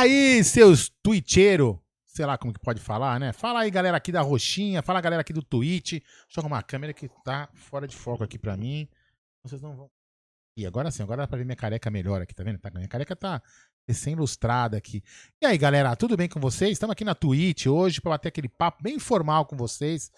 Aí, 0.00 0.42
seus 0.42 0.90
twitcheiros. 1.02 1.76
Sei 2.06 2.26
lá 2.26 2.36
como 2.36 2.52
que 2.52 2.60
pode 2.60 2.80
falar, 2.80 3.20
né? 3.20 3.32
Fala 3.32 3.60
aí, 3.60 3.70
galera 3.70 3.96
aqui 3.96 4.10
da 4.10 4.20
Roxinha. 4.20 4.82
Fala, 4.82 5.00
galera 5.00 5.20
aqui 5.20 5.32
do 5.32 5.42
Twitch. 5.42 5.92
Deixa 5.92 6.04
eu 6.36 6.40
arrumar 6.40 6.58
a 6.58 6.62
câmera 6.62 6.92
que 6.92 7.08
tá 7.24 7.48
fora 7.54 7.86
de 7.86 7.94
foco 7.94 8.24
aqui 8.24 8.38
pra 8.38 8.56
mim. 8.56 8.88
Vocês 9.44 9.62
não 9.62 9.76
vão. 9.76 9.90
E 10.56 10.66
agora 10.66 10.90
sim, 10.90 11.02
agora 11.02 11.22
dá 11.22 11.28
pra 11.28 11.38
ver 11.38 11.44
minha 11.44 11.56
careca 11.56 11.90
melhor 11.90 12.20
aqui, 12.20 12.34
tá 12.34 12.42
vendo? 12.42 12.58
Tá, 12.58 12.70
minha 12.70 12.88
careca 12.88 13.14
tá 13.14 13.40
recém-ilustrada 13.86 14.76
aqui. 14.76 15.02
E 15.40 15.46
aí, 15.46 15.56
galera, 15.56 15.94
tudo 15.94 16.16
bem 16.16 16.28
com 16.28 16.40
vocês? 16.40 16.72
Estamos 16.72 16.92
aqui 16.92 17.04
na 17.04 17.14
Twitch 17.14 17.66
hoje 17.66 18.00
para 18.00 18.10
bater 18.10 18.28
aquele 18.28 18.48
papo 18.48 18.82
bem 18.82 18.96
informal 18.96 19.46
com 19.46 19.56
vocês. 19.56 20.10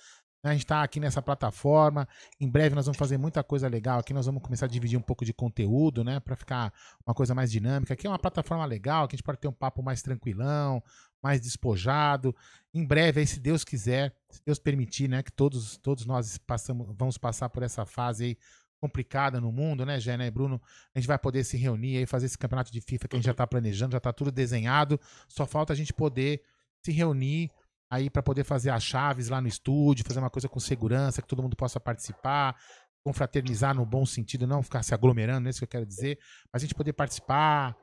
A 0.44 0.52
gente 0.52 0.62
está 0.64 0.82
aqui 0.82 0.98
nessa 0.98 1.22
plataforma. 1.22 2.08
Em 2.40 2.48
breve 2.48 2.74
nós 2.74 2.86
vamos 2.86 2.98
fazer 2.98 3.16
muita 3.16 3.44
coisa 3.44 3.68
legal 3.68 4.00
aqui. 4.00 4.12
Nós 4.12 4.26
vamos 4.26 4.42
começar 4.42 4.66
a 4.66 4.68
dividir 4.68 4.98
um 4.98 5.02
pouco 5.02 5.24
de 5.24 5.32
conteúdo, 5.32 6.02
né? 6.02 6.18
Para 6.18 6.34
ficar 6.34 6.72
uma 7.06 7.14
coisa 7.14 7.32
mais 7.32 7.50
dinâmica. 7.50 7.94
Aqui 7.94 8.08
é 8.08 8.10
uma 8.10 8.18
plataforma 8.18 8.64
legal, 8.64 9.06
que 9.06 9.14
a 9.14 9.16
gente 9.16 9.24
pode 9.24 9.38
ter 9.38 9.46
um 9.46 9.52
papo 9.52 9.82
mais 9.84 10.02
tranquilão, 10.02 10.82
mais 11.22 11.40
despojado. 11.40 12.34
Em 12.74 12.84
breve, 12.84 13.20
aí, 13.20 13.26
se 13.26 13.38
Deus 13.38 13.62
quiser, 13.62 14.12
se 14.30 14.42
Deus 14.44 14.58
permitir, 14.58 15.08
né? 15.08 15.22
Que 15.22 15.30
todos, 15.30 15.76
todos 15.76 16.04
nós 16.06 16.38
passamos, 16.38 16.88
vamos 16.98 17.16
passar 17.16 17.48
por 17.48 17.62
essa 17.62 17.86
fase 17.86 18.24
aí 18.24 18.38
complicada 18.80 19.40
no 19.40 19.52
mundo, 19.52 19.86
né, 19.86 20.00
Gé, 20.00 20.16
né, 20.16 20.28
Bruno? 20.28 20.60
A 20.92 20.98
gente 20.98 21.06
vai 21.06 21.16
poder 21.16 21.44
se 21.44 21.56
reunir 21.56 21.98
aí, 21.98 22.04
fazer 22.04 22.26
esse 22.26 22.36
campeonato 22.36 22.72
de 22.72 22.80
FIFA 22.80 23.06
que 23.06 23.14
a 23.14 23.18
gente 23.18 23.26
já 23.26 23.30
está 23.30 23.46
planejando, 23.46 23.92
já 23.92 23.98
está 23.98 24.12
tudo 24.12 24.32
desenhado. 24.32 24.98
Só 25.28 25.46
falta 25.46 25.72
a 25.72 25.76
gente 25.76 25.92
poder 25.92 26.42
se 26.82 26.90
reunir 26.90 27.48
aí 27.92 28.08
para 28.08 28.22
poder 28.22 28.42
fazer 28.42 28.70
as 28.70 28.82
chaves 28.82 29.28
lá 29.28 29.38
no 29.38 29.46
estúdio, 29.46 30.06
fazer 30.06 30.18
uma 30.18 30.30
coisa 30.30 30.48
com 30.48 30.58
segurança, 30.58 31.20
que 31.20 31.28
todo 31.28 31.42
mundo 31.42 31.54
possa 31.54 31.78
participar, 31.78 32.56
confraternizar 33.04 33.74
no 33.74 33.84
bom 33.84 34.06
sentido, 34.06 34.46
não 34.46 34.62
ficar 34.62 34.82
se 34.82 34.94
aglomerando, 34.94 35.46
é 35.46 35.50
isso 35.50 35.58
que 35.58 35.64
eu 35.64 35.68
quero 35.68 35.84
dizer, 35.84 36.18
mas 36.50 36.62
a 36.62 36.64
gente 36.64 36.74
poder 36.74 36.94
participar, 36.94 37.76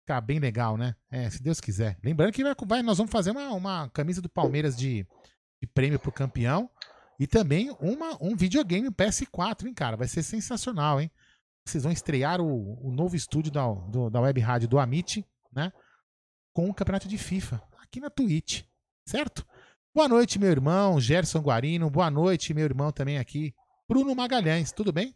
ficar 0.00 0.20
bem 0.20 0.40
legal, 0.40 0.76
né? 0.76 0.96
É, 1.08 1.30
se 1.30 1.40
Deus 1.40 1.60
quiser. 1.60 1.96
Lembrando 2.02 2.32
que 2.32 2.42
vai, 2.66 2.82
nós 2.82 2.98
vamos 2.98 3.12
fazer 3.12 3.30
uma, 3.30 3.52
uma 3.52 3.88
camisa 3.90 4.20
do 4.20 4.28
Palmeiras 4.28 4.76
de, 4.76 5.06
de 5.62 5.68
prêmio 5.72 6.00
pro 6.00 6.10
campeão 6.10 6.68
e 7.16 7.24
também 7.24 7.70
uma, 7.78 8.18
um 8.20 8.34
videogame 8.34 8.90
PS4, 8.90 9.66
hein, 9.66 9.74
cara? 9.74 9.96
Vai 9.96 10.08
ser 10.08 10.24
sensacional, 10.24 11.00
hein? 11.00 11.08
Vocês 11.64 11.84
vão 11.84 11.92
estrear 11.92 12.40
o, 12.40 12.84
o 12.84 12.90
novo 12.90 13.14
estúdio 13.14 13.52
da, 13.52 13.64
do, 13.72 14.10
da 14.10 14.20
web 14.20 14.40
rádio 14.40 14.66
do 14.66 14.80
Amit, 14.80 15.24
né? 15.52 15.72
Com 16.52 16.68
o 16.68 16.74
campeonato 16.74 17.06
de 17.06 17.16
FIFA, 17.16 17.62
aqui 17.80 18.00
na 18.00 18.10
Twitch 18.10 18.64
certo? 19.06 19.46
Boa 19.94 20.08
noite, 20.08 20.38
meu 20.38 20.50
irmão 20.50 21.00
Gerson 21.00 21.40
Guarino. 21.40 21.88
Boa 21.88 22.10
noite, 22.10 22.52
meu 22.52 22.64
irmão 22.64 22.90
também 22.90 23.18
aqui, 23.18 23.54
Bruno 23.88 24.14
Magalhães. 24.14 24.72
Tudo 24.72 24.92
bem? 24.92 25.14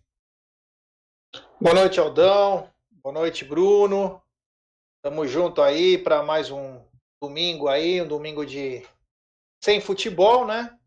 Boa 1.61 1.75
noite, 1.75 1.99
Aldão. 1.99 2.73
Boa 2.91 3.13
noite, 3.13 3.45
Bruno. 3.45 4.23
Tamo 5.03 5.27
junto 5.27 5.61
aí 5.61 5.99
para 5.99 6.23
mais 6.23 6.51
um 6.51 6.81
domingo 7.21 7.69
aí, 7.69 8.01
um 8.01 8.09
domingo 8.09 8.47
de 8.47 8.87
sem 9.63 9.81
futebol, 9.81 10.47
né? 10.47 10.79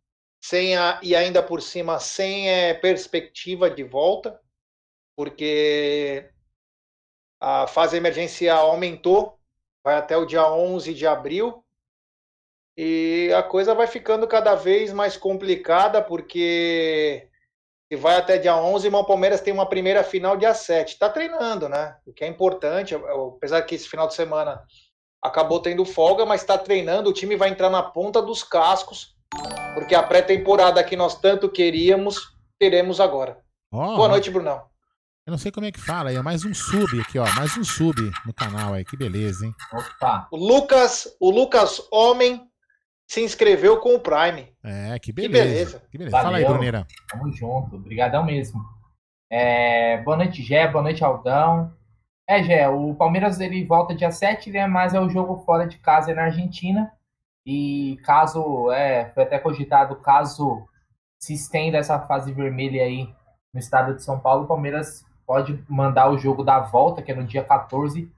Sem 0.44 0.76
a... 0.76 1.00
e 1.04 1.16
ainda 1.16 1.44
por 1.44 1.62
cima 1.62 2.00
sem 2.00 2.50
é, 2.50 2.74
perspectiva 2.74 3.70
de 3.70 3.84
volta, 3.84 4.42
porque 5.16 6.32
a 7.40 7.68
fase 7.68 7.98
emergencial 7.98 8.72
aumentou, 8.72 9.40
vai 9.84 9.96
até 9.96 10.16
o 10.18 10.26
dia 10.26 10.50
11 10.50 10.94
de 10.94 11.06
abril 11.06 11.63
e 12.78 13.32
a 13.36 13.44
coisa 13.44 13.76
vai 13.76 13.88
ficando 13.88 14.28
cada 14.28 14.56
vez 14.56 14.92
mais 14.92 15.16
complicada, 15.16 16.02
porque 16.02 17.28
se 17.92 17.96
vai 17.96 18.16
até 18.16 18.38
dia 18.38 18.56
11, 18.56 18.88
o 18.88 19.04
Palmeiras 19.04 19.42
tem 19.42 19.54
uma 19.54 19.68
primeira 19.70 20.04
final 20.04 20.36
dia 20.36 20.54
7. 20.54 20.94
Está 20.94 21.10
treinando, 21.10 21.70
né? 21.70 21.96
O 22.06 22.12
que 22.12 22.24
é 22.24 22.28
importante, 22.28 22.96
apesar 22.96 23.62
que 23.62 23.76
esse 23.76 23.88
final 23.88 24.08
de 24.08 24.16
semana 24.16 24.64
acabou 25.22 25.60
tendo 25.60 25.86
folga, 25.86 26.26
mas 26.26 26.42
está 26.42 26.58
treinando. 26.58 27.10
O 27.10 27.14
time 27.14 27.36
vai 27.36 27.50
entrar 27.50 27.70
na 27.70 27.84
ponta 27.84 28.22
dos 28.22 28.44
cascos, 28.44 29.16
porque 29.76 29.94
a 29.94 30.02
pré-temporada 30.02 30.84
que 30.84 30.96
nós 30.96 31.20
tanto 31.20 31.50
queríamos, 31.50 32.18
teremos 32.60 33.00
agora. 33.00 33.38
Oh, 33.72 33.96
Boa 33.96 34.08
noite, 34.08 34.32
Brunão. 34.32 34.64
Eu 35.26 35.32
não 35.32 35.38
sei 35.38 35.52
como 35.52 35.66
é 35.66 35.72
que 35.72 35.80
fala, 35.80 36.12
é 36.12 36.22
mais 36.22 36.44
um 36.44 36.54
sub 36.54 37.00
aqui, 37.00 37.18
ó, 37.18 37.26
mais 37.36 37.56
um 37.56 37.64
sub 37.64 37.96
no 38.26 38.34
canal 38.34 38.74
aí, 38.74 38.84
que 38.84 38.98
beleza, 38.98 39.46
hein? 39.46 39.54
Opa. 39.72 40.28
O 40.30 40.36
Lucas, 40.36 41.16
o 41.18 41.32
Lucas 41.32 41.82
Homem 41.90 42.46
se 43.08 43.22
inscreveu 43.22 43.80
com 43.80 43.96
o 43.96 44.00
Prime. 44.00 44.54
É, 44.64 44.98
que 45.00 45.12
beleza. 45.12 45.44
Que 45.44 45.50
beleza. 45.50 45.84
Que 45.92 45.98
beleza. 45.98 46.18
Fala 46.18 46.38
aí, 46.38 46.46
Bruneira. 46.46 46.88
Tamo 47.10 47.32
junto. 47.32 47.76
Obrigadão 47.76 48.24
mesmo. 48.26 48.62
É, 49.32 49.98
boa 50.04 50.18
noite, 50.18 50.42
Gé. 50.42 50.68
Boa 50.68 50.84
noite, 50.84 51.04
Aldão. 51.04 51.74
É, 52.28 52.42
Gé, 52.42 52.68
o 52.70 52.96
Palmeiras 52.96 53.40
ele 53.40 53.66
volta 53.66 53.96
dia 53.96 54.12
7, 54.12 54.52
né? 54.52 54.68
Mas 54.68 54.94
é 54.94 55.00
o 55.00 55.10
jogo 55.10 55.44
fora 55.46 55.68
de 55.68 55.78
casa 55.78 56.14
na 56.14 56.24
Argentina. 56.24 56.92
E 57.46 57.98
caso, 58.04 58.72
é, 58.72 59.12
foi 59.14 59.24
até 59.24 59.38
cogitado, 59.38 59.98
caso 59.98 60.66
se 61.20 61.34
estenda 61.34 61.78
essa 61.78 62.00
fase 62.00 62.34
vermelha 62.34 62.84
aí 62.84 63.08
no 63.54 63.60
estado 63.60 63.96
de 63.96 64.04
São 64.04 64.20
Paulo, 64.20 64.44
o 64.44 64.48
Palmeiras 64.48 65.06
pode 65.26 65.64
mandar 65.70 66.10
o 66.10 66.18
jogo 66.18 66.44
da 66.44 66.60
volta, 66.60 67.02
que 67.02 67.12
é 67.12 67.16
no 67.16 67.24
dia 67.24 67.44
14, 67.44 68.12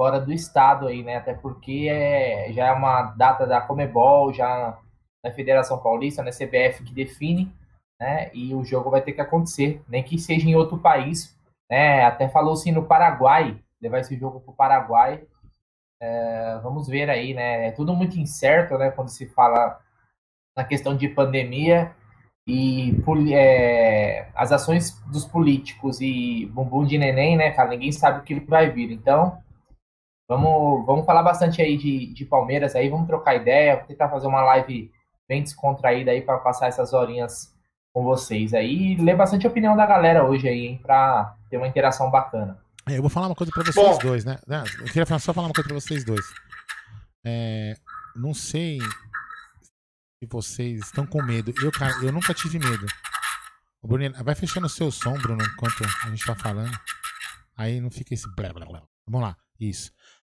fora 0.00 0.18
do 0.18 0.32
estado 0.32 0.86
aí, 0.86 1.02
né? 1.02 1.16
Até 1.16 1.34
porque 1.34 1.86
é, 1.90 2.50
já 2.54 2.68
é 2.68 2.72
uma 2.72 3.02
data 3.02 3.46
da 3.46 3.60
Comebol, 3.60 4.32
já 4.32 4.78
na 5.22 5.30
Federação 5.30 5.76
Paulista, 5.76 6.22
na 6.22 6.30
CBF 6.30 6.82
que 6.82 6.94
define, 6.94 7.54
né? 8.00 8.30
E 8.32 8.54
o 8.54 8.64
jogo 8.64 8.88
vai 8.88 9.02
ter 9.02 9.12
que 9.12 9.20
acontecer, 9.20 9.82
nem 9.86 10.02
que 10.02 10.18
seja 10.18 10.48
em 10.48 10.54
outro 10.54 10.78
país, 10.78 11.38
né? 11.70 12.02
Até 12.02 12.30
falou-se 12.30 12.72
no 12.72 12.86
Paraguai, 12.86 13.60
levar 13.78 13.98
esse 13.98 14.16
jogo 14.16 14.40
para 14.40 14.50
o 14.50 14.56
Paraguai. 14.56 15.22
É, 16.00 16.58
vamos 16.62 16.88
ver 16.88 17.10
aí, 17.10 17.34
né? 17.34 17.66
É 17.66 17.70
tudo 17.70 17.94
muito 17.94 18.18
incerto, 18.18 18.78
né? 18.78 18.90
Quando 18.90 19.10
se 19.10 19.26
fala 19.26 19.78
na 20.56 20.64
questão 20.64 20.96
de 20.96 21.10
pandemia 21.10 21.94
e 22.46 22.96
é, 23.34 24.30
as 24.34 24.50
ações 24.50 24.98
dos 25.12 25.26
políticos 25.26 26.00
e 26.00 26.46
bumbum 26.54 26.86
de 26.86 26.96
neném, 26.96 27.36
né, 27.36 27.50
cara? 27.50 27.68
Ninguém 27.68 27.92
sabe 27.92 28.20
o 28.20 28.22
que 28.22 28.40
vai 28.40 28.70
vir. 28.70 28.90
Então, 28.92 29.38
vamos, 30.30 30.86
vamos 30.86 31.04
falar 31.04 31.24
bastante 31.24 31.60
aí 31.60 31.76
de, 31.76 32.14
de 32.14 32.24
Palmeiras 32.24 32.76
aí, 32.76 32.88
vamos 32.88 33.08
trocar 33.08 33.34
ideia, 33.34 33.76
vou 33.76 33.86
tentar 33.86 34.08
fazer 34.08 34.28
uma 34.28 34.42
live 34.42 34.92
bem 35.28 35.42
descontraída 35.42 36.12
aí 36.12 36.22
para 36.22 36.38
passar 36.38 36.68
essas 36.68 36.92
horinhas 36.92 37.52
com 37.92 38.04
vocês 38.04 38.54
aí 38.54 38.92
e 38.92 38.96
ler 38.96 39.16
bastante 39.16 39.44
a 39.44 39.50
opinião 39.50 39.76
da 39.76 39.84
galera 39.84 40.24
hoje 40.24 40.48
aí, 40.48 40.66
hein, 40.66 40.80
para 40.80 41.36
ter 41.50 41.56
uma 41.56 41.66
interação 41.66 42.08
bacana. 42.12 42.56
É, 42.88 42.96
eu 42.96 43.00
vou 43.00 43.10
falar 43.10 43.26
uma 43.26 43.34
coisa 43.34 43.52
para 43.52 43.64
vocês 43.64 43.74
Bom. 43.74 43.98
dois, 43.98 44.24
né? 44.24 44.38
Eu 44.78 44.84
queria 44.86 45.18
só 45.18 45.34
falar 45.34 45.48
uma 45.48 45.52
coisa 45.52 45.68
para 45.68 45.80
vocês 45.80 46.04
dois. 46.04 46.24
É, 47.26 47.74
não 48.14 48.32
sei 48.32 48.78
se 48.78 50.28
vocês 50.30 50.80
estão 50.80 51.04
com 51.04 51.20
medo. 51.22 51.52
Eu, 51.60 51.72
cara, 51.72 51.92
eu 52.04 52.12
nunca 52.12 52.32
tive 52.32 52.58
medo. 52.60 52.86
O 53.82 53.88
Bruno, 53.88 54.14
vai 54.22 54.34
fechando 54.36 54.66
o 54.66 54.70
seu 54.70 54.92
som, 54.92 55.14
Bruno, 55.14 55.42
enquanto 55.42 55.84
a 56.04 56.08
gente 56.08 56.24
tá 56.24 56.36
falando. 56.36 56.72
Aí 57.56 57.80
não 57.80 57.90
fica 57.90 58.14
esse 58.14 58.32
blá 58.36 58.52
blá 58.52 58.64
blá. 58.64 58.82
Vamos 59.06 59.28
lá, 59.28 59.36
isso. 59.58 59.90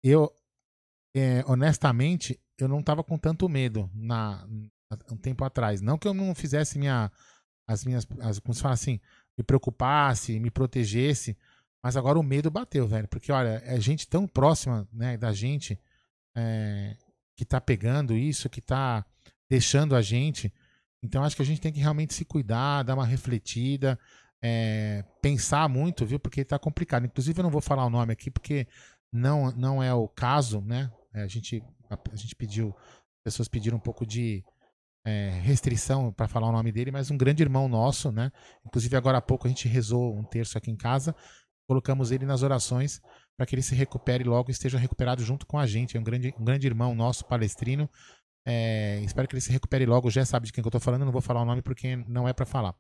Eu, 0.03 0.33
é, 1.15 1.45
honestamente, 1.47 2.41
eu 2.59 2.69
não 2.69 2.83
tava 2.83 3.03
com 3.03 3.19
tanto 3.19 3.49
medo 3.49 3.91
na, 3.95 4.47
um 5.11 5.17
tempo 5.17 5.45
atrás. 5.45 5.81
Não 5.81 5.99
que 5.99 6.09
eu 6.09 6.15
não 6.15 6.35
fizesse 6.35 6.79
minha, 6.79 7.11
as 7.67 7.85
minhas, 7.85 8.07
as, 8.21 8.39
como 8.39 8.55
se 8.55 8.63
fala 8.63 8.75
assim, 8.75 9.01
me 9.37 9.45
preocupasse, 9.45 10.39
me 10.41 10.51
protegesse, 10.51 11.37
mas 11.83 11.97
agora 11.97 12.19
o 12.19 12.23
medo 12.23 12.51
bateu, 12.51 12.87
velho. 12.87 13.09
Porque, 13.09 13.33
olha, 13.33 13.63
é 13.65 13.81
gente 13.81 14.09
tão 14.09 14.27
próxima 14.27 14.89
né, 14.93 15.17
da 15.17 15.33
gente 15.33 15.79
é, 16.37 16.97
que 17.37 17.45
tá 17.45 17.61
pegando 17.61 18.17
isso, 18.17 18.51
que 18.51 18.61
tá 18.61 19.05
deixando 19.49 19.97
a 19.97 20.03
gente. 20.03 20.53
Então 21.03 21.25
acho 21.25 21.35
que 21.35 21.43
a 21.43 21.47
gente 21.47 21.61
tem 21.61 21.73
que 21.73 21.81
realmente 21.81 22.13
se 22.13 22.25
cuidar, 22.25 22.83
dar 22.83 22.95
uma 22.95 23.07
refletida, 23.07 23.99
é, 24.43 25.05
pensar 25.23 25.69
muito, 25.69 26.05
viu? 26.05 26.21
Porque 26.21 26.45
tá 26.45 26.59
complicado. 26.59 27.07
Inclusive 27.07 27.39
eu 27.39 27.43
não 27.43 27.51
vou 27.51 27.63
falar 27.63 27.87
o 27.87 27.91
nome 27.91 28.13
aqui 28.13 28.31
porque 28.31 28.67
não 29.13 29.51
não 29.53 29.83
é 29.83 29.93
o 29.93 30.09
caso, 30.09 30.61
né? 30.61 30.91
É, 31.15 31.23
a 31.23 31.27
gente 31.27 31.63
a, 31.89 31.99
a 32.13 32.17
gente 32.17 32.35
pediu, 32.35 32.75
as 32.79 33.23
pessoas 33.25 33.49
pediram 33.49 33.77
um 33.77 33.81
pouco 33.81 34.07
de 34.07 34.45
é, 35.05 35.31
restrição 35.43 36.13
para 36.13 36.29
falar 36.29 36.49
o 36.49 36.53
nome 36.53 36.71
dele, 36.71 36.91
mas 36.91 37.11
um 37.11 37.17
grande 37.17 37.43
irmão 37.43 37.69
nosso, 37.69 38.13
né? 38.13 38.31
Inclusive 38.67 38.97
agora 38.97 39.19
há 39.19 39.23
pouco 39.23 39.47
a 39.47 39.51
gente 39.51 39.69
rezou 39.69 40.17
um 40.17 40.25
terço 40.25 40.57
aqui 40.59 40.71
em 40.71 40.77
casa, 40.77 41.15
colocamos 41.69 42.11
ele 42.11 42.27
nas 42.27 42.43
orações 42.43 43.01
para 43.37 43.47
que 43.47 43.55
ele 43.55 43.63
se 43.63 43.75
recupere 43.75 44.23
logo 44.25 44.51
e 44.51 44.53
esteja 44.53 44.79
recuperado 44.79 45.23
junto 45.25 45.47
com 45.47 45.59
a 45.59 45.67
gente. 45.67 45.97
É 45.97 46.01
um 46.01 46.05
grande, 46.05 46.35
um 46.39 46.45
grande 46.45 46.67
irmão 46.67 46.95
nosso, 46.95 47.25
palestrino, 47.25 47.89
é, 48.47 49.01
espero 49.01 49.29
que 49.29 49.35
ele 49.35 49.41
se 49.41 49.53
recupere 49.53 49.87
logo. 49.87 50.11
Já 50.11 50.25
sabe 50.25 50.47
de 50.47 50.53
quem 50.53 50.63
que 50.63 50.69
eu 50.69 50.73
tô 50.73 50.81
falando, 50.81 51.05
não 51.05 51.13
vou 51.13 51.21
falar 51.21 51.43
o 51.43 51.45
nome 51.45 51.63
porque 51.63 51.97
não 52.09 52.29
é 52.29 52.33
para 52.33 52.47
falar. 52.47 52.75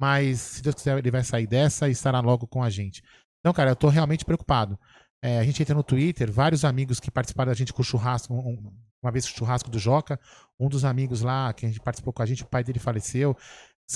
Mas, 0.00 0.40
se 0.40 0.62
Deus 0.62 0.74
quiser, 0.76 0.96
ele 0.96 1.10
vai 1.10 1.24
sair 1.24 1.46
dessa 1.46 1.88
e 1.88 1.92
estará 1.92 2.20
logo 2.20 2.46
com 2.46 2.62
a 2.62 2.70
gente. 2.70 3.02
Então, 3.40 3.52
cara, 3.52 3.70
eu 3.70 3.76
tô 3.76 3.88
realmente 3.88 4.24
preocupado. 4.24 4.78
É, 5.22 5.38
a 5.38 5.44
gente 5.44 5.60
entra 5.60 5.74
no 5.74 5.82
Twitter, 5.82 6.30
vários 6.30 6.64
amigos 6.64 7.00
que 7.00 7.10
participaram 7.10 7.50
da 7.50 7.56
gente 7.56 7.72
com 7.72 7.82
o 7.82 7.84
churrasco, 7.84 8.32
um, 8.32 8.72
uma 9.02 9.10
vez 9.10 9.24
o 9.24 9.28
churrasco 9.28 9.70
do 9.70 9.78
Joca, 9.78 10.18
um 10.58 10.68
dos 10.68 10.84
amigos 10.84 11.22
lá 11.22 11.52
que 11.52 11.66
a 11.66 11.68
gente 11.68 11.80
participou 11.80 12.12
com 12.12 12.22
a 12.22 12.26
gente, 12.26 12.42
o 12.42 12.46
pai 12.46 12.62
dele 12.62 12.78
faleceu. 12.78 13.36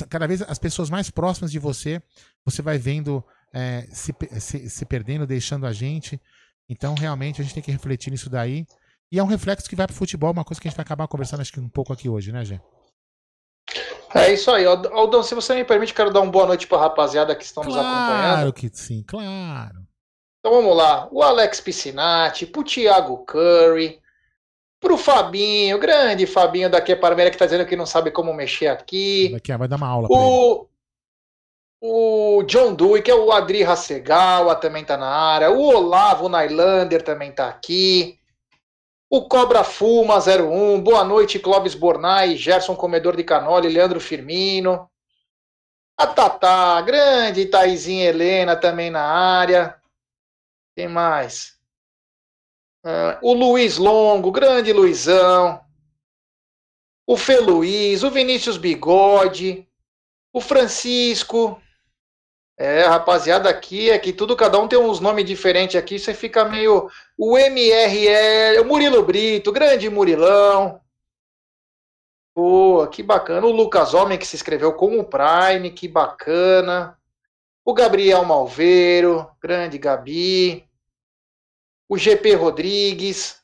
Cada 0.09 0.27
vez 0.27 0.43
as 0.43 0.59
pessoas 0.59 0.91
mais 0.91 1.11
próximas 1.11 1.53
de 1.53 1.59
você, 1.59 2.03
você 2.45 2.63
vai 2.63 2.79
vendo 2.79 3.23
é, 3.53 3.83
se, 3.91 4.15
se, 4.41 4.71
se 4.71 4.85
perdendo, 4.85 5.27
deixando 5.27 5.67
a 5.67 5.73
gente. 5.73 6.21
Então, 6.69 6.95
realmente, 6.95 7.41
a 7.41 7.45
gente 7.45 7.55
tem 7.55 7.63
que 7.63 7.71
refletir 7.71 8.11
nisso 8.11 8.31
daí. 8.31 8.67
E 9.11 9.19
é 9.19 9.23
um 9.23 9.27
reflexo 9.27 9.69
que 9.69 9.77
vai 9.77 9.87
pro 9.87 9.95
futebol, 9.95 10.33
uma 10.33 10.45
coisa 10.45 10.61
que 10.61 10.67
a 10.67 10.71
gente 10.71 10.77
vai 10.77 10.85
acabar 10.85 11.07
conversando 11.07 11.41
acho 11.41 11.53
que 11.53 11.61
um 11.61 11.69
pouco 11.69 11.93
aqui 11.93 12.09
hoje, 12.09 12.33
né, 12.33 12.45
Gê? 12.45 12.61
É 14.15 14.33
isso 14.33 14.51
aí. 14.51 14.65
Aldão, 14.65 15.23
se 15.23 15.35
você 15.35 15.55
me 15.55 15.65
permite, 15.65 15.93
quero 15.93 16.13
dar 16.13 16.21
uma 16.21 16.33
boa 16.33 16.47
noite 16.47 16.67
para 16.67 16.79
a 16.79 16.81
rapaziada 16.83 17.35
que 17.35 17.45
estão 17.45 17.63
claro 17.63 17.77
nos 17.77 17.87
acompanhando. 17.87 18.35
Claro 18.35 18.53
que 18.53 18.71
sim, 18.73 19.03
claro. 19.03 19.92
Então 20.43 20.61
vamos 20.61 20.77
lá. 20.77 21.09
O 21.13 21.23
Alex 21.23 21.61
Piscinati, 21.61 22.47
pro 22.47 22.65
Thiago 22.65 23.25
Curry, 23.25 24.03
pro 24.81 24.99
Fabinho, 24.99 25.79
grande 25.79 26.27
Fabinho 26.27 26.69
daqui 26.69 26.91
a 26.91 26.97
Parmeira 26.97 27.31
que 27.31 27.39
tá 27.39 27.45
dizendo 27.45 27.65
que 27.65 27.77
não 27.77 27.87
sabe 27.87 28.11
como 28.11 28.35
mexer 28.35 28.67
aqui. 28.67 29.29
Daqui 29.33 29.57
vai 29.57 29.69
dar 29.69 29.77
uma 29.77 29.87
aula 29.87 30.09
o, 30.11 30.67
o 31.81 32.43
John 32.43 32.75
Dewey, 32.75 33.03
que 33.03 33.11
é 33.11 33.15
o 33.15 33.31
Adri 33.31 33.63
Rassegal, 33.63 34.53
também 34.57 34.85
tá 34.85 34.97
na 34.97 35.07
área. 35.07 35.53
O 35.53 35.63
Olavo 35.63 36.29
Nylander 36.29 37.03
também 37.03 37.31
tá 37.31 37.47
aqui. 37.47 38.19
O 39.09 39.29
Cobra 39.29 39.63
Fuma 39.63 40.19
01, 40.19 40.81
boa 40.81 41.05
noite, 41.05 41.39
Clóvis 41.39 41.77
Bornai, 41.77 42.35
Gerson 42.35 42.75
Comedor 42.75 43.15
de 43.15 43.23
Canoli, 43.23 43.69
Leandro 43.69 44.01
Firmino. 44.01 44.91
A 45.97 46.05
Tatá, 46.05 46.81
grande 46.81 47.47
Taizinha 47.47 48.09
Helena 48.09 48.57
também 48.57 48.91
na 48.91 49.03
área. 49.03 49.81
Quem 50.75 50.89
mais? 50.89 51.59
Uh, 52.85 53.19
o 53.23 53.35
Luiz 53.35 53.77
Longo, 53.77 54.33
grande 54.33 54.73
Luizão. 54.73 55.65
O 57.07 57.17
Fê 57.17 57.39
Luiz, 57.39 58.03
o 58.03 58.11
Vinícius 58.11 58.57
Bigode, 58.57 59.69
o 60.33 60.41
Francisco, 60.41 61.61
é, 62.59 62.83
rapaziada, 62.83 63.49
aqui 63.51 63.91
é 63.91 63.99
que 63.99 64.13
tudo, 64.13 64.37
cada 64.37 64.59
um 64.59 64.69
tem 64.69 64.79
uns 64.79 65.01
nomes 65.01 65.25
diferentes 65.25 65.75
aqui, 65.75 65.99
você 65.99 66.15
fica 66.15 66.45
meio. 66.45 66.89
O 67.19 67.37
MRL, 67.37 68.61
o 68.61 68.65
Murilo 68.65 69.03
Brito, 69.03 69.51
grande 69.51 69.91
Murilão. 69.91 70.81
Pô, 72.35 72.87
que 72.89 73.03
bacana. 73.03 73.47
O 73.47 73.51
Lucas 73.53 73.95
Homem 73.95 74.19
que 74.19 74.27
se 74.27 74.37
inscreveu 74.37 74.73
com 74.75 74.99
o 74.99 75.05
Prime, 75.05 75.71
que 75.71 75.89
bacana. 75.89 76.99
O 77.65 77.73
Gabriel 77.75 78.25
Malveiro, 78.25 79.31
grande 79.41 79.79
Gabi. 79.79 80.69
O 81.89 81.97
GP 81.97 82.35
Rodrigues. 82.35 83.41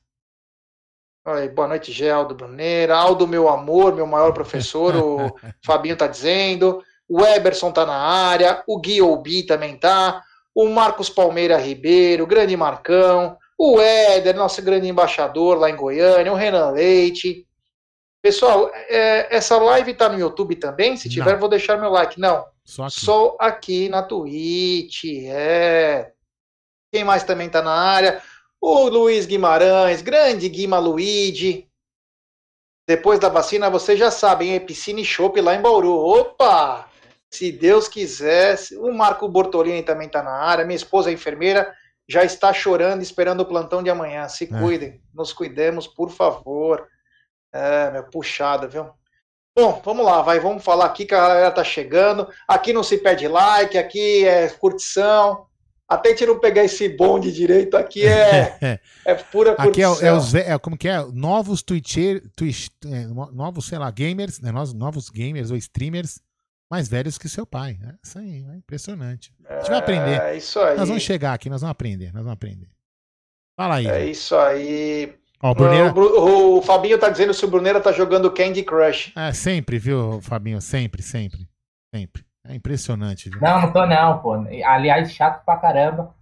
Oi, 1.27 1.49
boa 1.49 1.69
noite, 1.69 1.93
Geldo 1.93 2.35
Bruneira. 2.35 2.97
Aldo, 2.97 3.27
meu 3.29 3.49
amor, 3.49 3.95
meu 3.95 4.07
maior 4.07 4.33
professor, 4.33 4.97
o 4.97 5.37
Fabinho 5.65 5.97
tá 5.97 6.07
dizendo 6.07 6.83
o 7.09 7.25
Eberson 7.25 7.73
tá 7.73 7.87
na 7.87 7.97
área, 7.97 8.63
o 8.67 8.79
Gui 8.79 9.01
Oubi 9.01 9.43
também 9.43 9.77
tá, 9.77 10.23
o 10.55 10.69
Marcos 10.69 11.09
Palmeira 11.09 11.57
Ribeiro, 11.57 12.27
grande 12.27 12.57
Marcão, 12.57 13.37
o 13.57 13.81
Éder, 13.81 14.37
nosso 14.37 14.61
grande 14.61 14.87
embaixador 14.87 15.57
lá 15.57 15.71
em 15.71 15.77
Goiânia, 15.77 16.33
o 16.33 16.37
Renan 16.37 16.71
Leite. 16.71 17.47
Pessoal, 18.21 18.71
é, 18.75 19.35
essa 19.35 19.57
live 19.57 19.95
tá 19.95 20.09
no 20.09 20.19
YouTube 20.19 20.57
também? 20.57 20.97
Se 20.97 21.09
tiver, 21.09 21.33
Não. 21.33 21.41
vou 21.41 21.49
deixar 21.49 21.79
meu 21.79 21.89
like. 21.91 22.21
Não, 22.21 22.45
só 22.69 22.85
aqui. 22.85 23.01
só 23.01 23.37
aqui 23.41 23.89
na 23.89 24.03
Twitch, 24.03 25.05
é. 25.25 26.13
Quem 26.93 27.03
mais 27.03 27.25
também 27.25 27.49
tá 27.49 27.63
na 27.63 27.73
área? 27.73 28.23
O 28.61 28.91
Luiz 28.91 29.25
Guimarães, 29.25 30.03
grande 30.03 30.47
Guima 30.51 30.79
Luigi. 30.79 31.67
Depois 32.87 33.19
da 33.19 33.31
vacina, 33.31 33.71
vocês 33.71 33.99
já 33.99 34.11
sabem, 34.11 34.55
é 34.55 34.61
piscina 34.61 35.01
e 35.01 35.05
chopp 35.05 35.41
lá 35.41 35.55
em 35.55 35.63
Bauru. 35.63 35.95
Opa! 35.95 36.91
Se 37.31 37.51
Deus 37.51 37.89
quiser, 37.89 38.59
o 38.77 38.93
Marco 38.93 39.27
Bortolini 39.27 39.83
também 39.83 40.07
está 40.07 40.23
na 40.23 40.33
área, 40.33 40.67
minha 40.67 40.77
esposa 40.77 41.09
é 41.09 41.15
enfermeira, 41.15 41.75
já 42.07 42.23
está 42.23 42.53
chorando, 42.53 43.01
esperando 43.01 43.41
o 43.41 43.47
plantão 43.47 43.83
de 43.83 43.89
amanhã. 43.89 44.29
Se 44.29 44.45
é. 44.45 44.47
cuidem, 44.47 45.03
nos 45.15 45.33
cuidemos, 45.33 45.87
por 45.87 46.11
favor. 46.11 46.87
É, 47.51 47.91
meu, 47.93 48.05
puxada, 48.05 48.69
viu? 48.69 48.91
Bom, 49.59 49.83
vamos 49.85 50.07
lá, 50.07 50.23
vai, 50.23 50.39
vamos 50.39 50.63
falar 50.63 50.85
aqui 50.85 51.05
que 51.05 51.13
a 51.13 51.21
galera 51.21 51.51
tá 51.51 51.65
chegando. 51.65 52.29
Aqui 52.47 52.73
não 52.73 52.85
se 52.85 52.97
pede 52.97 53.27
like, 53.27 53.77
aqui 53.77 54.25
é 54.25 54.49
curtição. 54.51 55.47
Até 55.89 56.11
a 56.11 56.13
gente 56.13 56.27
não 56.27 56.39
pegar 56.39 56.63
esse 56.63 56.89
bonde 56.89 57.33
direito, 57.33 57.77
aqui 57.77 58.07
é, 58.07 58.79
é 59.05 59.15
pura 59.17 59.57
curtição. 59.57 59.95
Aqui 59.95 60.05
é, 60.05 60.09
é, 60.09 60.13
os, 60.13 60.33
é, 60.33 60.59
como 60.59 60.79
que 60.79 60.87
é? 60.87 61.05
Novos 61.13 61.61
Twitcher, 61.61 62.23
Twitch, 62.37 62.69
é, 62.87 63.07
novos, 63.33 63.67
sei 63.67 63.79
lá, 63.79 63.91
gamers, 63.91 64.39
né? 64.41 64.53
novos 64.53 65.11
gamers 65.11 65.51
ou 65.51 65.57
streamers 65.57 66.21
mais 66.71 66.89
velhos 66.89 67.19
que 67.19 67.29
seu 67.29 67.45
pai. 67.45 67.81
É 67.83 67.95
isso 68.01 68.17
aí, 68.17 68.47
é 68.49 68.55
impressionante. 68.55 69.35
A 69.45 69.57
gente 69.57 69.71
vai 69.71 69.79
aprender. 69.79 70.21
É 70.21 70.37
isso 70.37 70.61
aí. 70.61 70.77
Nós 70.77 70.87
vamos 70.87 71.03
chegar 71.03 71.35
aqui, 71.35 71.51
nós 71.51 71.63
vamos 71.63 71.73
aprender, 71.73 72.13
nós 72.13 72.23
vamos 72.23 72.35
aprender. 72.35 72.69
Fala 73.57 73.75
aí. 73.75 73.89
É 73.89 74.07
isso 74.07 74.37
aí. 74.37 75.18
Ó, 75.43 75.51
o 75.53 75.55
Bruneira... 75.55 75.91
O, 75.91 75.93
Bru- 75.93 76.57
o 76.59 76.63
Fabinho 76.63 76.99
tá 76.99 77.09
dizendo 77.11 77.33
se 77.33 77.45
o 77.45 77.49
Bruneira 77.49 77.81
tá 77.81 77.93
jogando 77.93 78.31
Candy 78.31 78.63
Crush. 78.63 79.13
É, 79.17 79.33
sempre, 79.33 79.79
viu, 79.79 80.21
Fabinho? 80.21 80.61
Sempre, 80.61 81.03
sempre. 81.03 81.49
Sempre. 81.95 82.25
É 82.47 82.55
impressionante, 82.55 83.29
viu? 83.31 83.41
Não, 83.41 83.61
não 83.63 83.73
tô 83.73 83.87
não, 83.87 84.19
pô. 84.21 84.33
Aliás, 84.65 85.13
chato 85.13 85.45
pra 85.45 85.57
caramba. 85.59 86.15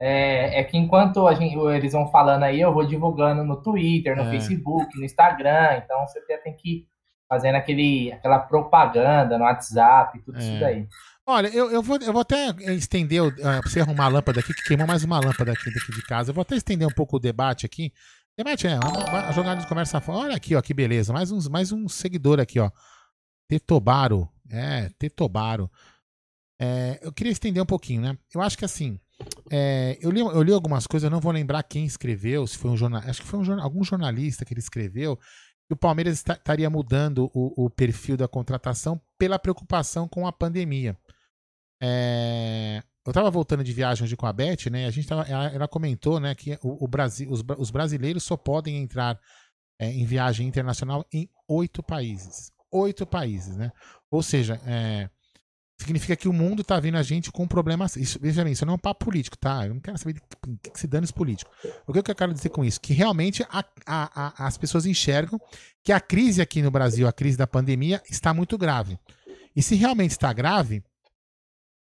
É, 0.00 0.60
é 0.60 0.64
que 0.64 0.76
enquanto 0.76 1.26
a 1.28 1.34
gente, 1.34 1.56
eles 1.56 1.92
vão 1.92 2.08
falando 2.10 2.42
aí, 2.44 2.60
eu 2.60 2.72
vou 2.72 2.84
divulgando 2.86 3.44
no 3.44 3.62
Twitter, 3.62 4.16
no 4.16 4.22
É. 4.24 4.30
Facebook, 4.30 4.96
no 4.98 5.04
Instagram. 5.04 5.80
Então 5.84 6.06
você 6.06 6.20
tem 6.42 6.54
que 6.56 6.68
ir 6.70 6.86
fazendo 7.28 7.54
aquele, 7.56 8.12
aquela 8.12 8.38
propaganda 8.38 9.38
no 9.38 9.44
WhatsApp, 9.44 10.18
tudo 10.24 10.38
É. 10.38 10.40
isso 10.40 10.60
daí. 10.60 10.86
Olha, 11.24 11.46
eu, 11.48 11.70
eu, 11.70 11.82
vou, 11.82 11.98
eu 12.02 12.12
vou 12.12 12.22
até 12.22 12.48
estender, 12.74 13.22
o- 13.22 13.28
ah, 13.44 13.60
pra 13.60 13.70
você 13.70 13.80
arrumar 13.80 14.06
a 14.06 14.08
lâmpada 14.08 14.40
aqui, 14.40 14.52
que 14.52 14.64
queimou 14.64 14.86
mais 14.88 15.04
uma 15.04 15.20
lâmpada 15.20 15.52
aqui, 15.52 15.72
daqui 15.72 15.92
de 15.92 16.02
casa. 16.02 16.30
Eu 16.30 16.34
vou 16.34 16.42
até 16.42 16.56
estender 16.56 16.86
um 16.86 16.90
pouco 16.92 17.16
o 17.16 17.20
debate 17.20 17.64
aqui. 17.64 17.92
Debate 18.36 18.66
é, 18.66 18.78
uma 18.78 19.32
jogada 19.32 19.60
de 19.60 19.66
conversa 19.66 20.00
fora. 20.00 20.26
Olha 20.28 20.36
aqui, 20.36 20.54
ó, 20.56 20.62
que 20.62 20.72
beleza. 20.72 21.12
Mais, 21.12 21.30
uns, 21.30 21.48
mais 21.48 21.70
um 21.70 21.88
seguidor 21.88 22.40
aqui, 22.40 22.58
ó. 22.58 22.70
Tetobaro. 23.48 24.28
É, 24.50 24.88
Tetobaro. 24.98 25.70
É, 26.60 26.98
eu 27.02 27.12
queria 27.12 27.32
estender 27.32 27.62
um 27.62 27.66
pouquinho, 27.66 28.00
né? 28.00 28.16
Eu 28.34 28.40
acho 28.40 28.56
que 28.56 28.64
assim. 28.64 28.98
é, 29.50 29.98
eu, 30.00 30.10
li, 30.10 30.20
eu 30.20 30.42
li 30.42 30.52
algumas 30.52 30.86
coisas, 30.86 31.04
eu 31.04 31.10
não 31.10 31.20
vou 31.20 31.32
lembrar 31.32 31.62
quem 31.62 31.84
escreveu, 31.84 32.46
se 32.46 32.56
foi 32.56 32.70
um 32.70 32.76
jornal. 32.76 33.02
Acho 33.04 33.20
que 33.20 33.28
foi 33.28 33.38
um, 33.40 33.60
algum 33.60 33.84
jornalista 33.84 34.44
que 34.44 34.52
ele 34.54 34.60
escreveu. 34.60 35.16
Que 35.16 35.74
o 35.74 35.76
Palmeiras 35.76 36.14
esta- 36.14 36.34
estaria 36.34 36.68
mudando 36.70 37.30
o, 37.34 37.64
o 37.66 37.70
perfil 37.70 38.16
da 38.16 38.26
contratação 38.26 39.00
pela 39.18 39.38
preocupação 39.38 40.08
com 40.08 40.26
a 40.26 40.32
pandemia. 40.32 40.96
É, 41.82 42.82
eu 43.04 43.12
tava 43.12 43.30
voltando 43.30 43.64
de 43.64 43.72
viagem 43.72 44.04
hoje 44.04 44.16
com 44.16 44.26
a 44.26 44.32
Beth, 44.32 44.70
né? 44.70 44.86
A 44.86 44.90
gente 44.90 45.08
tava, 45.08 45.22
ela, 45.22 45.46
ela 45.46 45.68
comentou, 45.68 46.20
né, 46.20 46.34
que 46.34 46.58
o, 46.62 46.84
o 46.84 46.88
Brasil, 46.88 47.30
os, 47.30 47.42
os 47.58 47.70
brasileiros 47.70 48.22
só 48.22 48.36
podem 48.36 48.76
entrar 48.78 49.18
é, 49.78 49.90
em 49.90 50.04
viagem 50.04 50.46
internacional 50.46 51.04
em 51.12 51.28
oito 51.48 51.82
países. 51.82 52.52
Oito 52.70 53.04
países, 53.04 53.56
né? 53.56 53.72
Ou 54.10 54.22
seja, 54.22 54.60
é, 54.66 55.10
significa 55.80 56.14
que 56.14 56.28
o 56.28 56.32
mundo 56.32 56.62
tá 56.62 56.78
vendo 56.78 56.96
a 56.96 57.02
gente 57.02 57.32
com 57.32 57.46
problemas. 57.46 57.96
Isso, 57.96 58.18
veja 58.20 58.44
bem, 58.44 58.52
isso 58.52 58.64
não 58.64 58.74
é 58.74 58.76
um 58.76 58.78
papo 58.78 59.04
político, 59.04 59.36
tá? 59.36 59.66
Eu 59.66 59.74
não 59.74 59.80
quero 59.80 59.98
saber 59.98 60.14
de 60.14 60.20
que 60.20 60.70
que 60.70 60.78
se 60.80 60.86
dane 60.86 61.06
político. 61.12 61.50
O 61.86 61.92
que 61.92 61.98
eu 61.98 62.14
quero 62.14 62.32
dizer 62.32 62.50
com 62.50 62.64
isso? 62.64 62.80
Que 62.80 62.92
realmente 62.92 63.42
a- 63.50 63.64
a- 63.84 64.10
a- 64.14 64.46
as 64.46 64.56
pessoas 64.56 64.86
enxergam 64.86 65.40
que 65.82 65.92
a 65.92 66.00
crise 66.00 66.40
aqui 66.40 66.62
no 66.62 66.70
Brasil, 66.70 67.06
a 67.08 67.12
crise 67.12 67.36
da 67.36 67.46
pandemia, 67.46 68.00
está 68.08 68.32
muito 68.32 68.56
grave. 68.56 68.98
E 69.54 69.62
se 69.62 69.74
realmente 69.74 70.12
está 70.12 70.32
grave, 70.32 70.82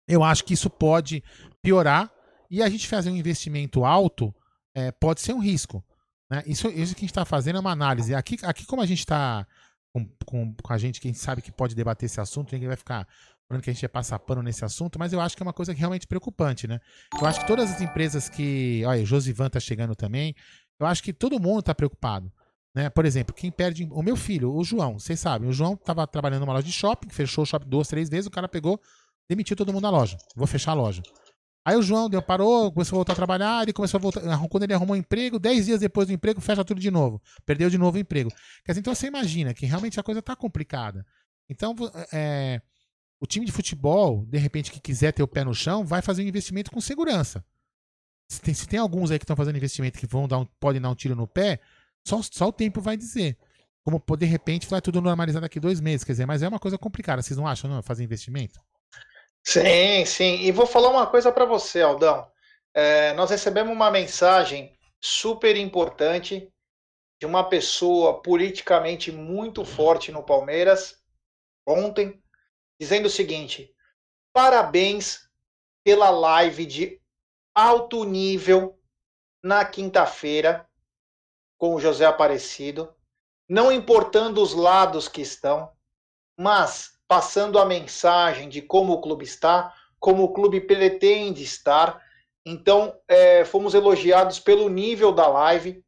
eu 0.10 0.24
acho 0.24 0.44
que 0.44 0.56
isso 0.56 0.70
pode 0.70 1.24
piorar 1.62 2.12
e 2.50 2.64
a 2.64 2.70
gente 2.70 2.88
fazer 2.88 3.12
um 3.12 3.16
investimento 3.16 3.86
alto 3.86 4.34
é, 4.74 4.92
pode 4.92 5.22
ser 5.22 5.34
um 5.34 5.40
risco. 5.40 5.86
Né? 6.30 6.44
Isso, 6.48 6.68
isso 6.68 6.96
que 6.96 7.02
a 7.02 7.06
gente 7.06 7.12
está 7.12 7.26
fazendo 7.26 7.58
é 7.58 7.60
uma 7.60 7.72
análise. 7.72 8.16
Aqui, 8.16 8.38
aqui 8.44 8.66
como 8.66 8.82
a 8.82 8.86
gente 8.88 9.00
está 9.00 9.46
com, 9.94 10.08
com, 10.26 10.56
com 10.56 10.74
a 10.74 10.78
gente, 10.78 11.00
quem 11.00 11.14
sabe 11.14 11.44
que 11.44 11.52
pode 11.52 11.76
debater 11.76 12.08
esse 12.08 12.20
assunto, 12.20 12.52
ninguém 12.52 12.68
vai 12.68 12.78
ficar 12.78 13.08
falando 13.48 13.64
que 13.64 13.70
a 13.70 13.74
gente 13.74 13.84
ia 13.84 13.90
passar 13.90 14.18
pano 14.20 14.42
nesse 14.42 14.66
assunto, 14.66 14.98
mas 14.98 15.14
eu 15.14 15.22
acho 15.22 15.38
que 15.38 15.44
é 15.44 15.46
uma 15.46 15.54
coisa 15.54 15.74
realmente 15.74 16.08
preocupante, 16.08 16.68
né? 16.68 16.80
Eu 17.20 17.28
acho 17.28 17.40
que 17.40 17.48
todas 17.48 17.72
as 17.72 17.82
empresas 17.82 18.30
que. 18.30 18.84
Olha, 18.86 19.06
Josivan 19.06 19.50
tá 19.50 19.60
chegando 19.60 19.96
também. 19.96 20.36
Eu 20.80 20.88
acho 20.88 21.04
que 21.04 21.14
todo 21.14 21.40
mundo 21.40 21.60
está 21.60 21.74
preocupado. 21.74 22.32
Né? 22.76 22.90
Por 22.90 23.06
exemplo, 23.06 23.34
quem 23.34 23.52
perde. 23.52 23.88
O 23.92 24.04
meu 24.04 24.16
filho, 24.16 24.54
o 24.54 24.64
João, 24.64 25.00
vocês 25.00 25.20
sabem, 25.20 25.50
o 25.50 25.54
João 25.54 25.74
estava 25.74 26.06
trabalhando 26.06 26.42
numa 26.42 26.54
loja 26.54 26.68
de 26.68 26.72
shopping, 26.72 27.10
fechou 27.10 27.44
o 27.44 27.48
shopping 27.48 27.68
duas, 27.68 27.88
três 27.88 28.10
vezes, 28.10 28.28
o 28.28 28.32
cara 28.32 28.48
pegou, 28.48 28.80
demitiu 29.30 29.56
todo 29.56 29.72
mundo 29.72 29.84
da 29.84 29.90
loja. 29.90 30.18
Vou 30.36 30.48
fechar 30.48 30.72
a 30.72 30.76
loja. 30.76 31.02
Aí 31.64 31.76
o 31.76 31.82
João 31.82 32.10
deu, 32.10 32.22
parou, 32.22 32.72
começou 32.72 32.96
a 32.96 33.00
voltar 33.00 33.14
a 33.14 33.16
trabalhar, 33.16 33.64
ele 33.64 33.74
começou 33.74 34.00
a 34.00 34.02
voltar. 34.02 34.22
Quando 34.50 34.64
ele 34.64 34.74
arrumou 34.74 34.96
um 34.96 35.00
emprego, 35.00 35.38
10 35.38 35.66
dias 35.68 35.80
depois 35.80 36.08
do 36.08 36.14
emprego, 36.14 36.42
fecha 36.42 36.66
tudo 36.66 36.82
de 36.82 36.90
novo. 36.90 37.22
Perdeu 37.46 37.70
de 37.70 37.78
novo 37.78 37.98
o 37.98 38.00
emprego. 38.00 38.32
Quer 38.66 38.72
dizer, 38.72 38.80
então 38.80 38.96
você 38.96 39.08
imagina 39.08 39.54
que 39.54 39.66
realmente 39.66 40.00
a 40.00 40.04
coisa 40.04 40.22
tá 40.22 40.36
complicada. 40.36 41.06
Então, 41.48 41.76
é, 42.12 42.62
o 43.20 43.28
time 43.28 43.46
de 43.46 43.52
futebol, 43.52 44.26
de 44.26 44.38
repente, 44.38 44.72
que 44.72 44.80
quiser 44.80 45.12
ter 45.12 45.22
o 45.22 45.28
pé 45.28 45.44
no 45.44 45.54
chão, 45.54 45.86
vai 45.86 46.02
fazer 46.02 46.24
um 46.24 46.28
investimento 46.28 46.72
com 46.72 46.82
segurança. 46.82 47.44
Se 48.32 48.42
tem, 48.42 48.54
se 48.54 48.68
tem 48.68 48.80
alguns 48.80 49.12
aí 49.12 49.20
que 49.20 49.24
estão 49.24 49.36
fazendo 49.36 49.58
investimento 49.58 50.00
que 50.00 50.08
vão 50.08 50.28
dar 50.28 50.40
um, 50.40 50.46
podem 50.60 50.82
dar 50.82 50.90
um 50.90 50.96
tiro 50.96 51.16
no 51.16 51.28
pé, 51.28 51.60
só, 52.04 52.22
só 52.22 52.48
o 52.48 52.54
tempo 52.54 52.80
vai 52.80 52.96
dizer. 52.96 53.38
Como 53.84 54.02
de 54.18 54.26
repente 54.26 54.68
vai 54.68 54.82
tudo 54.82 55.02
normalizar 55.02 55.42
daqui 55.42 55.60
dois 55.60 55.80
meses, 55.82 56.04
quer 56.04 56.14
dizer, 56.14 56.26
mas 56.26 56.42
é 56.42 56.48
uma 56.48 56.60
coisa 56.60 56.78
complicada. 56.78 57.22
Vocês 57.22 57.38
não 57.38 57.48
acham, 57.48 57.70
não? 57.70 57.82
Fazer 57.82 58.04
investimento? 58.04 58.60
Sim, 59.44 60.06
sim. 60.06 60.42
E 60.42 60.52
vou 60.52 60.66
falar 60.68 60.90
uma 60.90 61.08
coisa 61.08 61.32
para 61.32 61.46
você, 61.46 61.82
Aldão. 61.82 62.30
É, 62.74 63.14
nós 63.14 63.30
recebemos 63.30 63.74
uma 63.74 63.90
mensagem 63.90 64.78
super 65.02 65.56
importante 65.58 66.52
de 67.20 67.26
uma 67.26 67.44
pessoa 67.50 68.22
politicamente 68.22 69.12
muito 69.12 69.66
forte 69.66 70.12
no 70.12 70.24
Palmeiras 70.24 71.02
ontem, 71.68 72.22
dizendo 72.80 73.08
o 73.08 73.10
seguinte: 73.10 73.74
parabéns 74.34 75.30
pela 75.84 76.10
live 76.10 76.66
de 76.66 77.02
alto 77.54 78.04
nível 78.04 78.80
na 79.44 79.66
quinta-feira 79.66 80.68
com 81.58 81.76
o 81.76 81.80
José 81.80 82.06
Aparecido, 82.06 82.94
não 83.48 83.72
importando 83.72 84.42
os 84.42 84.54
lados 84.54 85.08
que 85.08 85.22
estão, 85.22 85.72
mas 86.38 86.99
passando 87.10 87.58
a 87.58 87.66
mensagem 87.66 88.48
de 88.48 88.62
como 88.62 88.94
o 88.94 89.02
clube 89.02 89.26
está, 89.26 89.74
como 90.00 90.24
o 90.24 90.32
clube 90.32 90.62
pretende 90.62 91.42
estar. 91.44 92.00
Então, 92.46 92.96
é, 93.08 93.44
fomos 93.44 93.74
elogiados 93.74 94.40
pelo 94.40 94.70
nível 94.70 95.12
da 95.12 95.28
live, 95.28 95.84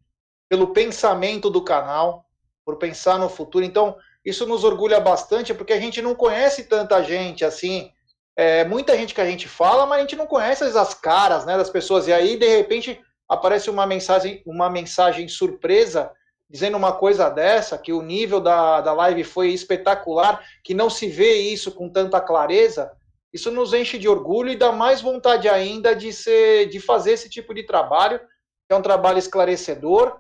pelo 0.49 0.73
pensamento 0.73 1.47
do 1.47 1.63
canal, 1.63 2.25
por 2.65 2.77
pensar 2.77 3.19
no 3.19 3.29
futuro. 3.29 3.63
Então, 3.63 3.95
isso 4.25 4.47
nos 4.47 4.63
orgulha 4.63 4.99
bastante, 4.99 5.53
porque 5.53 5.73
a 5.73 5.79
gente 5.79 6.01
não 6.01 6.15
conhece 6.15 6.63
tanta 6.63 7.03
gente 7.03 7.45
assim. 7.45 7.91
É, 8.35 8.65
muita 8.65 8.97
gente 8.97 9.13
que 9.13 9.21
a 9.21 9.25
gente 9.25 9.47
fala, 9.47 9.85
mas 9.85 9.99
a 9.99 10.01
gente 10.01 10.15
não 10.15 10.25
conhece 10.25 10.63
as 10.63 10.93
caras 10.95 11.45
né, 11.45 11.55
das 11.55 11.69
pessoas. 11.69 12.07
E 12.07 12.13
aí, 12.13 12.35
de 12.35 12.47
repente, 12.47 12.99
aparece 13.29 13.69
uma 13.69 13.85
mensagem, 13.85 14.41
uma 14.43 14.71
mensagem 14.71 15.27
surpresa 15.27 16.11
dizendo 16.51 16.75
uma 16.75 16.91
coisa 16.91 17.29
dessa, 17.29 17.77
que 17.77 17.93
o 17.93 18.01
nível 18.01 18.41
da, 18.41 18.81
da 18.81 18.91
live 18.91 19.23
foi 19.23 19.49
espetacular, 19.49 20.43
que 20.61 20.73
não 20.73 20.89
se 20.89 21.07
vê 21.07 21.35
isso 21.35 21.71
com 21.71 21.89
tanta 21.89 22.19
clareza, 22.19 22.91
isso 23.33 23.49
nos 23.49 23.73
enche 23.73 23.97
de 23.97 24.09
orgulho 24.09 24.49
e 24.49 24.57
dá 24.57 24.73
mais 24.73 25.01
vontade 25.01 25.47
ainda 25.47 25.95
de 25.95 26.11
ser, 26.11 26.67
de 26.67 26.81
fazer 26.81 27.13
esse 27.13 27.29
tipo 27.29 27.53
de 27.53 27.63
trabalho, 27.63 28.19
que 28.19 28.73
é 28.73 28.75
um 28.75 28.81
trabalho 28.81 29.17
esclarecedor. 29.17 30.19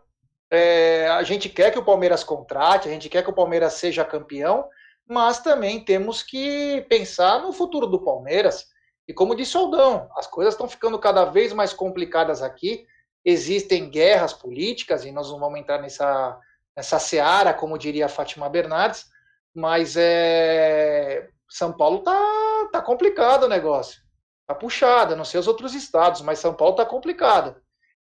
É, 0.49 1.09
a 1.09 1.21
gente 1.23 1.49
quer 1.49 1.71
que 1.71 1.79
o 1.79 1.83
Palmeiras 1.83 2.23
contrate, 2.23 2.87
a 2.87 2.91
gente 2.91 3.09
quer 3.09 3.23
que 3.23 3.29
o 3.29 3.35
Palmeiras 3.35 3.73
seja 3.73 4.05
campeão, 4.05 4.69
mas 5.05 5.39
também 5.39 5.83
temos 5.83 6.23
que 6.23 6.85
pensar 6.87 7.41
no 7.41 7.51
futuro 7.51 7.87
do 7.87 8.01
Palmeiras. 8.01 8.67
E 9.05 9.13
como 9.13 9.35
disse 9.35 9.57
o 9.57 9.61
Aldão, 9.61 10.09
as 10.15 10.27
coisas 10.27 10.53
estão 10.53 10.69
ficando 10.69 10.97
cada 10.97 11.25
vez 11.25 11.51
mais 11.51 11.73
complicadas 11.73 12.41
aqui 12.41 12.85
existem 13.23 13.89
guerras 13.89 14.33
políticas, 14.33 15.05
e 15.05 15.11
nós 15.11 15.29
não 15.29 15.39
vamos 15.39 15.59
entrar 15.59 15.81
nessa, 15.81 16.39
nessa 16.75 16.99
seara, 16.99 17.53
como 17.53 17.77
diria 17.77 18.05
a 18.05 18.09
Fátima 18.09 18.49
Bernardes, 18.49 19.05
mas 19.53 19.95
é, 19.97 21.29
São 21.49 21.71
Paulo 21.73 21.99
tá, 21.99 22.69
tá 22.71 22.81
complicado 22.81 23.43
o 23.43 23.49
negócio. 23.49 24.01
Tá 24.47 24.55
puxado, 24.55 25.15
não 25.15 25.25
sei 25.25 25.39
os 25.39 25.47
outros 25.47 25.73
estados, 25.73 26.21
mas 26.21 26.39
São 26.39 26.53
Paulo 26.53 26.75
tá 26.75 26.85
complicado. 26.85 27.55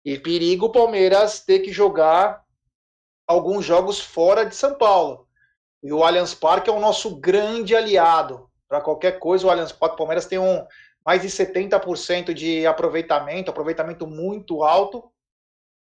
E 0.03 0.19
perigo 0.19 0.67
o 0.67 0.71
Palmeiras 0.71 1.39
ter 1.39 1.59
que 1.59 1.71
jogar 1.71 2.43
alguns 3.27 3.65
jogos 3.65 3.99
fora 3.99 4.45
de 4.45 4.55
São 4.55 4.75
Paulo. 4.75 5.27
E 5.81 5.91
o 5.91 6.03
Allianz 6.03 6.33
Parque 6.33 6.69
é 6.69 6.73
o 6.73 6.79
nosso 6.79 7.15
grande 7.15 7.75
aliado. 7.75 8.49
Para 8.67 8.81
qualquer 8.81 9.19
coisa, 9.19 9.47
o 9.47 9.49
Allianz 9.49 9.71
Parque, 9.71 9.97
Palmeiras 9.97 10.25
tem 10.25 10.39
um, 10.39 10.65
mais 11.05 11.21
de 11.21 11.27
70% 11.27 12.33
de 12.33 12.65
aproveitamento, 12.65 13.51
aproveitamento 13.51 14.07
muito 14.07 14.63
alto. 14.63 15.11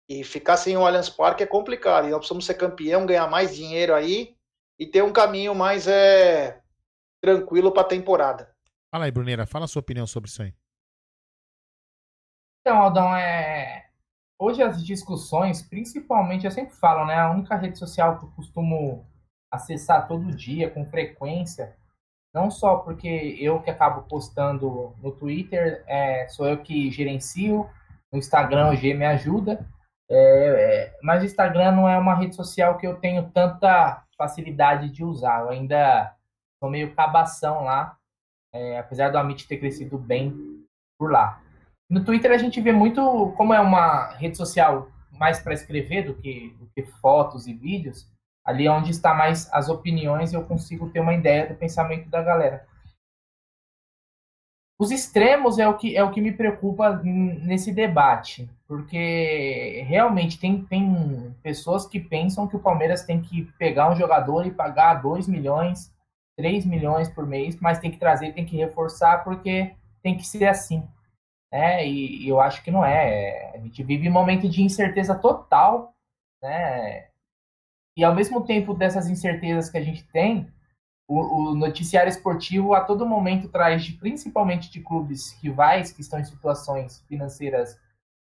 E 0.09 0.25
ficar 0.25 0.57
sem 0.57 0.77
o 0.77 0.85
Allianz 0.85 1.09
Parque 1.09 1.43
é 1.43 1.47
complicado. 1.47 2.07
E 2.07 2.11
nós 2.11 2.19
precisamos 2.19 2.45
ser 2.45 2.55
campeão, 2.55 3.07
ganhar 3.07 3.29
mais 3.29 3.55
dinheiro 3.55 3.95
aí 3.95 4.37
e 4.79 4.87
ter 4.87 5.03
um 5.03 5.13
caminho 5.13 5.55
mais 5.55 5.87
é, 5.87 6.61
tranquilo 7.21 7.71
para 7.73 7.83
a 7.83 7.89
temporada. 7.89 8.55
Fala 8.91 9.05
aí, 9.05 9.11
Bruneira, 9.11 9.47
fala 9.47 9.67
a 9.67 9.69
sua 9.69 9.81
opinião 9.81 10.07
sobre 10.07 10.29
isso 10.29 10.43
aí. 10.43 10.55
Então, 12.61 12.77
Aldão, 12.79 13.15
é... 13.15 13.89
hoje 14.39 14.63
as 14.63 14.85
discussões, 14.85 15.63
principalmente, 15.63 16.45
eu 16.45 16.51
sempre 16.51 16.75
falo, 16.75 17.07
né? 17.07 17.15
A 17.15 17.31
única 17.31 17.57
rede 17.57 17.79
social 17.79 18.19
que 18.19 18.25
eu 18.25 18.31
costumo 18.31 19.07
acessar 19.51 20.09
todo 20.09 20.35
dia, 20.35 20.71
com 20.71 20.85
frequência, 20.87 21.77
não 22.35 22.51
só 22.51 22.77
porque 22.77 23.37
eu 23.39 23.61
que 23.61 23.71
acabo 23.71 24.03
postando 24.03 24.95
no 25.03 25.13
Twitter, 25.13 25.85
é, 25.87 26.29
sou 26.29 26.47
eu 26.47 26.59
que 26.59 26.91
gerencio, 26.91 27.69
no 28.13 28.19
Instagram 28.19 28.71
o 28.71 28.77
G 28.77 28.95
me 28.95 29.05
ajuda, 29.05 29.67
é, 30.09 30.17
é, 30.17 30.99
mas 31.03 31.23
o 31.23 31.27
Instagram 31.27 31.73
não 31.73 31.89
é 31.89 31.97
uma 31.99 32.15
rede 32.15 32.35
social 32.35 32.77
que 32.79 32.87
eu 32.87 32.97
tenho 32.97 33.31
tanta 33.31 34.05
facilidade 34.17 34.91
de 34.91 35.05
usar, 35.05 35.41
eu 35.41 35.51
ainda 35.51 36.15
sou 36.59 36.71
meio 36.71 36.95
cabação 36.95 37.65
lá, 37.65 37.97
é, 38.53 38.79
apesar 38.79 39.11
do 39.11 39.19
Amit 39.19 39.47
ter 39.47 39.59
crescido 39.59 39.99
bem 39.99 40.65
por 40.99 41.11
lá. 41.11 41.41
No 41.89 42.05
Twitter 42.05 42.31
a 42.31 42.39
gente 42.39 42.61
vê 42.61 42.73
muito, 42.73 43.33
como 43.37 43.55
é 43.55 43.61
uma 43.61 44.11
rede 44.15 44.37
social 44.37 44.89
mais 45.11 45.41
para 45.41 45.55
escrever 45.55 46.05
do 46.05 46.15
que, 46.15 46.51
do 46.59 46.67
que 46.75 46.83
fotos 46.83 47.47
e 47.47 47.53
vídeos, 47.53 48.09
ali 48.45 48.67
é 48.67 48.71
onde 48.71 48.91
está 48.91 49.15
mais 49.15 49.53
as 49.53 49.69
opiniões 49.69 50.33
eu 50.33 50.45
consigo 50.45 50.91
ter 50.91 51.01
uma 51.01 51.15
ideia 51.15 51.47
do 51.47 51.55
pensamento 51.55 52.09
da 52.09 52.23
galera. 52.23 52.67
Os 54.81 54.91
extremos 54.91 55.59
é 55.59 55.69
o 55.69 55.77
que, 55.77 55.95
é 55.95 56.03
o 56.03 56.11
que 56.11 56.23
me 56.23 56.33
preocupa 56.33 57.03
nesse 57.05 57.71
debate, 57.71 58.49
porque 58.67 59.85
realmente 59.87 60.41
tem, 60.41 60.65
tem 60.65 61.37
pessoas 61.43 61.87
que 61.87 62.01
pensam 62.01 62.49
que 62.49 62.57
o 62.57 62.61
Palmeiras 62.61 63.05
tem 63.05 63.21
que 63.21 63.43
pegar 63.59 63.91
um 63.91 63.95
jogador 63.95 64.47
e 64.47 64.51
pagar 64.51 64.95
2 64.95 65.29
milhões, 65.29 65.95
3 66.35 66.65
milhões 66.65 67.11
por 67.11 67.27
mês, 67.27 67.61
mas 67.61 67.79
tem 67.79 67.91
que 67.91 67.99
trazer, 67.99 68.33
tem 68.33 68.47
que 68.47 68.57
reforçar, 68.57 69.23
porque 69.23 69.75
tem 70.03 70.17
que 70.17 70.27
ser 70.27 70.47
assim. 70.47 70.83
Né? 71.53 71.87
E, 71.87 72.25
e 72.25 72.29
eu 72.31 72.41
acho 72.41 72.63
que 72.65 72.71
não 72.71 72.83
é. 72.83 73.53
A 73.55 73.59
gente 73.59 73.83
vive 73.83 74.09
um 74.09 74.13
momento 74.13 74.49
de 74.49 74.63
incerteza 74.63 75.15
total, 75.15 75.93
né? 76.43 77.10
E 78.01 78.05
ao 78.05 78.15
mesmo 78.15 78.41
tempo 78.41 78.73
dessas 78.73 79.11
incertezas 79.11 79.69
que 79.69 79.77
a 79.77 79.83
gente 79.83 80.03
tem, 80.07 80.51
o, 81.07 81.51
o, 81.51 81.55
noticiário 81.55 82.09
esportivo 82.09 82.73
a 82.73 82.81
todo 82.83 83.05
momento 83.05 83.47
traz, 83.47 83.85
de, 83.85 83.93
principalmente 83.93 84.71
de 84.71 84.81
clubes 84.81 85.39
rivais 85.43 85.93
que 85.93 86.01
estão 86.01 86.19
em 86.19 86.25
situações 86.25 87.05
financeiras 87.07 87.79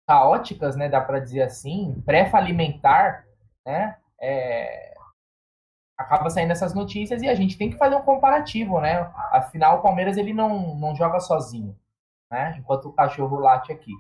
caóticas, 0.06 0.76
né, 0.76 0.90
dá 0.90 1.00
para 1.00 1.22
dizer 1.22 1.44
assim, 1.44 2.04
pré-falimentar, 2.06 3.26
né, 3.66 3.96
é, 4.20 4.94
acaba 5.98 6.30
saindo 6.30 6.52
essas 6.52 6.74
notícias 6.74 7.22
e 7.22 7.30
a 7.30 7.34
gente 7.34 7.58
tem 7.58 7.70
que 7.70 7.78
fazer 7.78 7.96
um 7.96 8.02
comparativo, 8.02 8.82
né? 8.82 9.10
Afinal, 9.32 9.78
o 9.78 9.82
Palmeiras 9.82 10.18
ele 10.18 10.34
não, 10.34 10.76
não 10.76 10.94
joga 10.94 11.22
sozinho, 11.22 11.80
né? 12.30 12.58
Enquanto 12.60 12.90
o 12.90 12.94
cachorro 12.94 13.40
late 13.40 13.72
aqui. 13.72 13.94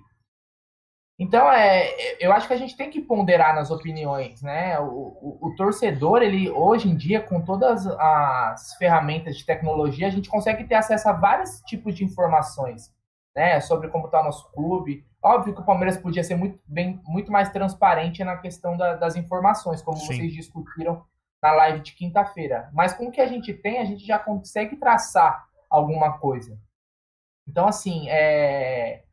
Então, 1.21 1.51
é, 1.51 2.17
eu 2.19 2.33
acho 2.33 2.47
que 2.47 2.53
a 2.53 2.57
gente 2.57 2.75
tem 2.75 2.89
que 2.89 2.99
ponderar 2.99 3.53
nas 3.53 3.69
opiniões, 3.69 4.41
né? 4.41 4.79
O, 4.79 4.85
o, 5.21 5.49
o, 5.49 5.55
torcedor, 5.55 6.23
ele 6.23 6.49
hoje 6.49 6.89
em 6.89 6.97
dia, 6.97 7.21
com 7.21 7.39
todas 7.39 7.85
as 7.85 8.73
ferramentas 8.73 9.37
de 9.37 9.45
tecnologia, 9.45 10.07
a 10.07 10.09
gente 10.09 10.27
consegue 10.27 10.63
ter 10.63 10.73
acesso 10.73 11.07
a 11.07 11.13
vários 11.13 11.61
tipos 11.61 11.93
de 11.93 12.03
informações, 12.03 12.91
né? 13.35 13.59
Sobre 13.59 13.89
como 13.89 14.07
está 14.07 14.19
o 14.19 14.23
nosso 14.23 14.51
clube. 14.51 15.05
Óbvio 15.21 15.53
que 15.53 15.61
o 15.61 15.63
Palmeiras 15.63 15.95
podia 15.95 16.23
ser 16.23 16.33
muito, 16.33 16.59
bem, 16.65 16.99
muito 17.05 17.31
mais 17.31 17.51
transparente 17.51 18.23
na 18.23 18.37
questão 18.37 18.75
da, 18.75 18.95
das 18.95 19.15
informações, 19.15 19.79
como 19.83 19.97
Sim. 19.97 20.07
vocês 20.07 20.33
discutiram 20.33 21.05
na 21.39 21.51
live 21.51 21.81
de 21.81 21.93
quinta-feira. 21.93 22.67
Mas 22.73 22.95
com 22.95 23.05
o 23.05 23.11
que 23.11 23.21
a 23.21 23.27
gente 23.27 23.53
tem, 23.53 23.77
a 23.77 23.85
gente 23.85 24.03
já 24.03 24.17
consegue 24.17 24.75
traçar 24.75 25.47
alguma 25.69 26.17
coisa. 26.17 26.59
Então, 27.47 27.67
assim, 27.67 28.09
é... 28.09 29.03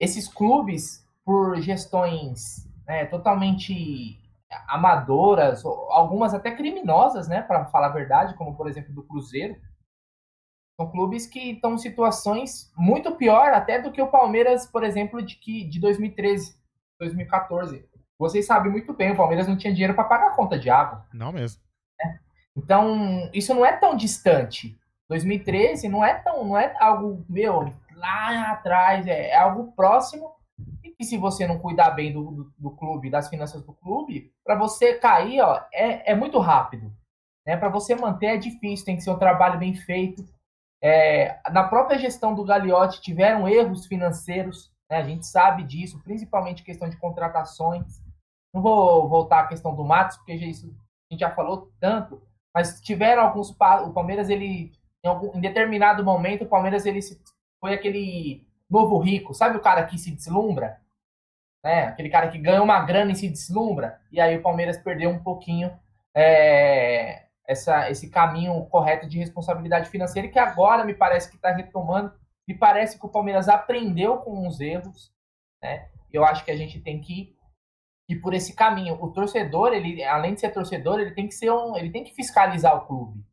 esses 0.00 0.26
clubes 0.26 1.03
por 1.24 1.60
gestões 1.60 2.68
né, 2.86 3.06
totalmente 3.06 4.20
amadoras, 4.68 5.64
algumas 5.64 6.34
até 6.34 6.50
criminosas, 6.54 7.26
né, 7.26 7.42
para 7.42 7.64
falar 7.66 7.86
a 7.86 7.92
verdade, 7.92 8.34
como 8.34 8.56
por 8.56 8.68
exemplo 8.68 8.92
do 8.92 9.02
Cruzeiro. 9.02 9.56
São 10.76 10.90
clubes 10.90 11.26
que 11.26 11.52
estão 11.52 11.74
em 11.74 11.78
situações 11.78 12.72
muito 12.76 13.12
pior 13.12 13.52
até 13.52 13.80
do 13.80 13.92
que 13.92 14.02
o 14.02 14.10
Palmeiras, 14.10 14.66
por 14.66 14.82
exemplo, 14.82 15.22
de 15.22 15.36
que 15.36 15.64
de 15.64 15.80
2013, 15.80 16.56
2014. 16.98 17.88
Vocês 18.18 18.46
sabem 18.46 18.72
muito 18.72 18.92
bem, 18.92 19.12
o 19.12 19.16
Palmeiras 19.16 19.46
não 19.46 19.56
tinha 19.56 19.72
dinheiro 19.72 19.94
para 19.94 20.04
pagar 20.04 20.28
a 20.28 20.34
conta 20.34 20.58
de 20.58 20.70
água. 20.70 21.06
Não 21.12 21.32
mesmo. 21.32 21.60
Né? 21.98 22.20
Então, 22.56 23.30
isso 23.32 23.54
não 23.54 23.64
é 23.64 23.76
tão 23.76 23.96
distante. 23.96 24.78
2013 25.08 25.88
não 25.88 26.04
é 26.04 26.14
tão, 26.14 26.44
não 26.44 26.58
é 26.58 26.74
algo 26.80 27.24
meu 27.28 27.72
lá 27.94 28.50
atrás, 28.50 29.06
é, 29.06 29.30
é 29.30 29.36
algo 29.36 29.72
próximo 29.72 30.34
e 30.98 31.04
se 31.04 31.16
você 31.16 31.46
não 31.46 31.58
cuidar 31.58 31.90
bem 31.90 32.12
do, 32.12 32.30
do, 32.30 32.52
do 32.58 32.70
clube, 32.72 33.10
das 33.10 33.28
finanças 33.28 33.62
do 33.62 33.72
clube, 33.72 34.32
para 34.44 34.56
você 34.56 34.94
cair, 34.94 35.40
ó, 35.40 35.62
é, 35.72 36.12
é 36.12 36.14
muito 36.14 36.38
rápido. 36.38 36.92
Né? 37.46 37.56
Para 37.56 37.68
você 37.68 37.94
manter 37.94 38.26
é 38.26 38.36
difícil, 38.36 38.84
tem 38.84 38.96
que 38.96 39.02
ser 39.02 39.10
um 39.10 39.18
trabalho 39.18 39.58
bem 39.58 39.74
feito. 39.74 40.24
É, 40.82 41.40
na 41.50 41.64
própria 41.64 41.98
gestão 41.98 42.34
do 42.34 42.44
Gagliotti 42.44 43.00
tiveram 43.00 43.48
erros 43.48 43.86
financeiros, 43.86 44.70
né? 44.90 44.98
a 44.98 45.02
gente 45.02 45.26
sabe 45.26 45.62
disso, 45.62 46.02
principalmente 46.02 46.62
questão 46.62 46.88
de 46.88 46.96
contratações. 46.96 48.02
Não 48.52 48.62
vou 48.62 49.08
voltar 49.08 49.40
à 49.40 49.46
questão 49.46 49.74
do 49.74 49.84
Matos, 49.84 50.16
porque 50.18 50.34
isso 50.34 50.66
a 50.66 51.14
gente 51.14 51.20
já 51.20 51.30
falou 51.30 51.72
tanto, 51.80 52.22
mas 52.54 52.80
tiveram 52.80 53.22
alguns 53.22 53.50
o 53.50 53.92
Palmeiras 53.92 54.28
ele 54.28 54.72
em, 55.02 55.08
algum, 55.08 55.36
em 55.36 55.40
determinado 55.40 56.04
momento 56.04 56.44
o 56.44 56.48
Palmeiras 56.48 56.86
ele 56.86 57.00
foi 57.60 57.74
aquele 57.74 58.46
novo 58.70 58.98
rico, 58.98 59.34
sabe 59.34 59.56
o 59.56 59.62
cara 59.62 59.84
que 59.84 59.98
se 59.98 60.10
deslumbra? 60.10 60.80
né? 61.64 61.84
Aquele 61.84 62.10
cara 62.10 62.28
que 62.28 62.38
ganha 62.38 62.62
uma 62.62 62.84
grana 62.84 63.12
e 63.12 63.16
se 63.16 63.28
deslumbra. 63.28 63.98
E 64.12 64.20
aí 64.20 64.36
o 64.36 64.42
Palmeiras 64.42 64.76
perdeu 64.76 65.08
um 65.08 65.22
pouquinho 65.22 65.72
é, 66.14 67.24
essa, 67.48 67.90
esse 67.90 68.10
caminho 68.10 68.62
correto 68.66 69.08
de 69.08 69.18
responsabilidade 69.18 69.88
financeira, 69.88 70.28
que 70.28 70.38
agora 70.38 70.84
me 70.84 70.92
parece 70.92 71.30
que 71.30 71.36
está 71.36 71.50
retomando. 71.50 72.12
Me 72.46 72.54
parece 72.54 72.98
que 73.00 73.06
o 73.06 73.08
Palmeiras 73.08 73.48
aprendeu 73.48 74.18
com 74.18 74.46
os 74.46 74.60
erros. 74.60 75.10
Né? 75.62 75.88
Eu 76.12 76.22
acho 76.22 76.44
que 76.44 76.50
a 76.50 76.56
gente 76.56 76.78
tem 76.78 77.00
que 77.00 77.34
ir 78.06 78.16
por 78.16 78.34
esse 78.34 78.54
caminho. 78.54 79.02
O 79.02 79.10
torcedor, 79.10 79.72
ele, 79.72 80.04
além 80.04 80.34
de 80.34 80.40
ser 80.40 80.50
torcedor, 80.50 81.00
ele 81.00 81.12
tem 81.12 81.26
que 81.26 81.34
ser 81.34 81.50
um, 81.50 81.74
ele 81.74 81.90
tem 81.90 82.04
que 82.04 82.14
fiscalizar 82.14 82.76
o 82.76 82.86
clube. 82.86 83.24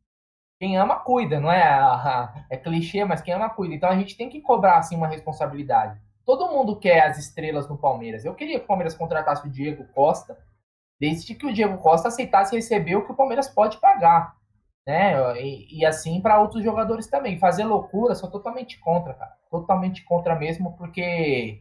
Quem 0.62 0.78
ama 0.78 0.94
cuida, 0.94 1.40
não 1.40 1.50
é? 1.50 2.46
É 2.48 2.56
clichê, 2.56 3.04
mas 3.04 3.20
quem 3.20 3.34
ama 3.34 3.50
cuida. 3.50 3.74
Então 3.74 3.90
a 3.90 3.96
gente 3.96 4.16
tem 4.16 4.30
que 4.30 4.40
cobrar 4.40 4.78
assim 4.78 4.94
uma 4.94 5.08
responsabilidade. 5.08 6.00
Todo 6.24 6.52
mundo 6.52 6.78
quer 6.78 7.00
as 7.00 7.18
estrelas 7.18 7.68
no 7.68 7.76
Palmeiras. 7.76 8.24
Eu 8.24 8.32
queria 8.32 8.60
que 8.60 8.64
o 8.64 8.68
Palmeiras 8.68 8.94
contratasse 8.94 9.44
o 9.44 9.50
Diego 9.50 9.84
Costa, 9.92 10.38
desde 11.00 11.34
que 11.34 11.46
o 11.46 11.52
Diego 11.52 11.78
Costa 11.78 12.06
aceitasse 12.06 12.54
receber 12.54 12.94
o 12.94 13.04
que 13.04 13.10
o 13.10 13.16
Palmeiras 13.16 13.48
pode 13.48 13.78
pagar. 13.78 14.36
Né? 14.86 15.42
E, 15.42 15.80
e 15.80 15.84
assim 15.84 16.20
para 16.20 16.40
outros 16.40 16.62
jogadores 16.62 17.08
também. 17.08 17.40
Fazer 17.40 17.64
loucura, 17.64 18.14
sou 18.14 18.30
totalmente 18.30 18.78
contra, 18.78 19.14
cara. 19.14 19.36
Totalmente 19.50 20.04
contra 20.04 20.36
mesmo, 20.36 20.76
porque 20.76 21.60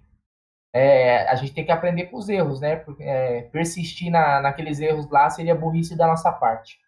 é, 0.76 1.28
a 1.28 1.34
gente 1.34 1.56
tem 1.56 1.66
que 1.66 1.72
aprender 1.72 2.06
com 2.06 2.18
os 2.18 2.30
erros, 2.30 2.62
né? 2.62 2.76
Porque, 2.76 3.02
é, 3.02 3.42
persistir 3.52 4.12
na, 4.12 4.40
naqueles 4.42 4.80
erros 4.80 5.10
lá 5.10 5.28
seria 5.28 5.56
burrice 5.56 5.96
da 5.96 6.06
nossa 6.06 6.32
parte. 6.32 6.80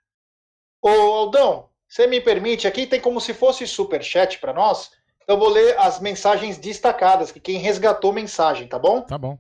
Ô 0.80 0.90
Aldão, 0.90 1.73
você 1.94 2.08
me 2.08 2.20
permite, 2.20 2.68
aqui 2.68 2.88
tem 2.88 3.00
como 3.00 3.22
se 3.22 3.36
fosse 3.36 3.68
super 3.68 4.04
chat 4.04 4.40
para 4.40 4.52
nós. 4.52 4.90
Eu 5.28 5.38
vou 5.38 5.48
ler 5.48 5.78
as 5.78 6.00
mensagens 6.00 6.58
destacadas, 6.58 7.32
que 7.32 7.40
quem 7.40 7.60
resgatou 7.60 8.12
mensagem, 8.12 8.68
tá 8.68 8.80
bom? 8.80 9.02
Tá 9.02 9.16
bom. 9.16 9.38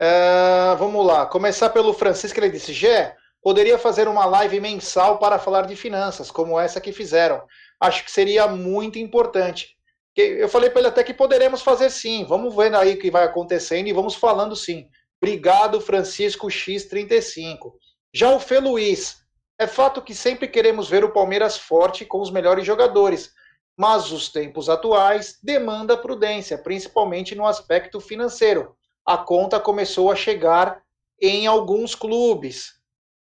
Uh, 0.00 0.76
vamos 0.78 1.04
lá. 1.04 1.26
Começar 1.26 1.70
pelo 1.70 1.92
Francisco, 1.92 2.38
ele 2.38 2.50
disse: 2.50 2.72
Gé, 2.72 3.16
poderia 3.42 3.76
fazer 3.76 4.06
uma 4.06 4.26
live 4.26 4.60
mensal 4.60 5.18
para 5.18 5.40
falar 5.40 5.62
de 5.62 5.74
finanças, 5.74 6.30
como 6.30 6.58
essa 6.58 6.80
que 6.80 6.92
fizeram. 6.92 7.42
Acho 7.80 8.04
que 8.04 8.12
seria 8.12 8.46
muito 8.46 9.00
importante. 9.00 9.76
Eu 10.16 10.48
falei 10.48 10.70
para 10.70 10.82
ele 10.82 10.88
até 10.88 11.02
que 11.02 11.12
poderemos 11.12 11.62
fazer 11.62 11.90
sim. 11.90 12.24
Vamos 12.26 12.54
vendo 12.54 12.76
aí 12.76 12.94
o 12.94 12.98
que 12.98 13.10
vai 13.10 13.24
acontecendo 13.24 13.88
e 13.88 13.92
vamos 13.92 14.14
falando 14.14 14.54
sim. 14.54 14.88
Obrigado, 15.20 15.80
Francisco 15.80 16.46
X35. 16.46 17.72
Já 18.14 18.30
o 18.30 18.38
Fê 18.38 18.60
Luiz. 18.60 19.26
É 19.58 19.66
fato 19.66 20.02
que 20.02 20.14
sempre 20.14 20.46
queremos 20.46 20.88
ver 20.88 21.04
o 21.04 21.12
Palmeiras 21.12 21.56
forte 21.58 22.04
com 22.04 22.20
os 22.20 22.30
melhores 22.30 22.64
jogadores 22.64 23.32
mas 23.78 24.10
os 24.10 24.28
tempos 24.28 24.68
atuais 24.68 25.38
demanda 25.40 25.96
prudência, 25.96 26.58
principalmente 26.58 27.36
no 27.36 27.46
aspecto 27.46 28.00
financeiro. 28.00 28.76
A 29.06 29.16
conta 29.16 29.60
começou 29.60 30.10
a 30.10 30.16
chegar 30.16 30.82
em 31.22 31.46
alguns 31.46 31.94
clubes, 31.94 32.74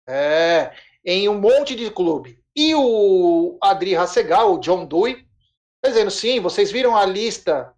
é, 0.09 0.73
em 1.05 1.29
um 1.29 1.39
monte 1.39 1.77
de 1.77 1.91
clube. 1.91 2.43
E 2.57 2.75
o 2.75 3.59
Adri 3.63 3.95
Rassegal, 3.95 4.55
o 4.55 4.59
John 4.59 4.87
Dewey, 4.87 5.27
tá 5.83 5.91
dizendo, 5.91 6.11
sim, 6.11 6.41
vocês 6.41 6.73
viram 6.73 6.97
a 6.97 7.05
lista 7.05 7.75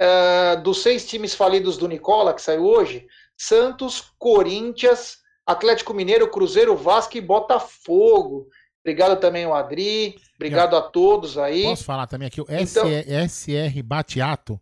é, 0.00 0.56
dos 0.56 0.82
seis 0.82 1.08
times 1.08 1.32
falidos 1.32 1.76
do 1.76 1.86
Nicola, 1.86 2.34
que 2.34 2.42
saiu 2.42 2.64
hoje? 2.64 3.06
Santos, 3.38 4.12
Corinthians, 4.18 5.18
Atlético 5.46 5.92
Mineiro, 5.92 6.30
Cruzeiro, 6.30 6.76
Vasco 6.76 7.16
e 7.16 7.20
Botafogo. 7.20 8.48
Obrigado 8.84 9.20
também 9.20 9.44
ao 9.44 9.54
Adri. 9.54 10.16
Obrigado 10.34 10.76
a 10.76 10.82
todos 10.82 11.38
aí. 11.38 11.64
Posso 11.64 11.84
falar 11.84 12.06
também 12.06 12.28
aqui? 12.28 12.40
O 12.40 12.46
então... 12.48 12.86
SR 13.28 13.82
Batiato. 13.84 14.60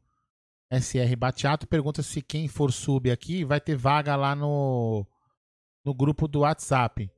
SR 0.71 1.16
Batiato 1.16 1.66
pergunta 1.66 2.03
se 2.03 2.23
quem 2.23 2.47
for 2.47 2.71
sub 2.71 3.11
aqui 3.11 3.45
vai 3.45 3.61
ter 3.61 3.77
vaga 3.77 4.14
lá 4.16 4.35
no, 4.35 5.07
no 5.85 5.95
grupo 5.95 6.29
do 6.29 6.40
WhatsApp. 6.40 7.11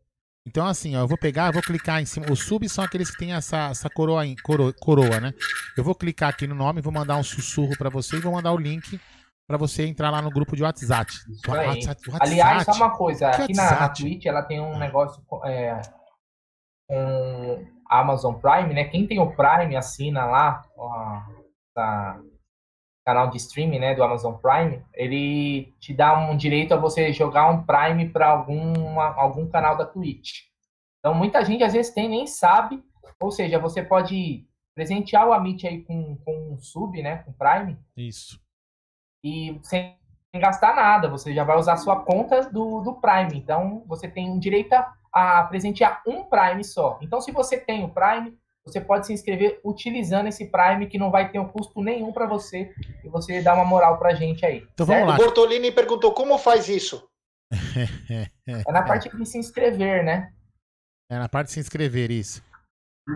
Então, 0.46 0.66
assim, 0.66 0.96
ó, 0.96 1.00
eu 1.00 1.08
vou 1.08 1.18
pegar, 1.18 1.48
eu 1.48 1.52
vou 1.52 1.62
clicar 1.62 2.00
em 2.00 2.06
cima. 2.06 2.30
Os 2.30 2.40
subs 2.40 2.72
são 2.72 2.82
aqueles 2.82 3.10
que 3.10 3.18
têm 3.18 3.32
essa, 3.32 3.68
essa 3.68 3.88
coroa, 3.88 4.24
coro, 4.42 4.74
coroa, 4.74 5.20
né? 5.20 5.32
Eu 5.76 5.84
vou 5.84 5.94
clicar 5.94 6.30
aqui 6.30 6.46
no 6.46 6.54
nome, 6.54 6.80
vou 6.80 6.92
mandar 6.92 7.16
um 7.16 7.22
sussurro 7.22 7.76
para 7.78 7.90
você 7.90 8.16
e 8.16 8.20
vou 8.20 8.32
mandar 8.32 8.52
o 8.52 8.58
link 8.58 9.00
para 9.46 9.58
você 9.58 9.86
entrar 9.86 10.10
lá 10.10 10.22
no 10.22 10.30
grupo 10.30 10.56
de 10.56 10.62
WhatsApp. 10.62 11.12
WhatsApp, 11.46 12.10
WhatsApp. 12.10 12.18
Aliás, 12.20 12.64
só 12.64 12.72
uma 12.72 12.90
coisa, 12.96 13.28
aqui 13.28 13.52
na, 13.54 13.80
na 13.80 13.88
Twitch 13.88 14.26
ela 14.26 14.42
tem 14.42 14.60
um 14.60 14.78
negócio 14.78 15.22
é, 15.44 15.80
um, 16.90 17.66
Amazon 17.88 18.34
Prime, 18.34 18.72
né? 18.72 18.84
Quem 18.84 19.06
tem 19.06 19.18
o 19.18 19.34
Prime 19.34 19.76
assina 19.76 20.24
lá, 20.24 20.62
ó, 20.76 21.20
tá, 21.74 22.20
canal 23.04 23.28
de 23.30 23.36
streaming, 23.36 23.78
né, 23.78 23.94
do 23.94 24.02
Amazon 24.02 24.34
Prime, 24.34 24.82
ele 24.94 25.74
te 25.80 25.92
dá 25.92 26.16
um 26.18 26.36
direito 26.36 26.72
a 26.72 26.76
você 26.76 27.12
jogar 27.12 27.50
um 27.50 27.64
Prime 27.64 28.08
para 28.08 28.28
algum 28.28 29.48
canal 29.48 29.76
da 29.76 29.84
Twitch. 29.84 30.42
Então 31.00 31.14
muita 31.14 31.44
gente 31.44 31.64
às 31.64 31.72
vezes 31.72 31.92
tem 31.92 32.08
nem 32.08 32.26
sabe, 32.26 32.82
ou 33.20 33.30
seja, 33.30 33.58
você 33.58 33.82
pode 33.82 34.46
presentear 34.74 35.26
o 35.26 35.32
Amit 35.32 35.66
aí 35.66 35.82
com, 35.82 36.16
com 36.24 36.52
um 36.52 36.58
sub, 36.58 37.02
né, 37.02 37.16
com 37.18 37.32
Prime. 37.32 37.76
Isso. 37.96 38.40
E 39.24 39.58
sem 39.62 39.96
gastar 40.34 40.74
nada, 40.74 41.08
você 41.08 41.34
já 41.34 41.44
vai 41.44 41.58
usar 41.58 41.74
a 41.74 41.76
sua 41.76 42.00
conta 42.00 42.42
do, 42.50 42.80
do 42.80 42.94
Prime. 42.94 43.36
Então 43.36 43.84
você 43.86 44.08
tem 44.08 44.30
um 44.30 44.38
direito 44.38 44.72
a, 44.72 44.94
a 45.12 45.44
presentear 45.44 46.02
um 46.06 46.24
Prime 46.24 46.64
só. 46.64 46.98
Então 47.02 47.20
se 47.20 47.30
você 47.30 47.58
tem 47.58 47.84
o 47.84 47.88
Prime, 47.88 48.36
você 48.64 48.80
pode 48.80 49.06
se 49.06 49.12
inscrever 49.12 49.60
utilizando 49.64 50.28
esse 50.28 50.46
Prime 50.46 50.86
que 50.86 50.98
não 50.98 51.10
vai 51.10 51.30
ter 51.30 51.38
um 51.38 51.48
custo 51.48 51.82
nenhum 51.82 52.12
para 52.12 52.26
você 52.26 52.72
e 53.04 53.08
você 53.08 53.42
dá 53.42 53.54
uma 53.54 53.64
moral 53.64 53.98
pra 53.98 54.14
gente 54.14 54.46
aí. 54.46 54.66
Então 54.72 54.86
certo? 54.86 55.00
vamos 55.00 55.08
lá. 55.08 55.14
O 55.14 55.24
Bortolini 55.24 55.70
perguntou 55.70 56.12
como 56.12 56.38
faz 56.38 56.68
isso. 56.68 57.08
é 58.46 58.72
na 58.72 58.82
parte 58.82 59.14
de 59.14 59.26
se 59.26 59.38
inscrever, 59.38 60.04
né? 60.04 60.32
É 61.10 61.18
na 61.18 61.28
parte 61.28 61.48
de 61.48 61.54
se 61.54 61.60
inscrever, 61.60 62.10
isso. 62.10 62.42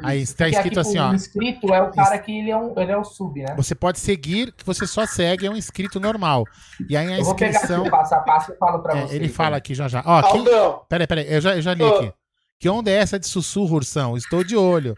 Aí 0.02 0.20
está 0.20 0.48
escrito 0.48 0.80
aqui, 0.80 0.88
assim, 0.88 0.98
ó. 0.98 1.10
O 1.10 1.14
inscrito 1.14 1.72
é 1.72 1.80
o 1.80 1.92
cara 1.92 2.18
que 2.18 2.36
ele 2.36 2.50
é, 2.50 2.56
um, 2.56 2.74
ele 2.76 2.90
é 2.90 2.96
o 2.96 3.04
sub, 3.04 3.40
né? 3.40 3.54
Você 3.56 3.74
pode 3.74 4.00
seguir, 4.00 4.52
que 4.52 4.66
você 4.66 4.84
só 4.86 5.06
segue, 5.06 5.46
é 5.46 5.50
um 5.50 5.56
inscrito 5.56 6.00
normal. 6.00 6.44
E 6.88 6.96
aí 6.96 7.06
a 7.06 7.16
eu 7.16 7.20
inscrição. 7.20 7.82
Vou 7.82 7.84
pegar 7.84 8.00
aqui, 8.00 8.10
passo 8.10 8.14
a 8.14 8.18
passo 8.18 8.52
e 8.52 8.56
falo 8.56 8.80
pra 8.80 8.96
é, 8.96 9.02
você. 9.02 9.14
Ele 9.14 9.28
fala 9.28 9.56
aqui 9.56 9.74
já 9.74 9.86
já. 9.86 10.02
Ó, 10.04 10.22
quem... 10.32 10.44
Peraí, 10.88 11.06
peraí, 11.06 11.32
eu 11.32 11.40
já, 11.40 11.54
eu 11.54 11.62
já 11.62 11.72
li 11.72 11.84
aqui. 11.84 12.12
Que 12.58 12.68
onda 12.68 12.90
é 12.90 12.94
essa 12.94 13.18
de 13.18 13.28
sussurro, 13.28 13.76
Ursão? 13.76 14.16
Estou 14.16 14.42
de 14.42 14.56
olho. 14.56 14.96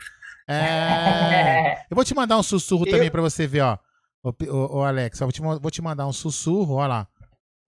É... 0.48 1.82
eu 1.90 1.94
vou 1.94 2.04
te 2.04 2.14
mandar 2.14 2.38
um 2.38 2.42
sussurro 2.42 2.86
eu... 2.86 2.92
também 2.92 3.10
para 3.10 3.20
você 3.20 3.46
ver, 3.46 3.60
ó. 3.60 3.78
Ô, 4.22 4.32
ô, 4.48 4.78
ô 4.78 4.84
Alex, 4.84 5.20
eu 5.20 5.26
vou 5.26 5.32
te, 5.32 5.40
vou 5.40 5.70
te 5.70 5.82
mandar 5.82 6.06
um 6.06 6.12
sussurro, 6.12 6.76
ó 6.76 6.86
lá. 6.86 7.06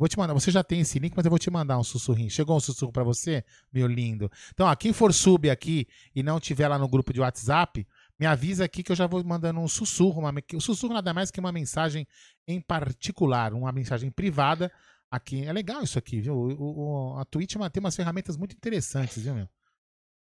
Vou 0.01 0.09
te 0.09 0.17
mandar, 0.17 0.33
você 0.33 0.51
já 0.51 0.65
tem 0.65 0.81
esse 0.81 0.99
link, 0.99 1.13
mas 1.15 1.27
eu 1.27 1.31
vou 1.31 1.39
te 1.39 1.51
mandar 1.51 1.79
um 1.79 1.85
sussurrinho. 1.85 2.31
Chegou 2.31 2.57
um 2.57 2.61
sussurro 2.61 2.91
para 2.91 3.05
você, 3.05 3.45
meu 3.71 3.87
lindo? 3.87 4.33
Então, 4.51 4.67
ó, 4.67 4.75
quem 4.75 4.95
for 4.95 5.13
sub 5.13 5.51
aqui 5.51 5.87
e 6.17 6.23
não 6.23 6.41
tiver 6.41 6.69
lá 6.69 6.79
no 6.79 6.89
grupo 6.89 7.13
de 7.13 7.21
WhatsApp, 7.21 7.87
me 8.19 8.25
avisa 8.25 8.65
aqui 8.65 8.83
que 8.83 8.91
eu 8.91 8.97
já 8.97 9.07
vou 9.07 9.23
mandando 9.23 9.61
um 9.61 9.69
sussurro. 9.69 10.23
Uma, 10.23 10.33
o 10.55 10.61
sussurro 10.63 10.95
nada 10.95 11.13
mais 11.13 11.31
que 11.31 11.39
uma 11.39 11.53
mensagem 11.53 12.09
em 12.49 12.63
particular, 12.63 13.53
uma 13.53 13.71
mensagem 13.73 14.11
privada 14.11 14.73
aqui. 15.11 15.45
É 15.45 15.53
legal 15.53 15.83
isso 15.83 15.99
aqui, 15.99 16.19
viu? 16.19 16.35
O, 16.35 17.13
o, 17.13 17.19
a 17.19 17.27
Twitch 17.27 17.57
tem 17.71 17.81
umas 17.81 17.95
ferramentas 17.95 18.39
muito 18.39 18.57
interessantes, 18.57 19.23
viu, 19.23 19.35
meu? 19.35 19.49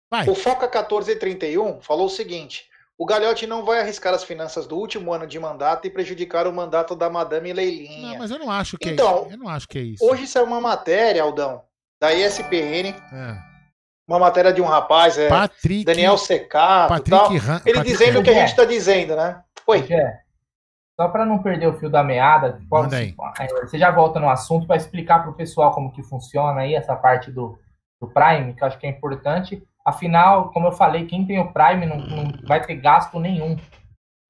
Vai. 0.09 0.29
O 0.29 0.37
Foca 0.37 0.69
1431 0.69 1.81
falou 1.81 2.07
o 2.07 2.11
seguinte: 2.11 2.71
o 2.97 3.05
Galhote 3.05 3.47
não 3.47 3.65
vai 3.65 3.81
arriscar 3.81 4.15
as 4.15 4.23
finanças 4.23 4.67
do 4.67 4.77
último 4.77 5.13
ano 5.13 5.27
de 5.27 5.39
mandato 5.39 5.87
e 5.87 5.91
prejudicar 5.91 6.47
o 6.47 6.53
mandato 6.53 6.95
da 6.95 7.11
Madame 7.11 7.53
Leilinha. 7.53 8.13
Não, 8.13 8.19
mas 8.19 8.31
eu 8.31 8.39
não 8.39 8.51
acho 8.51 8.79
que 8.79 8.91
é 8.91 8.93
então, 8.93 9.27
é, 9.29 9.35
eu 9.35 9.39
não 9.39 9.49
acho 9.49 9.67
que 9.67 9.79
é 9.79 9.83
isso. 9.83 10.05
Hoje 10.05 10.27
saiu 10.27 10.47
uma 10.47 10.61
matéria, 10.61 11.23
Aldão, 11.23 11.63
da 12.01 12.15
ESPN. 12.15 12.95
É. 13.13 13.55
Uma 14.07 14.19
matéria 14.19 14.53
de 14.53 14.61
um 14.61 14.67
rapaz, 14.67 15.17
é, 15.17 15.29
Patrick, 15.29 15.85
Daniel 15.85 16.19
Secato, 16.19 16.91
Patrick 16.91 17.11
tal, 17.11 17.31
Han, 17.31 17.63
ele 17.65 17.79
Patrick 17.79 17.85
dizendo 17.85 18.21
o 18.21 18.23
que 18.23 18.31
a 18.31 18.35
gente 18.35 18.51
está 18.51 18.65
dizendo, 18.67 19.17
né? 19.17 19.43
Oi. 19.67 19.89
Só 20.95 21.09
para 21.09 21.25
não 21.25 21.43
perder 21.43 21.67
o 21.67 21.79
fio 21.79 21.89
da 21.89 22.05
meada, 22.05 22.61
pode, 22.69 22.95
é, 22.95 23.49
você 23.63 23.79
já 23.79 23.91
volta 23.91 24.21
no 24.21 24.29
assunto 24.29 24.67
para 24.67 24.77
explicar 24.77 25.23
para 25.23 25.31
o 25.31 25.35
pessoal 25.35 25.73
como 25.73 25.91
que 25.91 26.03
funciona 26.03 26.61
aí 26.61 26.75
essa 26.75 26.95
parte 26.95 27.33
do, 27.33 27.59
do 27.99 28.07
Prime, 28.07 28.55
que 28.55 28.63
eu 28.63 28.69
acho 28.69 28.79
que 28.79 28.87
é 28.87 28.91
importante. 28.91 29.67
Afinal, 29.85 30.51
como 30.51 30.69
eu 30.69 30.73
falei, 30.73 31.07
quem 31.07 31.27
tem 31.27 31.39
o 31.39 31.53
Prime 31.53 31.85
não, 31.85 31.99
não 31.99 32.33
vai 32.47 32.65
ter 32.65 32.77
gasto 32.77 33.21
nenhum. 33.21 33.57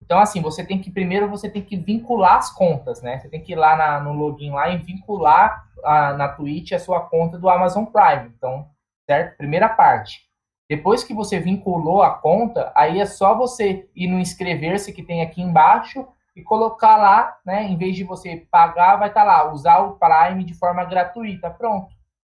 Então, 0.03 0.19
assim, 0.19 0.43
você 0.43 0.65
tem 0.65 0.81
que, 0.81 0.91
primeiro, 0.91 1.31
você 1.31 1.49
tem 1.49 1.63
que 1.63 1.77
vincular 1.77 2.37
as 2.37 2.53
contas, 2.53 3.01
né? 3.01 3.19
Você 3.19 3.29
tem 3.29 3.41
que 3.41 3.53
ir 3.53 3.57
lá 3.57 3.75
na, 3.77 4.01
no 4.01 4.13
login 4.13 4.51
lá 4.51 4.69
e 4.69 4.77
vincular 4.77 5.65
a, 5.83 6.13
na 6.13 6.29
Twitch 6.29 6.73
a 6.73 6.79
sua 6.79 7.01
conta 7.01 7.39
do 7.39 7.49
Amazon 7.49 7.85
Prime. 7.85 8.33
Então, 8.37 8.69
certo? 9.07 9.37
Primeira 9.37 9.69
parte. 9.69 10.21
Depois 10.69 11.05
que 11.05 11.15
você 11.15 11.39
vinculou 11.39 12.03
a 12.03 12.11
conta, 12.11 12.73
aí 12.75 13.01
é 13.01 13.07
só 13.07 13.35
você 13.35 13.89
ir 13.95 14.09
no 14.09 14.19
inscrever-se 14.19 14.93
que 14.93 15.03
tem 15.03 15.23
aqui 15.23 15.41
embaixo 15.41 16.07
e 16.35 16.43
colocar 16.43 16.97
lá, 16.97 17.39
né? 17.45 17.65
Em 17.65 17.77
vez 17.77 17.95
de 17.95 18.03
você 18.03 18.47
pagar, 18.51 18.97
vai 18.97 19.09
estar 19.09 19.25
tá 19.25 19.27
lá, 19.27 19.53
usar 19.53 19.79
o 19.79 19.99
Prime 19.99 20.43
de 20.43 20.55
forma 20.55 20.85
gratuita. 20.85 21.49
Pronto. 21.49 21.94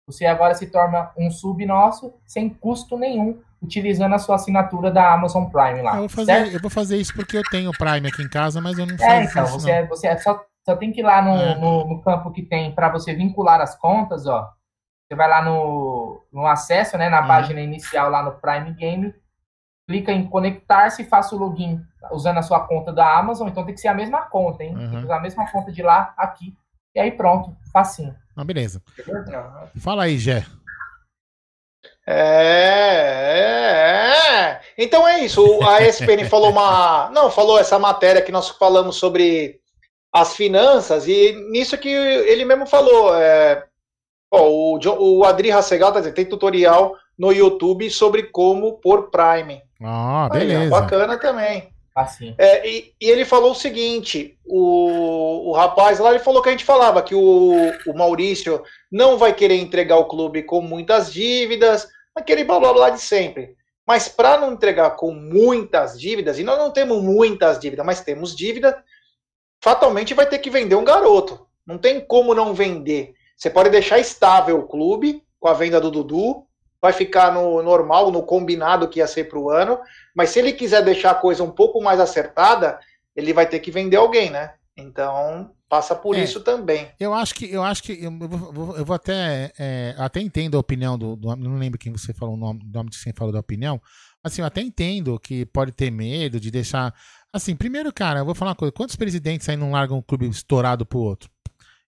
Você 0.09 0.25
agora 0.25 0.55
se 0.55 0.69
torna 0.69 1.11
um 1.17 1.31
sub 1.31 1.65
nosso 1.67 2.15
sem 2.25 2.49
custo 2.49 2.97
nenhum, 2.97 3.41
utilizando 3.61 4.15
a 4.15 4.19
sua 4.19 4.37
assinatura 4.37 4.91
da 4.91 5.13
Amazon 5.13 5.47
Prime 5.47 5.83
lá. 5.83 5.95
Eu 5.97 6.01
vou 6.01 6.09
fazer, 6.09 6.55
eu 6.55 6.61
vou 6.61 6.71
fazer 6.71 6.97
isso 6.97 7.13
porque 7.13 7.37
eu 7.37 7.43
tenho 7.51 7.73
Prime 7.73 8.09
aqui 8.09 8.23
em 8.23 8.29
casa, 8.29 8.61
mas 8.61 8.79
eu 8.79 8.87
não 8.87 8.97
faço 8.97 9.11
é, 9.11 9.25
então, 9.25 9.45
isso. 9.45 9.55
Você, 9.55 9.81
não. 9.81 9.89
você 9.89 10.07
é 10.07 10.17
só, 10.19 10.45
só 10.65 10.77
tem 10.77 10.93
que 10.93 11.01
ir 11.01 11.03
lá 11.03 11.21
no, 11.21 11.35
é. 11.37 11.59
no, 11.59 11.89
no 11.89 12.03
campo 12.03 12.31
que 12.31 12.43
tem 12.43 12.73
para 12.73 12.89
você 12.89 13.15
vincular 13.15 13.61
as 13.61 13.77
contas, 13.77 14.27
ó. 14.27 14.49
Você 15.09 15.17
vai 15.17 15.29
lá 15.29 15.43
no, 15.43 16.25
no 16.33 16.47
acesso, 16.47 16.97
né, 16.97 17.09
na 17.09 17.23
uhum. 17.23 17.29
página 17.29 17.61
inicial 17.61 18.11
lá 18.11 18.23
no 18.23 18.33
Prime 18.33 18.73
Game, 18.75 19.15
clica 19.89 20.13
em 20.13 20.27
conectar-se 20.27 21.03
e 21.03 21.07
faça 21.07 21.35
o 21.35 21.39
login 21.39 21.81
usando 22.13 22.39
a 22.39 22.43
sua 22.43 22.61
conta 22.61 22.93
da 22.93 23.17
Amazon. 23.19 23.49
Então 23.49 23.65
tem 23.65 23.75
que 23.75 23.81
ser 23.81 23.89
a 23.89 23.95
mesma 23.95 24.23
conta, 24.23 24.63
hein? 24.63 24.73
Uhum. 24.73 24.79
Tem 24.79 24.91
que 24.91 24.97
uhum. 24.97 25.05
usar 25.05 25.17
a 25.17 25.21
mesma 25.21 25.51
conta 25.51 25.73
de 25.73 25.83
lá 25.83 26.15
aqui. 26.17 26.57
E 26.97 26.99
aí 26.99 27.13
pronto, 27.13 27.55
facinho. 27.71 28.17
Ah, 28.35 28.43
beleza. 28.43 28.83
Fala 29.79 30.05
aí, 30.05 30.17
Gé. 30.17 30.47
É, 32.07 32.15
é, 33.35 34.41
é. 34.41 34.61
Então 34.79 35.07
é 35.07 35.21
isso. 35.21 35.43
A 35.63 35.83
ESPN 35.83 36.25
falou 36.31 36.51
uma. 36.51 37.11
Não, 37.11 37.31
falou 37.31 37.59
essa 37.59 37.79
matéria 37.79 38.23
que 38.23 38.33
nós 38.33 38.49
falamos 38.49 38.97
sobre 38.97 39.61
as 40.11 40.35
finanças, 40.35 41.07
e 41.07 41.33
nisso 41.51 41.77
que 41.77 41.91
ele 41.91 42.47
mesmo 42.47 42.67
falou. 42.67 43.15
É, 43.15 43.63
ó, 44.31 44.49
o, 44.49 44.79
John, 44.79 44.97
o 44.99 45.23
Adri 45.23 45.51
Rassegal 45.51 45.93
tá 45.93 45.99
dizendo, 45.99 46.15
tem 46.15 46.25
tutorial 46.25 46.97
no 47.19 47.31
YouTube 47.31 47.91
sobre 47.91 48.23
como 48.23 48.79
pôr 48.79 49.11
Prime. 49.11 49.61
Ah, 49.85 50.31
beleza. 50.33 50.63
Aí, 50.63 50.71
bacana 50.71 51.19
também. 51.19 51.76
Assim. 51.97 52.35
É, 52.37 52.69
e, 52.69 52.93
e, 53.01 53.09
ele 53.09 53.25
falou 53.25 53.53
o 53.53 53.55
seguinte: 53.55 54.39
o, 54.45 55.49
o 55.49 55.53
rapaz 55.53 55.99
lá 55.99 56.11
ele 56.11 56.19
falou 56.19 56.43
que 56.43 56.51
a 56.51 56.53
gente 56.53 56.65
falava 56.65 57.03
que 57.03 57.15
o, 57.15 57.73
o 57.87 57.97
Maurício 57.97 58.63
não 58.93 59.17
vai 59.17 59.33
querer 59.33 59.57
entregar 59.57 59.97
o 59.97 60.05
clube 60.05 60.43
com 60.43 60.61
muitas 60.61 61.11
dívidas, 61.11 61.89
aquele 62.15 62.45
blá 62.45 62.61
blá 62.61 62.75
blá 62.75 62.91
de 62.91 63.01
sempre. 63.01 63.57
Mas 63.87 64.09
para 64.09 64.37
não 64.37 64.53
entregar 64.53 64.91
com 64.91 65.11
muitas 65.11 65.99
dívidas, 65.99 66.39
e 66.39 66.45
nós 66.45 66.59
não 66.59 66.71
temos 66.71 67.03
muitas 67.03 67.59
dívidas, 67.59 67.87
mas 67.87 68.03
temos 68.03 68.37
dívida, 68.37 68.85
fatalmente 69.63 70.13
vai 70.13 70.27
ter 70.27 70.39
que 70.39 70.51
vender 70.51 70.75
um 70.75 70.85
garoto. 70.85 71.47
Não 71.67 71.79
tem 71.79 71.99
como 71.99 72.35
não 72.35 72.53
vender. 72.53 73.15
Você 73.39 73.49
pode 73.49 73.71
deixar 73.71 73.99
estável 73.99 74.59
o 74.59 74.69
clube 74.69 75.23
com 75.41 75.49
a 75.49 75.55
venda 75.55 75.81
do 75.81 75.91
Dudu, 75.91 76.46
vai 76.87 76.93
ficar 76.93 77.33
no 77.33 77.61
normal, 77.63 78.13
no 78.13 78.23
combinado 78.23 78.89
que 78.89 79.01
ia 79.01 79.09
ser 79.09 79.25
para 79.25 79.39
o 79.39 79.51
ano, 79.51 79.81
mas 80.15 80.31
se 80.31 80.39
ele 80.39 80.53
quiser 80.53 80.85
deixar 80.85 81.11
a 81.11 81.17
coisa 81.17 81.43
um 81.43 81.51
pouco 81.51 81.83
mais 81.83 81.99
acertada, 81.99 82.79
ele 83.15 83.33
vai 83.33 83.45
ter 83.45 83.59
que 83.59 83.73
vender 83.73 83.97
alguém, 83.97 84.31
né? 84.31 84.55
Então 84.77 85.51
passa 85.69 85.97
por 85.97 86.15
é, 86.15 86.23
isso 86.23 86.41
também. 86.45 86.89
Eu 87.01 87.13
acho 87.13 87.35
que 87.35 87.51
eu 87.51 87.61
acho 87.61 87.83
que 87.83 88.05
eu 88.05 88.11
vou, 88.29 88.77
eu 88.77 88.85
vou 88.85 88.95
até 88.95 89.51
é, 89.59 89.97
até 89.99 90.21
entendo 90.21 90.57
a 90.57 90.61
opinião 90.61 90.97
do, 90.97 91.17
do, 91.17 91.35
não 91.35 91.59
lembro 91.59 91.77
quem 91.77 91.91
você 91.91 92.15
falou 92.15 92.37
o 92.37 92.39
nome, 92.39 92.61
nome 92.73 92.91
de 92.91 93.03
quem 93.03 93.13
falou 93.13 93.33
da 93.33 93.41
opinião. 93.41 93.81
Assim, 94.23 94.43
eu 94.43 94.47
até 94.47 94.61
entendo 94.61 95.19
que 95.19 95.45
pode 95.47 95.73
ter 95.73 95.91
medo 95.91 96.39
de 96.39 96.53
deixar. 96.53 96.95
Assim, 97.33 97.57
primeiro, 97.57 97.93
cara, 97.93 98.21
eu 98.21 98.25
vou 98.25 98.35
falar 98.35 98.53
uma 98.53 98.57
coisa. 98.57 98.73
Quantos 98.73 98.95
presidentes 98.95 99.49
aí 99.49 99.57
não 99.57 99.73
largam 99.73 99.99
um 99.99 100.03
clube 100.03 100.29
estourado 100.29 100.87
pro 100.87 101.01
outro? 101.01 101.29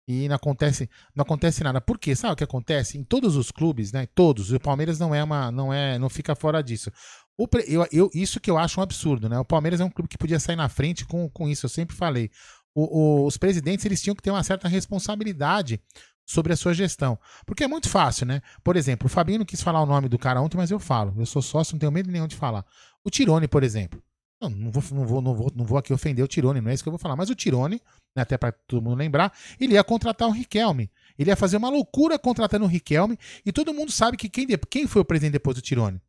E 0.09 0.27
não 0.27 0.37
acontece, 0.37 0.89
não 1.15 1.23
acontece 1.23 1.63
nada. 1.63 1.83
Por 1.83 1.99
quê? 1.99 2.17
Sabe 2.17 2.33
o 2.33 2.37
que 2.37 2.43
acontece? 2.43 2.97
Em 2.97 3.05
todos 3.05 3.37
os 3.37 3.51
clubes, 3.51 3.93
né? 3.93 4.07
Todos, 4.15 4.51
o 4.51 4.59
Palmeiras 4.59 4.99
não 4.99 5.15
é 5.15 5.23
uma, 5.23 5.53
não 5.53 5.71
é, 5.71 5.99
não 5.99 6.09
fica 6.09 6.35
fora 6.35 6.63
disso. 6.63 6.91
O, 7.37 7.47
eu, 7.67 7.87
eu, 7.93 8.11
isso 8.15 8.41
que 8.41 8.51
eu 8.51 8.57
acho 8.57 8.81
um 8.81 8.83
absurdo, 8.83 9.29
né? 9.29 9.39
O 9.39 9.45
Palmeiras 9.45 9.81
é 9.83 9.85
um 9.85 9.91
clube 9.91 10.09
que 10.09 10.17
podia 10.17 10.41
sair 10.41 10.57
na 10.57 10.71
frente 10.71 11.05
com, 11.05 11.29
com 11.29 11.47
isso, 11.47 11.67
eu 11.67 11.71
sempre 11.71 11.95
falei. 11.95 12.31
O, 12.75 13.01
o, 13.01 13.27
os 13.27 13.37
presidentes 13.37 13.85
eles 13.85 14.01
tinham 14.01 14.17
que 14.17 14.23
ter 14.23 14.31
uma 14.31 14.43
certa 14.43 14.67
responsabilidade 14.67 15.79
sobre 16.25 16.55
a 16.55 16.57
sua 16.57 16.73
gestão. 16.73 17.19
Porque 17.45 17.65
é 17.65 17.69
muito 17.69 17.89
fácil, 17.91 18.27
né? 18.27 18.41
Por 18.65 18.77
exemplo, 18.77 19.07
o 19.07 19.11
Fabinho 19.11 19.41
não 19.41 19.47
quis 19.47 19.63
falar 19.63 19.83
o 19.83 19.87
nome 19.87 20.09
do 20.09 20.19
cara 20.19 20.41
ontem, 20.41 20.57
mas 20.57 20.71
eu 20.71 20.79
falo. 20.79 21.15
Eu 21.19 21.27
sou 21.27 21.43
sócio, 21.43 21.75
não 21.75 21.79
tenho 21.79 21.93
medo 21.93 22.11
nenhum 22.11 22.27
de 22.27 22.37
falar. 22.37 22.65
O 23.05 23.11
Tirone, 23.11 23.47
por 23.47 23.63
exemplo. 23.63 24.03
Não, 24.41 24.49
não, 24.49 24.71
vou, 24.71 24.83
não, 24.93 25.05
vou, 25.05 25.23
não, 25.23 25.35
vou, 25.35 25.53
não 25.55 25.65
vou 25.65 25.79
aqui 25.79 25.93
ofender 25.93 26.25
o 26.25 26.29
Tirone, 26.29 26.61
não 26.61 26.71
é 26.71 26.75
isso 26.75 26.83
que 26.83 26.89
eu 26.89 26.93
vou 26.93 26.99
falar. 26.99 27.17
Mas 27.17 27.29
o 27.29 27.35
Tirone, 27.35 27.83
né, 28.17 28.23
até 28.23 28.39
para 28.39 28.53
todo 28.53 28.83
mundo 28.83 28.97
lembrar, 28.97 29.33
ele 29.59 29.75
ia 29.75 29.83
contratar 29.83 30.29
o 30.29 30.31
Riquelme. 30.31 30.91
Ele 31.19 31.31
ia 31.31 31.37
fazer 31.37 31.57
uma 31.57 31.69
loucura 31.69 32.19
contratando 32.19 32.65
o 32.65 32.69
Riquelme. 32.69 33.19
E 33.45 33.53
todo 33.53 33.75
mundo 33.75 33.91
sabe 33.91 34.17
que 34.17 34.29
quem, 34.29 34.47
quem 34.71 34.87
foi 34.87 35.03
o 35.03 35.05
presidente 35.05 35.33
depois 35.33 35.57
do 35.57 35.63
Tirone? 35.63 36.01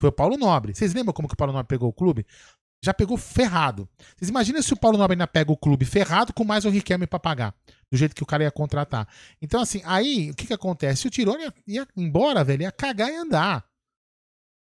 Foi 0.00 0.10
o 0.10 0.12
Paulo 0.12 0.36
Nobre. 0.36 0.74
Vocês 0.74 0.92
lembram 0.92 1.14
como 1.14 1.28
que 1.28 1.34
o 1.34 1.36
Paulo 1.36 1.52
Nobre 1.52 1.68
pegou 1.68 1.88
o 1.88 1.92
clube? 1.92 2.26
Já 2.84 2.92
pegou 2.92 3.16
ferrado. 3.16 3.88
Vocês 4.16 4.28
imaginam 4.28 4.62
se 4.62 4.72
o 4.72 4.76
Paulo 4.76 4.98
Nobre 4.98 5.14
ainda 5.14 5.26
pega 5.26 5.50
o 5.50 5.56
clube 5.56 5.84
ferrado 5.84 6.32
com 6.32 6.44
mais 6.44 6.64
o 6.64 6.70
Riquelme 6.70 7.06
para 7.06 7.18
pagar? 7.18 7.54
Do 7.90 7.96
jeito 7.96 8.14
que 8.14 8.22
o 8.22 8.26
cara 8.26 8.44
ia 8.44 8.50
contratar. 8.50 9.08
Então, 9.40 9.60
assim, 9.60 9.80
aí, 9.84 10.30
o 10.30 10.34
que 10.34 10.46
que 10.46 10.52
acontece? 10.52 11.06
O 11.06 11.10
Tirone 11.10 11.42
ia, 11.42 11.54
ia 11.66 11.88
embora, 11.96 12.44
velho, 12.44 12.62
ia 12.62 12.70
cagar 12.70 13.10
e 13.10 13.16
andar. 13.16 13.64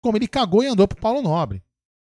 Como 0.01 0.17
ele 0.17 0.27
cagou 0.27 0.63
e 0.63 0.67
andou 0.67 0.87
pro 0.87 1.01
Paulo 1.01 1.21
Nobre. 1.21 1.61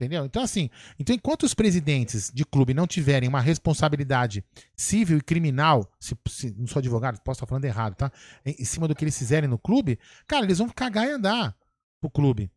Entendeu? 0.02 0.24
Então, 0.24 0.42
assim, 0.42 0.68
então, 0.98 1.14
enquanto 1.14 1.44
os 1.44 1.54
presidentes 1.54 2.28
de 2.34 2.44
clube 2.44 2.74
não 2.74 2.88
tiverem 2.88 3.28
uma 3.28 3.40
responsabilidade 3.40 4.44
civil 4.76 5.18
e 5.18 5.22
criminal, 5.22 5.88
se, 6.00 6.16
se 6.28 6.52
não 6.58 6.66
sou 6.66 6.80
advogado, 6.80 7.20
posso 7.20 7.36
estar 7.36 7.46
falando 7.46 7.64
errado, 7.64 7.94
tá? 7.94 8.10
Em, 8.44 8.56
em, 8.58 8.64
cima 8.64 8.88
do 8.88 8.96
que 8.96 9.04
eles 9.04 9.16
fizerem 9.16 9.48
no 9.48 9.56
clube, 9.56 9.96
cara, 10.26 10.44
eles 10.44 10.58
vão 10.58 10.68
cagar 10.68 11.06
e 11.06 11.12
andar 11.12 11.56
pro 12.00 12.10
clube. 12.10 12.50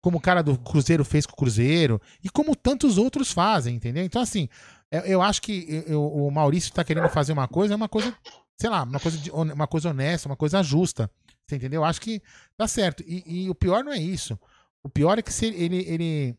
Como 0.00 0.18
o 0.18 0.20
cara 0.20 0.42
do 0.42 0.56
Cruzeiro 0.56 1.04
fez 1.04 1.26
com 1.26 1.32
o 1.32 1.36
Cruzeiro, 1.36 2.00
e 2.22 2.30
como 2.30 2.54
tantos 2.54 2.98
outros 2.98 3.32
fazem, 3.32 3.74
entendeu? 3.74 4.04
Então, 4.04 4.22
assim, 4.22 4.48
eu, 4.88 5.00
eu 5.00 5.22
acho 5.22 5.42
que 5.42 5.84
eu, 5.88 6.06
o 6.06 6.30
Maurício 6.30 6.68
está 6.68 6.84
querendo 6.84 7.08
fazer 7.08 7.32
uma 7.32 7.48
coisa, 7.48 7.74
é 7.74 7.76
uma 7.76 7.88
coisa, 7.88 8.14
sei 8.56 8.70
lá, 8.70 8.84
uma 8.84 9.00
coisa, 9.00 9.18
de, 9.18 9.28
uma 9.28 9.66
coisa 9.66 9.90
honesta, 9.90 10.28
uma 10.28 10.36
coisa 10.36 10.62
justa. 10.62 11.10
Você 11.48 11.56
entendeu? 11.56 11.80
Eu 11.80 11.84
acho 11.84 12.00
que 12.00 12.22
tá 12.56 12.68
certo. 12.68 13.02
E, 13.04 13.24
e 13.26 13.50
o 13.50 13.56
pior 13.56 13.82
não 13.82 13.92
é 13.92 13.98
isso. 13.98 14.38
O 14.84 14.88
pior 14.88 15.18
é 15.18 15.22
que 15.22 15.32
se 15.32 15.46
ele, 15.46 15.84
ele 15.88 16.36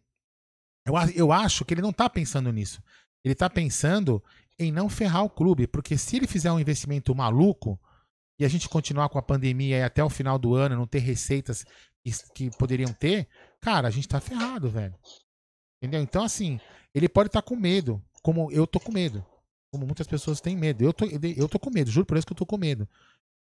eu, 0.86 0.93
eu 1.15 1.32
acho 1.32 1.63
que 1.65 1.74
ele 1.74 1.82
não 1.82 1.91
está 1.91 2.10
pensando 2.10 2.52
nisso. 2.52 2.82
Ele 3.24 3.34
está 3.34 3.50
pensando 3.50 4.22
em 4.60 4.72
não 4.72 4.89
ferrar 4.89 5.24
o 5.24 5.30
clube, 5.30 5.67
porque 5.67 5.98
se 5.98 6.17
ele 6.17 6.28
fizer 6.28 6.52
um 6.52 6.60
investimento 6.60 7.15
maluco 7.15 7.80
e 8.39 8.46
a 8.46 8.48
gente 8.48 8.69
continuar 8.69 9.10
com 9.10 9.17
a 9.17 9.24
pandemia 9.24 9.78
e 9.78 9.84
até 9.84 10.04
o 10.04 10.10
final 10.10 10.38
do 10.38 10.56
ano 10.56 10.76
não 10.76 10.88
ter 10.88 11.00
receitas 11.00 11.65
que, 12.04 12.12
que 12.34 12.58
poderiam 12.58 12.91
ter, 12.91 13.28
cara, 13.62 13.88
a 13.88 13.91
gente 13.91 14.06
está 14.06 14.19
ferrado, 14.19 14.69
velho. 14.69 14.96
Entendeu? 15.82 16.02
Então, 16.02 16.24
assim, 16.24 16.60
ele 16.93 17.10
pode 17.10 17.28
estar 17.28 17.41
tá 17.41 17.48
com 17.48 17.56
medo, 17.56 18.02
como 18.22 18.52
eu 18.52 18.67
tô 18.67 18.80
com 18.80 18.91
medo. 18.91 19.26
Como 19.72 19.86
muitas 19.86 20.06
pessoas 20.06 20.39
têm 20.39 20.56
medo. 20.56 20.84
Eu 20.84 20.93
tô, 20.93 21.06
eu 21.06 21.50
tô 21.50 21.60
com 21.60 21.72
medo, 21.72 21.89
juro 21.89 22.06
por 22.06 22.17
isso 22.17 22.28
que 22.28 22.34
eu 22.34 22.38
tô 22.38 22.46
com 22.46 22.58
medo. 22.58 22.88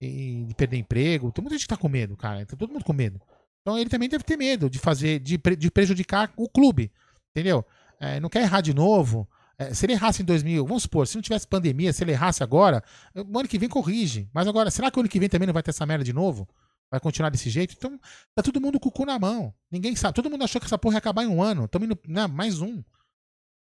E 0.01 0.45
de 0.47 0.55
perder 0.55 0.77
emprego. 0.77 1.33
Tem 1.33 1.43
muita 1.43 1.57
gente 1.57 1.67
que 1.67 1.75
tá 1.75 1.77
com 1.77 1.89
medo, 1.89 2.17
cara. 2.17 2.45
Tá 2.45 2.57
todo 2.57 2.73
mundo 2.73 2.85
com 2.85 2.93
medo. 2.93 3.21
Então 3.63 3.79
ele 3.79 3.89
também 3.89 4.09
deve 4.09 4.25
ter 4.25 4.37
medo 4.37 4.69
de 4.69 4.79
fazer, 4.79 5.19
de, 5.21 5.39
de 5.39 5.71
prejudicar 5.71 6.33
o 6.37 6.49
clube. 6.49 6.93
Entendeu? 7.39 7.65
É, 8.01 8.19
não 8.19 8.29
quer 8.29 8.43
errar 8.43 8.61
de 8.61 8.75
novo. 8.75 9.29
É, 9.57 9.73
se 9.73 9.87
ele 9.87 9.93
errasse 9.93 10.23
em 10.23 10.25
2000, 10.25 10.67
vamos 10.67 10.85
supor, 10.85 11.07
se 11.07 11.15
não 11.15 11.23
tivesse 11.23 11.47
pandemia, 11.47 11.93
se 11.93 12.03
ele 12.03 12.13
errasse 12.13 12.43
agora, 12.43 12.83
o 13.15 13.39
ano 13.39 13.49
que 13.49 13.59
vem 13.59 13.69
corrige. 13.69 14.29
Mas 14.33 14.47
agora, 14.47 14.71
será 14.71 14.91
que 14.91 14.99
o 14.99 15.01
ano 15.01 15.09
que 15.09 15.19
vem 15.19 15.29
também 15.29 15.47
não 15.47 15.55
vai 15.55 15.63
ter 15.63 15.71
essa 15.71 15.87
merda 15.87 16.05
de 16.05 16.13
novo? 16.13 16.49
Vai 16.91 17.01
continuar 17.01 17.31
desse 17.31 17.51
jeito? 17.51 17.75
Então, 17.77 17.99
tá 18.35 18.43
todo 18.43 18.61
mundo 18.61 18.81
com 18.81 18.89
o 18.89 18.93
cu 18.93 19.05
na 19.05 19.19
mão. 19.19 19.53
Ninguém 19.71 19.95
sabe. 19.95 20.15
Todo 20.15 20.31
mundo 20.31 20.45
achou 20.45 20.61
que 20.61 20.67
essa 20.67 20.79
porra 20.79 20.95
ia 20.95 20.99
acabar 20.99 21.23
em 21.23 21.29
um 21.29 21.43
ano. 21.43 21.67
Estamos 21.67 21.87
indo, 21.87 21.99
né, 22.07 22.27
mais 22.27 22.61
um. 22.61 22.83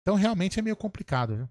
Então, 0.01 0.15
realmente 0.15 0.59
é 0.59 0.61
meio 0.61 0.75
complicado, 0.75 1.35
viu? 1.35 1.49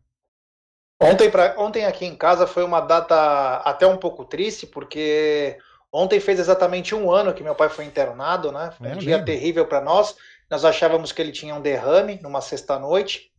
Ontem, 1.02 1.30
pra, 1.30 1.54
ontem 1.58 1.86
aqui 1.86 2.04
em 2.04 2.16
casa 2.16 2.46
foi 2.46 2.62
uma 2.62 2.80
data 2.80 3.56
até 3.64 3.86
um 3.86 3.96
pouco 3.96 4.24
triste, 4.24 4.66
porque 4.66 5.58
ontem 5.90 6.20
fez 6.20 6.38
exatamente 6.38 6.94
um 6.94 7.10
ano 7.10 7.32
que 7.32 7.42
meu 7.42 7.54
pai 7.54 7.68
foi 7.68 7.84
internado, 7.84 8.52
né? 8.52 8.70
Foi 8.76 8.88
um 8.88 8.92
é 8.92 8.96
dia 8.96 9.24
terrível 9.24 9.66
para 9.66 9.80
nós. 9.80 10.14
Nós 10.50 10.64
achávamos 10.64 11.12
que 11.12 11.22
ele 11.22 11.30
tinha 11.30 11.54
um 11.54 11.60
derrame 11.62 12.18
numa 12.20 12.40
sexta-noite 12.40 13.30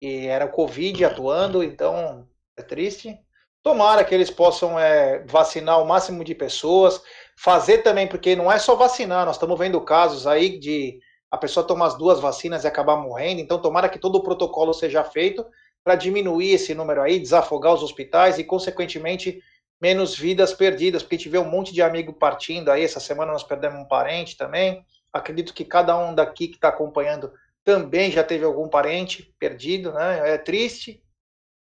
e 0.00 0.26
era 0.26 0.44
o 0.44 0.50
Covid 0.50 1.04
atuando, 1.04 1.62
então 1.62 2.28
é 2.56 2.62
triste. 2.62 3.18
Tomara 3.62 4.04
que 4.04 4.14
eles 4.14 4.30
possam 4.30 4.78
é, 4.78 5.24
vacinar 5.26 5.82
o 5.82 5.86
máximo 5.86 6.22
de 6.22 6.34
pessoas, 6.34 7.02
fazer 7.36 7.78
também, 7.78 8.06
porque 8.06 8.36
não 8.36 8.52
é 8.52 8.58
só 8.58 8.74
vacinar, 8.74 9.24
nós 9.24 9.36
estamos 9.36 9.58
vendo 9.58 9.80
casos 9.80 10.26
aí 10.26 10.58
de 10.58 10.98
a 11.30 11.38
pessoa 11.38 11.66
tomar 11.66 11.86
as 11.86 11.96
duas 11.96 12.20
vacinas 12.20 12.64
e 12.64 12.66
acabar 12.66 12.96
morrendo, 12.96 13.40
então 13.40 13.60
tomara 13.60 13.88
que 13.88 13.98
todo 13.98 14.16
o 14.16 14.22
protocolo 14.22 14.74
seja 14.74 15.04
feito 15.04 15.46
para 15.84 15.94
diminuir 15.94 16.52
esse 16.52 16.74
número 16.74 17.00
aí, 17.00 17.18
desafogar 17.18 17.72
os 17.72 17.82
hospitais 17.82 18.38
e, 18.38 18.44
consequentemente, 18.44 19.40
menos 19.80 20.16
vidas 20.16 20.52
perdidas, 20.52 21.02
porque 21.02 21.16
tiver 21.16 21.38
um 21.38 21.50
monte 21.50 21.72
de 21.72 21.80
amigo 21.80 22.12
partindo 22.12 22.70
aí, 22.70 22.84
essa 22.84 23.00
semana 23.00 23.32
nós 23.32 23.44
perdemos 23.44 23.78
um 23.80 23.88
parente 23.88 24.36
também, 24.36 24.84
Acredito 25.12 25.52
que 25.52 25.64
cada 25.64 25.96
um 25.96 26.14
daqui 26.14 26.48
que 26.48 26.54
está 26.54 26.68
acompanhando 26.68 27.32
também 27.64 28.10
já 28.10 28.24
teve 28.24 28.44
algum 28.44 28.68
parente 28.68 29.34
perdido, 29.38 29.92
né? 29.92 30.34
É 30.34 30.38
triste, 30.38 31.02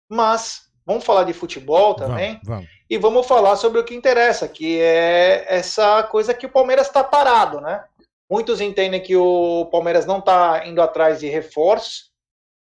mas 0.09 0.71
vamos 0.85 1.05
falar 1.05 1.25
de 1.25 1.33
futebol 1.33 1.95
também 1.95 2.41
vamos, 2.43 2.47
vamos. 2.47 2.71
e 2.89 2.99
vamos 2.99 3.27
falar 3.27 3.57
sobre 3.57 3.81
o 3.81 3.85
que 3.85 3.95
interessa, 3.95 4.49
que 4.49 4.81
é 4.81 5.45
essa 5.49 6.03
coisa 6.05 6.35
que 6.35 6.47
o 6.47 6.51
Palmeiras 6.51 6.87
está 6.87 7.05
parado, 7.05 7.61
né? 7.61 7.85
Muitos 8.31 8.61
entendem 8.61 9.03
que 9.03 9.15
o 9.15 9.67
Palmeiras 9.67 10.07
não 10.07 10.19
está 10.19 10.67
indo 10.67 10.81
atrás 10.81 11.21
de 11.21 11.29
reforços. 11.29 12.11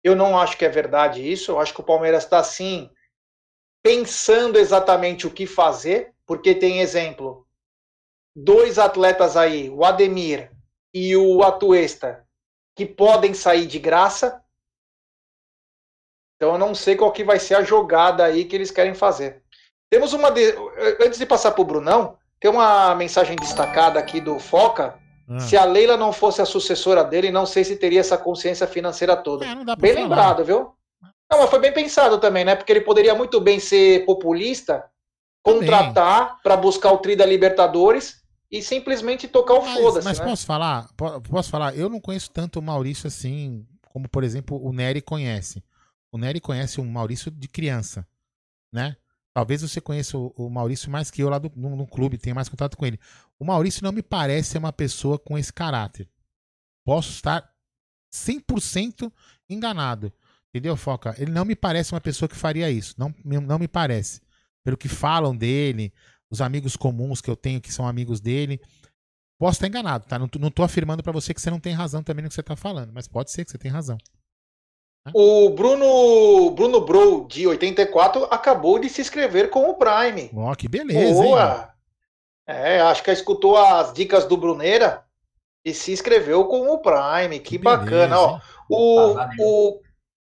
Eu 0.04 0.14
não 0.14 0.38
acho 0.38 0.56
que 0.56 0.66
é 0.66 0.68
verdade 0.68 1.26
isso. 1.26 1.50
Eu 1.50 1.58
acho 1.58 1.72
que 1.72 1.80
o 1.80 1.84
Palmeiras 1.84 2.24
está 2.24 2.44
sim 2.44 2.90
pensando 3.82 4.58
exatamente 4.58 5.26
o 5.26 5.30
que 5.30 5.46
fazer, 5.46 6.12
porque 6.26 6.54
tem 6.54 6.80
exemplo 6.80 7.46
dois 8.34 8.78
atletas 8.78 9.34
aí, 9.34 9.70
o 9.70 9.82
Ademir 9.82 10.50
e 10.96 11.14
o 11.14 11.42
Atuesta 11.42 12.24
que 12.74 12.86
podem 12.86 13.34
sair 13.34 13.66
de 13.66 13.78
graça. 13.78 14.42
Então 16.36 16.52
eu 16.52 16.58
não 16.58 16.74
sei 16.74 16.96
qual 16.96 17.12
que 17.12 17.22
vai 17.22 17.38
ser 17.38 17.54
a 17.56 17.62
jogada 17.62 18.24
aí 18.24 18.46
que 18.46 18.56
eles 18.56 18.70
querem 18.70 18.94
fazer. 18.94 19.42
Temos 19.90 20.14
uma 20.14 20.30
de... 20.30 20.54
antes 21.04 21.18
de 21.18 21.26
passar 21.26 21.50
para 21.50 21.60
o 21.60 21.66
Brunão, 21.66 22.16
tem 22.40 22.50
uma 22.50 22.94
mensagem 22.94 23.36
destacada 23.36 23.98
aqui 23.98 24.22
do 24.22 24.38
Foca. 24.38 24.98
Ah. 25.28 25.38
Se 25.38 25.54
a 25.54 25.66
Leila 25.66 25.98
não 25.98 26.14
fosse 26.14 26.40
a 26.40 26.46
sucessora 26.46 27.04
dele, 27.04 27.30
não 27.30 27.44
sei 27.44 27.62
se 27.62 27.76
teria 27.76 28.00
essa 28.00 28.16
consciência 28.16 28.66
financeira 28.66 29.14
toda. 29.14 29.44
É, 29.44 29.54
bem 29.76 29.92
falar. 29.92 30.02
lembrado, 30.02 30.44
viu? 30.46 30.72
Não, 31.30 31.40
mas 31.40 31.50
foi 31.50 31.58
bem 31.58 31.74
pensado 31.74 32.16
também, 32.18 32.44
né? 32.44 32.56
Porque 32.56 32.72
ele 32.72 32.80
poderia 32.80 33.14
muito 33.14 33.38
bem 33.38 33.60
ser 33.60 34.06
populista, 34.06 34.88
contratar 35.42 36.40
para 36.42 36.56
buscar 36.56 36.92
o 36.92 36.98
tri 36.98 37.14
da 37.16 37.26
Libertadores 37.26 38.25
e 38.50 38.62
simplesmente 38.62 39.28
tocar 39.28 39.54
o 39.54 39.62
foda-se. 39.62 40.04
Mas 40.04 40.18
né? 40.18 40.24
posso 40.24 40.46
falar? 40.46 40.88
Posso 41.28 41.50
falar? 41.50 41.76
Eu 41.76 41.88
não 41.88 42.00
conheço 42.00 42.30
tanto 42.30 42.58
o 42.58 42.62
Maurício 42.62 43.06
assim, 43.06 43.66
como 43.88 44.08
por 44.08 44.24
exemplo 44.24 44.62
o 44.64 44.72
Nery 44.72 45.02
conhece. 45.02 45.62
O 46.12 46.18
Nery 46.18 46.40
conhece 46.40 46.80
o 46.80 46.84
Maurício 46.84 47.30
de 47.30 47.48
criança, 47.48 48.06
né? 48.72 48.96
Talvez 49.34 49.60
você 49.60 49.82
conheça 49.82 50.16
o, 50.16 50.48
Maurício 50.48 50.90
mais 50.90 51.10
que 51.10 51.22
eu 51.22 51.28
lá 51.28 51.38
do, 51.38 51.52
no, 51.54 51.76
no, 51.76 51.86
clube, 51.86 52.16
tenha 52.16 52.34
mais 52.34 52.48
contato 52.48 52.74
com 52.74 52.86
ele. 52.86 52.98
O 53.38 53.44
Maurício 53.44 53.84
não 53.84 53.92
me 53.92 54.02
parece 54.02 54.52
ser 54.52 54.58
uma 54.58 54.72
pessoa 54.72 55.18
com 55.18 55.36
esse 55.36 55.52
caráter. 55.52 56.08
Posso 56.86 57.10
estar 57.10 57.52
100% 58.10 59.12
enganado. 59.50 60.10
Entendeu, 60.48 60.74
Foca? 60.74 61.14
Ele 61.18 61.30
não 61.30 61.44
me 61.44 61.54
parece 61.54 61.92
uma 61.92 62.00
pessoa 62.00 62.30
que 62.30 62.34
faria 62.34 62.70
isso. 62.70 62.94
Não, 62.96 63.14
não 63.22 63.58
me 63.58 63.68
parece. 63.68 64.22
Pelo 64.64 64.78
que 64.78 64.88
falam 64.88 65.36
dele, 65.36 65.92
os 66.30 66.40
amigos 66.40 66.76
comuns 66.76 67.20
que 67.20 67.30
eu 67.30 67.36
tenho 67.36 67.60
que 67.60 67.72
são 67.72 67.86
amigos 67.86 68.20
dele. 68.20 68.60
Posso 69.38 69.56
estar 69.56 69.66
enganado, 69.66 70.06
tá? 70.06 70.18
Não, 70.18 70.28
não 70.38 70.50
tô 70.50 70.62
afirmando 70.62 71.02
para 71.02 71.12
você 71.12 71.34
que 71.34 71.40
você 71.40 71.50
não 71.50 71.60
tem 71.60 71.74
razão 71.74 72.02
também 72.02 72.22
no 72.22 72.28
que 72.28 72.34
você 72.34 72.42
tá 72.42 72.56
falando, 72.56 72.92
mas 72.92 73.06
pode 73.06 73.30
ser 73.30 73.44
que 73.44 73.50
você 73.50 73.58
tenha 73.58 73.74
razão. 73.74 73.98
Tá? 75.04 75.10
O 75.14 75.50
Bruno 75.50 76.50
Bruno 76.50 76.80
Bro, 76.80 77.26
de 77.28 77.46
84, 77.46 78.24
acabou 78.30 78.78
de 78.78 78.88
se 78.88 79.00
inscrever 79.00 79.50
com 79.50 79.68
o 79.68 79.74
Prime. 79.74 80.30
Ó, 80.34 80.50
oh, 80.50 80.56
que 80.56 80.68
beleza, 80.68 81.22
Boa. 81.22 81.74
Hein? 82.48 82.56
É, 82.56 82.80
acho 82.80 83.02
que 83.02 83.10
escutou 83.10 83.56
as 83.56 83.92
dicas 83.92 84.24
do 84.24 84.36
Bruneira 84.36 85.04
e 85.64 85.74
se 85.74 85.92
inscreveu 85.92 86.46
com 86.46 86.70
o 86.70 86.78
Prime. 86.78 87.38
Que, 87.40 87.58
que 87.58 87.58
bacana, 87.58 88.18
ó. 88.18 88.40
O, 88.70 89.16
o, 89.38 89.80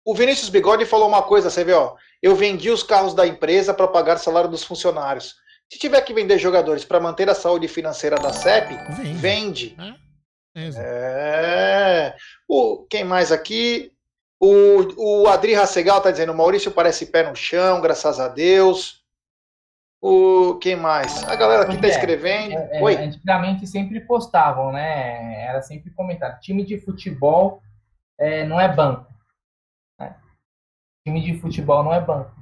o 0.06 0.16
Vinícius 0.16 0.50
Bigode 0.50 0.86
falou 0.86 1.08
uma 1.08 1.22
coisa, 1.22 1.50
você 1.50 1.64
vê, 1.64 1.74
ó. 1.74 1.96
Eu 2.22 2.36
vendi 2.36 2.70
os 2.70 2.84
carros 2.84 3.14
da 3.14 3.26
empresa 3.26 3.74
para 3.74 3.88
pagar 3.88 4.18
o 4.18 4.20
salário 4.20 4.50
dos 4.50 4.64
funcionários. 4.64 5.36
Se 5.72 5.78
tiver 5.78 6.02
que 6.02 6.14
vender 6.14 6.40
jogadores 6.40 6.84
para 6.84 7.00
manter 7.00 7.30
a 7.30 7.36
saúde 7.36 7.68
financeira 7.68 8.18
da 8.18 8.34
CEP, 8.34 8.74
vende. 9.14 9.76
vende. 9.76 9.76
É. 10.56 10.70
é. 10.78 12.16
O, 12.48 12.88
quem 12.90 13.04
mais 13.04 13.32
aqui? 13.32 13.94
O, 14.40 15.22
o 15.24 15.28
Adri 15.28 15.54
Rassegal 15.54 16.02
tá 16.02 16.10
dizendo: 16.10 16.34
Maurício 16.34 16.72
parece 16.72 17.06
pé 17.06 17.30
no 17.30 17.36
chão, 17.36 17.82
graças 17.82 18.20
a 18.20 18.28
Deus. 18.28 19.00
O 20.02 20.56
quem 20.56 20.78
mais? 20.78 21.24
A 21.26 21.36
galera 21.36 21.64
aqui 21.64 21.78
tá 21.78 21.88
é, 21.88 21.92
escrevendo. 21.92 22.54
É, 22.54 22.78
é, 22.78 22.82
Oi. 22.82 22.96
Antigamente 22.96 23.68
sempre 23.68 24.00
postavam, 24.00 24.72
né? 24.72 25.44
Era 25.44 25.62
sempre 25.62 25.92
comentado. 25.92 26.40
Time 26.40 26.64
de 26.66 26.80
futebol 26.80 27.62
é, 28.18 28.46
não 28.46 28.60
é 28.60 28.74
banco. 28.74 29.14
Né? 30.00 30.16
Time 31.06 31.22
de 31.22 31.38
futebol 31.38 31.84
não 31.84 31.94
é 31.94 32.00
banco. 32.00 32.34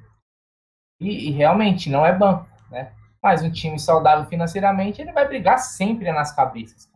E, 0.99 1.29
e 1.29 1.31
realmente 1.31 1.89
não 1.89 2.05
é 2.05 2.13
banco, 2.13 2.47
né? 2.69 2.93
Mas 3.27 3.43
um 3.43 3.51
time 3.51 3.77
saudável 3.77 4.23
financeiramente, 4.27 5.01
ele 5.01 5.11
vai 5.11 5.27
brigar 5.27 5.59
sempre 5.59 6.09
nas 6.13 6.33
cabeças. 6.33 6.89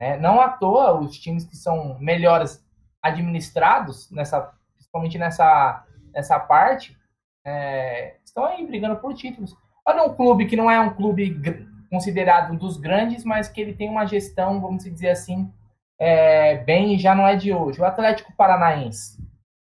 É, 0.00 0.18
não 0.18 0.40
à 0.40 0.48
toa, 0.48 0.98
os 0.98 1.16
times 1.16 1.44
que 1.44 1.56
são 1.56 1.96
melhores 2.00 2.66
administrados, 3.00 4.10
nessa, 4.10 4.52
principalmente 4.74 5.18
nessa, 5.18 5.86
nessa 6.12 6.40
parte, 6.40 6.98
é, 7.46 8.16
estão 8.24 8.44
aí 8.44 8.66
brigando 8.66 8.96
por 8.96 9.14
títulos. 9.14 9.56
Olha 9.86 10.02
um 10.02 10.16
clube 10.16 10.46
que 10.46 10.56
não 10.56 10.68
é 10.68 10.80
um 10.80 10.94
clube 10.94 11.40
considerado 11.88 12.52
um 12.52 12.56
dos 12.56 12.76
grandes, 12.76 13.22
mas 13.22 13.48
que 13.48 13.60
ele 13.60 13.72
tem 13.72 13.88
uma 13.88 14.04
gestão, 14.04 14.60
vamos 14.60 14.82
dizer 14.82 15.10
assim, 15.10 15.48
é, 15.96 16.56
bem 16.56 16.98
já 16.98 17.14
não 17.14 17.24
é 17.24 17.36
de 17.36 17.52
hoje. 17.52 17.80
O 17.80 17.84
Atlético 17.84 18.32
Paranaense 18.32 19.16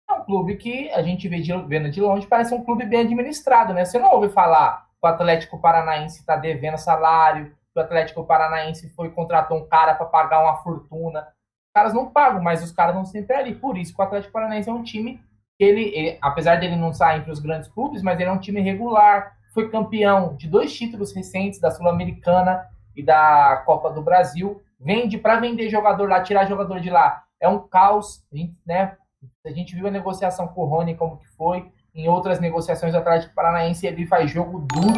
é 0.08 0.12
um 0.12 0.24
clube 0.24 0.56
que 0.56 0.88
a 0.92 1.02
gente 1.02 1.28
vê 1.28 1.40
de, 1.40 1.52
vendo 1.66 1.90
de 1.90 2.00
longe, 2.00 2.28
parece 2.28 2.54
um 2.54 2.62
clube 2.62 2.86
bem 2.86 3.00
administrado, 3.00 3.74
né? 3.74 3.84
Você 3.84 3.98
não 3.98 4.12
ouve 4.12 4.28
falar 4.28 4.88
o 5.02 5.06
Atlético 5.06 5.60
Paranaense 5.60 6.20
está 6.20 6.36
devendo 6.36 6.78
salário, 6.78 7.54
o 7.74 7.80
Atlético 7.80 8.24
Paranaense 8.24 8.90
foi 8.90 9.10
contratou 9.10 9.58
um 9.58 9.66
cara 9.66 9.94
para 9.94 10.06
pagar 10.06 10.42
uma 10.42 10.56
fortuna 10.56 11.26
caras 11.72 11.94
não 11.94 12.10
pagam, 12.10 12.42
mas 12.42 12.62
os 12.62 12.72
caras 12.72 12.94
não 12.94 13.04
sempre 13.04 13.34
ali. 13.36 13.54
Por 13.54 13.78
isso 13.78 13.94
que 13.94 14.00
o 14.00 14.04
Atlético 14.04 14.32
Paranaense 14.32 14.68
é 14.68 14.72
um 14.72 14.82
time 14.82 15.20
que 15.56 15.64
ele, 15.64 15.84
ele, 15.94 16.18
apesar 16.20 16.56
dele 16.56 16.76
não 16.76 16.90
estar 16.90 17.16
entre 17.16 17.30
os 17.30 17.38
grandes 17.38 17.68
clubes, 17.68 18.02
mas 18.02 18.18
ele 18.18 18.28
é 18.28 18.32
um 18.32 18.38
time 18.38 18.60
regular, 18.60 19.36
foi 19.52 19.68
campeão 19.68 20.36
de 20.36 20.48
dois 20.48 20.76
títulos 20.76 21.12
recentes 21.12 21.60
da 21.60 21.70
Sul-Americana 21.70 22.66
e 22.94 23.02
da 23.02 23.62
Copa 23.66 23.90
do 23.90 24.02
Brasil. 24.02 24.62
Vende 24.78 25.18
para 25.18 25.38
vender 25.38 25.68
jogador 25.68 26.08
lá, 26.08 26.22
tirar 26.22 26.46
jogador 26.46 26.80
de 26.80 26.90
lá. 26.90 27.24
É 27.38 27.48
um 27.48 27.58
caos, 27.58 28.24
né? 28.66 28.96
A 29.44 29.50
gente 29.50 29.74
viu 29.74 29.86
a 29.86 29.90
negociação 29.90 30.48
com 30.48 30.62
o 30.62 30.66
Rony 30.66 30.94
como 30.94 31.18
que 31.18 31.28
foi. 31.28 31.70
Em 31.94 32.08
outras 32.08 32.40
negociações 32.40 32.92
do 32.92 32.98
Atlético 32.98 33.34
Paranaense 33.34 33.86
ele 33.86 34.06
faz 34.06 34.30
jogo 34.30 34.60
duro. 34.60 34.94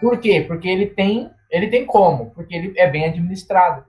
Por 0.00 0.18
quê? 0.18 0.44
Porque 0.46 0.68
ele 0.68 0.86
tem, 0.86 1.30
ele 1.50 1.68
tem 1.68 1.86
como, 1.86 2.30
porque 2.30 2.54
ele 2.54 2.78
é 2.78 2.88
bem 2.88 3.06
administrado. 3.06 3.84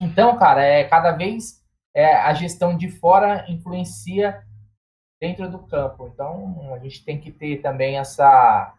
Então, 0.00 0.36
cara, 0.36 0.62
é 0.62 0.84
cada 0.84 1.12
vez 1.12 1.62
é, 1.94 2.14
a 2.14 2.32
gestão 2.34 2.76
de 2.76 2.88
fora 2.90 3.44
influencia 3.48 4.42
dentro 5.20 5.50
do 5.50 5.58
campo. 5.66 6.10
Então, 6.12 6.74
a 6.74 6.78
gente 6.78 7.04
tem 7.04 7.18
que 7.18 7.30
ter 7.30 7.62
também 7.62 7.98
essa 7.98 8.72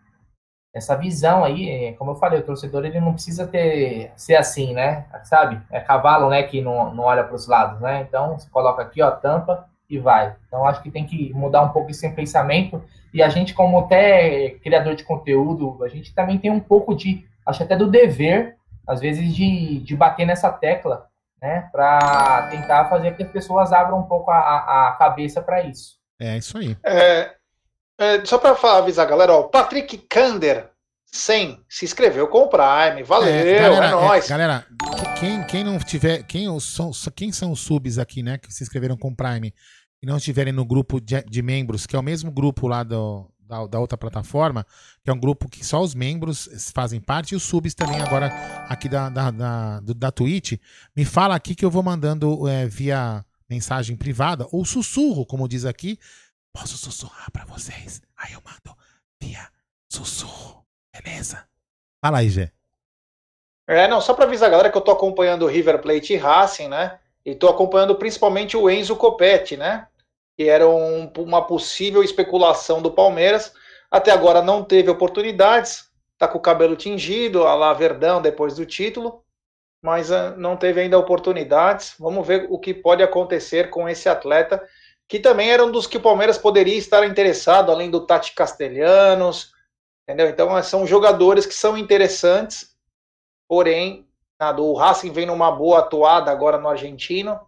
essa 0.75 0.95
visão 0.95 1.43
aí, 1.43 1.69
é, 1.69 1.93
como 1.93 2.11
eu 2.11 2.15
falei, 2.15 2.39
o 2.39 2.45
torcedor 2.45 2.85
ele 2.85 2.99
não 2.99 3.13
precisa 3.13 3.47
ter 3.47 4.11
ser 4.15 4.35
assim, 4.35 4.73
né? 4.73 5.07
Sabe? 5.23 5.59
É 5.71 5.79
cavalo, 5.79 6.29
né, 6.29 6.43
que 6.43 6.61
não, 6.61 6.93
não 6.93 7.05
olha 7.05 7.23
para 7.23 7.35
os 7.35 7.47
lados, 7.47 7.81
né? 7.81 8.01
Então, 8.01 8.37
você 8.37 8.47
coloca 8.49 8.83
aqui, 8.83 9.01
ó, 9.01 9.09
tampa 9.09 9.67
e 9.89 9.97
vai. 9.97 10.35
Então, 10.47 10.65
acho 10.65 10.81
que 10.81 10.91
tem 10.91 11.05
que 11.05 11.33
mudar 11.33 11.61
um 11.61 11.69
pouco 11.69 11.91
esse 11.91 12.07
pensamento 12.09 12.83
e 13.13 13.23
a 13.23 13.29
gente 13.29 13.53
como 13.53 13.79
até 13.79 14.51
criador 14.61 14.95
de 14.95 15.03
conteúdo, 15.03 15.83
a 15.83 15.87
gente 15.87 16.13
também 16.13 16.37
tem 16.37 16.51
um 16.51 16.59
pouco 16.59 16.93
de, 16.93 17.25
acho 17.45 17.63
até 17.63 17.75
do 17.75 17.89
dever, 17.89 18.57
às 18.85 18.99
vezes 18.99 19.33
de, 19.33 19.79
de 19.79 19.95
bater 19.95 20.25
nessa 20.25 20.51
tecla, 20.51 21.07
né, 21.41 21.69
para 21.71 22.47
tentar 22.49 22.89
fazer 22.89 23.15
que 23.15 23.23
as 23.23 23.31
pessoas 23.31 23.71
abram 23.71 23.99
um 23.99 24.03
pouco 24.03 24.31
a, 24.31 24.89
a 24.89 24.95
cabeça 24.97 25.41
para 25.41 25.63
isso. 25.63 25.97
É 26.19 26.37
isso 26.37 26.57
aí. 26.57 26.75
É, 26.83 27.31
é, 27.99 28.25
só 28.25 28.37
para 28.37 28.77
avisar 28.77 29.05
a 29.05 29.09
galera, 29.09 29.33
ó, 29.33 29.41
o 29.41 29.49
Patrick 29.49 29.97
Kander 30.09 30.69
100 31.05 31.63
se 31.69 31.85
inscreveu 31.85 32.27
com 32.27 32.43
o 32.43 32.49
Prime. 32.49 33.03
Valeu, 33.03 33.29
é, 33.29 33.59
galera, 33.59 33.85
é 33.85 33.91
nóis. 33.91 34.25
É, 34.25 34.29
galera, 34.29 34.65
quem, 35.19 35.43
quem 35.45 35.63
não 35.63 35.79
tiver. 35.79 36.23
Quem 36.23 36.59
são, 36.59 36.91
quem 37.15 37.31
são 37.31 37.51
os 37.51 37.61
subs 37.61 37.97
aqui, 37.97 38.21
né? 38.21 38.37
Que 38.37 38.53
se 38.53 38.63
inscreveram 38.63 38.97
com 38.97 39.09
o 39.09 39.15
Prime 39.15 39.53
e 40.01 40.05
não 40.05 40.17
estiverem 40.17 40.53
no 40.53 40.65
grupo 40.65 40.99
de, 40.99 41.21
de, 41.23 41.41
membros, 41.41 41.85
que 41.85 41.95
é 41.95 41.99
o 41.99 42.03
mesmo 42.03 42.31
grupo 42.31 42.67
lá 42.67 42.83
do, 42.83 43.29
da, 43.39 43.65
da, 43.65 43.79
outra 43.79 43.97
plataforma, 43.97 44.65
que 45.03 45.09
é 45.09 45.13
um 45.13 45.19
grupo 45.19 45.49
que 45.49 45.65
só 45.65 45.81
os 45.81 45.95
membros 45.95 46.71
fazem 46.73 46.99
parte, 46.99 47.31
e 47.31 47.35
os 47.35 47.43
subs 47.43 47.73
também 47.73 48.01
agora 48.01 48.27
aqui 48.69 48.87
da, 48.87 49.09
da, 49.09 49.31
da, 49.31 49.79
da 49.79 50.11
Twitch, 50.11 50.53
me 50.95 51.05
fala 51.05 51.35
aqui 51.35 51.55
que 51.55 51.65
eu 51.65 51.71
vou 51.71 51.83
mandando 51.83 52.47
é, 52.47 52.67
via 52.67 53.25
mensagem 53.49 53.95
privada 53.95 54.47
ou 54.51 54.65
sussurro, 54.65 55.25
como 55.25 55.47
diz 55.47 55.65
aqui. 55.65 55.97
Posso 56.53 56.77
sussurrar 56.77 57.31
para 57.31 57.45
vocês? 57.45 58.01
Aí 58.15 58.33
eu 58.33 58.41
mando 58.43 58.77
via 59.21 59.47
sussurro, 59.89 60.65
beleza? 60.93 61.47
Fala 62.01 62.19
aí, 62.19 62.29
Gê. 62.29 62.51
É, 63.67 63.87
não, 63.87 63.99
só 63.99 64.13
para 64.13 64.25
avisar 64.25 64.47
a 64.47 64.51
galera 64.51 64.71
que 64.71 64.77
eu 64.77 64.81
tô 64.81 64.91
acompanhando 64.91 65.43
o 65.43 65.47
River 65.47 65.81
Plate 65.81 66.13
e 66.13 66.17
Racing, 66.17 66.69
né? 66.69 66.99
E 67.27 67.35
tô 67.35 67.47
acompanhando 67.47 67.95
principalmente 67.95 68.55
o 68.57 68.69
Enzo 68.69 68.95
Copete, 68.95 69.55
né? 69.55 69.87
Que 70.35 70.49
era 70.49 70.67
um, 70.67 71.11
uma 71.17 71.45
possível 71.45 72.01
especulação 72.01 72.81
do 72.81 72.89
Palmeiras. 72.89 73.53
Até 73.91 74.11
agora 74.11 74.41
não 74.41 74.63
teve 74.63 74.89
oportunidades. 74.89 75.91
Tá 76.17 76.27
com 76.27 76.39
o 76.39 76.41
cabelo 76.41 76.75
tingido, 76.75 77.45
a 77.45 77.53
lá 77.53 77.73
Verdão 77.73 78.21
depois 78.21 78.55
do 78.55 78.65
título 78.65 79.23
mas 79.81 80.09
uh, 80.09 80.35
não 80.37 80.57
teve 80.57 80.81
ainda 80.81 80.97
oportunidades. 80.97 81.95
Vamos 81.99 82.25
ver 82.25 82.47
o 82.49 82.59
que 82.59 82.73
pode 82.73 83.03
acontecer 83.03 83.69
com 83.69 83.87
esse 83.87 84.09
atleta, 84.09 84.61
que 85.07 85.19
também 85.19 85.51
era 85.51 85.63
um 85.63 85.71
dos 85.71 85.87
que 85.87 85.97
o 85.97 86.01
Palmeiras 86.01 86.37
poderia 86.37 86.77
estar 86.77 87.05
interessado, 87.05 87.71
além 87.71 87.89
do 87.89 88.05
Tati 88.05 88.33
Castelhanos, 88.33 89.53
entendeu? 90.03 90.27
Então 90.27 90.61
são 90.63 90.85
jogadores 90.85 91.45
que 91.45 91.53
são 91.53 91.77
interessantes, 91.77 92.75
porém, 93.47 94.06
o 94.57 94.73
Racing 94.73 95.11
vem 95.11 95.25
numa 95.25 95.51
boa 95.51 95.79
atuada 95.79 96.31
agora 96.31 96.57
no 96.57 96.67
argentino, 96.67 97.39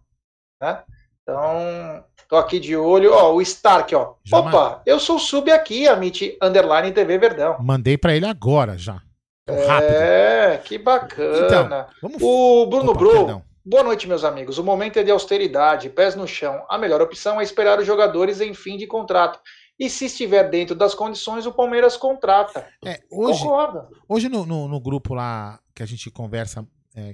né? 0.62 0.84
Então, 1.22 2.04
tô 2.28 2.36
aqui 2.36 2.60
de 2.60 2.76
olho, 2.76 3.14
ó, 3.14 3.34
o 3.34 3.42
Stark, 3.42 3.94
ó. 3.94 4.16
Já 4.24 4.40
Opa, 4.40 4.82
eu 4.86 5.00
sou 5.00 5.20
sub 5.20 5.52
aqui, 5.52 5.88
Amit 5.88 6.38
Underline 6.42 6.92
TV 6.92 7.18
Verdão. 7.20 7.58
Mandei 7.60 7.98
para 7.98 8.16
ele 8.16 8.26
agora 8.26 8.78
já. 8.78 9.02
É, 9.48 10.60
que 10.64 10.78
bacana. 10.78 11.46
Então, 11.46 11.88
vamos... 12.02 12.22
O 12.22 12.66
Bruno 12.68 12.92
Opa, 12.92 13.00
Bro, 13.00 13.12
perdão. 13.12 13.44
boa 13.64 13.84
noite, 13.84 14.08
meus 14.08 14.24
amigos. 14.24 14.58
O 14.58 14.64
momento 14.64 14.98
é 14.98 15.04
de 15.04 15.12
austeridade, 15.12 15.90
pés 15.90 16.16
no 16.16 16.28
chão. 16.28 16.64
A 16.68 16.78
melhor 16.78 17.02
opção 17.02 17.40
é 17.40 17.44
esperar 17.44 17.80
os 17.80 17.86
jogadores 17.86 18.42
em 18.42 18.54
fim 18.54 18.78
de 18.78 18.88
contrato. 18.88 19.40
E 19.80 19.90
se 19.90 20.06
estiver 20.06 20.50
dentro 20.50 20.76
das 20.76 20.94
condições, 20.94 21.46
o 21.46 21.54
Palmeiras 21.54 21.96
contrata. 21.96 22.68
É, 22.86 23.00
hoje, 23.10 23.42
Concorda. 23.42 23.88
Hoje 24.10 24.28
no, 24.28 24.46
no, 24.46 24.68
no, 24.68 24.80
grupo 24.80 25.14
lá 25.14 25.58
que 25.74 25.82
a 25.82 25.86
gente 25.86 26.12
conversa 26.12 26.68
é, 26.96 27.14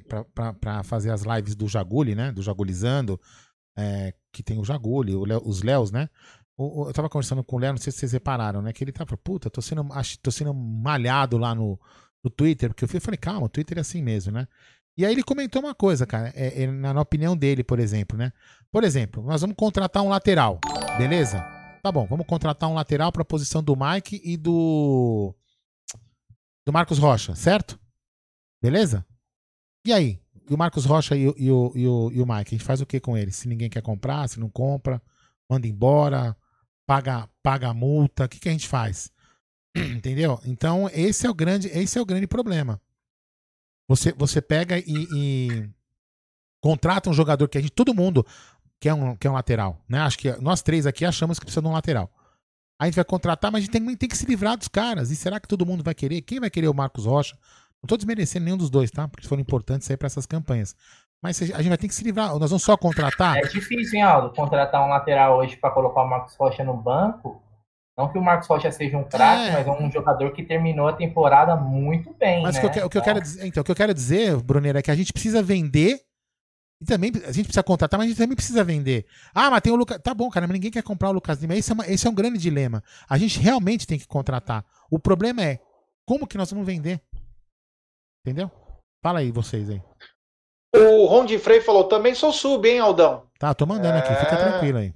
para 0.62 0.84
fazer 0.84 1.12
as 1.12 1.24
lives 1.24 1.56
do 1.56 1.68
Jaguli, 1.68 2.16
né? 2.16 2.32
Do 2.32 2.42
Jagulizando, 2.42 3.20
é, 3.78 4.14
que 4.32 4.44
tem 4.44 4.60
o 4.60 4.66
Jaguli, 4.66 5.16
o 5.16 5.26
Leo, 5.26 5.42
os 5.46 5.62
Léos, 5.62 5.92
né? 5.92 6.10
eu 6.58 6.92
tava 6.94 7.10
conversando 7.10 7.44
com 7.44 7.58
o 7.58 7.60
Léo, 7.60 7.74
não 7.74 7.78
sei 7.78 7.92
se 7.92 8.00
vocês 8.00 8.14
repararam, 8.14 8.62
né? 8.62 8.72
Que 8.72 8.84
ele 8.84 8.92
tava, 8.92 9.18
puta, 9.18 9.50
tô 9.50 9.62
sendo, 9.62 9.86
tô 10.22 10.32
sendo 10.32 10.54
malhado 10.54 11.38
lá 11.38 11.54
no, 11.54 11.78
no 12.24 12.30
Twitter, 12.30 12.70
porque 12.70 12.86
eu 12.86 13.02
falei, 13.02 13.18
calma, 13.18 13.46
o 13.46 13.50
Twitter 13.50 13.78
é 13.78 13.82
assim 13.82 14.02
mesmo, 14.02 14.32
né? 14.32 14.48
E 14.98 15.06
aí 15.06 15.12
ele 15.12 15.24
comentou 15.24 15.62
uma 15.62 15.76
coisa, 15.76 16.06
cara, 16.06 16.32
é, 16.34 16.64
é, 16.64 16.68
na 16.68 17.02
opinião 17.02 17.36
dele, 17.36 17.62
por 17.62 17.80
exemplo, 17.80 18.18
né? 18.18 18.32
Por 18.72 18.86
exemplo, 18.86 19.22
nós 19.24 19.42
vamos 19.42 19.58
contratar 19.58 20.02
um 20.02 20.08
lateral, 20.08 20.60
beleza? 20.98 21.40
Tá 21.84 21.92
bom, 21.92 22.06
vamos 22.06 22.26
contratar 22.26 22.70
um 22.70 22.74
lateral 22.74 23.12
para 23.12 23.22
a 23.22 23.26
posição 23.26 23.62
do 23.62 23.76
Mike 23.76 24.22
e 24.24 24.38
do 24.38 25.36
do 26.66 26.74
Marcos 26.74 26.98
Rocha, 26.98 27.36
certo? 27.36 27.78
Beleza? 28.62 29.06
E 29.86 29.94
aí? 29.94 30.20
E 30.50 30.54
o 30.54 30.58
Marcos 30.58 30.86
Rocha 30.86 31.16
e 31.16 31.28
o, 31.28 31.36
e 31.38 31.52
o, 31.52 31.72
e 31.76 31.88
o, 31.88 32.12
e 32.12 32.22
o 32.22 32.26
Mike, 32.26 32.56
a 32.56 32.58
gente 32.58 32.64
faz 32.64 32.82
o 32.82 32.86
que 32.86 33.00
com 33.00 33.18
eles? 33.18 33.36
Se 33.36 33.48
ninguém 33.48 33.70
quer 33.70 33.82
comprar, 33.82 34.28
se 34.28 34.40
não 34.40 34.50
compra, 34.50 35.02
manda 35.50 35.68
embora, 35.68 36.36
paga, 36.86 37.30
paga 37.42 37.70
a 37.70 37.74
multa, 37.74 38.26
o 38.26 38.30
que, 38.30 38.40
que 38.40 38.50
a 38.50 38.52
gente 38.52 38.68
faz? 38.68 39.12
Entendeu? 39.76 40.40
Então, 40.46 40.90
esse 40.94 41.26
é 41.26 41.30
o 41.30 41.34
grande, 41.34 41.68
esse 41.68 41.98
é 41.98 42.02
o 42.02 42.06
grande 42.06 42.28
problema. 42.28 42.82
Você, 43.88 44.12
você 44.14 44.42
pega 44.42 44.78
e, 44.80 44.84
e 44.88 45.70
contrata 46.60 47.10
um 47.10 47.14
jogador 47.14 47.48
que 47.48 47.58
a 47.58 47.62
gente, 47.62 47.72
todo 47.72 47.94
mundo 47.94 48.26
quer 48.80 48.94
um, 48.94 49.16
quer 49.16 49.30
um 49.30 49.34
lateral, 49.34 49.84
né? 49.88 50.00
Acho 50.00 50.18
que 50.18 50.32
nós 50.42 50.62
três 50.62 50.88
aqui 50.88 51.06
achamos 51.06 51.40
que 51.40 51.46
precisa 51.46 51.62
de 51.62 51.68
um 51.68 51.72
lateral. 51.72 52.12
A 52.80 52.86
gente 52.86 52.96
vai 52.96 53.06
contratar, 53.06 53.52
mas 53.52 53.60
a 53.60 53.66
gente 53.66 53.72
tem, 53.72 53.96
tem 53.96 54.10
que 54.10 54.18
se 54.18 54.26
livrar 54.26 54.58
dos 54.58 54.68
caras. 54.68 55.12
E 55.12 55.16
será 55.16 55.40
que 55.40 55.48
todo 55.48 55.66
mundo 55.66 55.84
vai 55.84 55.94
querer? 55.94 56.22
Quem 56.22 56.40
vai 56.40 56.50
querer 56.50 56.68
o 56.68 56.74
Marcos 56.74 57.06
Rocha? 57.06 57.38
Não 57.86 57.88
tô 57.88 57.98
desmerecendo 57.98 58.46
nenhum 58.46 58.58
dos 58.58 58.72
dois, 58.72 58.90
tá? 58.90 59.08
Porque 59.08 59.28
foram 59.28 59.42
importantes 59.42 59.90
aí 59.92 59.96
para 59.96 60.08
essas 60.08 60.26
campanhas. 60.26 60.76
Mas 61.22 61.40
a 61.40 61.46
gente 61.46 61.70
vai 61.70 61.78
ter 61.78 61.88
que 61.88 61.94
se 61.94 62.04
livrar. 62.04 62.30
Nós 62.40 62.50
vamos 62.50 62.64
só 62.64 62.76
contratar. 62.76 63.38
É 63.38 63.42
difícil, 63.42 64.00
hein, 64.00 64.02
Aldo? 64.02 64.36
Contratar 64.36 64.84
um 64.84 64.90
lateral 64.90 65.38
hoje 65.38 65.56
para 65.56 65.70
colocar 65.70 66.02
o 66.02 66.10
Marcos 66.10 66.36
Rocha 66.36 66.64
no 66.64 66.76
banco. 66.76 67.44
Não 67.96 68.12
que 68.12 68.18
o 68.18 68.24
Marcos 68.24 68.48
Rocha 68.48 68.72
seja 68.72 68.98
um 68.98 69.04
craque, 69.04 69.50
é. 69.50 69.52
mas 69.52 69.68
é 69.68 69.72
um 69.72 69.92
jogador 69.92 70.32
que 70.32 70.44
terminou 70.44 70.88
a 70.88 70.94
temporada 70.94 71.56
muito 71.56 72.12
bem. 72.16 72.42
Mas 72.42 72.56
né? 72.56 72.66
o, 72.66 72.72
que, 72.72 72.82
o, 72.82 72.90
que, 72.90 72.98
eu 72.98 73.04
quero 73.04 73.22
dizer, 73.22 73.46
então, 73.46 73.62
o 73.62 73.64
que 73.64 73.72
eu 73.72 73.76
quero 73.76 73.94
dizer, 73.94 74.36
Brunera, 74.38 74.80
é 74.80 74.82
que 74.82 74.90
a 74.90 74.96
gente 74.96 75.14
precisa 75.14 75.44
vender. 75.44 76.02
E 76.82 76.86
também 76.86 77.12
a 77.24 77.32
gente 77.32 77.46
precisa 77.46 77.64
contratar, 77.64 78.00
mas 78.00 78.06
a 78.06 78.10
gente 78.10 78.18
também 78.18 78.36
precisa 78.36 78.64
vender. 78.64 79.06
Ah, 79.34 79.52
mas 79.52 79.62
tem 79.62 79.72
o 79.72 79.76
Lucas. 79.76 80.00
Tá 80.00 80.12
bom, 80.12 80.28
cara, 80.32 80.48
mas 80.48 80.56
ninguém 80.56 80.72
quer 80.72 80.82
comprar 80.82 81.10
o 81.10 81.14
Lucas 81.14 81.40
Lima. 81.40 81.56
Esse 81.56 81.72
é, 81.72 81.74
uma, 81.76 81.88
esse 81.88 82.08
é 82.08 82.10
um 82.10 82.16
grande 82.16 82.40
dilema. 82.40 82.84
A 83.08 83.16
gente 83.20 83.40
realmente 83.40 83.86
tem 83.86 84.00
que 84.00 84.08
contratar. 84.08 84.66
O 84.90 84.98
problema 84.98 85.44
é 85.44 85.60
como 86.04 86.26
que 86.26 86.38
nós 86.38 86.50
vamos 86.50 86.66
vender? 86.66 87.00
Entendeu? 88.26 88.50
Fala 89.04 89.20
aí, 89.20 89.32
vocês 89.32 89.70
aí. 89.70 89.80
O 90.76 91.06
Ron 91.06 91.26
de 91.26 91.38
Frei 91.38 91.62
falou: 91.62 91.84
também 91.84 92.16
sou 92.16 92.34
sub, 92.34 92.68
hein, 92.68 92.80
Aldão? 92.80 93.28
Tá, 93.38 93.54
tô 93.54 93.68
mandando 93.68 93.98
é... 93.98 94.00
aqui, 94.00 94.16
fica 94.16 94.34
é. 94.34 94.50
tranquilo 94.50 94.80
aí. 94.80 94.94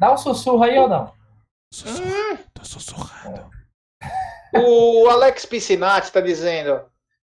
Dá 0.00 0.14
um 0.14 0.16
sussurro 0.16 0.62
aí, 0.62 0.74
Aldão. 0.74 1.12
Sussurrando, 1.70 2.38
tô 2.54 2.64
sussurrando. 2.64 3.50
O 4.54 5.06
Alex 5.10 5.44
Piscinati 5.44 6.06
está 6.06 6.22
dizendo: 6.22 6.80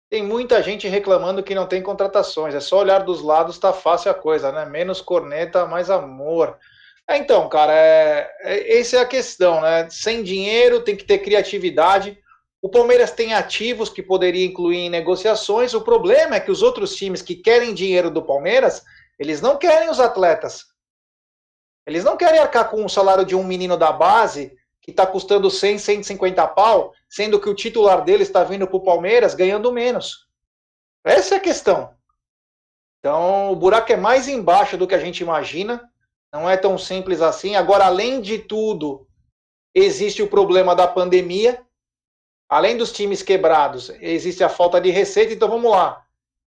tem 0.09 0.21
muita 0.21 0.61
gente 0.61 0.85
reclamando 0.85 1.41
que 1.41 1.55
não 1.55 1.65
tem 1.65 1.81
contratações. 1.81 2.53
É 2.53 2.59
só 2.59 2.79
olhar 2.79 2.99
dos 2.99 3.21
lados, 3.21 3.57
tá 3.57 3.71
fácil 3.71 4.11
a 4.11 4.13
coisa, 4.13 4.51
né? 4.51 4.65
Menos 4.65 4.99
corneta, 4.99 5.65
mais 5.65 5.89
amor. 5.89 6.57
É, 7.09 7.15
então, 7.15 7.47
cara, 7.47 7.71
é, 7.73 8.29
é, 8.41 8.79
essa 8.79 8.97
é 8.97 8.99
a 8.99 9.05
questão, 9.05 9.61
né? 9.61 9.89
Sem 9.89 10.23
dinheiro 10.23 10.81
tem 10.81 10.97
que 10.97 11.05
ter 11.05 11.19
criatividade. 11.19 12.17
O 12.61 12.69
Palmeiras 12.69 13.11
tem 13.11 13.33
ativos 13.33 13.89
que 13.89 14.01
poderia 14.01 14.45
incluir 14.45 14.77
em 14.77 14.89
negociações. 14.89 15.73
O 15.73 15.81
problema 15.81 16.35
é 16.35 16.39
que 16.39 16.51
os 16.51 16.61
outros 16.61 16.95
times 16.95 17.21
que 17.21 17.35
querem 17.35 17.73
dinheiro 17.73 18.09
do 18.09 18.23
Palmeiras, 18.23 18.83
eles 19.19 19.41
não 19.41 19.57
querem 19.57 19.89
os 19.89 19.99
atletas. 19.99 20.65
Eles 21.85 22.03
não 22.03 22.17
querem 22.17 22.39
arcar 22.39 22.69
com 22.69 22.83
o 22.83 22.89
salário 22.89 23.23
de 23.23 23.35
um 23.35 23.43
menino 23.43 23.77
da 23.77 23.91
base 23.91 24.57
que 24.81 24.91
está 24.91 25.05
custando 25.05 25.51
100, 25.51 25.77
150 25.77 26.47
pau, 26.47 26.93
sendo 27.09 27.39
que 27.39 27.49
o 27.49 27.55
titular 27.55 28.03
dele 28.03 28.23
está 28.23 28.43
vindo 28.43 28.67
para 28.67 28.77
o 28.77 28.83
Palmeiras 28.83 29.35
ganhando 29.35 29.71
menos. 29.71 30.27
Essa 31.05 31.35
é 31.35 31.37
a 31.37 31.41
questão. 31.41 31.93
Então, 32.99 33.51
o 33.51 33.55
buraco 33.55 33.91
é 33.91 33.95
mais 33.95 34.27
embaixo 34.27 34.77
do 34.77 34.87
que 34.87 34.95
a 34.95 34.99
gente 34.99 35.21
imagina. 35.21 35.89
Não 36.33 36.49
é 36.49 36.57
tão 36.57 36.77
simples 36.77 37.21
assim. 37.21 37.55
Agora, 37.55 37.85
além 37.85 38.19
de 38.19 38.39
tudo, 38.39 39.07
existe 39.73 40.21
o 40.21 40.27
problema 40.27 40.75
da 40.75 40.87
pandemia. 40.87 41.65
Além 42.49 42.77
dos 42.77 42.91
times 42.91 43.21
quebrados, 43.21 43.89
existe 44.01 44.43
a 44.43 44.49
falta 44.49 44.79
de 44.79 44.89
receita. 44.89 45.33
Então, 45.33 45.49
vamos 45.49 45.71
lá. 45.71 46.05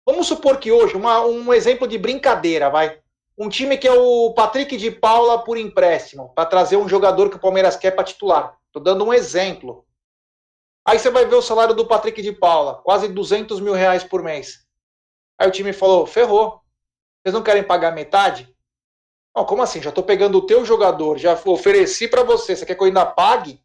Vamos 0.06 0.28
supor 0.28 0.58
que 0.58 0.72
hoje, 0.72 0.96
uma, 0.96 1.26
um 1.26 1.54
exemplo 1.54 1.88
de 1.88 1.98
brincadeira, 1.98 2.70
vai. 2.70 3.00
Um 3.38 3.50
time 3.50 3.78
que 3.78 3.88
é 3.88 3.94
o 3.94 4.34
Patrick 4.34 4.78
de 4.78 4.90
Paula 4.90 5.44
por 5.44 5.58
empréstimo, 5.58 6.34
para 6.34 6.46
trazer 6.46 6.78
um 6.78 6.88
jogador 6.88 7.30
que 7.30 7.36
o 7.36 7.42
Palmeiras 7.42 7.76
quer 7.76 7.92
para 7.92 8.04
titular. 8.04 8.58
Estou 8.68 8.82
dando 8.82 9.04
um 9.04 9.14
exemplo. 9.14 9.86
Aí 10.86 10.98
você 10.98 11.10
vai 11.10 11.26
ver 11.26 11.36
o 11.36 11.42
salário 11.42 11.76
do 11.76 11.86
Patrick 11.86 12.22
de 12.22 12.32
Paula, 12.32 12.76
quase 12.76 13.08
200 13.10 13.60
mil 13.60 13.74
reais 13.74 14.04
por 14.04 14.24
mês. 14.24 14.66
Aí 15.38 15.48
o 15.48 15.52
time 15.52 15.74
falou: 15.74 16.06
ferrou. 16.06 16.62
Vocês 17.22 17.34
não 17.34 17.44
querem 17.44 17.64
pagar 17.64 17.92
metade? 17.92 18.50
Não, 19.36 19.46
como 19.46 19.62
assim? 19.62 19.82
Já 19.82 19.90
estou 19.90 20.04
pegando 20.04 20.38
o 20.38 20.46
teu 20.46 20.64
jogador, 20.66 21.18
já 21.18 21.40
ofereci 21.46 22.08
para 22.08 22.24
você, 22.24 22.56
você 22.56 22.66
quer 22.66 22.76
que 22.76 22.82
eu 22.82 22.88
ainda 22.88 23.06
pague? 23.06 23.62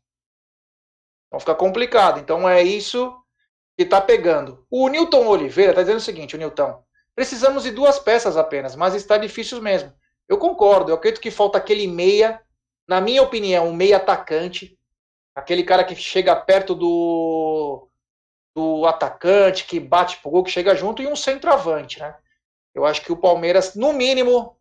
Então 1.32 1.40
fica 1.40 1.54
complicado. 1.54 2.20
Então 2.20 2.46
é 2.46 2.62
isso 2.62 3.10
que 3.74 3.84
está 3.84 4.02
pegando. 4.02 4.66
O 4.70 4.86
Newton 4.88 5.26
Oliveira 5.26 5.70
está 5.70 5.80
dizendo 5.80 5.96
o 5.96 6.02
seguinte: 6.02 6.36
o 6.36 6.38
Newton, 6.38 6.84
precisamos 7.14 7.62
de 7.62 7.70
duas 7.70 7.98
peças 7.98 8.36
apenas, 8.36 8.76
mas 8.76 8.94
está 8.94 9.16
difícil 9.16 9.62
mesmo. 9.62 9.90
Eu 10.28 10.36
concordo, 10.36 10.90
eu 10.90 10.94
acredito 10.94 11.22
que 11.22 11.30
falta 11.30 11.56
aquele 11.56 11.86
meia, 11.86 12.42
na 12.86 13.00
minha 13.00 13.22
opinião, 13.22 13.68
um 13.68 13.72
meia 13.72 13.96
atacante, 13.96 14.78
aquele 15.34 15.62
cara 15.64 15.84
que 15.84 15.96
chega 15.96 16.36
perto 16.36 16.74
do, 16.74 17.88
do 18.54 18.86
atacante, 18.86 19.64
que 19.64 19.80
bate 19.80 20.18
pro 20.18 20.30
gol, 20.30 20.44
que 20.44 20.50
chega 20.50 20.74
junto, 20.74 21.00
e 21.00 21.06
um 21.06 21.16
centroavante, 21.16 21.98
né? 21.98 22.14
Eu 22.74 22.84
acho 22.84 23.02
que 23.02 23.12
o 23.12 23.16
Palmeiras, 23.16 23.74
no 23.74 23.92
mínimo, 23.92 24.56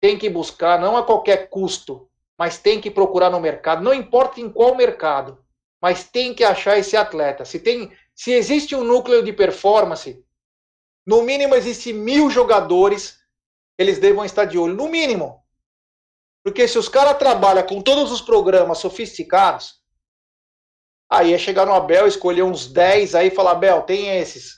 tem 0.00 0.16
que 0.16 0.30
buscar, 0.30 0.80
não 0.80 0.96
a 0.96 1.04
qualquer 1.04 1.48
custo, 1.48 2.08
mas 2.38 2.58
tem 2.58 2.80
que 2.80 2.90
procurar 2.90 3.30
no 3.30 3.40
mercado, 3.40 3.82
não 3.82 3.94
importa 3.94 4.40
em 4.40 4.50
qual 4.50 4.74
mercado, 4.74 5.41
mas 5.82 6.04
tem 6.04 6.32
que 6.32 6.44
achar 6.44 6.78
esse 6.78 6.96
atleta. 6.96 7.44
Se 7.44 7.58
tem, 7.58 7.90
se 8.14 8.30
existe 8.30 8.76
um 8.76 8.84
núcleo 8.84 9.24
de 9.24 9.32
performance, 9.32 10.24
no 11.04 11.22
mínimo 11.22 11.56
existe 11.56 11.92
mil 11.92 12.30
jogadores, 12.30 13.18
eles 13.76 13.98
devam 13.98 14.24
estar 14.24 14.44
de 14.44 14.56
olho, 14.56 14.76
no 14.76 14.88
mínimo. 14.88 15.42
Porque 16.44 16.68
se 16.68 16.78
os 16.78 16.88
caras 16.88 17.18
trabalham 17.18 17.66
com 17.66 17.82
todos 17.82 18.12
os 18.12 18.20
programas 18.20 18.78
sofisticados, 18.78 19.82
aí 21.10 21.34
é 21.34 21.38
chegar 21.38 21.66
no 21.66 21.74
Abel, 21.74 22.06
escolher 22.06 22.42
uns 22.44 22.72
10 22.72 23.16
aí 23.16 23.26
e 23.26 23.34
falar, 23.34 23.52
Abel, 23.52 23.82
tem 23.82 24.18
esses. 24.18 24.54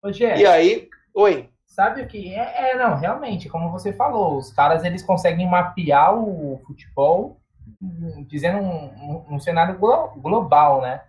Ô, 0.00 0.10
E 0.10 0.46
aí, 0.46 0.88
oi. 1.12 1.50
Sabe 1.66 2.02
o 2.02 2.08
que 2.08 2.32
é? 2.32 2.70
É, 2.70 2.76
não, 2.76 2.96
realmente, 2.96 3.48
como 3.48 3.70
você 3.70 3.92
falou, 3.92 4.36
os 4.36 4.52
caras 4.52 4.84
eles 4.84 5.02
conseguem 5.02 5.48
mapear 5.48 6.14
o 6.16 6.60
futebol 6.66 7.37
dizendo 8.26 8.58
um, 8.58 8.86
um- 8.86 9.34
um 9.36 9.40
cenário 9.40 9.78
glo- 9.78 10.12
global, 10.16 10.80
né? 10.82 11.02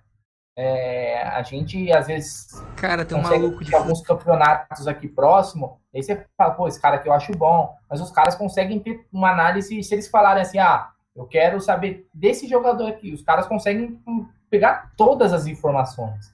É, 0.57 1.21
a 1.23 1.41
gente 1.41 1.89
às 1.91 2.07
vezes 2.07 2.47
Cara, 2.75 3.05
tem 3.05 3.17
um 3.17 3.21
maluco 3.21 3.63
de 3.63 3.73
alguns 3.73 4.01
campeonatos 4.01 4.87
aqui 4.87 5.07
próximo, 5.07 5.79
aí 5.95 6.03
você 6.03 6.25
fala, 6.37 6.53
pô, 6.53 6.67
esse 6.67 6.81
cara 6.81 6.97
aqui 6.97 7.07
eu 7.07 7.13
acho 7.13 7.31
bom, 7.31 7.73
mas 7.89 8.01
os 8.01 8.11
caras 8.11 8.35
conseguem 8.35 8.77
ter 8.79 9.07
uma 9.13 9.31
análise, 9.31 9.81
se 9.81 9.93
eles 9.93 10.09
falarem 10.09 10.41
assim, 10.41 10.59
ah, 10.59 10.89
eu 11.15 11.25
quero 11.25 11.61
saber 11.61 12.07
desse 12.13 12.45
jogador 12.47 12.87
aqui, 12.87 13.13
os 13.13 13.21
caras 13.21 13.47
conseguem 13.47 14.01
hum, 14.05 14.27
pegar 14.49 14.91
todas 14.97 15.31
as 15.31 15.47
informações. 15.47 16.33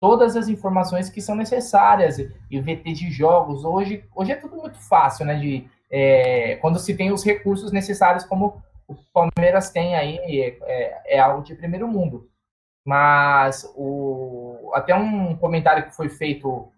Todas 0.00 0.34
as 0.36 0.48
informações 0.48 1.08
que 1.08 1.20
são 1.20 1.36
necessárias 1.36 2.18
e 2.18 2.60
VT 2.60 2.92
de 2.92 3.10
jogos. 3.12 3.64
Hoje, 3.64 4.04
hoje 4.12 4.32
é 4.32 4.36
tudo 4.36 4.56
muito 4.56 4.76
fácil, 4.80 5.24
né? 5.24 5.36
De, 5.36 5.68
é, 5.88 6.56
quando 6.56 6.80
se 6.80 6.96
tem 6.96 7.12
os 7.12 7.22
recursos 7.24 7.70
necessários, 7.70 8.24
como 8.24 8.60
o 8.92 9.04
Palmeiras 9.12 9.70
tem 9.70 9.94
aí, 9.94 10.18
é, 10.62 11.16
é 11.16 11.18
algo 11.18 11.42
de 11.42 11.54
primeiro 11.54 11.88
mundo. 11.88 12.30
Mas 12.84 13.70
o, 13.76 14.70
até 14.74 14.94
um 14.94 15.36
comentário 15.36 15.84
que 15.84 15.94
foi 15.94 16.08
feito 16.08 16.70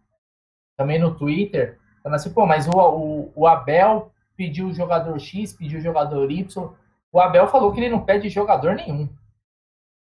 também 0.76 0.98
no 0.98 1.14
Twitter, 1.16 1.78
falando 2.02 2.16
assim, 2.16 2.32
pô, 2.32 2.46
mas 2.46 2.68
o, 2.68 2.72
o, 2.72 3.32
o 3.34 3.46
Abel 3.46 4.12
pediu 4.36 4.66
o 4.66 4.74
jogador 4.74 5.18
X, 5.18 5.52
pediu 5.52 5.78
o 5.78 5.82
jogador 5.82 6.30
Y. 6.30 6.72
O 7.12 7.20
Abel 7.20 7.46
falou 7.48 7.72
que 7.72 7.80
ele 7.80 7.88
não 7.88 8.04
pede 8.04 8.28
jogador 8.28 8.74
nenhum. 8.74 9.08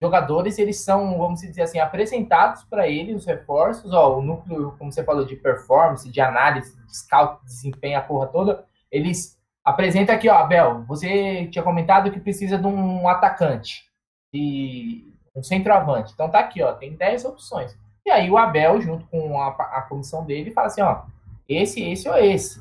Jogadores, 0.03 0.59
eles 0.59 0.81
são, 0.81 1.17
vamos 1.17 1.41
dizer 1.41 1.63
assim, 1.63 1.79
apresentados 1.79 2.65
para 2.65 2.89
ele, 2.89 3.15
os 3.15 3.25
reforços, 3.25 3.93
ó, 3.93 4.19
o 4.19 4.23
núcleo, 4.23 4.75
como 4.77 4.93
você 4.93 5.05
falou, 5.05 5.25
de 5.25 5.37
performance, 5.37 6.11
de 6.11 6.21
análise, 6.21 6.77
de 6.77 6.97
scout, 6.97 7.41
de 7.41 7.47
desempenho, 7.47 7.99
a 7.99 8.03
porra 8.03 8.27
toda, 8.27 8.65
eles 8.91 9.34
apresentam 9.65 10.15
aqui, 10.15 10.29
ó, 10.29 10.37
Abel, 10.37 10.85
você 10.85 11.47
tinha 11.47 11.63
comentado 11.63 12.11
que 12.11 12.21
precisa 12.21 12.59
de 12.59 12.67
um 12.67 13.09
atacante, 13.09 13.85
e 14.33 15.13
um 15.35 15.43
centroavante. 15.43 16.13
Então 16.13 16.31
tá 16.31 16.41
aqui, 16.41 16.63
ó, 16.63 16.73
tem 16.73 16.95
10 16.95 17.25
opções. 17.25 17.77
E 18.05 18.11
aí 18.11 18.31
o 18.31 18.37
Abel, 18.37 18.81
junto 18.81 19.07
com 19.07 19.41
a, 19.41 19.49
a 19.49 19.83
comissão 19.83 20.25
dele, 20.25 20.51
fala 20.51 20.67
assim, 20.67 20.83
ó, 20.83 21.03
esse, 21.49 21.83
esse 21.83 22.09
ou 22.09 22.17
esse. 22.17 22.61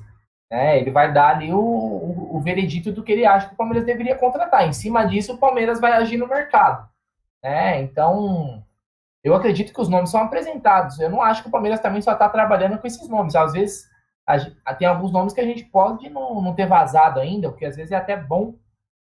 Né? 0.49 0.79
Ele 0.79 0.91
vai 0.91 1.11
dar 1.11 1.35
ali 1.35 1.51
o, 1.51 1.59
o, 1.59 2.37
o 2.37 2.39
veredito 2.39 2.91
do 2.91 3.03
que 3.03 3.11
ele 3.11 3.25
acha 3.25 3.47
que 3.47 3.53
o 3.53 3.57
Palmeiras 3.57 3.85
deveria 3.85 4.15
contratar. 4.15 4.67
Em 4.67 4.73
cima 4.73 5.03
disso, 5.03 5.33
o 5.33 5.37
Palmeiras 5.37 5.81
vai 5.81 5.93
agir 5.93 6.17
no 6.17 6.27
mercado. 6.27 6.87
Né? 7.43 7.81
Então, 7.81 8.63
eu 9.23 9.33
acredito 9.35 9.73
que 9.73 9.81
os 9.81 9.89
nomes 9.89 10.11
são 10.11 10.21
apresentados. 10.21 10.99
Eu 10.99 11.09
não 11.09 11.21
acho 11.21 11.41
que 11.41 11.47
o 11.49 11.51
Palmeiras 11.51 11.79
também 11.79 12.01
só 12.01 12.13
está 12.13 12.29
trabalhando 12.29 12.77
com 12.77 12.87
esses 12.87 13.09
nomes. 13.09 13.35
Às 13.35 13.53
vezes, 13.53 13.89
a 14.27 14.37
gen- 14.37 14.55
tem 14.77 14.87
alguns 14.87 15.11
nomes 15.11 15.33
que 15.33 15.41
a 15.41 15.45
gente 15.45 15.65
pode 15.65 16.09
não, 16.09 16.41
não 16.41 16.53
ter 16.55 16.65
vazado 16.67 17.19
ainda, 17.19 17.49
porque 17.49 17.65
às 17.65 17.75
vezes 17.75 17.91
é 17.91 17.95
até 17.95 18.15
bom 18.17 18.55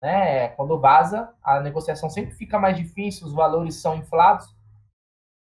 né? 0.02 0.48
Quando 0.48 0.78
vaza, 0.78 1.30
a 1.42 1.60
negociação 1.60 2.10
sempre 2.10 2.32
fica 2.34 2.58
mais 2.58 2.76
difícil, 2.76 3.26
os 3.26 3.32
valores 3.32 3.76
são 3.76 3.96
inflados. 3.96 4.46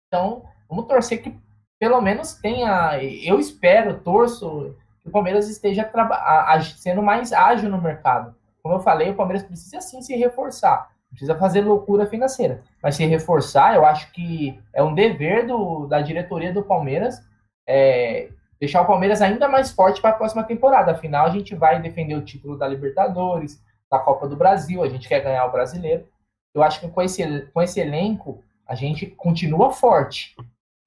Então, 0.07 0.43
vamos 0.69 0.85
torcer 0.87 1.21
que 1.21 1.35
pelo 1.79 1.99
menos 2.01 2.35
tenha. 2.35 3.01
Eu 3.03 3.39
espero, 3.39 3.99
torço 3.99 4.75
que 5.01 5.09
o 5.09 5.11
Palmeiras 5.11 5.49
esteja 5.49 5.89
a- 5.93 6.53
agi- 6.53 6.77
sendo 6.77 7.01
mais 7.01 7.33
ágil 7.33 7.69
no 7.69 7.81
mercado. 7.81 8.35
Como 8.61 8.75
eu 8.75 8.79
falei, 8.79 9.09
o 9.09 9.15
Palmeiras 9.15 9.43
precisa 9.43 9.81
sim 9.81 10.01
se 10.01 10.15
reforçar. 10.15 10.91
Precisa 11.09 11.35
fazer 11.37 11.61
loucura 11.61 12.07
financeira. 12.07 12.63
Mas 12.81 12.95
se 12.95 13.05
reforçar, 13.05 13.75
eu 13.75 13.85
acho 13.85 14.11
que 14.13 14.59
é 14.73 14.81
um 14.81 14.93
dever 14.95 15.45
do, 15.45 15.85
da 15.87 16.01
diretoria 16.01 16.53
do 16.53 16.63
Palmeiras 16.63 17.21
é, 17.67 18.29
deixar 18.63 18.81
o 18.81 18.87
Palmeiras 18.87 19.21
ainda 19.21 19.49
mais 19.49 19.71
forte 19.71 19.99
para 19.99 20.11
a 20.11 20.15
próxima 20.15 20.41
temporada. 20.41 20.93
Afinal, 20.93 21.25
a 21.25 21.29
gente 21.29 21.53
vai 21.53 21.81
defender 21.81 22.15
o 22.15 22.23
título 22.23 22.57
da 22.57 22.65
Libertadores, 22.65 23.61
da 23.91 23.99
Copa 23.99 24.25
do 24.25 24.37
Brasil, 24.37 24.81
a 24.81 24.87
gente 24.87 25.09
quer 25.09 25.19
ganhar 25.19 25.45
o 25.45 25.51
brasileiro. 25.51 26.07
Eu 26.55 26.63
acho 26.63 26.79
que 26.79 26.87
com 26.87 27.01
esse, 27.01 27.41
com 27.53 27.61
esse 27.61 27.81
elenco, 27.81 28.41
a 28.65 28.73
gente 28.73 29.05
continua 29.05 29.71
forte. 29.71 30.33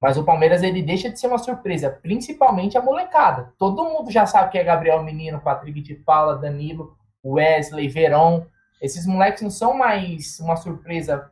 Mas 0.01 0.17
o 0.17 0.23
Palmeiras 0.23 0.63
ele 0.63 0.81
deixa 0.81 1.07
de 1.07 1.19
ser 1.19 1.27
uma 1.27 1.37
surpresa, 1.37 1.91
principalmente 2.01 2.79
a 2.79 2.81
molecada. 2.81 3.53
Todo 3.59 3.85
mundo 3.85 4.09
já 4.09 4.25
sabe 4.25 4.51
que 4.51 4.57
é 4.57 4.63
Gabriel 4.63 5.03
Menino, 5.03 5.39
Patrick 5.39 5.79
de 5.79 5.93
Paula, 5.93 6.35
Danilo, 6.35 6.97
Wesley, 7.23 7.87
Verón. 7.87 8.43
Esses 8.81 9.05
moleques 9.05 9.43
não 9.43 9.51
são 9.51 9.75
mais 9.75 10.39
uma 10.39 10.55
surpresa 10.55 11.29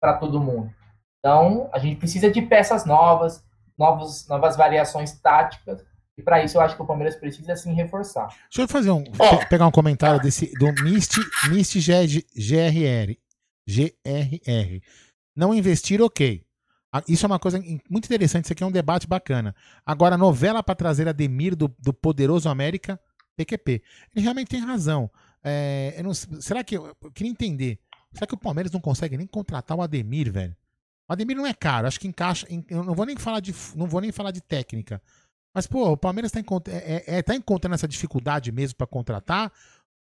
para 0.00 0.14
todo 0.14 0.40
mundo. 0.40 0.72
Então, 1.18 1.68
a 1.70 1.78
gente 1.78 1.96
precisa 1.96 2.30
de 2.30 2.40
peças 2.40 2.86
novas, 2.86 3.44
novos, 3.78 4.26
novas 4.28 4.56
variações 4.56 5.12
táticas. 5.20 5.84
E 6.16 6.22
para 6.22 6.44
isso 6.44 6.58
eu 6.58 6.60
acho 6.60 6.76
que 6.76 6.82
o 6.82 6.86
Palmeiras 6.86 7.16
precisa 7.16 7.56
sim 7.56 7.72
reforçar. 7.74 8.26
Deixa 8.26 8.62
eu 8.62 8.68
fazer 8.68 8.90
um, 8.90 9.04
pegar 9.48 9.66
um 9.66 9.70
comentário 9.70 10.20
desse 10.20 10.52
do 10.58 10.72
Mist, 10.82 11.16
Mist 11.48 11.76
GR, 11.76 12.22
GRR. 12.36 13.16
GRR. 13.66 14.82
Não 15.34 15.54
investir, 15.54 16.02
ok. 16.02 16.44
Isso 17.08 17.24
é 17.24 17.26
uma 17.26 17.38
coisa 17.38 17.58
muito 17.88 18.04
interessante, 18.04 18.44
isso 18.44 18.52
aqui 18.52 18.62
é 18.62 18.66
um 18.66 18.72
debate 18.72 19.06
bacana. 19.06 19.54
Agora, 19.86 20.18
novela 20.18 20.62
para 20.62 20.74
trazer 20.74 21.08
Ademir 21.08 21.56
do, 21.56 21.74
do 21.78 21.94
Poderoso 21.94 22.50
América, 22.50 23.00
PQP. 23.34 23.82
Ele 24.14 24.22
realmente 24.22 24.48
tem 24.48 24.60
razão. 24.60 25.10
É, 25.42 25.94
eu 25.96 26.04
não 26.04 26.12
será 26.12 26.62
que 26.62 26.76
eu, 26.76 26.94
eu 27.02 27.10
queria 27.10 27.32
entender? 27.32 27.78
Será 28.12 28.26
que 28.26 28.34
o 28.34 28.38
Palmeiras 28.38 28.70
não 28.70 28.80
consegue 28.80 29.16
nem 29.16 29.26
contratar 29.26 29.76
o 29.76 29.82
Ademir, 29.82 30.30
velho? 30.30 30.54
Ademir 31.12 31.36
não 31.36 31.46
é 31.46 31.54
caro, 31.54 31.86
acho 31.86 32.00
que 32.00 32.08
encaixa. 32.08 32.46
em- 32.50 32.64
eu 32.70 32.82
não 32.84 32.94
vou 32.94 33.06
nem 33.06 33.16
falar 33.16 33.40
de, 33.40 33.54
não 33.74 33.86
vou 33.86 34.00
nem 34.00 34.12
falar 34.12 34.30
de 34.30 34.40
técnica. 34.40 35.00
Mas, 35.54 35.66
pô, 35.66 35.90
o 35.92 35.96
Palmeiras 35.96 36.32
tá, 36.32 36.40
encont 36.40 36.68
é, 36.70 37.04
é- 37.18 37.22
tá 37.22 37.34
encontrando 37.34 37.74
essa 37.74 37.88
dificuldade 37.88 38.50
mesmo 38.52 38.76
para 38.76 38.86
contratar. 38.86 39.48
O 39.48 39.52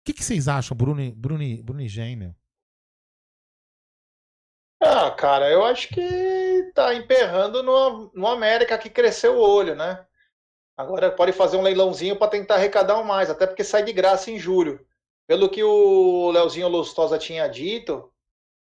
que, 0.05 0.13
que 0.13 0.25
vocês 0.25 0.49
acham, 0.49 0.77
Bruno, 0.77 1.13
Bruno, 1.13 1.63
Bruno 1.63 1.81
e? 1.83 2.35
Ah, 4.83 5.11
cara, 5.11 5.51
eu 5.51 5.65
acho 5.65 5.89
que 5.89 6.71
tá 6.75 6.95
emperrando 6.95 7.63
no, 7.63 8.11
no 8.15 8.27
América 8.27 8.77
que 8.79 8.91
cresceu 8.91 9.37
o 9.37 9.41
olho, 9.41 9.75
né? 9.75 10.05
Agora 10.77 11.11
pode 11.11 11.33
fazer 11.33 11.57
um 11.57 11.63
leilãozinho 11.63 12.17
para 12.19 12.31
tentar 12.31 12.57
arrecadar 12.57 12.99
um 12.99 13.05
mais, 13.05 13.31
até 13.31 13.47
porque 13.47 13.65
sai 13.65 13.83
de 13.85 13.93
graça 13.93 14.31
em 14.31 14.39
julho. 14.39 14.85
Pelo 15.27 15.49
que 15.49 15.63
o 15.63 16.31
Leozinho 16.31 16.69
Lustosa 16.69 17.19
tinha 17.19 17.47
dito, 17.49 18.13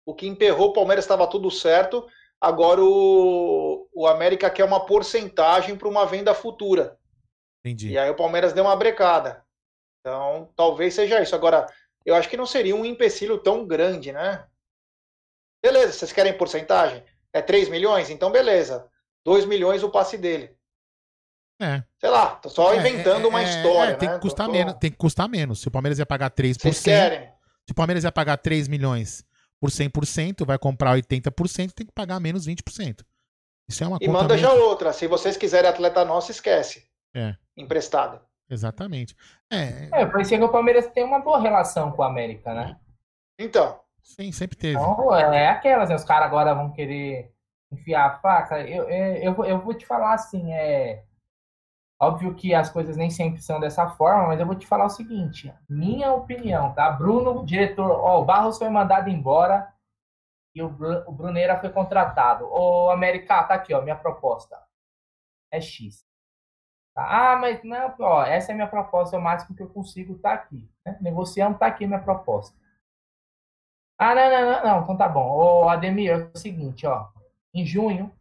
o 0.06 0.14
que 0.16 0.28
emperrou 0.28 0.70
o 0.70 0.74
Palmeiras 0.74 1.04
estava 1.06 1.28
tudo 1.28 1.52
certo. 1.52 2.08
Agora 2.44 2.82
o, 2.84 3.88
o 3.94 4.06
América 4.06 4.50
quer 4.50 4.66
uma 4.66 4.86
porcentagem 4.86 5.78
para 5.78 5.88
uma 5.88 6.06
venda 6.06 6.34
futura. 6.34 6.98
Entendi. 7.64 7.92
E 7.92 7.98
aí 7.98 8.10
o 8.10 8.16
Palmeiras 8.18 8.52
deu 8.52 8.66
uma 8.66 8.76
brecada. 8.76 9.46
Então, 10.02 10.52
talvez 10.54 10.94
seja 10.94 11.22
isso. 11.24 11.34
Agora, 11.34 11.66
eu 12.06 12.14
acho 12.14 12.28
que 12.28 12.36
não 12.36 12.46
seria 12.46 12.76
um 12.76 12.84
empecilho 12.84 13.38
tão 13.38 13.66
grande, 13.66 14.12
né? 14.12 14.46
Beleza, 15.64 15.94
vocês 15.94 16.12
querem 16.12 16.38
porcentagem? 16.38 17.02
É 17.32 17.42
3 17.42 17.70
milhões? 17.70 18.10
Então, 18.10 18.30
beleza. 18.30 18.90
2 19.24 19.46
milhões 19.46 19.82
o 19.82 19.90
passe 19.90 20.18
dele. 20.18 20.54
É. 21.62 21.82
Sei 21.98 22.10
lá, 22.10 22.36
tô 22.36 22.50
só 22.50 22.74
É, 22.74 22.78
inventando 22.78 23.24
é, 23.24 23.30
uma 23.30 23.40
é, 23.42 23.44
história, 23.46 23.92
é, 23.92 23.96
tem 23.96 24.10
né? 24.10 24.16
que 24.16 24.22
custar 24.22 24.48
Tô- 24.48 24.52
menos, 24.52 24.74
tem 24.74 24.92
que 24.92 24.98
custar 24.98 25.30
menos. 25.30 25.62
Se 25.62 25.68
o 25.70 25.72
Palmeiras 25.72 25.98
ia 25.98 26.06
pagar 26.06 26.30
3%, 26.30 26.60
Vocês 26.60 26.82
querem? 26.82 27.32
se 27.66 27.72
o 27.72 27.76
Palmeiras 27.76 28.04
ia 28.04 28.12
pagar 28.12 28.36
3 28.36 28.68
milhões 28.68 29.24
por 29.64 29.70
100%, 29.72 30.46
vai 30.46 30.60
comprar 30.60 30.94
80%, 30.98 31.72
tem 31.72 31.86
que 31.86 31.94
pagar 31.94 32.20
menos 32.20 32.46
20%. 32.46 33.02
Isso 33.70 33.82
é 33.82 33.88
uma 33.88 33.96
E 34.02 34.06
conta 34.08 34.24
manda 34.24 34.38
já 34.38 34.52
outra. 34.52 34.92
Se 34.92 35.08
vocês 35.08 35.38
quiserem 35.38 35.70
atleta 35.70 36.04
nosso, 36.04 36.32
esquece. 36.32 36.86
É. 37.16 37.34
Emprestado. 37.56 38.20
Exatamente. 38.50 39.16
É, 39.50 40.02
É, 40.02 40.06
parecia 40.06 40.38
que 40.38 40.44
o 40.44 40.52
Palmeiras 40.52 40.88
tem 40.88 41.06
uma 41.06 41.22
boa 41.22 41.40
relação 41.40 41.94
com 41.94 42.04
a 42.04 42.08
América, 42.08 42.54
né? 42.54 42.78
Então, 43.40 43.80
sim, 44.04 44.34
sempre 44.34 44.58
teve. 44.58 44.78
Então, 44.78 45.16
é 45.16 45.48
aquelas, 45.48 45.88
né? 45.88 45.96
Os 45.96 46.04
caras 46.04 46.28
agora 46.28 46.54
vão 46.54 46.74
querer 46.74 47.32
enfiar 47.72 48.06
a 48.08 48.20
faca. 48.20 48.60
Eu, 48.60 48.90
eu, 48.90 49.16
eu, 49.16 49.34
vou- 49.34 49.46
eu 49.46 49.60
vou 49.62 49.74
te 49.74 49.86
falar 49.86 50.14
assim, 50.14 50.52
é. 50.52 51.06
Óbvio 52.02 52.36
que 52.36 52.54
as 52.54 52.70
coisas 52.70 52.98
nem 52.98 53.10
sempre 53.10 53.42
são 53.42 53.60
dessa 53.60 53.90
forma, 53.92 54.28
mas 54.28 54.40
eu 54.40 54.46
vou 54.46 54.56
te 54.56 54.68
falar 54.68 54.86
o 54.86 54.90
seguinte: 54.90 55.54
minha 55.70 56.12
opinião, 56.14 56.74
tá? 56.74 56.92
Bruno, 56.92 57.46
diretor, 57.46 57.90
ó, 57.92 58.22
o 58.22 58.26
Barros 58.26 58.58
foi 58.58 58.70
mandado 58.70 59.10
embora 59.10 59.72
e 60.56 60.64
o, 60.64 60.70
Bru- 60.70 61.04
o 61.08 61.12
Bruneira 61.12 61.58
foi 61.60 61.70
contratado. 61.72 62.46
Ô, 62.52 62.90
América, 62.92 63.44
tá 63.44 63.56
aqui, 63.56 63.74
ó, 63.74 63.82
minha 63.82 63.96
proposta. 63.98 64.58
É 65.52 65.62
X. 65.62 66.06
Tá? 66.96 67.34
Ah, 67.34 67.38
mas 67.38 67.64
não, 67.64 67.96
ó, 68.00 68.24
essa 68.26 68.52
é 68.52 68.56
minha 68.56 68.68
proposta, 68.68 69.16
é 69.16 69.20
o 69.20 69.24
máximo 69.24 69.56
que 69.56 69.64
eu 69.64 69.70
consigo, 69.70 70.18
tá 70.20 70.34
aqui. 70.34 70.70
Né? 70.86 70.98
Negociando, 71.02 71.58
tá 71.60 71.68
aqui 71.68 71.88
minha 71.88 72.02
proposta. 72.02 72.58
Ah, 73.98 74.14
não, 74.16 74.30
não, 74.30 74.52
não, 74.52 74.64
não, 74.64 74.84
então 74.84 74.98
tá 74.98 75.08
bom. 75.08 75.22
Ô, 75.32 75.70
Ademir, 75.70 76.12
é 76.12 76.16
o 76.34 76.38
seguinte, 76.38 76.86
ó. 76.86 77.08
Em 77.54 77.66
junho, 77.66 78.12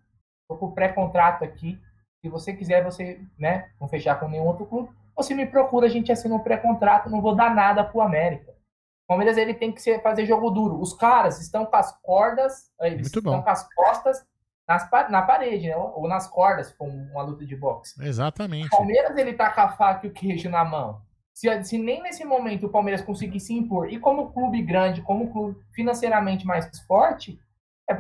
tô 0.49 0.57
com 0.57 0.66
o 0.66 0.73
pré-contrato 0.75 1.45
aqui. 1.45 1.81
Se 2.23 2.29
você 2.29 2.53
quiser, 2.53 2.85
você, 2.85 3.20
né, 3.37 3.70
não 3.81 3.89
fechar 3.89 4.18
com 4.18 4.29
nenhum 4.29 4.47
outro 4.47 4.64
clube, 4.64 4.89
você 5.14 5.35
me 5.35 5.45
procura, 5.45 5.87
a 5.87 5.91
gente 5.91 6.12
assina 6.12 6.37
um 6.37 6.39
pré-contrato, 6.39 7.11
não 7.11 7.20
vou 7.20 7.35
dar 7.35 7.53
nada 7.53 7.83
pro 7.83 8.01
América. 8.01 8.53
O 8.53 9.09
Palmeiras, 9.09 9.37
ele 9.37 9.53
tem 9.53 9.73
que 9.73 9.99
fazer 9.99 10.25
jogo 10.25 10.49
duro. 10.51 10.81
Os 10.81 10.95
caras 10.95 11.41
estão 11.41 11.66
com 11.66 11.77
as 11.77 11.93
cordas, 12.01 12.70
eles 12.81 13.03
Muito 13.03 13.18
estão 13.18 13.33
bom. 13.39 13.43
com 13.43 13.51
as 13.51 13.68
costas 13.75 14.25
nas, 14.68 14.89
na 15.11 15.23
parede, 15.23 15.66
né, 15.66 15.77
ou 15.77 16.07
nas 16.09 16.29
cordas, 16.29 16.68
se 16.68 16.77
for 16.77 16.87
uma 16.87 17.23
luta 17.23 17.45
de 17.45 17.57
boxe. 17.57 18.01
Exatamente. 18.01 18.68
O 18.68 18.70
Palmeiras 18.70 19.16
ele 19.16 19.35
tá 19.35 19.51
com 19.51 19.61
a 19.61 19.70
faca 19.70 20.07
e 20.07 20.11
o 20.11 20.12
queijo 20.12 20.49
na 20.49 20.64
mão. 20.64 21.03
Se, 21.35 21.64
se 21.64 21.77
nem 21.77 22.03
nesse 22.03 22.25
momento 22.25 22.66
o 22.66 22.70
Palmeiras 22.70 23.03
conseguir 23.03 23.41
se 23.41 23.53
impor, 23.53 23.93
e 23.93 23.99
como 23.99 24.33
clube 24.33 24.62
grande, 24.62 25.03
como 25.03 25.33
clube 25.33 25.61
financeiramente 25.73 26.47
mais 26.47 26.68
forte, 26.87 27.39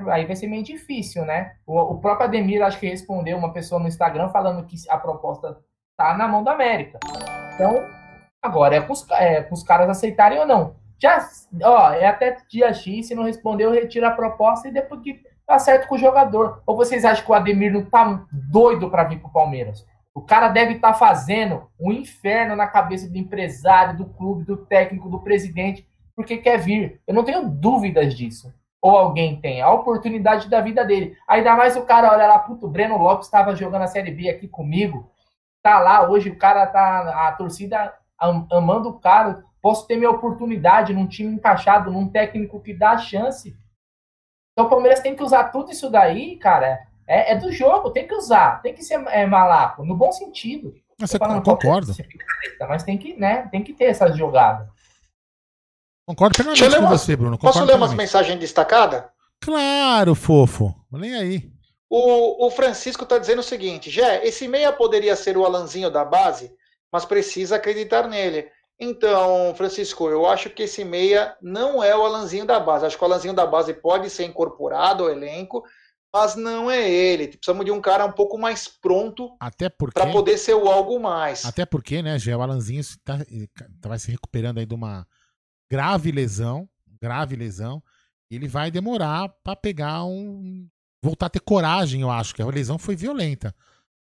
aí 0.08 0.26
vai 0.26 0.36
ser 0.36 0.46
meio 0.46 0.62
difícil, 0.62 1.24
né? 1.24 1.52
O, 1.66 1.78
o 1.78 1.98
próprio 1.98 2.26
Ademir, 2.26 2.62
acho 2.62 2.78
que 2.78 2.88
respondeu 2.88 3.36
uma 3.36 3.52
pessoa 3.52 3.80
no 3.80 3.88
Instagram 3.88 4.28
falando 4.28 4.64
que 4.66 4.76
a 4.88 4.98
proposta 4.98 5.58
tá 5.96 6.16
na 6.16 6.26
mão 6.26 6.42
da 6.42 6.52
América. 6.52 6.98
Então, 7.54 7.76
agora 8.42 8.76
é 8.76 8.80
com 8.80 8.92
os, 8.92 9.08
é, 9.10 9.46
caras 9.66 9.88
aceitarem 9.88 10.38
ou 10.38 10.46
não. 10.46 10.76
Já, 11.00 11.18
ó, 11.62 11.90
é 11.92 12.06
até 12.06 12.36
dia 12.48 12.72
X, 12.72 13.08
se 13.08 13.14
não 13.14 13.24
responder, 13.24 13.64
eu 13.64 13.72
retiro 13.72 14.06
a 14.06 14.10
proposta 14.10 14.68
e 14.68 14.72
depois 14.72 15.02
que 15.02 15.20
tá 15.46 15.58
certo 15.58 15.88
com 15.88 15.96
o 15.96 15.98
jogador. 15.98 16.62
Ou 16.66 16.76
vocês 16.76 17.04
acham 17.04 17.24
que 17.24 17.30
o 17.30 17.34
Ademir 17.34 17.72
não 17.72 17.84
tá 17.84 18.24
doido 18.30 18.90
para 18.90 19.04
vir 19.04 19.20
pro 19.20 19.32
Palmeiras? 19.32 19.84
O 20.14 20.20
cara 20.20 20.48
deve 20.48 20.74
estar 20.74 20.94
fazendo 20.94 21.68
um 21.80 21.90
inferno 21.90 22.54
na 22.54 22.66
cabeça 22.66 23.08
do 23.08 23.16
empresário, 23.16 23.96
do 23.96 24.04
clube, 24.04 24.44
do 24.44 24.58
técnico, 24.58 25.08
do 25.08 25.20
presidente, 25.20 25.86
porque 26.14 26.36
quer 26.36 26.58
vir. 26.58 27.00
Eu 27.06 27.14
não 27.14 27.24
tenho 27.24 27.48
dúvidas 27.48 28.14
disso. 28.14 28.52
Ou 28.82 28.96
alguém 28.98 29.40
tem. 29.40 29.62
A 29.62 29.70
oportunidade 29.70 30.50
da 30.50 30.60
vida 30.60 30.84
dele. 30.84 31.16
Ainda 31.28 31.54
mais 31.54 31.76
o 31.76 31.82
cara 31.86 32.12
olha 32.12 32.26
lá, 32.26 32.38
puto, 32.40 32.66
o 32.66 32.70
Breno 32.70 32.98
Lopes 32.98 33.26
estava 33.28 33.54
jogando 33.54 33.82
a 33.82 33.86
Série 33.86 34.10
B 34.10 34.28
aqui 34.28 34.48
comigo. 34.48 35.08
Tá 35.62 35.78
lá, 35.78 36.08
hoje 36.10 36.28
o 36.30 36.36
cara 36.36 36.66
tá. 36.66 37.28
A 37.28 37.32
torcida 37.32 37.94
am- 38.20 38.46
amando 38.50 38.88
o 38.88 38.98
cara. 38.98 39.44
Posso 39.62 39.86
ter 39.86 39.96
minha 39.96 40.10
oportunidade 40.10 40.92
num 40.92 41.06
time 41.06 41.32
encaixado, 41.32 41.92
num 41.92 42.08
técnico 42.08 42.60
que 42.60 42.74
dá 42.74 42.90
a 42.90 42.98
chance. 42.98 43.56
Então 44.52 44.66
o 44.66 44.68
Palmeiras 44.68 44.98
tem 44.98 45.14
que 45.14 45.22
usar 45.22 45.44
tudo 45.44 45.70
isso 45.70 45.88
daí, 45.88 46.36
cara. 46.36 46.80
É, 47.06 47.32
é 47.32 47.36
do 47.36 47.52
jogo, 47.52 47.90
tem 47.90 48.06
que 48.06 48.14
usar, 48.14 48.60
tem 48.62 48.74
que 48.74 48.82
ser 48.82 48.94
é, 49.08 49.24
malaco, 49.26 49.84
no 49.84 49.96
bom 49.96 50.10
sentido. 50.10 50.74
Você 51.94 52.02
picareta, 52.02 52.66
Mas 52.68 52.82
tem 52.82 52.98
que, 52.98 53.14
né, 53.14 53.48
tem 53.50 53.62
que 53.62 53.72
ter 53.72 53.84
essas 53.86 54.16
jogadas. 54.16 54.68
Concordo 56.14 56.34
plenamente 56.36 56.62
com 56.76 56.78
umas- 56.86 57.00
você, 57.00 57.16
Bruno. 57.16 57.38
posso 57.38 57.52
Concordo 57.60 57.72
ler 57.72 57.76
umas 57.78 57.94
mensagens 57.94 58.38
destacadas? 58.38 59.04
Claro, 59.40 60.14
fofo. 60.14 60.74
Leia 60.92 61.18
aí. 61.20 61.50
O, 61.90 62.46
o 62.46 62.50
Francisco 62.50 63.04
está 63.04 63.18
dizendo 63.18 63.40
o 63.40 63.42
seguinte: 63.42 63.90
Jé, 63.90 64.26
esse 64.26 64.46
meia 64.48 64.72
poderia 64.72 65.16
ser 65.16 65.36
o 65.36 65.44
Alanzinho 65.44 65.90
da 65.90 66.04
base, 66.04 66.52
mas 66.92 67.04
precisa 67.04 67.56
acreditar 67.56 68.06
nele. 68.08 68.46
Então, 68.78 69.54
Francisco, 69.56 70.08
eu 70.08 70.26
acho 70.26 70.50
que 70.50 70.64
esse 70.64 70.84
meia 70.84 71.36
não 71.40 71.82
é 71.82 71.96
o 71.96 72.04
Alanzinho 72.04 72.44
da 72.44 72.58
base. 72.58 72.84
Acho 72.86 72.96
que 72.98 73.04
o 73.04 73.06
Alanzinho 73.06 73.34
da 73.34 73.46
base 73.46 73.72
pode 73.74 74.08
ser 74.10 74.24
incorporado 74.24 75.04
ao 75.04 75.10
elenco, 75.10 75.62
mas 76.12 76.34
não 76.34 76.70
é 76.70 76.90
ele. 76.90 77.28
Precisamos 77.28 77.64
de 77.64 77.70
um 77.70 77.80
cara 77.80 78.04
um 78.06 78.12
pouco 78.12 78.36
mais 78.38 78.66
pronto 78.68 79.36
Até 79.38 79.68
porque. 79.68 80.00
para 80.00 80.10
poder 80.10 80.36
ser 80.38 80.54
o 80.54 80.68
algo 80.68 80.98
mais. 80.98 81.44
Até 81.44 81.64
porque, 81.64 82.02
né, 82.02 82.18
Gé, 82.18 82.36
o 82.36 82.42
Alanzinho 82.42 82.82
tá, 83.04 83.18
tá- 83.18 83.88
vai 83.88 83.98
se 83.98 84.10
recuperando 84.10 84.58
aí 84.58 84.66
de 84.66 84.74
uma 84.74 85.06
grave 85.72 86.12
lesão, 86.12 86.68
grave 87.00 87.34
lesão, 87.34 87.82
e 88.30 88.36
ele 88.36 88.46
vai 88.46 88.70
demorar 88.70 89.30
pra 89.42 89.56
pegar 89.56 90.04
um 90.04 90.68
voltar 91.02 91.26
a 91.26 91.30
ter 91.30 91.40
coragem, 91.40 92.02
eu 92.02 92.10
acho 92.10 92.34
que 92.34 92.42
a 92.42 92.46
lesão 92.46 92.78
foi 92.78 92.94
violenta. 92.94 93.54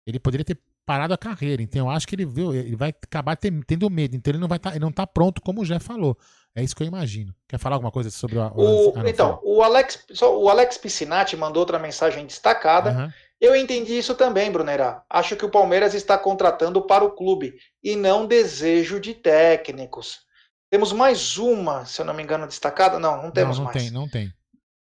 Ele 0.05 0.20
poderia 0.20 0.45
ter 0.45 0.58
parado 0.86 1.14
a 1.14 1.18
carreira, 1.18 1.62
então 1.62 1.88
eu 1.88 1.89
acho 1.89 2.08
que 2.08 2.16
ele 2.16 2.26
viu, 2.26 2.53
ele 2.53 2.76
vai 2.76 2.89
acabar 2.89 3.36
ter- 3.36 3.51
tendo 3.66 3.89
medo, 3.89 4.16
então 4.16 4.32
ele 4.32 4.38
não 4.38 4.47
vai 4.47 4.60
tá, 4.60 4.70
ele 4.70 4.80
não 4.80 4.91
tá 4.91 5.05
pronto 5.05 5.41
como 5.41 5.62
o 5.62 5.66
Gé 5.66 5.80
falou. 5.80 6.16
É 6.55 6.64
isso 6.64 6.76
que 6.76 6.82
eu 6.84 6.88
imagino. 6.88 7.34
Quer 7.47 7.58
falar 7.60 7.76
alguma 7.76 7.91
coisa 7.91 8.10
sobre 8.12 8.38
o, 8.38 8.51
o 8.55 9.08
então, 9.08 9.39
o 9.43 9.62
Alex, 9.64 10.05
só- 10.14 10.39
o 10.39 10.47
Alex 10.49 10.78
Piscinati 10.78 11.36
mandou 11.36 11.62
outra 11.62 11.80
mensagem 11.80 12.26
destacada. 12.26 12.91
Aham. 12.91 13.14
Eu 13.41 13.55
entendi 13.55 13.97
isso 13.97 14.16
também, 14.16 14.51
Brunerá. 14.51 15.03
Acho 15.10 15.36
que 15.36 15.45
o 15.45 15.49
Palmeiras 15.51 15.93
está 15.93 16.18
contratando 16.18 16.82
para 16.84 17.03
o 17.03 17.12
clube 17.12 17.55
e 17.84 17.95
não 17.95 18.26
desejo 18.26 18.99
de 18.99 19.14
técnicos. 19.14 20.26
Temos 20.70 20.91
mais 20.91 21.38
uma, 21.38 21.86
se 21.86 22.01
eu 22.01 22.05
não 22.05 22.13
me 22.13 22.22
engano, 22.24 22.45
destacada? 22.47 22.99
Não, 22.99 23.22
não 23.24 23.32
temos 23.32 23.57
não, 23.57 23.65
não 23.65 23.72
mais. 23.72 23.84
tem, 23.84 23.91
não 23.91 24.07
tem. 24.09 24.34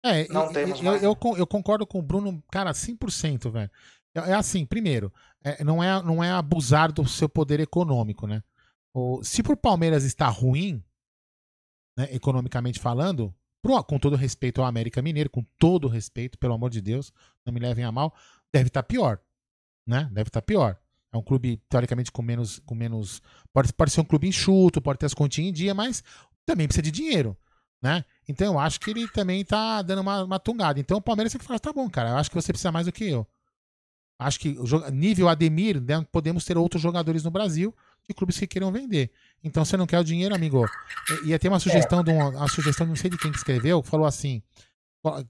É, 0.05 0.27
Não 0.29 0.51
e- 0.51 0.53
temos 0.55 0.79
eu, 0.81 0.85
mais. 0.85 1.03
eu, 1.03 1.17
eu 1.37 1.47
concordo 1.47 1.87
com 1.87 1.99
o 1.99 2.03
Bruno, 2.03 2.43
cara, 2.51 2.73
100%, 2.73 3.51
velho. 3.51 3.71
É, 4.15 4.31
é 4.31 4.35
assim, 4.35 4.67
primeiro, 4.67 5.13
é, 5.45 5.63
não, 5.65 5.83
é, 5.83 6.03
não 6.03 6.23
é 6.23 6.31
abusar 6.31 6.91
do 6.93 7.07
seu 7.09 7.29
poder 7.29 7.61
econômico, 7.61 8.27
né? 8.27 8.43
O, 8.95 9.23
se 9.23 9.43
pro 9.43 9.57
Palmeiras 9.57 10.05
está 10.05 10.29
ruim, 10.29 10.83
né, 11.97 12.09
economicamente 12.15 12.79
falando, 12.81 13.33
pro- 13.63 13.83
com 13.85 13.99
todo 13.99 14.17
respeito 14.17 14.61
ao 14.61 14.67
América 14.67 15.01
Mineiro, 15.01 15.31
com 15.31 15.45
todo 15.59 15.89
respeito, 15.89 16.37
pelo 16.37 16.55
amor 16.55 16.69
de 16.71 16.81
Deus, 16.81 17.13
não 17.47 17.53
me 17.55 17.61
levem 17.61 17.85
a 17.85 17.93
mal, 17.93 18.15
deve 18.53 18.69
estar 18.69 18.83
pior, 18.83 19.21
né? 19.87 20.11
Deve 20.13 20.29
estar 20.29 20.43
pior. 20.43 20.77
É 21.13 21.17
um 21.17 21.23
clube, 21.23 21.61
teoricamente, 21.69 22.11
com 22.11 22.23
menos. 22.23 22.59
Com 22.61 22.75
menos 22.75 23.21
pode, 23.53 23.73
pode 23.73 23.91
ser 23.91 24.01
um 24.01 24.05
clube 24.05 24.27
enxuto, 24.27 24.81
pode 24.81 24.99
ter 24.99 25.07
as 25.07 25.15
continhas 25.15 25.51
em 25.51 25.53
dia, 25.53 25.75
mas 25.75 26.03
também 26.47 26.67
precisa 26.67 26.83
de 26.83 26.91
dinheiro, 26.91 27.37
né? 27.83 28.05
Então 28.27 28.55
eu 28.55 28.59
acho 28.59 28.81
que 28.81 28.91
ele 28.91 29.07
também 29.09 29.45
tá 29.45 29.83
dando 29.83 30.01
uma, 30.01 30.25
uma 30.25 30.39
tungada. 30.39 30.81
Então 30.81 30.97
o 30.97 31.03
Palmeiras 31.03 31.33
tem 31.33 31.39
que 31.39 31.45
falar, 31.45 31.59
tá 31.59 31.73
bom, 31.73 31.89
cara, 31.91 32.11
eu 32.11 32.17
acho 32.17 32.31
que 32.31 32.35
você 32.35 32.53
precisa 32.53 32.73
mais 32.73 32.87
do 32.87 32.93
que 32.93 33.05
eu. 33.05 33.27
Acho 34.19 34.39
que 34.39 34.57
nível 34.93 35.29
Ademir, 35.29 35.81
né, 35.81 36.05
podemos 36.11 36.45
ter 36.45 36.57
outros 36.57 36.81
jogadores 36.81 37.25
no 37.25 37.31
Brasil 37.31 37.75
de 38.09 38.15
clubes 38.15 38.39
que 38.39 38.47
queiram 38.47 38.73
vender. 38.73 39.11
Então 39.43 39.65
você 39.65 39.77
não 39.77 39.87
quer 39.87 39.99
o 39.99 40.05
dinheiro, 40.05 40.35
amigo. 40.35 40.65
E- 41.25 41.39
ter 41.39 41.49
uma 41.49 41.59
sugestão 41.61 42.03
de 42.03 42.11
uma, 42.13 42.29
uma 42.29 42.49
sugestão, 42.49 42.87
não 42.87 42.97
sei 42.97 43.11
de 43.11 43.19
quem 43.19 43.31
que 43.31 43.39
escreveu, 43.39 43.83
falou 43.83 44.07
assim, 44.07 44.43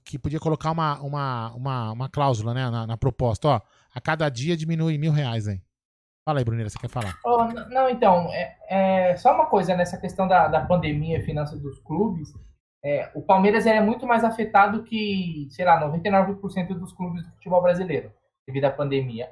que 0.03 0.19
podia 0.19 0.39
colocar 0.39 0.71
uma, 0.71 0.99
uma, 1.01 1.51
uma, 1.53 1.91
uma 1.91 2.09
cláusula 2.09 2.53
né, 2.53 2.69
na, 2.69 2.87
na 2.87 2.97
proposta, 2.97 3.47
ó. 3.47 3.61
A 3.95 4.01
cada 4.01 4.29
dia 4.29 4.55
diminui 4.57 4.97
mil 4.97 5.11
reais 5.11 5.47
aí. 5.47 5.61
Fala 6.25 6.39
aí, 6.39 6.45
Bruneira, 6.45 6.69
você 6.69 6.79
quer 6.79 6.89
falar? 6.89 7.17
Oh, 7.25 7.43
não, 7.69 7.89
então, 7.89 8.29
é, 8.31 8.55
é 8.69 9.17
só 9.17 9.33
uma 9.35 9.45
coisa 9.45 9.75
nessa 9.75 9.97
questão 9.97 10.25
da, 10.25 10.47
da 10.47 10.61
pandemia 10.61 11.17
e 11.17 11.23
finanças 11.23 11.59
dos 11.59 11.79
clubes. 11.79 12.33
é, 12.83 13.11
o 13.13 13.21
Palmeiras 13.21 13.65
é 13.65 13.81
muito 13.81 14.07
mais 14.07 14.23
afetado 14.23 14.83
que, 14.83 15.47
sei 15.51 15.65
lá, 15.65 15.81
99% 15.81 16.67
dos 16.79 16.93
clubes 16.93 17.23
do 17.23 17.31
futebol 17.33 17.61
brasileiro, 17.61 18.11
devido 18.47 18.65
à 18.65 18.71
pandemia. 18.71 19.29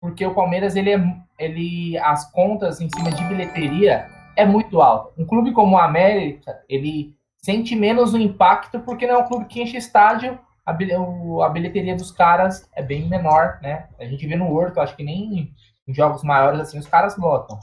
Porque 0.00 0.26
o 0.26 0.34
Palmeiras, 0.34 0.74
ele 0.74 0.90
é, 0.90 1.16
ele, 1.38 1.96
as 1.98 2.30
contas 2.32 2.80
em 2.80 2.88
cima 2.90 3.12
de 3.12 3.22
bilheteria 3.24 4.08
é 4.36 4.44
muito 4.44 4.80
alta. 4.80 5.12
Um 5.16 5.26
clube 5.26 5.52
como 5.52 5.76
o 5.76 5.80
América, 5.80 6.60
ele 6.68 7.14
sente 7.36 7.76
menos 7.76 8.14
o 8.14 8.18
impacto 8.18 8.80
porque 8.80 9.06
não 9.06 9.14
é 9.14 9.18
um 9.18 9.28
clube 9.28 9.44
que 9.44 9.62
enche 9.62 9.76
estádio, 9.76 10.38
a 10.66 11.48
bilheteria 11.48 11.96
dos 11.96 12.10
caras 12.12 12.68
é 12.74 12.82
bem 12.82 13.08
menor, 13.08 13.58
né? 13.62 13.88
A 13.98 14.04
gente 14.04 14.26
vê 14.26 14.36
no 14.36 14.52
Horto, 14.52 14.80
acho 14.80 14.96
que 14.96 15.02
nem 15.02 15.52
em 15.90 15.94
jogos 15.94 16.22
maiores, 16.22 16.60
assim, 16.60 16.78
os 16.78 16.86
caras 16.86 17.16
lotam. 17.16 17.58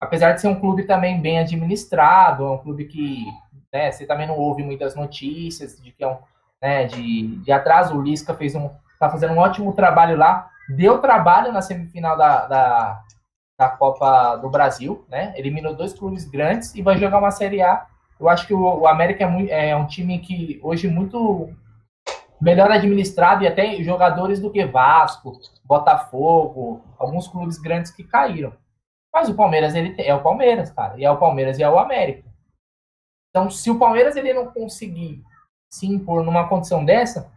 Apesar 0.00 0.32
de 0.32 0.40
ser 0.40 0.48
um 0.48 0.58
clube 0.58 0.84
também 0.84 1.20
bem 1.20 1.38
administrado, 1.38 2.44
é 2.44 2.50
um 2.50 2.58
clube 2.58 2.86
que 2.86 3.24
né, 3.72 3.92
você 3.92 4.06
também 4.06 4.26
não 4.26 4.36
ouve 4.36 4.62
muitas 4.62 4.96
notícias 4.96 5.80
de 5.80 5.92
que 5.92 6.02
é 6.02 6.08
um, 6.08 6.16
né, 6.60 6.84
de, 6.86 7.36
de 7.36 7.52
atraso. 7.52 7.96
O 7.96 8.02
Lisca 8.02 8.34
fez 8.34 8.54
um, 8.54 8.68
tá 8.98 9.08
fazendo 9.08 9.34
um 9.34 9.38
ótimo 9.38 9.72
trabalho 9.74 10.16
lá, 10.16 10.50
deu 10.68 10.98
trabalho 10.98 11.52
na 11.52 11.62
semifinal 11.62 12.16
da, 12.16 12.46
da, 12.46 13.02
da 13.58 13.68
Copa 13.68 14.36
do 14.36 14.50
Brasil, 14.50 15.04
né? 15.08 15.32
Eliminou 15.36 15.74
dois 15.74 15.92
clubes 15.92 16.24
grandes 16.24 16.74
e 16.74 16.82
vai 16.82 16.98
jogar 16.98 17.18
uma 17.18 17.30
Série 17.30 17.62
A. 17.62 17.86
Eu 18.18 18.28
acho 18.28 18.46
que 18.46 18.54
o, 18.54 18.80
o 18.80 18.86
América 18.86 19.24
é, 19.24 19.26
muito, 19.26 19.50
é 19.50 19.76
um 19.76 19.86
time 19.86 20.18
que 20.18 20.58
hoje 20.62 20.88
muito 20.88 21.52
melhor 22.42 22.72
administrado 22.72 23.44
e 23.44 23.46
até 23.46 23.80
jogadores 23.84 24.40
do 24.40 24.50
que 24.50 24.64
Vasco, 24.64 25.40
Botafogo, 25.64 26.84
alguns 26.98 27.28
clubes 27.28 27.56
grandes 27.56 27.92
que 27.92 28.02
caíram. 28.02 28.52
Mas 29.14 29.28
o 29.28 29.34
Palmeiras 29.34 29.76
ele 29.76 29.94
é 29.98 30.12
o 30.12 30.22
Palmeiras, 30.22 30.70
cara, 30.72 30.98
e 30.98 31.04
é 31.04 31.10
o 31.10 31.18
Palmeiras 31.18 31.58
e 31.58 31.62
é 31.62 31.70
o 31.70 31.78
América. 31.78 32.28
Então, 33.30 33.48
se 33.48 33.70
o 33.70 33.78
Palmeiras 33.78 34.16
ele 34.16 34.34
não 34.34 34.46
conseguir 34.50 35.22
se 35.70 35.86
impor 35.86 36.24
numa 36.24 36.48
condição 36.48 36.84
dessa, 36.84 37.30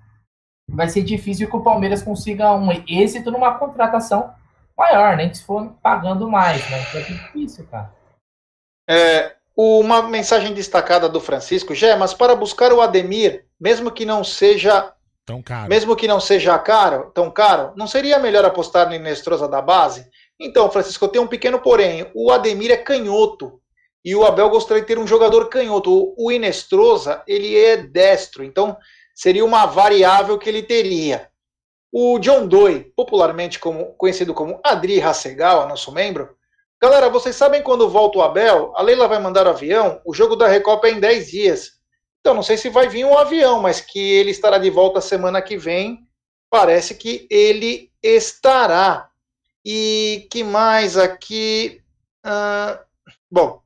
vai 0.67 0.89
ser 0.89 1.03
difícil 1.03 1.49
que 1.49 1.55
o 1.55 1.63
Palmeiras 1.63 2.01
consiga 2.01 2.53
um 2.53 2.71
êxito 2.87 3.29
numa 3.29 3.59
contratação 3.59 4.33
maior, 4.75 5.15
nem 5.15 5.27
né? 5.27 5.33
se 5.33 5.43
for 5.43 5.71
pagando 5.83 6.27
mais, 6.27 6.67
né? 6.69 6.81
Então 6.81 7.01
é 7.01 7.03
difícil, 7.03 7.67
cara. 7.67 7.93
É, 8.89 9.35
uma 9.55 10.01
mensagem 10.01 10.53
destacada 10.53 11.07
do 11.07 11.21
Francisco, 11.21 11.75
Gé, 11.75 11.95
mas 11.95 12.13
para 12.13 12.35
buscar 12.35 12.73
o 12.73 12.81
Ademir, 12.81 13.45
mesmo 13.59 13.91
que 13.91 14.03
não 14.03 14.23
seja 14.23 14.94
Tão 15.25 15.41
caro. 15.41 15.69
Mesmo 15.69 15.95
que 15.95 16.07
não 16.07 16.19
seja 16.19 16.57
caro, 16.59 17.11
tão 17.13 17.31
caro, 17.31 17.73
não 17.75 17.87
seria 17.87 18.19
melhor 18.19 18.45
apostar 18.45 18.87
no 18.87 18.93
Inestrosa 18.93 19.47
da 19.47 19.59
base? 19.59 20.07
Então, 20.39 20.69
Francisco, 20.69 21.03
eu 21.03 21.09
tenho 21.09 21.23
um 21.23 21.27
pequeno 21.27 21.59
porém. 21.59 22.09
O 22.13 22.31
Ademir 22.31 22.71
é 22.71 22.77
canhoto. 22.77 23.59
E 24.03 24.15
o 24.15 24.23
Abel 24.23 24.49
gostaria 24.51 24.81
de 24.81 24.87
ter 24.87 24.99
um 24.99 25.07
jogador 25.07 25.49
canhoto. 25.49 26.13
O 26.15 26.31
Inestrosa, 26.31 27.23
ele 27.27 27.57
é 27.57 27.75
destro. 27.75 28.43
Então, 28.43 28.77
seria 29.15 29.43
uma 29.43 29.65
variável 29.65 30.37
que 30.37 30.47
ele 30.47 30.61
teria. 30.61 31.27
O 31.91 32.19
John 32.19 32.45
Doe, 32.45 32.91
popularmente 32.95 33.57
como, 33.57 33.95
conhecido 33.95 34.33
como 34.33 34.59
Adri 34.63 35.01
Hasegal, 35.01 35.67
nosso 35.67 35.91
membro. 35.91 36.35
Galera, 36.79 37.09
vocês 37.09 37.35
sabem 37.35 37.63
quando 37.63 37.89
volta 37.89 38.19
o 38.19 38.21
Abel? 38.21 38.73
A 38.75 38.83
Leila 38.83 39.07
vai 39.07 39.17
mandar 39.17 39.47
o 39.47 39.49
avião. 39.49 39.99
O 40.05 40.13
jogo 40.13 40.35
da 40.35 40.47
Recopa 40.47 40.87
é 40.87 40.91
em 40.91 40.99
10 40.99 41.31
dias. 41.31 41.74
Então, 42.25 42.33
não 42.33 42.41
sei 42.41 42.57
se 42.57 42.69
vai 42.69 42.89
vir 42.89 43.05
um 43.05 43.15
avião, 43.15 43.61
mas 43.61 43.79
que 43.79 43.99
ele 43.99 44.31
estará 44.31 44.57
de 44.57 44.71
volta 44.71 44.99
semana 44.99 45.43
que 45.43 45.55
vem. 45.55 46.07
Parece 46.49 46.95
que 46.95 47.27
ele 47.29 47.91
estará. 48.01 49.11
E 49.63 50.27
que 50.31 50.43
mais 50.43 50.97
aqui? 50.97 51.83
Uh, 52.25 52.79
bom, 53.29 53.61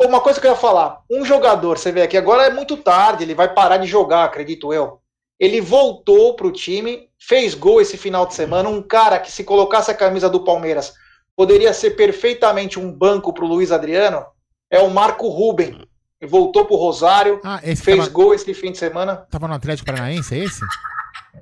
uma 0.00 0.20
coisa 0.20 0.40
que 0.40 0.46
eu 0.46 0.52
ia 0.52 0.56
falar: 0.56 1.02
um 1.10 1.24
jogador, 1.24 1.76
você 1.76 1.90
vê 1.90 2.02
aqui, 2.02 2.16
agora 2.16 2.46
é 2.46 2.50
muito 2.50 2.76
tarde, 2.76 3.24
ele 3.24 3.34
vai 3.34 3.52
parar 3.52 3.78
de 3.78 3.88
jogar, 3.88 4.26
acredito 4.26 4.72
eu. 4.72 5.00
Ele 5.40 5.60
voltou 5.60 6.36
para 6.36 6.46
o 6.46 6.52
time, 6.52 7.10
fez 7.18 7.52
gol 7.52 7.80
esse 7.80 7.96
final 7.96 8.26
de 8.26 8.34
semana. 8.34 8.68
Um 8.68 8.80
cara 8.80 9.18
que, 9.18 9.32
se 9.32 9.42
colocasse 9.42 9.90
a 9.90 9.96
camisa 9.96 10.30
do 10.30 10.44
Palmeiras, 10.44 10.94
poderia 11.34 11.72
ser 11.72 11.96
perfeitamente 11.96 12.78
um 12.78 12.92
banco 12.92 13.32
para 13.32 13.44
o 13.44 13.48
Luiz 13.48 13.72
Adriano. 13.72 14.24
É 14.70 14.78
o 14.78 14.88
Marco 14.88 15.26
Ruben 15.26 15.84
voltou 16.26 16.64
pro 16.64 16.76
Rosário, 16.76 17.40
ah, 17.44 17.58
fez 17.58 17.98
tava, 17.98 18.08
gol 18.10 18.34
esse 18.34 18.52
fim 18.54 18.72
de 18.72 18.78
semana. 18.78 19.16
Tava 19.30 19.48
no 19.48 19.54
Atlético 19.54 19.86
Paranaense, 19.86 20.34
é 20.34 20.38
esse? 20.44 20.60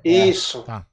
Isso. 0.03 0.59
É, 0.59 0.63
tá. 0.63 0.85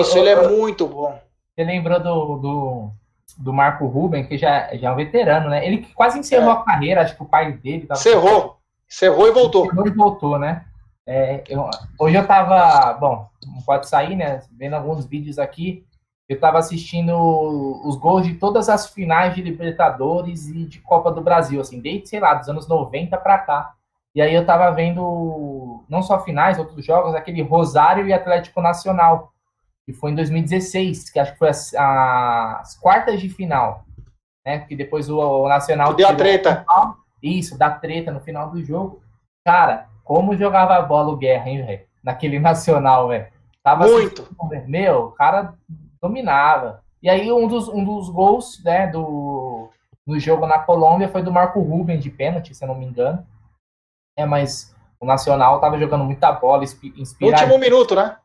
Isso, 0.00 0.16
ô, 0.16 0.20
ele 0.20 0.34
ô, 0.34 0.42
é 0.42 0.48
muito 0.48 0.86
bom. 0.86 1.20
Você 1.54 1.64
lembrou 1.64 2.00
do, 2.00 2.36
do, 2.36 2.90
do, 3.36 3.52
Marco 3.52 3.86
Ruben, 3.86 4.26
que 4.26 4.38
já, 4.38 4.74
já 4.76 4.88
é 4.88 4.92
um 4.92 4.96
veterano, 4.96 5.50
né? 5.50 5.66
Ele 5.66 5.86
quase 5.94 6.18
encerrou 6.18 6.50
é. 6.50 6.52
a 6.52 6.62
carreira, 6.62 7.02
acho 7.02 7.16
que 7.16 7.22
o 7.22 7.26
pai 7.26 7.52
dele... 7.52 7.86
Tava 7.86 8.00
Encerrou. 8.00 8.58
Encerrou 8.90 9.28
e 9.28 9.32
voltou. 9.32 9.66
Encerrou 9.66 9.86
e 9.86 9.90
voltou, 9.90 10.38
né? 10.38 10.64
É, 11.06 11.42
eu, 11.48 11.68
hoje 11.98 12.16
eu 12.16 12.26
tava, 12.26 12.92
bom, 12.94 13.28
não 13.46 13.62
pode 13.62 13.88
sair, 13.88 14.14
né? 14.14 14.42
Vendo 14.52 14.74
alguns 14.74 15.06
vídeos 15.06 15.38
aqui, 15.38 15.84
eu 16.28 16.34
estava 16.34 16.58
assistindo 16.58 17.16
os 17.86 17.96
gols 17.96 18.26
de 18.26 18.34
todas 18.34 18.68
as 18.68 18.92
finais 18.92 19.34
de 19.34 19.40
Libertadores 19.40 20.46
e 20.48 20.66
de 20.66 20.78
Copa 20.80 21.10
do 21.10 21.22
Brasil, 21.22 21.58
assim, 21.58 21.80
desde, 21.80 22.08
sei 22.08 22.20
lá, 22.20 22.34
dos 22.34 22.48
anos 22.48 22.68
90 22.68 23.16
para 23.16 23.38
cá. 23.38 23.74
E 24.14 24.20
aí 24.20 24.34
eu 24.34 24.42
estava 24.42 24.70
vendo 24.70 25.82
não 25.88 26.02
só 26.02 26.22
finais, 26.22 26.58
outros 26.58 26.84
jogos, 26.84 27.14
aquele 27.14 27.40
Rosário 27.40 28.06
e 28.06 28.12
Atlético 28.12 28.60
Nacional, 28.60 29.32
que 29.86 29.92
foi 29.94 30.10
em 30.10 30.16
2016, 30.16 31.08
que 31.08 31.18
acho 31.18 31.32
que 31.32 31.38
foi 31.38 31.48
as, 31.48 31.72
as 31.74 32.76
quartas 32.76 33.20
de 33.20 33.30
final, 33.30 33.84
né? 34.44 34.60
Que 34.60 34.76
depois 34.76 35.08
o, 35.08 35.18
o 35.18 35.48
Nacional. 35.48 35.94
Deu 35.94 36.08
a 36.08 36.14
treta. 36.14 36.66
Isso, 37.22 37.56
da 37.56 37.70
treta 37.70 38.12
no 38.12 38.20
final 38.20 38.50
do 38.50 38.62
jogo. 38.62 39.00
Cara, 39.46 39.86
como 40.04 40.36
jogava 40.36 40.74
a 40.74 40.82
bola 40.82 41.10
o 41.10 41.16
Guerra, 41.16 41.48
hein, 41.48 41.64
velho? 41.64 41.86
Naquele 42.04 42.38
Nacional, 42.40 43.08
velho. 43.08 43.28
Muito. 43.78 44.22
Assim, 44.22 44.66
meu, 44.66 45.06
o 45.06 45.10
cara 45.12 45.54
dominava. 46.00 46.82
E 47.02 47.08
aí 47.08 47.30
um 47.30 47.46
dos, 47.46 47.68
um 47.68 47.84
dos 47.84 48.08
gols 48.08 48.62
né, 48.64 48.86
do, 48.86 49.68
do 50.06 50.18
jogo 50.18 50.46
na 50.46 50.58
Colômbia 50.58 51.08
foi 51.08 51.22
do 51.22 51.32
Marco 51.32 51.60
Ruben 51.60 51.98
de 51.98 52.10
pênalti, 52.10 52.54
se 52.54 52.64
eu 52.64 52.68
não 52.68 52.74
me 52.74 52.86
engano. 52.86 53.24
É, 54.16 54.26
mas 54.26 54.74
o 55.00 55.06
Nacional 55.06 55.56
estava 55.56 55.78
jogando 55.78 56.04
muita 56.04 56.32
bola, 56.32 56.64
inspirado. 56.64 57.42
Último 57.42 57.58
minuto, 57.58 57.94
né? 57.94 58.16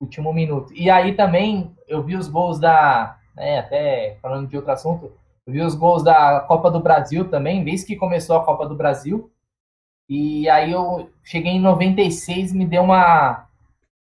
Último 0.00 0.32
minuto. 0.32 0.74
E 0.74 0.90
aí 0.90 1.14
também 1.14 1.74
eu 1.88 2.02
vi 2.02 2.16
os 2.16 2.28
gols 2.28 2.58
da. 2.58 3.18
Né, 3.34 3.60
até 3.60 4.18
falando 4.20 4.46
de 4.46 4.56
outro 4.56 4.72
assunto, 4.72 5.10
eu 5.46 5.52
vi 5.52 5.62
os 5.62 5.74
gols 5.74 6.02
da 6.02 6.40
Copa 6.40 6.70
do 6.70 6.80
Brasil 6.80 7.30
também, 7.30 7.64
desde 7.64 7.86
que 7.86 7.96
começou 7.96 8.36
a 8.36 8.44
Copa 8.44 8.66
do 8.66 8.74
Brasil. 8.74 9.30
E 10.08 10.48
aí 10.50 10.72
eu 10.72 11.10
cheguei 11.22 11.52
em 11.52 11.60
96, 11.60 12.52
me 12.52 12.66
deu 12.66 12.82
uma, 12.82 13.46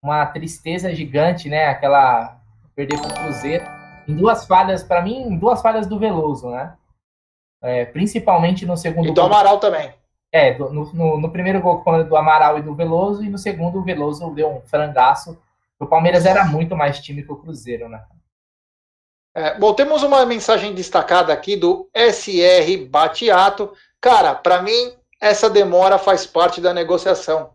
uma 0.02 0.26
tristeza 0.26 0.94
gigante, 0.94 1.48
né? 1.48 1.68
Aquela 1.68 2.38
perder 2.74 3.00
para 3.00 3.10
o 3.10 3.14
Cruzeiro. 3.14 3.64
Em 4.06 4.14
duas 4.14 4.46
falhas, 4.46 4.82
para 4.82 5.02
mim, 5.02 5.22
em 5.22 5.38
duas 5.38 5.62
falhas 5.62 5.86
do 5.86 5.98
Veloso, 5.98 6.50
né? 6.50 6.74
É, 7.62 7.86
principalmente 7.86 8.66
no 8.66 8.76
segundo 8.76 9.06
E 9.06 9.12
do 9.12 9.14
gol. 9.14 9.24
Amaral 9.24 9.58
também. 9.58 9.92
É, 10.30 10.52
do, 10.52 10.70
no, 10.70 10.92
no, 10.92 11.20
no, 11.20 11.30
primeiro 11.30 11.60
gol 11.60 11.82
do 12.04 12.16
Amaral 12.16 12.58
e 12.58 12.62
do 12.62 12.74
Veloso, 12.74 13.24
e 13.24 13.30
no 13.30 13.38
segundo 13.38 13.78
o 13.78 13.82
Veloso 13.82 14.30
deu 14.34 14.50
um 14.50 14.60
frangaço. 14.60 15.40
O 15.78 15.86
Palmeiras 15.86 16.26
era 16.26 16.44
muito 16.44 16.76
mais 16.76 16.98
time 16.98 17.22
que 17.22 17.32
o 17.32 17.36
Cruzeiro, 17.36 17.88
né? 17.88 18.04
É, 19.34 19.58
bom, 19.58 19.72
temos 19.74 20.02
uma 20.02 20.24
mensagem 20.26 20.74
destacada 20.74 21.32
aqui 21.32 21.56
do 21.56 21.88
SR 21.92 22.86
Batiato. 22.88 23.72
Cara, 24.00 24.34
para 24.34 24.62
mim, 24.62 24.92
essa 25.20 25.48
demora 25.48 25.98
faz 25.98 26.26
parte 26.26 26.60
da 26.60 26.74
negociação. 26.74 27.53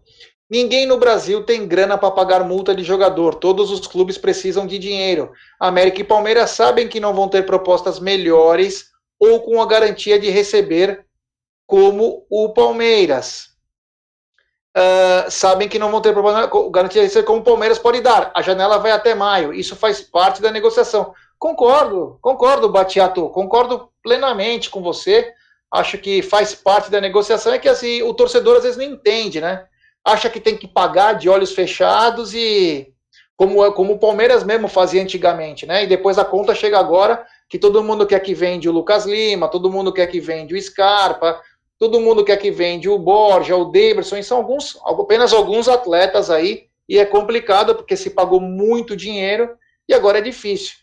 Ninguém 0.49 0.87
no 0.87 0.97
Brasil 0.97 1.43
tem 1.43 1.67
grana 1.67 1.95
para 1.95 2.09
pagar 2.09 2.43
multa 2.43 2.73
de 2.73 2.83
jogador. 2.83 3.35
Todos 3.35 3.69
os 3.69 3.85
clubes 3.85 4.17
precisam 4.17 4.65
de 4.65 4.79
dinheiro. 4.79 5.31
América 5.59 6.01
e 6.01 6.03
Palmeiras 6.03 6.49
sabem 6.49 6.87
que 6.87 6.99
não 6.99 7.13
vão 7.13 7.27
ter 7.27 7.45
propostas 7.45 7.99
melhores 7.99 8.89
ou 9.19 9.41
com 9.41 9.61
a 9.61 9.65
garantia 9.67 10.17
de 10.17 10.29
receber 10.29 11.05
como 11.67 12.25
o 12.31 12.49
Palmeiras. 12.49 13.49
Uh, 14.75 15.29
sabem 15.29 15.69
que 15.69 15.77
não 15.77 15.91
vão 15.91 16.01
ter 16.01 16.15
garantia 16.71 17.01
de 17.01 17.07
receber 17.07 17.27
como 17.27 17.41
o 17.41 17.43
Palmeiras 17.43 17.77
pode 17.77 18.01
dar. 18.01 18.31
A 18.35 18.41
janela 18.41 18.79
vai 18.79 18.91
até 18.91 19.13
maio. 19.13 19.53
Isso 19.53 19.75
faz 19.75 20.01
parte 20.01 20.41
da 20.41 20.49
negociação. 20.49 21.13
Concordo, 21.37 22.17
concordo, 22.21 22.69
Batiato, 22.69 23.29
concordo 23.29 23.89
plenamente 24.01 24.69
com 24.69 24.81
você. 24.81 25.31
Acho 25.71 25.99
que 25.99 26.23
faz 26.23 26.55
parte 26.55 26.89
da 26.89 26.99
negociação. 26.99 27.53
É 27.53 27.59
que 27.59 27.69
assim, 27.69 28.01
o 28.01 28.15
torcedor 28.15 28.57
às 28.57 28.63
vezes 28.63 28.77
não 28.77 28.83
entende, 28.83 29.39
né? 29.39 29.67
Acha 30.03 30.29
que 30.29 30.39
tem 30.39 30.57
que 30.57 30.67
pagar 30.67 31.13
de 31.13 31.29
olhos 31.29 31.51
fechados 31.53 32.33
e 32.33 32.93
como, 33.35 33.71
como 33.73 33.93
o 33.93 33.99
Palmeiras 33.99 34.43
mesmo 34.43 34.67
fazia 34.67 35.01
antigamente, 35.01 35.65
né? 35.65 35.83
E 35.83 35.87
depois 35.87 36.17
a 36.17 36.25
conta 36.25 36.53
chega 36.53 36.77
agora 36.77 37.25
que 37.47 37.57
todo 37.57 37.83
mundo 37.83 38.05
quer 38.05 38.19
que 38.19 38.33
vende 38.33 38.67
o 38.67 38.71
Lucas 38.71 39.05
Lima, 39.05 39.47
todo 39.47 39.71
mundo 39.71 39.93
quer 39.93 40.07
que 40.07 40.19
vende 40.19 40.53
o 40.53 40.61
Scarpa, 40.61 41.41
todo 41.77 42.01
mundo 42.01 42.25
quer 42.25 42.37
que 42.37 42.51
vende 42.51 42.89
o 42.89 42.99
Borja, 42.99 43.55
o 43.55 43.71
e 43.73 44.23
são 44.23 44.37
alguns, 44.37 44.77
apenas 44.85 45.31
alguns 45.31 45.69
atletas 45.69 46.29
aí, 46.29 46.65
e 46.87 46.99
é 46.99 47.05
complicado 47.05 47.75
porque 47.75 47.95
se 47.95 48.09
pagou 48.09 48.41
muito 48.41 48.95
dinheiro 48.95 49.55
e 49.87 49.93
agora 49.93 50.17
é 50.17 50.21
difícil. 50.21 50.73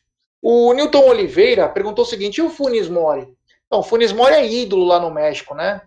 O 0.40 0.72
Newton 0.72 1.08
Oliveira 1.08 1.68
perguntou 1.68 2.04
o 2.04 2.08
seguinte: 2.08 2.38
e 2.38 2.42
o 2.42 2.48
Funes 2.48 2.88
Mori? 2.88 3.28
Então, 3.66 3.80
o 3.80 3.82
Funes 3.82 4.12
Mori 4.12 4.34
é 4.34 4.46
ídolo 4.46 4.84
lá 4.84 4.98
no 4.98 5.10
México, 5.10 5.54
né? 5.54 5.82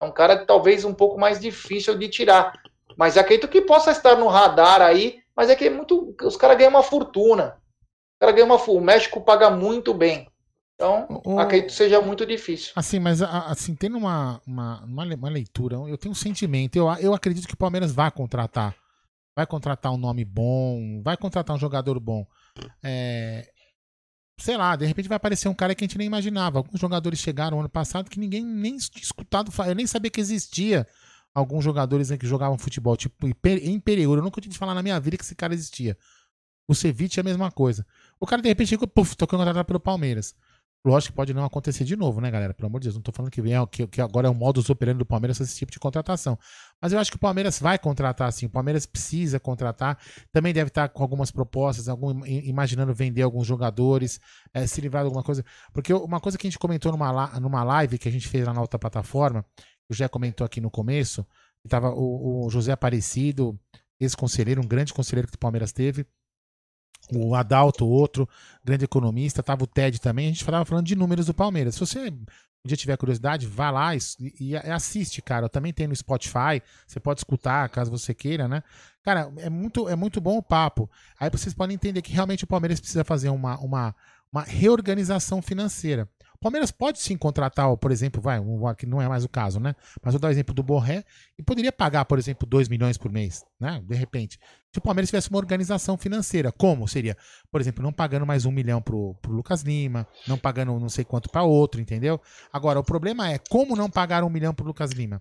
É 0.00 0.04
um 0.04 0.12
cara 0.12 0.44
talvez 0.44 0.84
um 0.84 0.94
pouco 0.94 1.18
mais 1.18 1.40
difícil 1.40 1.96
de 1.98 2.08
tirar. 2.08 2.52
Mas 2.96 3.16
acredito 3.16 3.48
que 3.48 3.62
possa 3.62 3.90
estar 3.90 4.16
no 4.16 4.28
radar 4.28 4.80
aí, 4.80 5.20
mas 5.36 5.50
é 5.50 5.56
que 5.56 5.66
é 5.66 5.70
muito. 5.70 6.14
Os 6.22 6.36
caras 6.36 6.56
ganham 6.56 6.70
uma 6.70 6.82
fortuna. 6.82 7.60
O 8.16 8.20
cara 8.20 8.32
ganha 8.32 8.46
uma 8.46 8.56
O 8.56 8.80
México 8.80 9.20
paga 9.20 9.50
muito 9.50 9.94
bem. 9.94 10.28
Então, 10.74 11.22
o... 11.24 11.40
acredito 11.40 11.70
que 11.70 11.76
seja 11.76 12.00
muito 12.00 12.24
difícil. 12.24 12.72
Assim, 12.76 13.00
mas 13.00 13.20
assim, 13.20 13.74
tendo 13.74 13.96
uma, 13.98 14.40
uma, 14.46 14.84
uma, 14.84 15.28
leitura, 15.28 15.76
eu 15.88 15.98
tenho 15.98 16.12
um 16.12 16.14
sentimento. 16.14 16.76
Eu, 16.76 16.88
eu 17.00 17.12
acredito 17.12 17.48
que 17.48 17.54
o 17.54 17.58
Palmeiras 17.58 17.92
vai 17.92 18.10
contratar. 18.12 18.76
Vai 19.36 19.46
contratar 19.46 19.92
um 19.92 19.96
nome 19.96 20.24
bom, 20.24 21.00
vai 21.02 21.16
contratar 21.16 21.54
um 21.54 21.58
jogador 21.58 21.98
bom. 21.98 22.24
É, 22.82 23.48
sei 24.38 24.56
lá, 24.56 24.76
de 24.76 24.86
repente 24.86 25.08
vai 25.08 25.16
aparecer 25.16 25.48
um 25.48 25.54
cara 25.54 25.74
que 25.74 25.84
a 25.84 25.86
gente 25.86 25.98
nem 25.98 26.06
imaginava. 26.06 26.58
Alguns 26.58 26.80
jogadores 26.80 27.18
chegaram 27.18 27.58
ano 27.58 27.68
passado 27.68 28.08
que 28.08 28.18
ninguém 28.18 28.44
nem 28.44 28.76
tinha 28.76 29.02
escutado, 29.02 29.52
eu 29.66 29.74
nem 29.74 29.86
sabia 29.86 30.10
que 30.10 30.20
existia 30.20 30.86
alguns 31.34 31.62
jogadores 31.62 32.10
né, 32.10 32.16
que 32.16 32.26
jogavam 32.26 32.56
futebol, 32.56 32.96
tipo 32.96 33.26
em 33.26 33.80
Pereira. 33.80 34.10
Eu 34.10 34.22
nunca 34.22 34.40
tive 34.40 34.54
falar 34.54 34.74
na 34.74 34.82
minha 34.82 34.98
vida 34.98 35.16
que 35.16 35.24
esse 35.24 35.34
cara 35.34 35.54
existia. 35.54 35.96
O 36.66 36.74
Ceviche 36.74 37.18
é 37.18 37.22
a 37.22 37.24
mesma 37.24 37.50
coisa. 37.50 37.86
O 38.20 38.26
cara, 38.26 38.42
de 38.42 38.48
repente, 38.48 38.68
chegou, 38.68 38.86
puf, 38.86 39.16
tocando 39.16 39.40
contratado 39.40 39.64
pelo 39.64 39.80
Palmeiras. 39.80 40.34
Lógico 40.88 41.12
que 41.12 41.16
pode 41.16 41.34
não 41.34 41.44
acontecer 41.44 41.84
de 41.84 41.94
novo, 41.94 42.18
né, 42.18 42.30
galera? 42.30 42.54
Pelo 42.54 42.66
amor 42.66 42.80
de 42.80 42.86
Deus, 42.86 42.94
não 42.94 43.02
tô 43.02 43.12
falando 43.12 43.30
que, 43.30 43.42
vem, 43.42 43.52
que, 43.66 43.86
que 43.86 44.00
agora 44.00 44.26
é 44.26 44.30
o 44.30 44.34
modus 44.34 44.70
operandi 44.70 44.98
do 44.98 45.04
Palmeiras 45.04 45.38
esse 45.38 45.54
tipo 45.54 45.70
de 45.70 45.78
contratação. 45.78 46.38
Mas 46.80 46.94
eu 46.94 46.98
acho 46.98 47.10
que 47.10 47.18
o 47.18 47.20
Palmeiras 47.20 47.60
vai 47.60 47.78
contratar, 47.78 48.32
sim. 48.32 48.46
O 48.46 48.50
Palmeiras 48.50 48.86
precisa 48.86 49.38
contratar. 49.38 49.98
Também 50.32 50.54
deve 50.54 50.68
estar 50.68 50.88
com 50.88 51.02
algumas 51.02 51.30
propostas, 51.30 51.90
algum, 51.90 52.24
imaginando 52.24 52.94
vender 52.94 53.20
alguns 53.20 53.46
jogadores, 53.46 54.18
é, 54.54 54.66
se 54.66 54.80
livrar 54.80 55.02
de 55.02 55.08
alguma 55.08 55.22
coisa. 55.22 55.44
Porque 55.74 55.92
uma 55.92 56.20
coisa 56.20 56.38
que 56.38 56.46
a 56.46 56.50
gente 56.50 56.58
comentou 56.58 56.90
numa, 56.90 57.38
numa 57.38 57.62
live 57.62 57.98
que 57.98 58.08
a 58.08 58.12
gente 58.12 58.26
fez 58.26 58.46
lá 58.46 58.54
na 58.54 58.62
outra 58.62 58.78
plataforma, 58.78 59.44
o 59.90 59.94
Jé 59.94 60.08
comentou 60.08 60.42
aqui 60.42 60.58
no 60.58 60.70
começo, 60.70 61.22
que 61.62 61.68
tava 61.68 61.90
o, 61.90 62.46
o 62.46 62.50
José 62.50 62.72
Aparecido, 62.72 63.60
ex-conselheiro, 64.00 64.62
um 64.62 64.66
grande 64.66 64.94
conselheiro 64.94 65.28
que 65.28 65.34
o 65.34 65.38
Palmeiras 65.38 65.70
teve 65.70 66.06
o 67.14 67.34
Adalto, 67.34 67.86
outro 67.86 68.28
grande 68.64 68.84
economista, 68.84 69.42
tava 69.42 69.64
o 69.64 69.66
Ted 69.66 70.00
também, 70.00 70.26
a 70.26 70.28
gente 70.30 70.44
falava 70.44 70.64
falando 70.64 70.86
de 70.86 70.96
números 70.96 71.26
do 71.26 71.34
Palmeiras. 71.34 71.74
Se 71.74 71.80
você 71.80 72.12
um 72.64 72.68
dia 72.68 72.76
tiver 72.76 72.96
curiosidade, 72.96 73.46
vá 73.46 73.70
lá 73.70 73.94
e, 73.94 74.00
e, 74.40 74.56
assiste, 74.56 75.22
cara. 75.22 75.46
Eu 75.46 75.48
também 75.48 75.72
tem 75.72 75.86
no 75.86 75.94
Spotify, 75.94 76.60
você 76.86 76.98
pode 76.98 77.20
escutar 77.20 77.68
caso 77.68 77.90
você 77.90 78.12
queira, 78.12 78.48
né? 78.48 78.62
Cara, 79.02 79.32
é 79.38 79.48
muito, 79.48 79.88
é 79.88 79.96
muito 79.96 80.20
bom 80.20 80.36
o 80.36 80.42
papo. 80.42 80.90
Aí 81.18 81.30
vocês 81.30 81.54
podem 81.54 81.74
entender 81.74 82.02
que 82.02 82.12
realmente 82.12 82.44
o 82.44 82.48
Palmeiras 82.48 82.80
precisa 82.80 83.04
fazer 83.04 83.30
uma, 83.30 83.58
uma, 83.58 83.94
uma 84.32 84.42
reorganização 84.42 85.40
financeira. 85.40 86.08
O 86.40 86.44
Palmeiras 86.44 86.70
pode 86.70 87.00
sim 87.00 87.16
contratar, 87.16 87.76
por 87.76 87.90
exemplo, 87.90 88.22
vai, 88.22 88.38
um, 88.38 88.62
que 88.72 88.86
não 88.86 89.02
é 89.02 89.08
mais 89.08 89.24
o 89.24 89.28
caso, 89.28 89.58
né? 89.58 89.74
Mas 90.00 90.14
vou 90.14 90.20
dar 90.20 90.28
o 90.28 90.30
exemplo 90.30 90.54
do 90.54 90.62
Borré 90.62 91.04
e 91.36 91.42
poderia 91.42 91.72
pagar, 91.72 92.04
por 92.04 92.16
exemplo, 92.16 92.46
2 92.46 92.68
milhões 92.68 92.96
por 92.96 93.10
mês, 93.10 93.44
né? 93.58 93.82
De 93.84 93.96
repente. 93.96 94.38
Se 94.72 94.78
o 94.78 94.80
Palmeiras 94.80 95.08
tivesse 95.08 95.30
uma 95.30 95.38
organização 95.38 95.98
financeira, 95.98 96.52
como 96.52 96.86
seria? 96.86 97.16
Por 97.50 97.60
exemplo, 97.60 97.82
não 97.82 97.92
pagando 97.92 98.24
mais 98.24 98.44
um 98.44 98.52
milhão 98.52 98.80
pro, 98.80 99.14
pro 99.20 99.32
Lucas 99.32 99.62
Lima, 99.62 100.06
não 100.28 100.38
pagando 100.38 100.78
não 100.78 100.88
sei 100.88 101.04
quanto 101.04 101.28
para 101.28 101.42
outro, 101.42 101.80
entendeu? 101.80 102.20
Agora, 102.52 102.78
o 102.78 102.84
problema 102.84 103.32
é 103.32 103.38
como 103.38 103.74
não 103.74 103.90
pagar 103.90 104.22
um 104.22 104.30
milhão 104.30 104.54
pro 104.54 104.64
Lucas 104.64 104.92
Lima? 104.92 105.20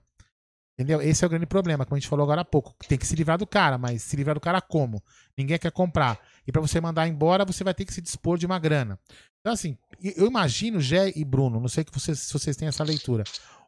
Entendeu? 0.78 1.02
Esse 1.02 1.24
é 1.24 1.28
o 1.28 1.30
grande 1.30 1.48
problema, 1.48 1.84
como 1.86 1.96
a 1.96 2.00
gente 2.00 2.08
falou 2.08 2.24
agora 2.24 2.42
há 2.42 2.46
pouco. 2.46 2.76
Tem 2.88 3.00
que 3.00 3.08
se 3.08 3.16
livrar 3.16 3.40
do 3.40 3.48
cara, 3.48 3.80
mas 3.80 4.04
se 4.04 4.16
livrar 4.16 4.36
do 4.36 4.40
cara 4.40 4.62
como? 4.62 5.04
Ninguém 5.36 5.58
quer 5.58 5.72
comprar. 5.72 6.20
E 6.46 6.52
para 6.52 6.62
você 6.62 6.80
mandar 6.80 7.08
embora, 7.08 7.44
você 7.44 7.64
vai 7.64 7.74
ter 7.74 7.84
que 7.84 7.92
se 7.92 8.00
dispor 8.00 8.38
de 8.38 8.46
uma 8.46 8.60
grana. 8.60 9.00
Então, 9.40 9.52
assim, 9.54 9.76
eu 10.00 10.28
imagino, 10.28 10.80
Gé 10.80 11.12
e 11.16 11.26
Bruno, 11.26 11.60
não 11.60 11.68
sei 11.68 11.84
que 11.84 11.92
vocês, 11.92 12.20
se 12.20 12.32
vocês 12.32 12.56
têm 12.56 12.68
essa 12.68 12.84
leitura. 12.84 13.24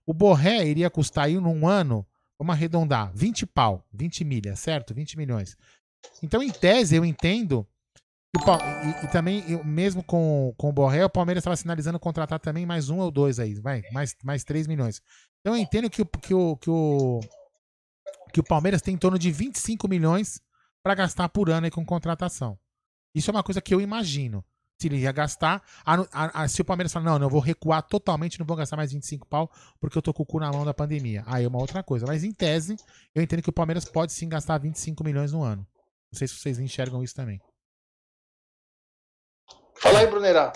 O 0.06 0.14
Borré 0.14 0.68
iria 0.68 0.88
custar 0.90 1.26
aí 1.26 1.40
num 1.40 1.68
ano, 1.68 2.06
vamos 2.38 2.54
arredondar, 2.54 3.12
20 3.16 3.48
pau, 3.48 3.84
20 3.92 4.24
milhas, 4.24 4.60
certo? 4.60 4.94
20 4.94 5.18
milhões. 5.18 5.58
Então, 6.22 6.44
em 6.44 6.52
tese, 6.52 6.96
eu 6.96 7.04
entendo. 7.04 7.68
E, 8.36 9.06
e, 9.06 9.08
também, 9.08 9.44
eu, 9.50 9.64
mesmo 9.64 10.04
com, 10.04 10.54
com 10.56 10.70
o 10.70 10.72
Borré, 10.72 11.04
o 11.04 11.10
Palmeiras 11.10 11.42
estava 11.42 11.56
sinalizando 11.56 12.00
contratar 12.00 12.40
também 12.40 12.66
mais 12.68 12.90
um 12.90 13.00
ou 13.00 13.10
dois 13.10 13.40
aí, 13.40 13.56
vai, 13.56 13.82
mais, 13.92 14.16
mais 14.24 14.44
3 14.44 14.68
milhões. 14.68 15.02
Então, 15.42 15.56
eu 15.56 15.62
entendo 15.62 15.90
que 15.90 16.02
o, 16.02 16.06
que 16.06 16.34
o, 16.34 16.58
que 16.58 16.70
o, 16.70 17.20
que 18.34 18.40
o 18.40 18.44
Palmeiras 18.44 18.82
tem 18.82 18.94
em 18.94 18.98
torno 18.98 19.18
de 19.18 19.32
25 19.32 19.88
milhões 19.88 20.42
para 20.84 20.96
gastar 20.96 21.30
por 21.30 21.50
ano 21.50 21.66
aí 21.66 21.72
com 21.72 21.86
contratação. 21.86 22.58
Isso 23.14 23.30
é 23.30 23.34
uma 23.34 23.44
coisa 23.44 23.62
que 23.62 23.74
eu 23.74 23.82
imagino 23.82 24.44
se 24.80 24.88
ele 24.88 24.98
ia 24.98 25.12
gastar. 25.12 25.62
A, 25.86 25.96
a, 26.12 26.44
a, 26.44 26.48
se 26.48 26.62
o 26.62 26.66
Palmeiras 26.66 26.94
falar, 26.94 27.06
não, 27.06 27.20
não, 27.20 27.28
eu 27.28 27.32
vou 27.32 27.42
recuar 27.42 27.84
totalmente, 27.84 28.40
não 28.40 28.46
vou 28.46 28.56
gastar 28.56 28.78
mais 28.78 28.92
25 28.92 29.28
pau, 29.28 29.52
porque 29.80 29.98
eu 29.98 30.02
tô 30.02 30.14
com 30.14 30.24
o 30.24 30.26
cu 30.26 30.40
na 30.40 30.52
mão 30.52 30.64
da 30.64 30.74
pandemia. 30.74 31.24
Aí 31.26 31.44
é 31.44 31.48
uma 31.48 31.60
outra 31.60 31.84
coisa. 31.84 32.06
Mas 32.06 32.24
em 32.24 32.32
tese, 32.32 32.78
eu 33.14 33.22
entendo 33.22 33.42
que 33.42 33.50
o 33.50 33.54
Palmeiras 33.54 33.86
pode 33.86 34.14
sim 34.14 34.30
gastar 34.30 34.58
25 34.58 35.04
milhões 35.04 35.34
no 35.34 35.44
ano. 35.44 35.68
Não 36.12 36.18
sei 36.18 36.28
se 36.28 36.36
vocês 36.36 36.60
enxergam 36.60 37.04
isso 37.04 37.16
também. 37.16 37.42
Fala 39.76 40.00
aí, 40.00 40.08
Brunerá. 40.08 40.54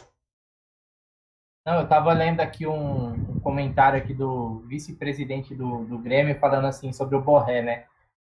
Não, 1.65 1.79
eu 1.79 1.87
tava 1.87 2.11
lendo 2.13 2.41
aqui 2.41 2.67
um, 2.67 3.13
um 3.13 3.32
comentário 3.43 3.99
aqui 3.99 4.13
do 4.13 4.63
vice-presidente 4.67 5.53
do, 5.53 5.85
do 5.85 5.99
Grêmio 5.99 6.39
falando 6.39 6.65
assim 6.65 6.91
sobre 6.91 7.15
o 7.15 7.21
Borré, 7.21 7.61
né? 7.61 7.85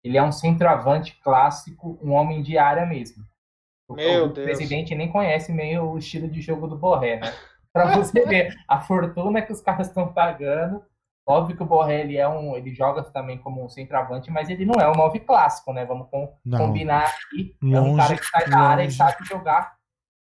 Ele 0.03 0.17
é 0.17 0.23
um 0.23 0.31
centroavante 0.31 1.19
clássico, 1.23 1.97
um 2.01 2.11
homem 2.11 2.41
de 2.41 2.57
área 2.57 2.85
mesmo. 2.85 3.23
Meu 3.89 4.25
o 4.25 4.29
Deus. 4.29 4.45
presidente 4.45 4.95
nem 4.95 5.11
conhece 5.11 5.51
meio 5.53 5.83
o 5.91 5.97
estilo 5.97 6.27
de 6.27 6.41
jogo 6.41 6.67
do 6.67 6.77
Borré, 6.77 7.17
né? 7.17 7.33
Pra 7.71 7.95
você 7.95 8.23
ver 8.25 8.55
a 8.67 8.79
fortuna 8.81 9.41
que 9.41 9.51
os 9.51 9.61
caras 9.61 9.87
estão 9.87 10.11
pagando. 10.11 10.83
Óbvio 11.27 11.55
que 11.55 11.63
o 11.63 11.65
Borré 11.65 12.01
ele 12.01 12.17
é 12.17 12.27
um, 12.27 12.55
ele 12.55 12.73
joga 12.73 13.01
também 13.03 13.37
como 13.37 13.63
um 13.63 13.69
centroavante, 13.69 14.29
mas 14.29 14.49
ele 14.49 14.65
não 14.65 14.79
é 14.79 14.87
um 14.87 14.95
nove 14.95 15.19
clássico, 15.19 15.73
né? 15.73 15.85
Vamos 15.85 16.07
com, 16.09 16.35
combinar 16.55 17.05
aqui. 17.05 17.55
Longe, 17.61 17.75
é 17.75 17.81
um 17.81 17.97
cara 17.97 18.15
que 18.17 18.25
sai 18.25 18.49
da 18.49 18.59
área 18.59 18.83
e 18.83 18.91
sabe 18.91 19.25
jogar 19.25 19.75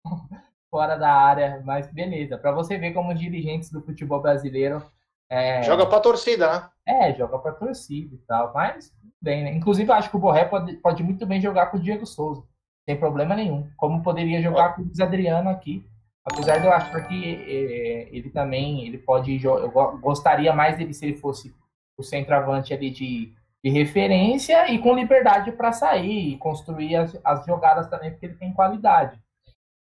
fora 0.71 0.97
da 0.97 1.13
área, 1.13 1.63
mas 1.65 1.91
beleza. 1.93 2.39
Para 2.39 2.53
você 2.53 2.79
ver 2.79 2.93
como 2.93 3.13
os 3.13 3.19
dirigentes 3.19 3.71
do 3.71 3.83
futebol 3.83 4.21
brasileiro 4.21 4.83
é... 5.29 5.63
joga 5.63 5.87
para 5.87 6.01
torcida, 6.01 6.53
né? 6.53 6.69
É, 6.87 7.15
joga 7.15 7.39
para 7.39 7.53
torcida 7.53 8.15
e 8.15 8.19
tal, 8.19 8.53
mas 8.55 8.93
bem, 9.21 9.45
né? 9.45 9.53
Inclusive, 9.53 9.91
eu 9.91 9.95
acho 9.95 10.11
que 10.11 10.17
o 10.17 10.21
Borré 10.21 10.45
pode, 10.45 10.75
pode 10.75 11.03
muito 11.03 11.27
bem 11.27 11.41
jogar 11.41 11.67
com 11.67 11.77
o 11.77 11.81
Diego 11.81 12.07
Souza 12.07 12.43
sem 12.91 12.97
problema 12.97 13.37
nenhum. 13.37 13.69
Como 13.77 14.03
poderia 14.03 14.43
jogar 14.43 14.75
com 14.75 14.83
o 14.83 14.85
Luiz 14.85 15.01
Adriano 15.01 15.51
aqui. 15.51 15.87
Apesar 16.25 16.59
de 16.59 16.67
eu 16.67 16.73
achar 16.73 17.01
que 17.07 17.35
é, 17.35 18.09
ele 18.15 18.31
também 18.31 18.87
ele 18.87 18.99
pode 18.99 19.43
eu 19.43 19.71
gostaria 20.01 20.53
mais 20.53 20.77
dele 20.77 20.93
se 20.93 21.07
ele 21.07 21.17
fosse 21.17 21.55
o 21.97 22.03
centroavante 22.03 22.75
ali 22.75 22.91
de, 22.91 23.33
de 23.65 23.71
referência 23.71 24.71
e 24.71 24.79
com 24.79 24.95
liberdade 24.95 25.53
para 25.53 25.73
sair 25.73 26.33
e 26.33 26.37
construir 26.37 26.97
as, 26.97 27.19
as, 27.25 27.47
jogadas 27.47 27.89
também, 27.89 28.11
porque 28.11 28.27
ele 28.27 28.35
tem 28.35 28.53
qualidade. 28.53 29.19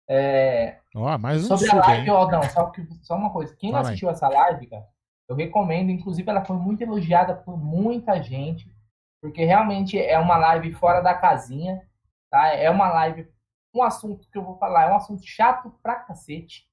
É, 0.07 0.77
oh, 0.93 1.17
mais 1.17 1.43
um 1.43 1.57
sobre 1.57 1.71
a 1.71 1.75
live, 1.87 2.09
ó, 2.11 2.29
não, 2.29 2.43
só, 2.43 2.69
que, 2.69 2.87
só 3.01 3.15
uma 3.15 3.31
coisa. 3.31 3.55
Quem 3.55 3.71
não 3.71 3.79
assistiu 3.79 4.09
essa 4.09 4.29
live, 4.29 4.67
cara, 4.67 4.87
eu 5.27 5.35
recomendo. 5.35 5.89
Inclusive, 5.89 6.29
ela 6.29 6.45
foi 6.45 6.57
muito 6.57 6.81
elogiada 6.81 7.35
por 7.35 7.57
muita 7.57 8.21
gente, 8.21 8.71
porque 9.21 9.43
realmente 9.43 9.99
é 9.99 10.17
uma 10.19 10.37
live 10.37 10.73
fora 10.73 11.01
da 11.01 11.13
casinha. 11.13 11.81
Tá? 12.29 12.47
É 12.49 12.69
uma 12.69 12.89
live, 12.89 13.27
um 13.73 13.81
assunto 13.81 14.29
que 14.29 14.37
eu 14.37 14.43
vou 14.43 14.57
falar, 14.57 14.83
é 14.83 14.91
um 14.91 14.97
assunto 14.97 15.25
chato 15.25 15.73
pra 15.81 15.95
cacete. 15.95 16.67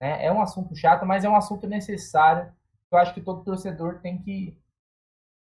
Né? 0.00 0.24
É 0.24 0.32
um 0.32 0.40
assunto 0.40 0.74
chato, 0.74 1.04
mas 1.04 1.24
é 1.24 1.28
um 1.28 1.36
assunto 1.36 1.66
necessário. 1.66 2.50
Eu 2.90 2.98
acho 2.98 3.12
que 3.12 3.20
todo 3.20 3.44
torcedor 3.44 4.00
tem 4.00 4.18
que, 4.18 4.58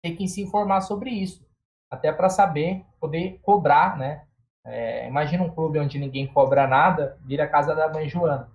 tem 0.03 0.17
que 0.17 0.27
se 0.27 0.43
informar 0.43 0.81
sobre 0.81 1.11
isso. 1.11 1.47
Até 1.91 2.13
para 2.13 2.29
saber, 2.29 2.85
poder 3.01 3.39
cobrar, 3.43 3.97
né? 3.97 4.28
É, 4.69 5.09
imagina 5.09 5.43
um 5.43 5.51
clube 5.51 5.79
onde 5.79 5.99
ninguém 5.99 6.27
cobra 6.27 6.67
nada, 6.67 7.19
vira 7.25 7.45
a 7.45 7.49
casa 7.49 7.75
da 7.75 7.89
mãe 7.89 8.09
Joana. 8.09 8.49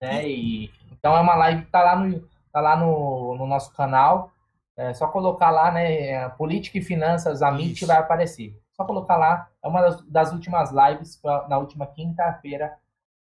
Né? 0.00 0.28
E, 0.28 0.70
então 0.92 1.16
é 1.16 1.20
uma 1.20 1.34
live 1.34 1.64
que 1.64 1.70
tá 1.70 1.82
lá 1.82 1.96
no, 1.96 2.28
tá 2.52 2.60
lá 2.60 2.76
no, 2.76 3.34
no 3.36 3.46
nosso 3.46 3.72
canal. 3.74 4.30
É 4.76 4.92
só 4.92 5.06
colocar 5.08 5.50
lá, 5.50 5.70
né? 5.70 6.28
Política 6.30 6.78
e 6.78 6.82
Finanças, 6.82 7.42
a 7.42 7.50
MIT 7.50 7.86
vai 7.86 7.96
aparecer. 7.96 8.58
Só 8.72 8.84
colocar 8.84 9.16
lá. 9.16 9.48
É 9.62 9.68
uma 9.68 9.80
das, 9.80 10.02
das 10.06 10.32
últimas 10.32 10.70
lives, 10.72 11.20
na 11.48 11.58
última 11.58 11.86
quinta-feira. 11.86 12.76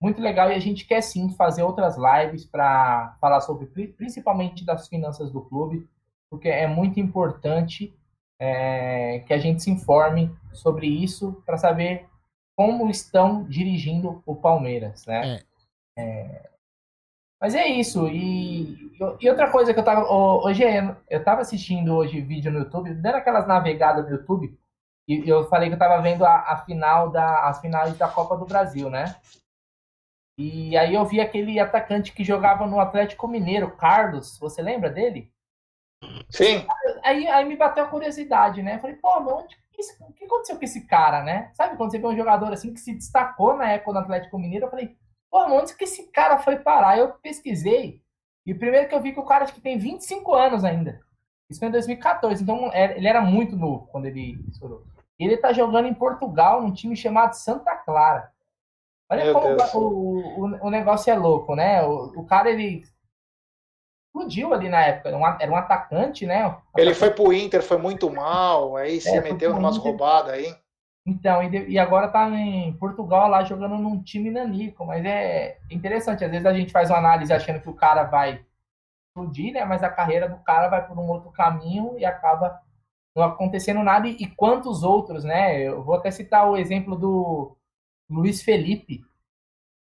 Muito 0.01 0.21
legal. 0.21 0.49
E 0.49 0.55
a 0.55 0.59
gente 0.59 0.85
quer 0.85 1.01
sim 1.01 1.29
fazer 1.29 1.63
outras 1.63 1.95
lives 1.97 2.45
para 2.45 3.15
falar 3.21 3.41
sobre, 3.41 3.67
principalmente 3.67 4.65
das 4.65 4.87
finanças 4.87 5.31
do 5.31 5.41
clube, 5.41 5.87
porque 6.29 6.49
é 6.49 6.67
muito 6.67 6.99
importante 6.99 7.95
é, 8.39 9.19
que 9.19 9.33
a 9.33 9.37
gente 9.37 9.63
se 9.63 9.71
informe 9.71 10.35
sobre 10.53 10.87
isso 10.87 11.41
para 11.45 11.57
saber 11.57 12.07
como 12.55 12.89
estão 12.89 13.43
dirigindo 13.43 14.21
o 14.25 14.35
Palmeiras, 14.35 15.05
né? 15.05 15.41
É. 15.97 16.01
É, 16.01 16.49
mas 17.39 17.53
é 17.53 17.67
isso. 17.67 18.07
E, 18.07 18.91
e, 19.19 19.29
outra 19.29 19.51
coisa 19.51 19.73
que 19.73 19.79
eu 19.79 19.83
tava. 19.83 20.09
Hoje 20.11 20.63
eu 21.09 21.23
tava 21.23 21.41
assistindo 21.41 21.95
hoje 21.95 22.21
vídeo 22.21 22.51
no 22.51 22.59
YouTube, 22.59 22.93
dando 22.93 23.15
aquelas 23.15 23.47
navegadas 23.47 24.05
no 24.05 24.11
YouTube. 24.11 24.57
E 25.07 25.29
eu 25.29 25.47
falei 25.47 25.69
que 25.69 25.75
eu 25.75 25.79
tava 25.79 26.01
vendo 26.01 26.25
a, 26.25 26.53
a 26.53 26.65
final 26.65 27.11
da, 27.11 27.47
as 27.47 27.61
finais 27.61 27.95
da 27.97 28.07
Copa 28.07 28.35
do 28.35 28.45
Brasil, 28.45 28.89
né? 28.89 29.15
E 30.37 30.75
aí 30.75 30.95
eu 30.95 31.05
vi 31.05 31.21
aquele 31.21 31.59
atacante 31.59 32.11
que 32.11 32.23
jogava 32.23 32.65
no 32.65 32.79
Atlético 32.79 33.27
Mineiro, 33.27 33.77
Carlos, 33.77 34.37
você 34.37 34.61
lembra 34.61 34.89
dele? 34.89 35.31
Sim. 36.29 36.65
Aí, 37.05 37.27
aí 37.27 37.45
me 37.45 37.55
bateu 37.55 37.83
a 37.83 37.87
curiosidade, 37.87 38.63
né? 38.63 38.75
Eu 38.75 38.79
falei, 38.79 38.95
pô, 38.95 39.19
mas 39.19 39.33
onde, 39.33 39.55
o 40.01 40.13
que 40.13 40.25
aconteceu 40.25 40.57
com 40.57 40.65
esse 40.65 40.87
cara, 40.87 41.23
né? 41.23 41.51
Sabe 41.53 41.77
quando 41.77 41.91
você 41.91 41.99
vê 41.99 42.07
um 42.07 42.17
jogador 42.17 42.51
assim 42.51 42.73
que 42.73 42.79
se 42.79 42.95
destacou 42.95 43.55
na 43.55 43.71
época 43.71 43.93
do 43.93 43.99
Atlético 43.99 44.39
Mineiro, 44.39 44.65
eu 44.65 44.69
falei, 44.69 44.97
pô, 45.29 45.45
onde 45.45 45.75
que 45.75 45.83
esse 45.83 46.11
cara 46.11 46.39
foi 46.39 46.57
parar? 46.57 46.97
Eu 46.97 47.13
pesquisei, 47.13 48.01
e 48.45 48.53
o 48.53 48.57
primeiro 48.57 48.89
que 48.89 48.95
eu 48.95 49.01
vi 49.01 49.13
que 49.13 49.19
o 49.19 49.25
cara 49.25 49.43
acho 49.43 49.53
que 49.53 49.61
tem 49.61 49.77
25 49.77 50.33
anos 50.33 50.63
ainda. 50.63 50.99
Isso 51.47 51.59
foi 51.59 51.67
em 51.67 51.71
2014, 51.71 52.41
então 52.41 52.71
é, 52.73 52.97
ele 52.97 53.07
era 53.07 53.21
muito 53.21 53.55
novo 53.55 53.87
quando 53.91 54.07
ele 54.07 54.43
estourou. 54.49 54.83
Ele 55.19 55.37
tá 55.37 55.53
jogando 55.53 55.87
em 55.87 55.93
Portugal, 55.93 56.61
num 56.61 56.73
time 56.73 56.95
chamado 56.95 57.33
Santa 57.33 57.75
Clara. 57.75 58.31
Olha 59.09 59.25
Meu 59.25 59.33
como 59.33 59.47
o, 59.75 60.39
o, 60.39 60.67
o 60.67 60.69
negócio 60.71 61.11
é 61.11 61.15
louco, 61.15 61.55
né? 61.55 61.83
O, 61.83 62.19
o 62.19 62.25
cara, 62.25 62.49
ele 62.49 62.83
explodiu 64.15 64.53
ali 64.53 64.69
na 64.69 64.79
época. 64.79 65.09
Era 65.09 65.17
um, 65.17 65.25
era 65.25 65.51
um 65.51 65.55
atacante, 65.55 66.25
né? 66.25 66.55
Ele 66.77 66.93
foi 66.93 67.11
pro 67.11 67.33
Inter, 67.33 67.61
foi 67.61 67.77
muito 67.77 68.09
mal, 68.09 68.77
aí 68.77 69.01
se 69.01 69.09
É, 69.09 69.21
foi 69.21 69.31
meteu 69.31 69.51
Inter. 69.51 69.81
roubadas 69.81 70.33
aí. 70.33 70.55
Então, 71.05 71.43
e, 71.43 71.69
e 71.73 71.77
agora 71.77 72.07
tá 72.07 72.27
em 72.29 72.73
Portugal 72.77 73.27
lá 73.29 73.43
jogando 73.43 73.77
num 73.77 74.01
time 74.01 74.31
nanico, 74.31 74.85
mas 74.85 75.05
é 75.05 75.59
interessante, 75.69 76.23
às 76.25 76.31
vezes 76.31 76.45
a 76.47 76.53
gente 76.53 76.71
faz 76.71 76.89
uma 76.89 76.97
análise 76.97 77.31
achando 77.31 77.61
que 77.61 77.69
o 77.69 77.75
cara 77.75 78.03
vai 78.03 78.43
explodir, 79.07 79.53
né? 79.53 79.63
Mas 79.65 79.83
a 79.83 79.89
carreira 79.89 80.27
do 80.27 80.37
cara 80.37 80.67
vai 80.67 80.87
por 80.87 80.97
um 80.97 81.07
outro 81.07 81.29
caminho 81.31 81.95
e 81.99 82.05
acaba 82.05 82.59
não 83.15 83.23
acontecendo 83.23 83.83
nada. 83.83 84.07
E, 84.07 84.15
e 84.19 84.27
quantos 84.27 84.83
outros, 84.83 85.23
né? 85.23 85.61
Eu 85.61 85.83
vou 85.83 85.95
até 85.95 86.09
citar 86.09 86.49
o 86.49 86.57
exemplo 86.57 86.95
do 86.95 87.55
Luiz 88.09 88.41
Felipe, 88.41 89.03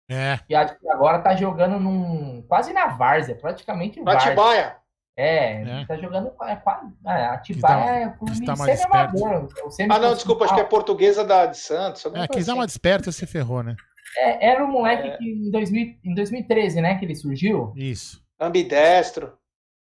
É. 0.08 0.38
que 0.46 0.54
agora 0.88 1.18
tá 1.20 1.34
jogando 1.34 1.80
num 1.80 2.42
quase 2.48 2.72
na 2.72 2.88
várzea, 2.88 3.34
praticamente 3.36 4.00
Na 4.00 4.12
várzea. 4.12 4.32
Atibaia. 4.32 4.76
É, 5.16 5.62
É. 5.82 5.86
tá 5.86 5.96
jogando 5.96 6.32
é, 6.42 6.56
quase. 6.56 6.92
É, 7.06 7.24
Atibaia 7.26 7.84
tá- 7.84 7.94
é 7.96 8.08
por 8.10 8.26
que 8.32 8.40
mim 8.40 8.46
tá 8.46 8.56
mais 8.56 8.80
semi- 8.80 9.92
Ah, 9.92 9.98
não, 9.98 10.14
desculpa, 10.14 10.44
acho 10.44 10.54
que 10.54 10.60
é 10.60 10.64
portuguesa 10.64 11.24
da 11.24 11.46
de 11.46 11.56
Santos. 11.56 12.04
É, 12.06 12.26
quis 12.28 12.46
dar 12.46 12.52
assim. 12.52 12.60
uma 12.60 12.66
desperta 12.66 13.12
se 13.12 13.24
ferrou, 13.26 13.62
né? 13.62 13.76
É, 14.18 14.48
era 14.50 14.64
um 14.64 14.68
moleque 14.70 15.08
É. 15.08 15.16
que 15.16 15.24
em, 15.24 15.50
2000, 15.50 15.96
em 16.04 16.14
2013, 16.14 16.80
né, 16.80 16.96
que 16.98 17.04
ele 17.04 17.14
surgiu. 17.14 17.72
Isso. 17.76 18.22
Ambidestro. 18.38 19.38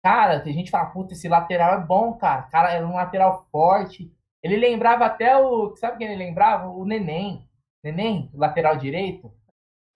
Cara, 0.04 0.40
tem 0.40 0.54
gente 0.54 0.66
que 0.66 0.72
fala, 0.72 0.86
puta, 0.88 1.14
esse 1.14 1.28
lateral 1.28 1.74
é 1.82 1.84
bom, 1.84 2.14
cara. 2.14 2.44
Cara, 2.44 2.72
era 2.72 2.88
um 2.88 2.96
lateral 2.96 3.48
forte. 3.52 4.12
Ele 4.42 4.56
lembrava 4.56 5.06
até 5.06 5.36
o. 5.38 5.76
Sabe 5.76 5.98
quem 5.98 6.08
ele 6.08 6.24
lembrava? 6.24 6.68
O 6.70 6.86
Neném. 6.86 7.48
Neném, 7.84 8.30
lateral 8.34 8.78
direito. 8.78 9.32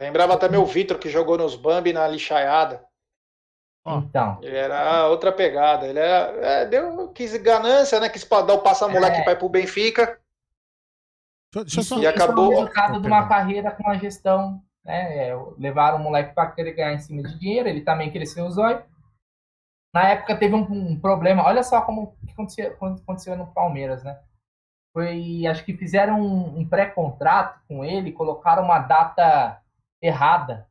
Lembrava 0.01 0.33
até 0.33 0.49
meu 0.49 0.65
Vitor, 0.65 0.97
que 0.97 1.09
jogou 1.09 1.37
nos 1.37 1.55
Bambi 1.55 1.93
na 1.93 2.07
lixaiada. 2.07 2.83
Então. 3.85 4.39
Ele 4.41 4.57
era 4.57 5.07
outra 5.07 5.31
pegada. 5.31 5.87
Ele 5.87 5.99
era, 5.99 6.45
é, 6.45 6.65
deu, 6.65 7.09
quis 7.09 7.35
ganância, 7.37 7.99
né? 7.99 8.09
Quis 8.09 8.23
dar 8.27 8.53
o 8.53 8.63
passa-moleque 8.63 9.17
É. 9.17 9.23
pra 9.23 9.33
ir 9.33 9.37
pro 9.37 9.47
Benfica. 9.47 10.19
Deixa. 11.53 11.81
E 11.99 12.07
acabou- 12.07 12.51
isso 12.51 12.53
é 12.53 12.61
o 12.61 12.65
resultado 12.65 12.97
Oh, 12.97 13.01
de 13.01 13.07
uma 13.07 13.27
carreira 13.27 13.71
com 13.71 13.87
a 13.89 13.95
gestão. 13.95 14.61
Né? 14.83 15.29
É, 15.29 15.35
levaram 15.59 15.97
o 15.97 15.99
moleque 15.99 16.33
para 16.33 16.49
querer 16.51 16.71
ganhar 16.73 16.93
em 16.93 16.99
cima 16.99 17.21
de 17.21 17.37
dinheiro, 17.37 17.69
ele 17.69 17.81
também 17.81 18.11
cresceu 18.11 18.45
o 18.45 18.51
zóio. 18.51 18.83
Na 19.93 20.07
época 20.09 20.35
teve 20.37 20.55
um, 20.55 20.61
um 20.61 20.99
problema, 20.99 21.45
olha 21.45 21.61
só 21.63 21.81
como 21.81 22.15
que 22.25 22.31
aconteceu, 22.31 22.71
aconteceu 22.71 23.35
no 23.37 23.53
Palmeiras, 23.53 24.03
né? 24.03 24.19
Foi, 24.93 25.45
acho 25.45 25.63
que 25.63 25.77
fizeram 25.77 26.19
um, 26.19 26.59
um 26.59 26.67
pré-contrato 26.67 27.59
com 27.67 27.85
ele, 27.85 28.11
colocaram 28.11 28.63
uma 28.63 28.79
data 28.79 29.60
errada. 30.01 30.67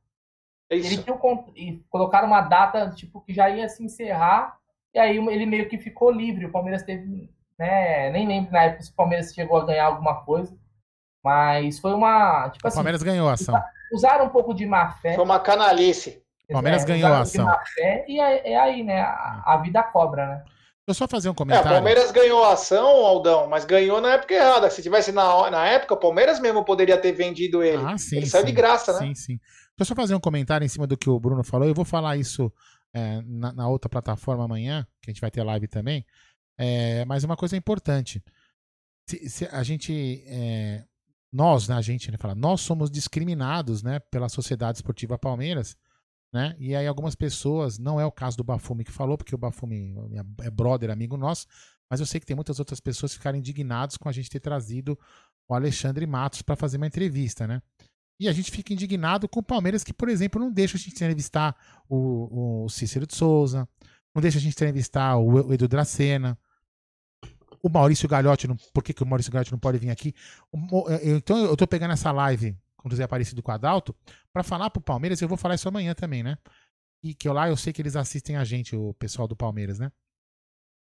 É 0.70 0.76
Ele 0.76 0.86
isso. 0.88 1.02
tinha 1.02 1.14
um 1.14 1.52
e 1.54 1.84
colocaram 1.90 2.26
uma 2.28 2.40
data 2.40 2.90
tipo 2.90 3.20
que 3.20 3.32
já 3.32 3.48
ia 3.50 3.68
se 3.68 3.82
encerrar 3.84 4.56
e 4.94 4.98
aí 4.98 5.16
ele 5.16 5.46
meio 5.46 5.68
que 5.68 5.78
ficou 5.78 6.10
livre. 6.10 6.46
O 6.46 6.52
Palmeiras 6.52 6.82
teve, 6.82 7.30
né? 7.58 8.10
Nem 8.10 8.26
lembro 8.26 8.52
na 8.52 8.64
época 8.64 8.82
se 8.82 8.90
o 8.90 8.94
Palmeiras 8.94 9.32
chegou 9.32 9.58
a 9.58 9.66
ganhar 9.66 9.86
alguma 9.86 10.22
coisa, 10.24 10.56
mas 11.22 11.78
foi 11.78 11.92
uma 11.94 12.48
tipo 12.50 12.64
O 12.64 12.68
assim 12.68 12.76
Palmeiras 12.76 13.02
ganhou 13.02 13.28
a 13.28 13.32
ação. 13.34 13.60
usaram 13.92 14.26
um 14.26 14.30
pouco 14.30 14.54
de 14.54 14.66
má 14.66 14.90
fé. 14.92 15.14
Foi 15.14 15.24
uma 15.24 15.40
canalice. 15.40 16.22
O 16.48 16.52
Palmeiras 16.54 16.82
é, 16.82 16.86
ganhou 16.86 17.12
a 17.12 17.20
ação. 17.20 17.44
má 17.44 17.60
fé, 17.74 18.04
e 18.08 18.18
é, 18.20 18.52
é 18.52 18.56
aí, 18.58 18.82
né? 18.82 19.02
A, 19.02 19.42
a 19.46 19.56
vida 19.58 19.82
cobra, 19.84 20.26
né? 20.26 20.44
Deixa 20.90 21.04
eu 21.04 21.06
só 21.06 21.08
fazer 21.08 21.28
um 21.28 21.30
É, 21.30 21.32
o 21.32 21.36
comentário. 21.36 21.70
Palmeiras 21.70 22.10
ganhou 22.10 22.44
a 22.44 22.54
ação, 22.54 22.86
Aldão, 22.86 23.48
mas 23.48 23.64
ganhou 23.64 24.00
na 24.00 24.14
época 24.14 24.34
errada. 24.34 24.68
Se 24.70 24.82
tivesse 24.82 25.12
na, 25.12 25.50
na 25.50 25.66
época, 25.66 25.94
o 25.94 25.96
Palmeiras 25.96 26.40
mesmo 26.40 26.64
poderia 26.64 26.98
ter 26.98 27.12
vendido 27.12 27.62
ele. 27.62 27.82
Ah, 27.84 27.96
sim. 27.96 28.16
ele 28.16 28.26
saiu 28.26 28.44
de 28.44 28.52
graça, 28.52 28.92
né? 28.94 28.98
Sim, 28.98 29.14
sim. 29.14 29.36
Deixa 29.36 29.80
eu 29.80 29.86
só 29.86 29.94
fazer 29.94 30.14
um 30.14 30.20
comentário 30.20 30.64
em 30.64 30.68
cima 30.68 30.86
do 30.86 30.96
que 30.96 31.08
o 31.08 31.18
Bruno 31.20 31.44
falou. 31.44 31.66
Eu 31.66 31.74
vou 31.74 31.84
falar 31.84 32.16
isso 32.16 32.52
é, 32.92 33.22
na, 33.24 33.52
na 33.52 33.68
outra 33.68 33.88
plataforma 33.88 34.44
amanhã, 34.44 34.86
que 35.00 35.10
a 35.10 35.12
gente 35.12 35.20
vai 35.20 35.30
ter 35.30 35.44
live 35.44 35.68
também. 35.68 36.04
É, 36.58 37.04
mas 37.04 37.22
uma 37.22 37.36
coisa 37.36 37.56
importante. 37.56 38.22
Se, 39.08 39.28
se 39.28 39.44
a 39.46 39.62
gente. 39.62 40.24
é, 40.26 40.84
nós, 41.32 41.68
né, 41.68 41.76
a 41.76 41.80
gente, 41.80 42.10
né, 42.10 42.18
fala, 42.18 42.34
nós 42.34 42.60
somos 42.60 42.90
discriminados 42.90 43.84
né, 43.84 44.00
pela 44.10 44.28
Sociedade 44.28 44.78
Esportiva 44.78 45.16
Palmeiras. 45.16 45.76
Né? 46.32 46.54
E 46.58 46.76
aí 46.76 46.86
algumas 46.86 47.14
pessoas, 47.16 47.78
não 47.78 48.00
é 48.00 48.06
o 48.06 48.12
caso 48.12 48.36
do 48.36 48.44
Bafumi 48.44 48.84
que 48.84 48.92
falou, 48.92 49.18
porque 49.18 49.34
o 49.34 49.38
Bafumi 49.38 49.94
é 50.42 50.50
brother, 50.50 50.90
amigo 50.90 51.16
nosso, 51.16 51.46
mas 51.90 51.98
eu 51.98 52.06
sei 52.06 52.20
que 52.20 52.26
tem 52.26 52.36
muitas 52.36 52.60
outras 52.60 52.78
pessoas 52.78 53.12
que 53.12 53.18
ficaram 53.18 53.36
indignados 53.36 53.96
com 53.96 54.08
a 54.08 54.12
gente 54.12 54.30
ter 54.30 54.38
trazido 54.38 54.96
o 55.48 55.54
Alexandre 55.54 56.06
Matos 56.06 56.42
para 56.42 56.54
fazer 56.54 56.76
uma 56.76 56.86
entrevista, 56.86 57.46
né? 57.48 57.60
E 58.20 58.28
a 58.28 58.32
gente 58.32 58.50
fica 58.50 58.72
indignado 58.72 59.28
com 59.28 59.40
o 59.40 59.42
Palmeiras, 59.42 59.82
que, 59.82 59.92
por 59.92 60.08
exemplo, 60.08 60.40
não 60.40 60.52
deixa 60.52 60.76
a 60.76 60.80
gente 60.80 60.92
entrevistar 60.92 61.56
o, 61.88 62.64
o 62.64 62.68
Cícero 62.68 63.06
de 63.06 63.14
Souza, 63.16 63.68
não 64.14 64.22
deixa 64.22 64.38
a 64.38 64.40
gente 64.40 64.52
entrevistar 64.52 65.16
o, 65.16 65.52
Edu 65.52 65.66
Dracena, 65.66 66.38
o 67.62 67.68
Maurício 67.68 68.08
Galhotti, 68.08 68.46
não, 68.46 68.56
por 68.72 68.84
que, 68.84 68.92
que 68.92 69.02
o 69.02 69.06
Maurício 69.06 69.32
Galhotti 69.32 69.52
não 69.52 69.58
pode 69.58 69.78
vir 69.78 69.90
aqui? 69.90 70.14
O 70.52 70.88
eu- 70.88 71.16
então 71.16 71.38
eu 71.38 71.56
tô 71.56 71.66
pegando 71.66 71.92
essa 71.92 72.12
live 72.12 72.56
com 72.82 72.90
José 72.90 73.02
Aparecido 73.02 73.42
com 73.42 73.50
o 73.50 73.54
Adalto 73.54 73.94
para 74.32 74.42
falar 74.42 74.70
pro 74.70 74.82
Palmeiras, 74.82 75.20
eu 75.20 75.28
vou 75.28 75.36
falar 75.36 75.54
isso 75.54 75.68
amanhã 75.68 75.94
também, 75.94 76.22
né? 76.22 76.38
E 77.02 77.14
que 77.14 77.28
eu 77.28 77.32
lá 77.32 77.48
eu 77.48 77.56
sei 77.56 77.72
que 77.72 77.80
eles 77.80 77.96
assistem 77.96 78.36
a 78.36 78.44
gente, 78.44 78.74
o 78.76 78.94
pessoal 78.94 79.28
do 79.28 79.36
Palmeiras, 79.36 79.78
né? 79.78 79.90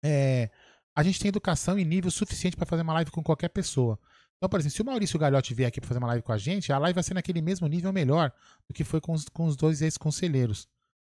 É, 0.04 0.50
a 0.96 1.04
gente 1.04 1.20
tem 1.20 1.30
educação 1.30 1.78
e 1.80 1.86
nível 1.86 2.12
suficiente 2.12 2.56
para 2.56 2.66
fazer 2.66 2.82
uma 2.82 2.94
live 2.94 3.12
com 3.12 3.24
qualquer 3.24 3.50
pessoa. 3.50 4.00
Então, 4.38 4.50
por 4.50 4.60
exemplo, 4.60 4.76
se 4.76 4.82
o 4.82 4.86
Maurício 4.86 5.18
Galhotti 5.18 5.54
vier 5.54 5.68
aqui 5.68 5.80
para 5.80 5.88
fazer 5.88 6.00
uma 6.00 6.08
live 6.08 6.22
com 6.24 6.34
a 6.34 6.38
gente, 6.38 6.72
a 6.74 6.78
live 6.78 6.94
vai 6.94 7.04
ser 7.04 7.14
naquele 7.14 7.41
mesmo 7.41 7.66
nível 7.68 7.94
melhor 7.94 8.32
do 8.68 8.74
que 8.74 8.84
foi 8.84 9.00
com 9.00 9.14
os, 9.14 9.30
com 9.30 9.46
os 9.46 9.56
dois 9.56 9.82
ex-conselheiros. 9.82 10.68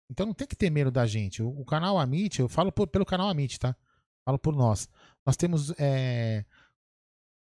Então 0.09 0.25
não 0.25 0.33
tem 0.33 0.47
que 0.47 0.55
ter 0.55 0.69
medo 0.69 0.89
da 0.89 1.05
gente. 1.05 1.43
O, 1.43 1.49
o 1.49 1.65
canal 1.65 1.99
Amit, 1.99 2.39
eu 2.39 2.47
falo 2.47 2.71
por- 2.71 2.87
pelo 2.87 3.05
canal 3.05 3.27
Amit, 3.29 3.59
tá? 3.59 3.75
Falo 4.25 4.39
por 4.39 4.55
nós. 4.55 4.87
Nós 5.25 5.35
temos 5.35 5.73
é, 5.77 6.45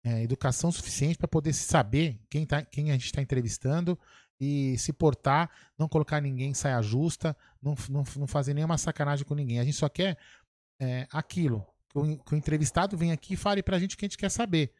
é, 0.04 0.22
educação 0.22 0.70
suficiente 0.70 1.16
para 1.16 1.26
poder 1.26 1.54
saber 1.54 2.20
quem, 2.28 2.44
tá, 2.44 2.62
quem 2.62 2.90
a 2.90 2.92
gente 2.92 3.06
está 3.06 3.22
entrevistando 3.22 3.98
e 4.38 4.76
se 4.76 4.92
portar, 4.92 5.50
não 5.78 5.88
colocar 5.88 6.20
ninguém 6.20 6.50
em 6.50 6.54
saia 6.54 6.80
justa, 6.82 7.34
não, 7.62 7.74
não, 7.88 8.04
não 8.16 8.26
fazer 8.26 8.52
nenhuma 8.52 8.76
sacanagem 8.76 9.24
com 9.24 9.34
ninguém. 9.34 9.58
A 9.58 9.64
gente 9.64 9.76
só 9.76 9.88
quer 9.88 10.18
é, 10.78 11.06
aquilo. 11.10 11.66
Que 11.88 11.98
o, 11.98 12.18
que 12.18 12.34
o 12.34 12.36
entrevistado 12.36 12.96
venha 12.96 13.14
aqui 13.14 13.34
e 13.34 13.36
fale 13.36 13.62
pra 13.62 13.78
gente 13.78 13.94
o 13.94 13.98
que 13.98 14.04
a 14.04 14.08
gente 14.08 14.18
quer 14.18 14.30
saber. 14.30 14.72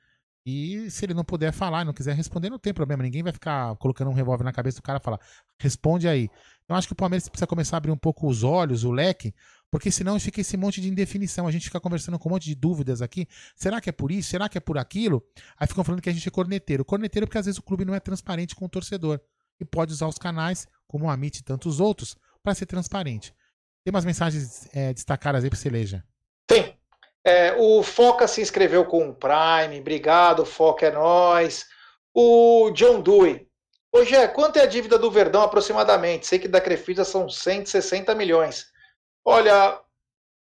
E 0.46 0.90
se 0.90 1.06
ele 1.06 1.14
não 1.14 1.24
puder 1.24 1.52
falar, 1.52 1.86
não 1.86 1.94
quiser 1.94 2.14
responder, 2.14 2.50
não 2.50 2.58
tem 2.58 2.74
problema. 2.74 3.02
Ninguém 3.02 3.22
vai 3.22 3.32
ficar 3.32 3.74
colocando 3.76 4.10
um 4.10 4.14
revólver 4.14 4.44
na 4.44 4.52
cabeça 4.52 4.76
do 4.76 4.82
cara 4.82 4.98
e 4.98 5.02
falar, 5.02 5.18
responde 5.58 6.06
aí. 6.06 6.28
Eu 6.68 6.76
acho 6.76 6.86
que 6.86 6.92
o 6.92 6.96
Palmeiras 6.96 7.28
precisa 7.28 7.46
começar 7.46 7.76
a 7.76 7.78
abrir 7.78 7.90
um 7.90 7.96
pouco 7.96 8.28
os 8.28 8.42
olhos, 8.42 8.84
o 8.84 8.90
leque, 8.90 9.34
porque 9.74 9.90
senão 9.90 10.20
fica 10.20 10.40
esse 10.40 10.56
monte 10.56 10.80
de 10.80 10.88
indefinição. 10.88 11.48
A 11.48 11.50
gente 11.50 11.64
fica 11.64 11.80
conversando 11.80 12.16
com 12.16 12.28
um 12.28 12.32
monte 12.32 12.44
de 12.44 12.54
dúvidas 12.54 13.02
aqui. 13.02 13.26
Será 13.56 13.80
que 13.80 13.90
é 13.90 13.92
por 13.92 14.12
isso? 14.12 14.30
Será 14.30 14.48
que 14.48 14.56
é 14.56 14.60
por 14.60 14.78
aquilo? 14.78 15.20
Aí 15.58 15.66
ficam 15.66 15.82
falando 15.82 16.00
que 16.00 16.08
a 16.08 16.12
gente 16.12 16.28
é 16.28 16.30
corneteiro. 16.30 16.84
Corneteiro 16.84 17.26
porque 17.26 17.38
às 17.38 17.46
vezes 17.46 17.58
o 17.58 17.62
clube 17.64 17.84
não 17.84 17.92
é 17.92 17.98
transparente 17.98 18.54
com 18.54 18.66
o 18.66 18.68
torcedor. 18.68 19.18
E 19.58 19.64
pode 19.64 19.92
usar 19.92 20.06
os 20.06 20.16
canais, 20.16 20.68
como 20.86 21.06
o 21.06 21.10
Amit 21.10 21.40
e 21.40 21.42
tantos 21.42 21.80
outros, 21.80 22.16
para 22.40 22.54
ser 22.54 22.66
transparente. 22.66 23.34
Tem 23.84 23.90
umas 23.92 24.04
mensagens 24.04 24.68
é, 24.72 24.94
destacadas 24.94 25.42
aí 25.42 25.50
pra 25.50 25.58
você 25.58 25.68
ler. 25.68 26.04
Tem. 26.46 26.78
É, 27.24 27.56
o 27.58 27.82
Foca 27.82 28.28
se 28.28 28.40
inscreveu 28.40 28.84
com 28.84 29.08
o 29.08 29.12
Prime. 29.12 29.80
Obrigado, 29.80 30.46
Foca, 30.46 30.86
é 30.86 30.92
nóis. 30.92 31.66
O 32.14 32.70
John 32.70 33.02
Dewey. 33.02 33.48
Hoje 33.92 34.14
é 34.14 34.28
quanto 34.28 34.56
é 34.56 34.62
a 34.62 34.66
dívida 34.66 34.96
do 34.96 35.10
Verdão 35.10 35.42
aproximadamente? 35.42 36.28
Sei 36.28 36.38
que 36.38 36.46
da 36.46 36.60
Crefisa 36.60 37.04
são 37.04 37.28
160 37.28 38.14
milhões. 38.14 38.72
Olha, 39.24 39.80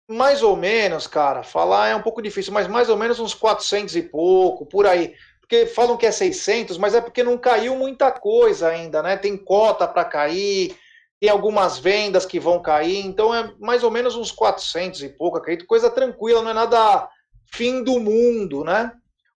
mais 0.09 0.43
ou 0.43 0.55
menos, 0.55 1.07
cara, 1.07 1.43
falar 1.43 1.87
é 1.89 1.95
um 1.95 2.01
pouco 2.01 2.21
difícil, 2.21 2.53
mas 2.53 2.67
mais 2.67 2.89
ou 2.89 2.97
menos 2.97 3.19
uns 3.19 3.33
400 3.33 3.95
e 3.95 4.01
pouco, 4.01 4.65
por 4.65 4.85
aí. 4.85 5.15
Porque 5.39 5.65
falam 5.65 5.97
que 5.97 6.05
é 6.05 6.11
600, 6.11 6.77
mas 6.77 6.93
é 6.93 7.01
porque 7.01 7.23
não 7.23 7.37
caiu 7.37 7.75
muita 7.75 8.11
coisa 8.11 8.69
ainda, 8.69 9.01
né? 9.01 9.15
Tem 9.17 9.37
cota 9.37 9.87
para 9.87 10.03
cair, 10.05 10.75
tem 11.19 11.29
algumas 11.29 11.79
vendas 11.79 12.25
que 12.25 12.39
vão 12.39 12.61
cair, 12.61 13.05
então 13.05 13.33
é 13.33 13.53
mais 13.59 13.83
ou 13.83 13.91
menos 13.91 14.15
uns 14.15 14.31
400 14.31 15.03
e 15.03 15.09
pouco, 15.09 15.37
acredito. 15.37 15.67
Coisa 15.67 15.89
tranquila, 15.89 16.41
não 16.41 16.51
é 16.51 16.53
nada 16.53 17.07
fim 17.53 17.83
do 17.83 17.99
mundo, 17.99 18.63
né? 18.63 18.91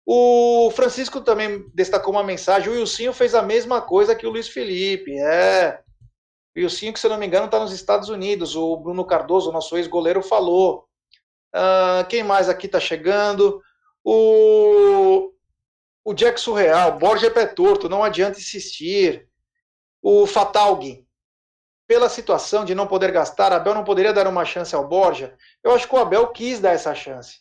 O 0.06 0.72
Francisco 0.72 1.22
também 1.22 1.66
destacou 1.74 2.14
uma 2.14 2.24
mensagem. 2.24 2.70
O 2.70 2.74
Wilsinho 2.74 3.12
fez 3.12 3.34
a 3.34 3.42
mesma 3.42 3.82
coisa 3.82 4.16
que 4.16 4.26
o 4.26 4.30
Luiz 4.30 4.48
Felipe. 4.48 5.18
É. 5.18 5.80
O 6.56 6.60
Wilsinho, 6.60 6.94
que 6.94 7.00
se 7.00 7.06
eu 7.06 7.12
não 7.12 7.18
me 7.18 7.28
engano, 7.28 7.46
está 7.46 7.60
nos 7.60 7.74
Estados 7.74 8.08
Unidos. 8.08 8.56
O 8.56 8.78
Bruno 8.78 9.06
Cardoso, 9.06 9.52
nosso 9.52 9.76
ex-goleiro, 9.78 10.22
falou. 10.22 10.88
Ah, 11.54 12.06
quem 12.10 12.24
mais 12.24 12.48
aqui 12.48 12.66
está 12.66 12.80
chegando? 12.80 13.62
O, 14.04 15.32
o 16.04 16.14
Jack 16.14 16.40
Surreal. 16.40 16.98
Borja 16.98 17.28
é 17.28 17.30
pé 17.30 17.46
torto, 17.46 17.90
não 17.90 18.04
adianta 18.04 18.40
insistir. 18.40 19.28
O 20.02 20.26
Fatalgui. 20.26 21.06
Pela 21.88 22.10
situação 22.10 22.66
de 22.66 22.74
não 22.74 22.88
poder 22.88 23.12
gastar, 23.12 23.52
Abel 23.52 23.76
não 23.76 23.84
poderia 23.84 24.14
dar 24.14 24.28
uma 24.28 24.46
chance 24.46 24.74
ao 24.74 24.88
Borja. 24.88 25.36
Eu 25.64 25.72
acho 25.72 25.88
que 25.88 25.96
o 25.96 26.00
Abel 26.00 26.28
quis 26.30 26.60
dar 26.60 26.72
essa 26.72 26.96
chance. 26.96 27.40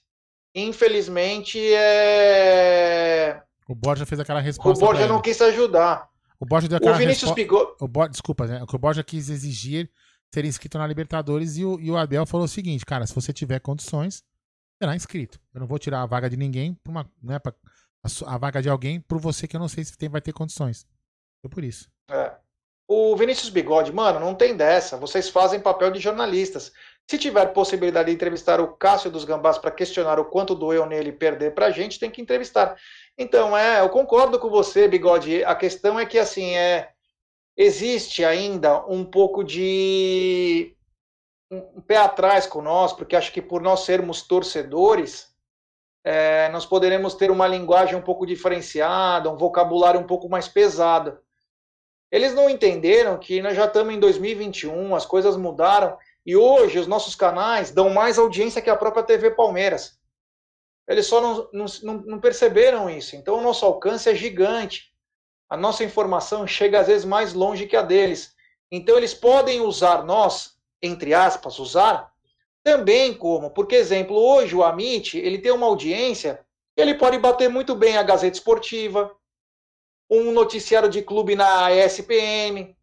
Infelizmente, 0.54 1.58
é... 1.74 3.42
O 3.68 3.74
Borja 3.74 4.04
fez 4.04 4.20
aquela 4.20 4.40
o 4.40 4.42
resposta. 4.42 4.84
Borja 4.84 5.04
pra 5.04 5.12
não 5.12 5.22
quis 5.22 5.40
ajudar. 5.40 6.08
O 6.38 6.46
Borja 6.46 6.68
deu 6.68 6.76
O 6.76 6.78
aquela 6.78 6.96
Vinícius 6.98 7.30
o 7.80 7.88
Bo- 7.88 8.08
Desculpa, 8.08 8.46
né? 8.46 8.62
O 8.62 8.66
que 8.66 8.74
o 8.76 8.78
Borja 8.78 9.02
quis 9.04 9.28
exigir 9.28 9.90
ser 10.32 10.44
inscrito 10.44 10.76
na 10.78 10.86
Libertadores 10.86 11.56
e 11.56 11.64
o, 11.64 11.78
e 11.78 11.90
o 11.90 11.96
Abel 11.96 12.26
falou 12.26 12.44
o 12.46 12.48
seguinte, 12.48 12.84
cara, 12.84 13.06
se 13.06 13.14
você 13.14 13.32
tiver 13.32 13.60
condições, 13.60 14.24
será 14.82 14.96
inscrito. 14.96 15.38
Eu 15.54 15.60
não 15.60 15.66
vou 15.66 15.78
tirar 15.78 16.02
a 16.02 16.06
vaga 16.06 16.28
de 16.28 16.36
ninguém 16.36 16.74
pra 16.74 16.90
uma, 16.90 17.12
né, 17.22 17.38
pra, 17.38 17.54
a, 18.02 18.34
a 18.34 18.38
vaga 18.38 18.60
de 18.60 18.68
alguém 18.68 19.00
por 19.00 19.18
você 19.20 19.46
que 19.46 19.54
eu 19.54 19.60
não 19.60 19.68
sei 19.68 19.84
se 19.84 19.96
tem, 19.96 20.08
vai 20.08 20.20
ter 20.20 20.32
condições. 20.32 20.86
Foi 21.40 21.48
por 21.48 21.62
isso. 21.62 21.88
É. 22.10 22.32
O 22.86 23.16
Vinícius 23.16 23.48
Bigode, 23.48 23.92
mano, 23.92 24.18
não 24.20 24.34
tem 24.34 24.56
dessa. 24.56 24.96
Vocês 24.96 25.28
fazem 25.28 25.60
papel 25.60 25.90
de 25.90 26.00
jornalistas. 26.00 26.72
Se 27.08 27.16
tiver 27.16 27.46
possibilidade 27.52 28.08
de 28.10 28.14
entrevistar 28.14 28.60
o 28.60 28.74
Cássio 28.76 29.10
dos 29.10 29.24
Gambás 29.24 29.56
para 29.56 29.70
questionar 29.70 30.18
o 30.18 30.24
quanto 30.26 30.54
doeu 30.54 30.84
nele 30.84 31.12
perder 31.12 31.54
pra 31.54 31.70
gente, 31.70 31.98
tem 31.98 32.10
que 32.10 32.20
entrevistar. 32.20 32.76
Então, 33.16 33.56
é, 33.56 33.80
eu 33.80 33.88
concordo 33.90 34.38
com 34.38 34.50
você, 34.50 34.88
Bigode. 34.88 35.44
A 35.44 35.54
questão 35.54 35.98
é 35.98 36.04
que, 36.04 36.18
assim, 36.18 36.56
é, 36.56 36.90
existe 37.56 38.24
ainda 38.24 38.84
um 38.86 39.04
pouco 39.04 39.44
de 39.44 40.76
um, 41.50 41.80
pé 41.80 41.96
atrás 41.96 42.46
com 42.46 42.60
nós, 42.60 42.92
porque 42.92 43.14
acho 43.14 43.32
que 43.32 43.40
por 43.40 43.62
nós 43.62 43.80
sermos 43.80 44.22
torcedores, 44.22 45.32
é, 46.02 46.48
nós 46.48 46.66
poderemos 46.66 47.14
ter 47.14 47.30
uma 47.30 47.46
linguagem 47.46 47.94
um 47.94 48.02
pouco 48.02 48.26
diferenciada, 48.26 49.30
um 49.30 49.36
vocabulário 49.36 50.00
um 50.00 50.06
pouco 50.06 50.28
mais 50.28 50.48
pesado. 50.48 51.18
Eles 52.10 52.34
não 52.34 52.50
entenderam 52.50 53.18
que 53.18 53.40
nós 53.40 53.56
já 53.56 53.64
estamos 53.66 53.94
em 53.94 54.00
2021, 54.00 54.94
as 54.94 55.06
coisas 55.06 55.36
mudaram 55.36 55.96
e 56.26 56.36
hoje 56.36 56.78
os 56.78 56.86
nossos 56.86 57.14
canais 57.14 57.70
dão 57.70 57.90
mais 57.90 58.18
audiência 58.18 58.60
que 58.60 58.70
a 58.70 58.76
própria 58.76 59.02
TV 59.04 59.30
Palmeiras. 59.30 59.98
Eles 60.86 61.06
só 61.06 61.20
não, 61.20 61.48
não, 61.52 61.94
não- 62.06 62.20
perceberam 62.20 62.90
isso. 62.90 63.16
Então 63.16 63.38
o 63.38 63.42
nosso 63.42 63.64
alcance 63.64 64.08
é 64.08 64.14
gigante. 64.14 64.92
A 65.48 65.56
nossa 65.56 65.84
informação 65.84 66.46
chega 66.46 66.80
às 66.80 66.86
vezes 66.86 67.04
mais 67.04 67.32
longe 67.32 67.66
que 67.66 67.76
a 67.76 67.82
deles. 67.82 68.34
Então 68.70 68.96
eles 68.96 69.14
podem 69.14 69.60
usar 69.60 70.04
nós, 70.04 70.58
entre 70.82 71.14
aspas, 71.14 71.58
usar 71.58 72.12
também 72.62 73.12
como, 73.14 73.50
porque 73.50 73.74
exemplo, 73.74 74.16
hoje 74.16 74.56
o 74.56 74.64
Amit, 74.64 75.18
ele 75.18 75.38
tem 75.38 75.52
uma 75.52 75.66
audiência, 75.66 76.44
ele 76.74 76.94
pode 76.94 77.18
bater 77.18 77.48
muito 77.48 77.74
bem 77.74 77.98
a 77.98 78.02
Gazeta 78.02 78.36
Esportiva, 78.38 79.14
um 80.10 80.32
noticiário 80.32 80.88
de 80.88 81.02
clube 81.02 81.36
na 81.36 81.70
ESPM. 81.70 82.74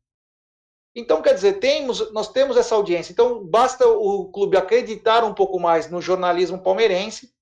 Então, 0.96 1.22
quer 1.22 1.34
dizer, 1.34 1.54
temos, 1.54 2.12
nós 2.12 2.32
temos 2.32 2.58
essa 2.58 2.76
audiência. 2.76 3.12
Então, 3.12 3.44
basta 3.44 3.88
o 3.88 4.30
clube 4.32 4.56
acreditar 4.56 5.24
um 5.24 5.34
pouco 5.34 5.60
mais 5.60 5.90
no 5.90 6.02
jornalismo 6.02 6.62
palmeirense 6.62 7.34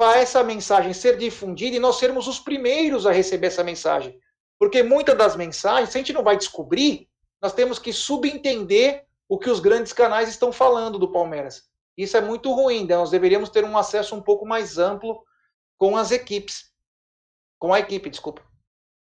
essa 0.00 0.44
mensagem 0.44 0.92
ser 0.92 1.16
difundida 1.16 1.76
e 1.76 1.80
nós 1.80 1.96
sermos 1.96 2.28
os 2.28 2.38
primeiros 2.38 3.06
a 3.06 3.12
receber 3.12 3.48
essa 3.48 3.64
mensagem. 3.64 4.18
Porque 4.58 4.82
muitas 4.82 5.16
das 5.16 5.36
mensagens, 5.36 5.90
se 5.90 5.98
a 5.98 6.00
gente 6.00 6.12
não 6.12 6.22
vai 6.22 6.36
descobrir, 6.36 7.08
nós 7.40 7.52
temos 7.52 7.78
que 7.78 7.92
subentender 7.92 9.04
o 9.28 9.38
que 9.38 9.50
os 9.50 9.60
grandes 9.60 9.92
canais 9.92 10.28
estão 10.28 10.52
falando 10.52 10.98
do 10.98 11.12
Palmeiras. 11.12 11.64
Isso 11.96 12.16
é 12.16 12.20
muito 12.20 12.52
ruim, 12.52 12.86
né? 12.86 12.96
nós 12.96 13.10
deveríamos 13.10 13.50
ter 13.50 13.64
um 13.64 13.76
acesso 13.76 14.14
um 14.14 14.22
pouco 14.22 14.46
mais 14.46 14.78
amplo 14.78 15.22
com 15.76 15.96
as 15.96 16.10
equipes. 16.10 16.72
Com 17.58 17.74
a 17.74 17.80
equipe, 17.80 18.08
desculpa. 18.08 18.42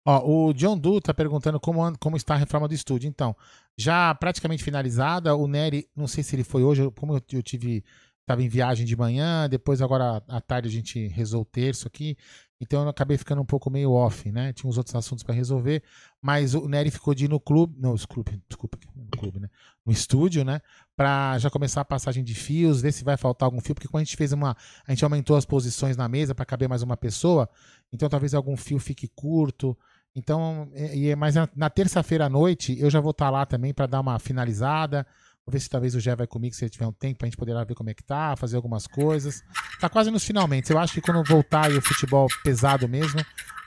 Ó, 0.06 0.48
o 0.48 0.52
John 0.52 0.76
Du 0.76 1.00
tá 1.00 1.14
perguntando 1.14 1.58
como, 1.60 1.80
como 1.98 2.16
está 2.16 2.34
a 2.34 2.36
reforma 2.36 2.68
do 2.68 2.74
estúdio. 2.74 3.08
Então, 3.08 3.34
já 3.78 4.14
praticamente 4.14 4.62
finalizada, 4.62 5.34
o 5.34 5.46
Nery, 5.46 5.88
não 5.96 6.06
sei 6.06 6.22
se 6.22 6.34
ele 6.36 6.44
foi 6.44 6.62
hoje, 6.62 6.90
como 6.98 7.14
eu, 7.14 7.22
eu 7.32 7.42
tive, 7.42 7.84
tava 8.26 8.42
em 8.42 8.48
viagem 8.48 8.86
de 8.86 8.96
manhã, 8.96 9.48
depois 9.48 9.82
agora 9.82 10.22
à 10.28 10.40
tarde 10.40 10.68
a 10.68 10.70
gente 10.70 11.12
o 11.34 11.44
terço 11.44 11.86
aqui, 11.88 12.16
então 12.62 12.84
eu 12.84 12.88
acabei 12.88 13.18
ficando 13.18 13.42
um 13.42 13.44
pouco 13.44 13.68
meio 13.68 13.90
off, 13.90 14.30
né? 14.30 14.52
Tinha 14.52 14.70
uns 14.70 14.78
outros 14.78 14.94
assuntos 14.94 15.24
para 15.24 15.34
resolver, 15.34 15.82
mas 16.20 16.54
o 16.54 16.68
Nery 16.68 16.92
ficou 16.92 17.12
de 17.12 17.24
ir 17.24 17.28
no 17.28 17.40
clube, 17.40 17.74
não, 17.76 17.96
clube, 18.08 18.40
desculpa, 18.48 18.78
no 18.94 19.18
clube, 19.18 19.40
né? 19.40 19.50
No 19.84 19.92
estúdio, 19.92 20.44
né? 20.44 20.60
Pra 20.94 21.36
já 21.40 21.50
começar 21.50 21.80
a 21.80 21.84
passagem 21.84 22.22
de 22.22 22.34
fios, 22.36 22.80
ver 22.80 22.92
se 22.92 23.02
vai 23.02 23.16
faltar 23.16 23.48
algum 23.48 23.60
fio, 23.60 23.74
porque 23.74 23.88
quando 23.88 24.02
a 24.02 24.04
gente 24.04 24.16
fez 24.16 24.32
uma, 24.32 24.56
a 24.86 24.92
gente 24.92 25.02
aumentou 25.02 25.36
as 25.36 25.44
posições 25.44 25.96
na 25.96 26.08
mesa 26.08 26.36
para 26.36 26.44
caber 26.44 26.68
mais 26.68 26.82
uma 26.82 26.96
pessoa, 26.96 27.50
então 27.92 28.08
talvez 28.08 28.32
algum 28.32 28.56
fio 28.56 28.78
fique 28.78 29.08
curto. 29.08 29.76
Então, 30.14 30.70
e 30.74 31.16
mas 31.16 31.34
na, 31.34 31.48
na 31.56 31.68
terça-feira 31.68 32.26
à 32.26 32.28
noite 32.28 32.78
eu 32.78 32.88
já 32.88 33.00
vou 33.00 33.10
estar 33.10 33.28
lá 33.28 33.44
também 33.44 33.74
para 33.74 33.86
dar 33.86 34.00
uma 34.00 34.20
finalizada. 34.20 35.04
Vou 35.44 35.52
ver 35.52 35.60
se 35.60 35.68
talvez 35.68 35.94
o 35.94 36.00
Gé 36.00 36.14
vai 36.14 36.26
comigo, 36.26 36.54
se 36.54 36.64
ele 36.64 36.70
tiver 36.70 36.86
um 36.86 36.92
tempo, 36.92 37.18
pra 37.18 37.26
gente 37.26 37.36
poder 37.36 37.52
lá 37.52 37.64
ver 37.64 37.74
como 37.74 37.90
é 37.90 37.94
que 37.94 38.02
tá, 38.02 38.36
fazer 38.36 38.56
algumas 38.56 38.86
coisas. 38.86 39.42
Tá 39.80 39.88
quase 39.88 40.10
nos 40.10 40.24
finalmente. 40.24 40.70
Eu 40.70 40.78
acho 40.78 40.94
que 40.94 41.00
quando 41.00 41.22
voltar 41.24 41.66
aí 41.66 41.76
o 41.76 41.82
futebol 41.82 42.28
pesado 42.44 42.88
mesmo, 42.88 43.20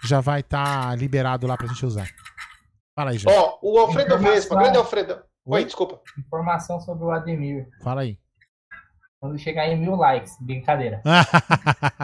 já 0.03 0.21
vai 0.21 0.39
estar 0.39 0.97
liberado 0.97 1.45
lá 1.45 1.57
pra 1.57 1.67
gente 1.67 1.85
usar. 1.85 2.07
Fala 2.95 3.11
aí, 3.11 3.17
Gé. 3.17 3.29
Ó, 3.29 3.57
o 3.61 3.77
Alfredo 3.77 4.13
Informação. 4.13 4.33
Vespa, 4.33 4.55
grande 4.55 4.77
Alfredo. 4.77 5.13
Oi, 5.45 5.59
Oi? 5.59 5.65
desculpa. 5.65 6.01
Informação 6.17 6.79
sobre 6.79 7.03
o 7.03 7.11
Ademir. 7.11 7.67
Fala 7.83 8.01
aí. 8.01 8.17
Quando 9.19 9.37
chegar 9.37 9.67
em 9.67 9.77
mil 9.77 9.95
likes, 9.95 10.37
brincadeira. 10.39 11.01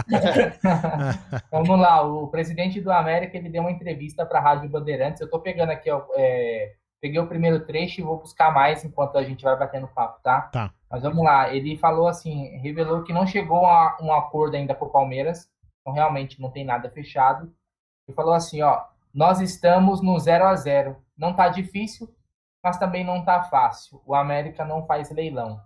Vamos 1.50 1.80
lá, 1.80 2.02
o 2.02 2.28
presidente 2.28 2.82
do 2.82 2.92
América 2.92 3.38
ele 3.38 3.50
deu 3.50 3.62
uma 3.62 3.72
entrevista 3.72 4.26
para 4.26 4.40
a 4.40 4.42
Rádio 4.42 4.70
Bandeirantes. 4.70 5.22
Eu 5.22 5.30
tô 5.30 5.40
pegando 5.40 5.70
aqui, 5.70 5.90
ó, 5.90 6.04
é, 6.18 6.74
peguei 7.02 7.20
o 7.20 7.28
primeiro 7.28 7.66
trecho 7.66 8.00
e 8.00 8.04
vou 8.04 8.20
buscar 8.20 8.54
mais 8.54 8.86
enquanto 8.86 9.18
a 9.18 9.24
gente 9.24 9.44
vai 9.44 9.58
batendo 9.58 9.88
papo, 9.88 10.22
tá? 10.22 10.42
Tá. 10.42 10.74
Mas 10.90 11.02
vamos 11.02 11.24
lá, 11.24 11.54
ele 11.54 11.78
falou 11.78 12.08
assim, 12.08 12.58
revelou 12.58 13.04
que 13.04 13.12
não 13.12 13.26
chegou 13.26 13.66
a 13.66 13.98
um 14.00 14.14
acordo 14.14 14.56
ainda 14.56 14.76
com 14.76 14.86
o 14.86 14.92
Palmeiras, 14.92 15.50
então 15.82 15.94
realmente 15.94 16.40
não 16.40 16.52
tem 16.52 16.64
nada 16.64 16.90
fechado. 16.92 17.52
Ele 18.08 18.16
falou 18.16 18.34
assim, 18.34 18.62
ó, 18.62 18.86
nós 19.14 19.42
estamos 19.42 20.02
no 20.02 20.18
0 20.20 20.46
a 20.46 20.56
0. 20.56 20.96
Não 21.18 21.36
tá 21.36 21.50
difícil, 21.50 22.14
mas 22.64 22.78
também 22.78 23.04
não 23.04 23.26
tá 23.26 23.44
fácil. 23.44 24.02
O 24.06 24.14
América 24.14 24.64
não 24.64 24.86
faz 24.86 25.10
leilão. 25.12 25.60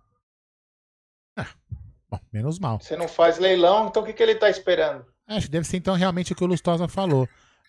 Bom, 2.10 2.20
menos 2.32 2.60
mal. 2.60 2.80
Você 2.80 2.96
não 2.96 3.08
faz 3.08 3.38
leilão, 3.38 3.88
então 3.88 4.04
o 4.04 4.06
que, 4.06 4.14
que 4.14 4.24
ele 4.24 4.36
tá 4.36 4.50
esperando? 4.50 5.06
Acho 5.28 5.48
que 5.48 5.52
deve 5.52 5.68
ser 5.68 5.78
então 5.78 5.96
realmente 5.96 6.32
o 6.32 6.36
que 6.36 6.44
o 6.44 6.48
Lustosa 6.48 6.88
falou. 6.88 7.28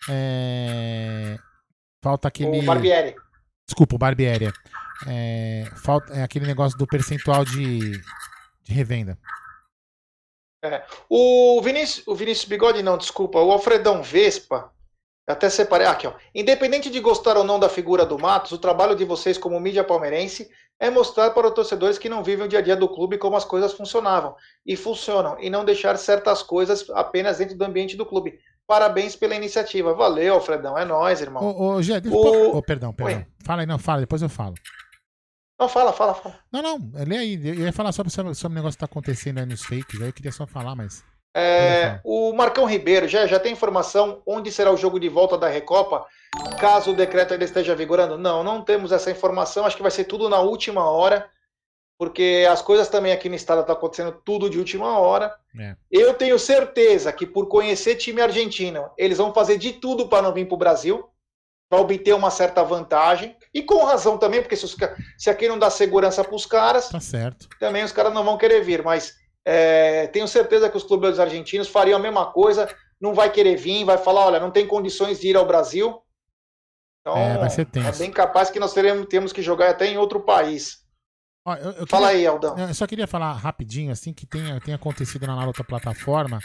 É, 0.09 1.37
Falta 2.01 2.27
aquele. 2.27 2.59
O 2.59 2.65
Barbieri. 2.65 3.15
Desculpa, 3.67 3.95
o 3.95 3.99
Barbieri. 3.99 4.51
É... 5.07 5.65
Falta 5.75 6.13
é 6.13 6.23
aquele 6.23 6.45
negócio 6.45 6.77
do 6.77 6.87
percentual 6.87 7.43
de, 7.43 7.91
de 8.63 8.73
revenda. 8.73 9.17
O 11.09 11.61
Vinícius, 11.61 12.07
o 12.07 12.15
Vinícius 12.15 12.47
Bigode, 12.47 12.81
não, 12.81 12.97
desculpa. 12.97 13.39
O 13.39 13.51
Alfredão 13.51 14.01
Vespa. 14.01 14.71
Até 15.27 15.49
separei. 15.49 15.87
Aqui, 15.87 16.07
ó. 16.07 16.13
Independente 16.33 16.89
de 16.89 16.99
gostar 17.01 17.37
ou 17.37 17.43
não 17.43 17.59
da 17.59 17.67
figura 17.67 18.05
do 18.05 18.17
Matos, 18.17 18.53
o 18.53 18.57
trabalho 18.57 18.95
de 18.95 19.03
vocês 19.03 19.37
como 19.37 19.59
mídia 19.59 19.83
palmeirense 19.83 20.49
é 20.79 20.89
mostrar 20.89 21.31
para 21.31 21.47
os 21.47 21.53
torcedores 21.53 21.97
que 21.97 22.07
não 22.07 22.23
vivem 22.23 22.45
o 22.45 22.49
dia 22.49 22.59
a 22.59 22.61
dia 22.61 22.75
do 22.75 22.87
clube 22.87 23.17
como 23.17 23.35
as 23.35 23.43
coisas 23.43 23.73
funcionavam 23.73 24.35
e 24.65 24.75
funcionam, 24.75 25.35
e 25.39 25.49
não 25.49 25.65
deixar 25.65 25.97
certas 25.97 26.43
coisas 26.43 26.87
apenas 26.91 27.39
dentro 27.39 27.57
do 27.57 27.65
ambiente 27.65 27.97
do 27.97 28.05
clube. 28.05 28.39
Parabéns 28.67 29.15
pela 29.15 29.33
iniciativa. 29.33 29.93
Valeu, 29.93 30.33
Alfredão. 30.35 30.77
É 30.77 30.83
nóis, 30.83 31.21
irmão. 31.21 31.41
Ô, 31.43 31.75
ô, 31.75 31.81
Gé, 31.81 32.01
deixa 32.01 32.17
O- 32.17 32.57
oh, 32.57 32.61
perdão, 32.61 32.93
perdão. 32.93 33.19
Oi. 33.19 33.25
Fala 33.45 33.61
aí, 33.61 33.65
não, 33.65 33.79
fala, 33.79 34.01
depois 34.01 34.21
eu 34.21 34.27
falo. 34.29 34.55
Não, 35.59 35.69
fala, 35.69 35.93
fala, 35.93 36.13
fala. 36.13 36.35
Não, 36.51 36.61
não, 36.61 36.91
lê 37.07 37.17
aí. 37.17 37.47
Eu 37.47 37.65
ia 37.65 37.73
falar 37.73 37.91
sobre, 37.91 38.11
sobre, 38.11 38.35
sobre 38.35 38.55
o 38.55 38.59
negócio 38.59 38.77
que 38.77 38.81
tá 38.81 38.85
acontecendo 38.85 39.39
aí 39.39 39.45
nos 39.45 39.63
fakes, 39.63 39.99
aí 40.01 40.07
eu 40.09 40.13
queria 40.13 40.31
só 40.31 40.45
falar, 40.45 40.75
mas. 40.75 41.03
É, 41.35 41.99
o 42.03 42.33
Marcão 42.33 42.65
Ribeiro 42.65 43.07
já, 43.07 43.25
já 43.27 43.39
tem 43.39 43.53
informação 43.53 44.21
onde 44.25 44.51
será 44.51 44.71
o 44.71 44.77
jogo 44.77 44.99
de 44.99 45.07
volta 45.07 45.37
da 45.37 45.47
Recopa, 45.47 46.05
caso 46.59 46.91
o 46.91 46.95
decreto 46.95 47.33
ainda 47.33 47.45
esteja 47.45 47.75
vigorando? 47.75 48.17
Não, 48.17 48.43
não 48.43 48.61
temos 48.63 48.91
essa 48.91 49.11
informação. 49.11 49.65
Acho 49.65 49.75
que 49.77 49.81
vai 49.83 49.91
ser 49.91 50.05
tudo 50.05 50.29
na 50.29 50.39
última 50.39 50.89
hora, 50.89 51.29
porque 51.97 52.45
as 52.49 52.61
coisas 52.61 52.87
também 52.87 53.11
aqui 53.11 53.27
no 53.27 53.35
estado 53.35 53.61
estão 53.61 53.75
acontecendo 53.75 54.11
tudo 54.23 54.49
de 54.49 54.59
última 54.59 54.99
hora. 54.99 55.33
É. 55.59 55.75
Eu 55.91 56.13
tenho 56.13 56.37
certeza 56.37 57.11
que 57.11 57.25
por 57.25 57.47
conhecer 57.47 57.95
time 57.95 58.21
argentino, 58.21 58.89
eles 58.97 59.17
vão 59.17 59.33
fazer 59.33 59.57
de 59.57 59.73
tudo 59.73 60.07
para 60.07 60.21
não 60.21 60.33
vir 60.33 60.45
para 60.47 60.55
o 60.55 60.59
Brasil, 60.59 61.09
para 61.69 61.79
obter 61.79 62.13
uma 62.13 62.29
certa 62.29 62.63
vantagem. 62.63 63.35
E 63.53 63.63
com 63.63 63.83
razão 63.83 64.17
também, 64.17 64.41
porque 64.41 64.55
se, 64.55 64.65
os 64.65 64.75
se 65.17 65.29
aqui 65.29 65.47
não 65.47 65.57
dá 65.57 65.69
segurança 65.69 66.23
para 66.23 66.35
os 66.35 66.45
caras, 66.45 66.89
Tá 66.89 66.99
também 67.59 67.83
os 67.83 67.91
caras 67.91 68.13
não 68.13 68.23
vão 68.23 68.37
querer 68.37 68.61
vir, 68.61 68.83
mas 68.83 69.15
é, 69.43 70.05
tenho 70.07 70.27
certeza 70.27 70.69
que 70.69 70.77
os 70.77 70.83
clubes 70.83 71.19
argentinos 71.19 71.67
fariam 71.67 71.97
a 71.97 72.01
mesma 72.01 72.31
coisa, 72.31 72.69
não 73.01 73.13
vai 73.15 73.31
querer 73.31 73.55
vir, 73.55 73.83
vai 73.85 73.97
falar, 73.97 74.27
olha, 74.27 74.39
não 74.39 74.51
tem 74.51 74.67
condições 74.67 75.19
de 75.19 75.29
ir 75.29 75.35
ao 75.35 75.47
Brasil. 75.47 75.99
Então, 77.01 77.17
É, 77.17 77.37
vai 77.37 77.49
ser 77.49 77.65
tenso. 77.65 77.87
é 77.87 77.91
bem 77.93 78.11
capaz 78.11 78.51
que 78.51 78.59
nós 78.59 78.73
teremos, 78.73 79.07
temos 79.07 79.33
que 79.33 79.41
jogar 79.41 79.69
até 79.69 79.87
em 79.87 79.97
outro 79.97 80.19
país. 80.19 80.85
Ó, 81.47 81.55
eu, 81.55 81.71
eu 81.71 81.87
Fala 81.87 82.07
queria- 82.07 82.19
aí, 82.21 82.27
Aldão. 82.27 82.57
Eu 82.59 82.73
só 82.73 82.85
queria 82.85 83.07
falar 83.07 83.31
rapidinho, 83.33 83.89
assim, 83.91 84.11
que 84.13 84.25
tem, 84.25 84.59
tem 84.59 84.73
acontecido 84.73 85.25
na 85.25 85.45
outra 85.45 85.63
plataforma 85.63 86.39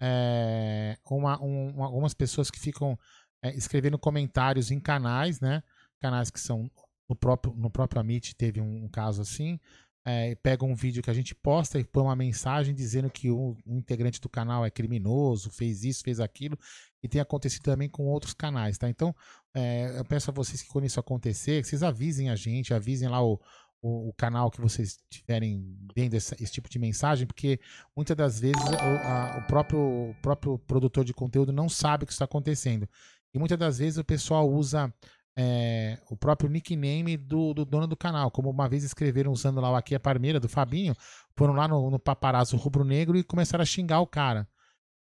é, 0.00 0.96
uma, 1.10 1.40
um- 1.42 1.68
uma- 1.74 1.86
algumas 1.86 2.14
pessoas 2.14 2.50
que 2.50 2.58
ficam 2.58 2.98
é, 3.42 3.54
escrevendo 3.54 3.98
comentários 3.98 4.70
em 4.70 4.80
canais, 4.80 5.40
né? 5.40 5.62
Canais 6.00 6.30
que 6.30 6.40
são 6.40 6.68
no 7.08 7.14
próprio, 7.14 7.54
no 7.54 7.70
próprio 7.70 8.00
Amit 8.00 8.34
teve 8.34 8.60
um, 8.60 8.84
um 8.84 8.88
caso 8.88 9.22
assim. 9.22 9.60
É, 10.04 10.34
pega 10.36 10.64
um 10.64 10.74
vídeo 10.74 11.02
que 11.02 11.10
a 11.10 11.14
gente 11.14 11.34
posta 11.34 11.78
e 11.78 11.84
põe 11.84 12.02
uma 12.02 12.16
mensagem 12.16 12.74
dizendo 12.74 13.10
que 13.10 13.30
um, 13.30 13.54
um 13.66 13.76
integrante 13.78 14.20
do 14.20 14.28
canal 14.28 14.64
é 14.64 14.70
criminoso, 14.70 15.50
fez 15.50 15.84
isso, 15.84 16.02
fez 16.02 16.18
aquilo. 16.18 16.58
e 17.02 17.08
tem 17.08 17.20
acontecido 17.20 17.62
também 17.62 17.88
com 17.88 18.06
outros 18.06 18.32
canais, 18.34 18.78
tá? 18.78 18.88
Então, 18.88 19.14
é, 19.54 19.98
eu 19.98 20.04
peço 20.04 20.30
a 20.30 20.34
vocês 20.34 20.62
que 20.62 20.68
quando 20.68 20.86
isso 20.86 20.98
acontecer, 20.98 21.60
que 21.62 21.68
vocês 21.68 21.82
avisem 21.82 22.30
a 22.30 22.34
gente, 22.36 22.72
avisem 22.74 23.08
lá 23.08 23.22
o, 23.22 23.38
o, 23.80 24.08
o 24.08 24.12
canal 24.12 24.50
que 24.50 24.60
vocês 24.60 24.98
estiverem 25.10 25.76
vendo 25.94 26.14
esse, 26.14 26.34
esse, 26.42 26.52
tipo 26.52 26.68
de 26.68 26.78
mensagem, 26.78 27.26
porque 27.26 27.60
muitas 27.96 28.16
das 28.16 28.40
vezes 28.40 28.62
o, 28.62 28.74
a, 28.74 29.38
o, 29.38 29.46
próprio, 29.46 29.78
o 29.78 30.14
próprio 30.20 30.58
produtor 30.58 31.04
de 31.04 31.14
conteúdo 31.14 31.52
não 31.52 31.68
sabe 31.68 32.04
o 32.04 32.06
que 32.06 32.12
está 32.12 32.24
acontecendo. 32.24 32.88
E 33.32 33.38
muitas 33.38 33.58
das 33.58 33.78
vezes 33.78 33.98
o 33.98 34.04
pessoal 34.04 34.50
usa 34.50 34.92
é, 35.36 35.98
o 36.10 36.16
próprio 36.16 36.50
nickname 36.50 37.16
do, 37.16 37.54
do, 37.54 37.64
dono 37.64 37.86
do 37.86 37.96
canal. 37.96 38.30
Como 38.30 38.50
uma 38.50 38.68
vez 38.68 38.82
escreveram 38.82 39.30
usando 39.30 39.60
lá 39.60 39.70
o 39.70 39.76
Aqui 39.76 39.94
a 39.94 40.00
Parmeira 40.00 40.40
do 40.40 40.48
Fabinho, 40.48 40.94
foram 41.36 41.54
lá 41.54 41.68
no, 41.68 41.90
no 41.90 41.98
paparazzo 41.98 42.56
rubro-negro 42.56 43.16
e 43.16 43.22
começaram 43.22 43.62
a 43.62 43.66
xingar 43.66 44.00
o 44.00 44.06
cara. 44.06 44.48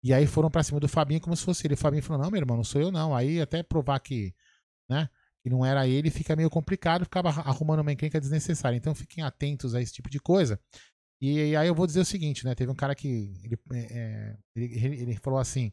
E 0.02 0.12
aí 0.12 0.26
foram 0.26 0.50
pra 0.50 0.62
cima 0.62 0.80
do 0.80 0.88
Fabinho 0.88 1.20
como 1.20 1.36
se 1.36 1.44
fosse 1.44 1.66
ele. 1.66 1.74
O 1.74 1.78
Fabinho 1.78 2.02
falou: 2.02 2.22
Não, 2.22 2.30
meu 2.30 2.40
irmão, 2.40 2.56
não 2.56 2.64
sou 2.64 2.80
eu 2.80 2.90
não. 2.90 3.14
Aí 3.14 3.40
até 3.40 3.62
provar 3.62 4.00
que, 4.00 4.34
né, 4.88 5.08
que 5.44 5.50
não 5.50 5.64
era 5.64 5.86
ele, 5.86 6.10
fica 6.10 6.34
meio 6.34 6.48
complicado, 6.48 7.04
ficava 7.04 7.28
arrumando 7.28 7.80
uma 7.80 7.92
encrenca 7.92 8.18
desnecessária. 8.18 8.76
Então 8.76 8.94
fiquem 8.94 9.22
atentos 9.22 9.74
a 9.74 9.80
esse 9.82 9.92
tipo 9.92 10.08
de 10.08 10.18
coisa. 10.18 10.58
E, 11.20 11.50
e 11.50 11.56
aí 11.56 11.68
eu 11.68 11.74
vou 11.74 11.86
dizer 11.86 12.00
o 12.00 12.04
seguinte, 12.04 12.46
né? 12.46 12.54
Teve 12.54 12.72
um 12.72 12.74
cara 12.74 12.94
que 12.94 13.34
ele, 13.44 13.58
é, 13.74 14.36
ele, 14.56 15.02
ele 15.02 15.16
falou 15.16 15.38
assim 15.38 15.70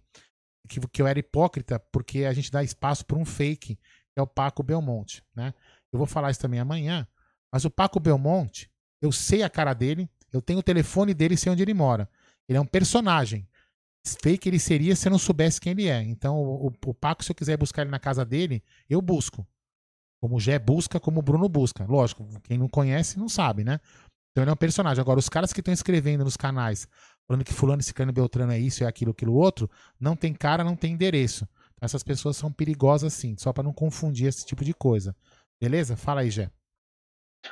que, 0.67 0.79
que 0.87 1.01
eu 1.01 1.07
era 1.07 1.19
hipócrita 1.19 1.79
porque 1.91 2.25
a 2.25 2.33
gente 2.33 2.51
dá 2.51 2.61
espaço 2.61 3.05
para 3.05 3.17
um 3.17 3.25
fake 3.25 3.75
que 3.75 4.19
é 4.19 4.21
o 4.21 4.27
Paco 4.27 4.61
Belmonte, 4.61 5.23
né? 5.33 5.53
Eu 5.91 5.97
vou 5.97 6.05
falar 6.05 6.31
isso 6.31 6.39
também 6.39 6.59
amanhã, 6.59 7.07
mas 7.51 7.63
o 7.63 7.69
Paco 7.69 7.97
Belmonte, 7.97 8.69
eu 9.01 9.11
sei 9.11 9.41
a 9.41 9.49
cara 9.49 9.73
dele, 9.73 10.09
eu 10.33 10.41
tenho 10.41 10.59
o 10.59 10.63
telefone 10.63 11.13
dele 11.13 11.35
e 11.35 11.37
sei 11.37 11.51
onde 11.51 11.61
ele 11.61 11.73
mora. 11.73 12.09
Ele 12.47 12.57
é 12.57 12.61
um 12.61 12.65
personagem. 12.65 13.47
Fake 14.05 14.49
ele 14.49 14.59
seria 14.59 14.95
se 14.95 15.07
eu 15.07 15.11
não 15.11 15.19
soubesse 15.19 15.61
quem 15.61 15.71
ele 15.71 15.87
é. 15.87 16.01
Então, 16.01 16.37
o, 16.37 16.73
o 16.85 16.93
Paco, 16.93 17.23
se 17.23 17.31
eu 17.31 17.35
quiser 17.35 17.57
buscar 17.57 17.83
ele 17.83 17.91
na 17.91 17.99
casa 17.99 18.25
dele, 18.25 18.63
eu 18.89 19.01
busco. 19.01 19.47
Como 20.21 20.35
o 20.35 20.39
Gé 20.39 20.59
busca, 20.59 20.99
como 20.99 21.19
o 21.19 21.23
Bruno 21.23 21.49
busca. 21.49 21.85
Lógico, 21.85 22.27
quem 22.43 22.57
não 22.57 22.69
conhece 22.69 23.17
não 23.17 23.27
sabe, 23.27 23.63
né? 23.63 23.79
Então 24.31 24.43
ele 24.43 24.51
é 24.51 24.53
um 24.53 24.57
personagem. 24.57 25.01
Agora, 25.01 25.19
os 25.19 25.27
caras 25.27 25.51
que 25.51 25.61
estão 25.61 25.73
escrevendo 25.73 26.23
nos 26.23 26.37
canais, 26.37 26.87
falando 27.27 27.43
que 27.43 27.53
fulano, 27.53 27.81
ciclano 27.81 28.11
e 28.11 28.13
beltrano 28.13 28.51
é 28.51 28.59
isso, 28.59 28.83
é 28.83 28.87
aquilo, 28.87 29.11
aquilo 29.11 29.33
outro, 29.33 29.69
não 29.99 30.15
tem 30.15 30.33
cara, 30.33 30.63
não 30.63 30.75
tem 30.75 30.93
endereço. 30.93 31.47
Essas 31.81 32.03
pessoas 32.03 32.37
são 32.37 32.51
perigosas 32.51 33.13
sim, 33.13 33.35
só 33.37 33.51
para 33.51 33.63
não 33.63 33.73
confundir 33.73 34.27
esse 34.27 34.45
tipo 34.45 34.63
de 34.63 34.73
coisa. 34.73 35.15
Beleza? 35.59 35.97
Fala 35.97 36.21
aí, 36.21 36.29
Jé. 36.29 36.49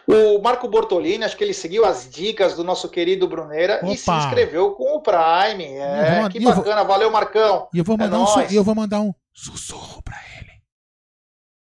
O 0.08 0.40
Marco 0.40 0.68
Bortolini, 0.68 1.24
acho 1.24 1.36
que 1.36 1.44
ele 1.44 1.54
seguiu 1.54 1.84
as 1.84 2.10
dicas 2.10 2.56
do 2.56 2.64
nosso 2.64 2.90
querido 2.90 3.28
Bruneira 3.28 3.78
Opa. 3.78 3.92
e 3.92 3.98
se 3.98 4.12
inscreveu 4.12 4.74
com 4.74 4.98
o 4.98 5.02
Prime. 5.02 5.64
É, 5.64 6.30
que 6.30 6.40
bacana, 6.40 6.84
vou... 6.84 6.88
valeu, 6.88 7.12
Marcão. 7.12 7.68
E 7.74 7.80
eu 7.80 7.84
vou 7.84 7.96
é 7.96 8.00
mandar, 8.00 8.18
é 8.18 8.20
um, 8.20 8.42
eu 8.52 8.64
vou 8.64 8.76
mandar 8.76 9.02
um 9.02 9.14
sussurro 9.34 10.02
para 10.04 10.18
ele. 10.38 10.49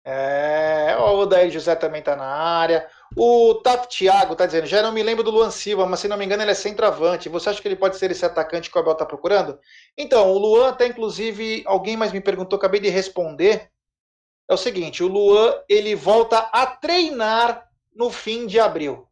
É, 0.06 0.98
o 1.00 1.26
Daí 1.26 1.50
José 1.50 1.76
também 1.76 2.02
tá 2.02 2.16
na 2.16 2.26
área. 2.26 2.88
O 3.16 3.56
Tap 3.56 3.86
Thiago 3.88 4.36
tá 4.36 4.46
dizendo, 4.46 4.66
já 4.66 4.82
não 4.82 4.92
me 4.92 5.04
lembro 5.04 5.24
do 5.24 5.32
Luan 5.32 5.52
Silva, 5.52 5.86
mas 5.86 6.00
se 6.00 6.08
não 6.08 6.18
me 6.18 6.26
engano 6.26 6.44
ele 6.44 6.52
é 6.52 6.56
centroavante. 6.56 7.30
Você 7.30 7.50
acha 7.50 7.62
que 7.62 7.68
ele 7.68 7.76
pode 7.76 7.96
ser 7.98 8.12
esse 8.12 8.26
atacante 8.26 8.70
que 8.70 8.78
o 8.78 8.82
Abel 8.82 8.96
tá 8.96 9.06
procurando? 9.06 9.58
Então, 9.98 10.32
o 10.32 10.38
Luan 10.38 10.70
até 10.70 10.88
inclusive, 10.88 11.64
alguém 11.66 11.96
mais 11.96 12.12
me 12.12 12.20
perguntou, 12.20 12.58
acabei 12.58 12.82
de 12.82 12.90
responder. 12.90 13.70
É 14.50 14.54
o 14.54 14.58
seguinte, 14.58 15.04
o 15.04 15.08
Luan, 15.08 15.56
ele 15.70 15.96
volta 15.96 16.40
a 16.52 16.66
treinar 16.66 17.70
no 17.96 18.10
fim 18.10 18.46
de 18.46 18.60
abril. 18.60 19.08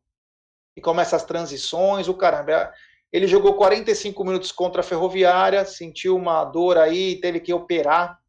E 0.76 0.82
começa 0.82 1.16
as 1.16 1.24
transições, 1.24 2.08
o 2.08 2.14
caramba. 2.14 2.74
Ele 3.14 3.28
jogou 3.28 3.56
45 3.56 4.24
minutos 4.24 4.52
contra 4.52 4.82
a 4.82 4.84
Ferroviária, 4.84 5.64
sentiu 5.66 6.16
uma 6.16 6.44
dor 6.46 6.78
aí, 6.78 7.20
teve 7.20 7.40
que 7.40 7.54
operar. 7.54 8.20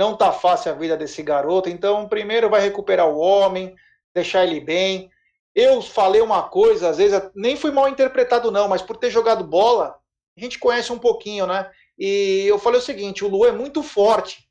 Não 0.00 0.16
tá 0.16 0.32
fácil 0.32 0.72
a 0.72 0.74
vida 0.74 0.96
desse 0.96 1.22
garoto, 1.22 1.68
então 1.68 2.08
primeiro 2.08 2.48
vai 2.48 2.62
recuperar 2.62 3.06
o 3.06 3.18
homem, 3.18 3.76
deixar 4.14 4.46
ele 4.46 4.58
bem. 4.58 5.10
Eu 5.54 5.82
falei 5.82 6.22
uma 6.22 6.42
coisa, 6.42 6.88
às 6.88 6.96
vezes 6.96 7.20
nem 7.34 7.54
fui 7.54 7.70
mal 7.70 7.86
interpretado, 7.86 8.50
não, 8.50 8.66
mas 8.66 8.80
por 8.80 8.96
ter 8.96 9.10
jogado 9.10 9.44
bola, 9.44 9.98
a 10.34 10.40
gente 10.40 10.58
conhece 10.58 10.90
um 10.90 10.98
pouquinho, 10.98 11.46
né? 11.46 11.70
E 11.98 12.46
eu 12.46 12.58
falei 12.58 12.80
o 12.80 12.82
seguinte: 12.82 13.22
o 13.26 13.28
Lu 13.28 13.44
é 13.44 13.52
muito 13.52 13.82
forte. 13.82 14.48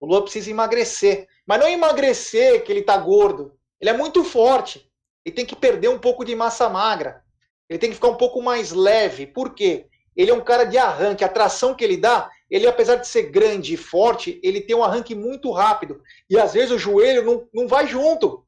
O 0.00 0.06
Lu 0.06 0.22
precisa 0.22 0.50
emagrecer. 0.50 1.28
Mas 1.46 1.60
não 1.60 1.68
emagrecer 1.68 2.64
que 2.64 2.72
ele 2.72 2.80
tá 2.80 2.96
gordo. 2.96 3.52
Ele 3.78 3.90
é 3.90 3.94
muito 3.94 4.24
forte. 4.24 4.90
Ele 5.26 5.34
tem 5.34 5.44
que 5.44 5.54
perder 5.54 5.88
um 5.88 5.98
pouco 5.98 6.24
de 6.24 6.34
massa 6.34 6.70
magra. 6.70 7.22
Ele 7.68 7.78
tem 7.78 7.90
que 7.90 7.96
ficar 7.96 8.08
um 8.08 8.16
pouco 8.16 8.40
mais 8.40 8.72
leve. 8.72 9.26
Por 9.26 9.54
quê? 9.54 9.88
Ele 10.16 10.30
é 10.30 10.34
um 10.34 10.40
cara 10.40 10.64
de 10.64 10.78
arranque. 10.78 11.22
A 11.22 11.28
tração 11.28 11.74
que 11.74 11.84
ele 11.84 11.98
dá, 11.98 12.30
ele, 12.50 12.66
apesar 12.66 12.96
de 12.96 13.06
ser 13.06 13.30
grande 13.30 13.74
e 13.74 13.76
forte, 13.76 14.40
ele 14.42 14.60
tem 14.60 14.74
um 14.74 14.82
arranque 14.82 15.14
muito 15.14 15.50
rápido. 15.52 16.02
E 16.28 16.38
às 16.38 16.52
vezes 16.52 16.72
o 16.72 16.78
joelho 16.78 17.24
não, 17.24 17.48
não 17.54 17.68
vai 17.68 17.86
junto. 17.86 18.44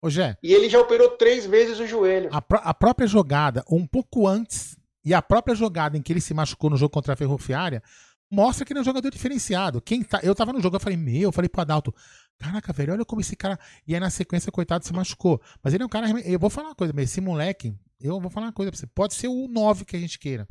Ô, 0.00 0.10
Gé, 0.10 0.36
e 0.42 0.52
ele 0.52 0.68
já 0.68 0.80
operou 0.80 1.10
três 1.10 1.46
vezes 1.46 1.78
o 1.78 1.86
joelho. 1.86 2.28
A, 2.32 2.40
pr 2.40 2.56
a, 2.62 2.74
própria 2.74 3.06
jogada, 3.06 3.64
um 3.70 3.86
pouco 3.86 4.26
antes, 4.26 4.76
e 5.04 5.14
a 5.14 5.22
própria 5.22 5.54
jogada 5.54 5.96
em 5.96 6.02
que 6.02 6.12
ele 6.12 6.20
se 6.20 6.34
machucou 6.34 6.70
no 6.70 6.76
jogo 6.76 6.92
contra 6.92 7.12
a 7.12 7.16
Ferroviária, 7.16 7.82
mostra 8.30 8.64
que 8.64 8.72
ele 8.72 8.80
é 8.80 8.82
um 8.82 8.84
jogador 8.84 9.10
diferenciado. 9.10 9.80
Quem 9.80 10.02
tá, 10.02 10.20
eu 10.22 10.34
tava 10.34 10.52
no 10.52 10.60
jogo, 10.60 10.76
eu 10.76 10.80
falei, 10.80 10.98
meu, 10.98 11.22
eu 11.22 11.32
falei 11.32 11.48
pro 11.48 11.60
Adalto, 11.62 11.94
caraca, 12.38 12.72
velho, 12.72 12.92
olha 12.92 13.04
como 13.04 13.20
esse 13.20 13.36
cara. 13.36 13.58
E 13.86 13.94
aí 13.94 14.00
na 14.00 14.10
sequência, 14.10 14.52
coitado, 14.52 14.84
se 14.84 14.92
machucou. 14.92 15.40
Mas 15.62 15.72
ele 15.72 15.82
é 15.82 15.86
um 15.86 15.88
cara. 15.88 16.08
Eu 16.20 16.38
vou 16.38 16.50
falar 16.50 16.68
uma 16.68 16.74
coisa, 16.74 16.92
esse 17.00 17.20
moleque, 17.20 17.74
eu 18.00 18.20
vou 18.20 18.30
falar 18.30 18.46
uma 18.46 18.52
coisa 18.52 18.70
pra 18.70 18.78
você. 18.78 18.86
Pode 18.86 19.14
ser 19.14 19.28
o 19.28 19.48
9 19.48 19.84
que 19.84 19.96
a 19.96 20.00
gente 20.00 20.18
queira. 20.18 20.46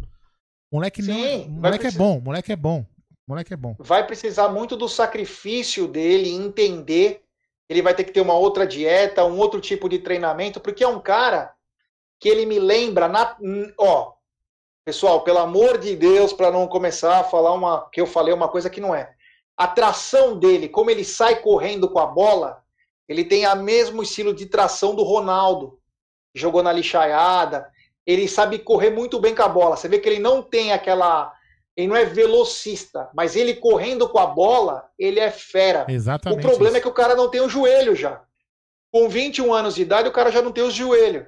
Moleque 0.73 1.03
Sim, 1.03 1.45
não. 1.45 1.61
Moleque 1.61 1.87
é 1.87 1.91
bom, 1.91 2.19
moleque 2.19 2.51
é 2.51 2.55
bom. 2.55 2.85
Moleque 3.27 3.53
é 3.53 3.57
bom. 3.57 3.75
Vai 3.79 4.05
precisar 4.05 4.49
muito 4.49 4.75
do 4.75 4.89
sacrifício 4.89 5.87
dele 5.87 6.29
entender 6.29 7.23
ele 7.69 7.81
vai 7.81 7.93
ter 7.93 8.03
que 8.03 8.11
ter 8.11 8.21
uma 8.21 8.33
outra 8.33 8.67
dieta, 8.67 9.25
um 9.25 9.37
outro 9.37 9.59
tipo 9.61 9.87
de 9.87 9.99
treinamento, 9.99 10.59
porque 10.59 10.83
é 10.83 10.87
um 10.87 10.99
cara 10.99 11.53
que 12.19 12.29
ele 12.29 12.45
me 12.45 12.59
lembra 12.59 13.07
na, 13.07 13.37
ó, 13.79 14.13
pessoal, 14.85 15.23
pelo 15.23 15.39
amor 15.39 15.77
de 15.77 15.95
Deus, 15.95 16.33
para 16.33 16.51
não 16.51 16.67
começar 16.67 17.19
a 17.19 17.23
falar 17.23 17.53
uma 17.53 17.89
que 17.89 18.01
eu 18.01 18.05
falei 18.05 18.33
uma 18.33 18.47
coisa 18.47 18.69
que 18.69 18.81
não 18.81 18.93
é. 18.93 19.15
A 19.57 19.67
tração 19.67 20.37
dele, 20.37 20.67
como 20.67 20.89
ele 20.89 21.03
sai 21.03 21.41
correndo 21.41 21.89
com 21.89 21.99
a 21.99 22.05
bola, 22.05 22.63
ele 23.07 23.23
tem 23.23 23.45
a 23.45 23.55
mesmo 23.55 24.03
estilo 24.03 24.33
de 24.33 24.45
tração 24.45 24.95
do 24.95 25.03
Ronaldo. 25.03 25.79
Jogou 26.35 26.63
na 26.63 26.71
lixaiada, 26.71 27.71
ele 28.05 28.27
sabe 28.27 28.59
correr 28.59 28.89
muito 28.89 29.19
bem 29.19 29.33
com 29.33 29.43
a 29.43 29.47
bola. 29.47 29.77
Você 29.77 29.87
vê 29.87 29.99
que 29.99 30.07
ele 30.07 30.19
não 30.19 30.41
tem 30.41 30.71
aquela 30.71 31.33
ele 31.75 31.87
não 31.87 31.95
é 31.95 32.05
velocista, 32.05 33.09
mas 33.15 33.35
ele 33.35 33.55
correndo 33.55 34.07
com 34.07 34.19
a 34.19 34.27
bola, 34.27 34.87
ele 34.97 35.19
é 35.19 35.31
fera. 35.31 35.85
Exatamente. 35.89 36.39
O 36.39 36.41
problema 36.41 36.69
isso. 36.69 36.77
é 36.77 36.81
que 36.81 36.87
o 36.87 36.93
cara 36.93 37.15
não 37.15 37.29
tem 37.29 37.41
o 37.41 37.49
joelho 37.49 37.95
já. 37.95 38.23
Com 38.91 39.09
21 39.09 39.51
anos 39.51 39.73
de 39.73 39.81
idade, 39.81 40.07
o 40.07 40.11
cara 40.11 40.31
já 40.31 40.41
não 40.41 40.51
tem 40.51 40.63
os 40.63 40.73
joelhos. 40.73 41.25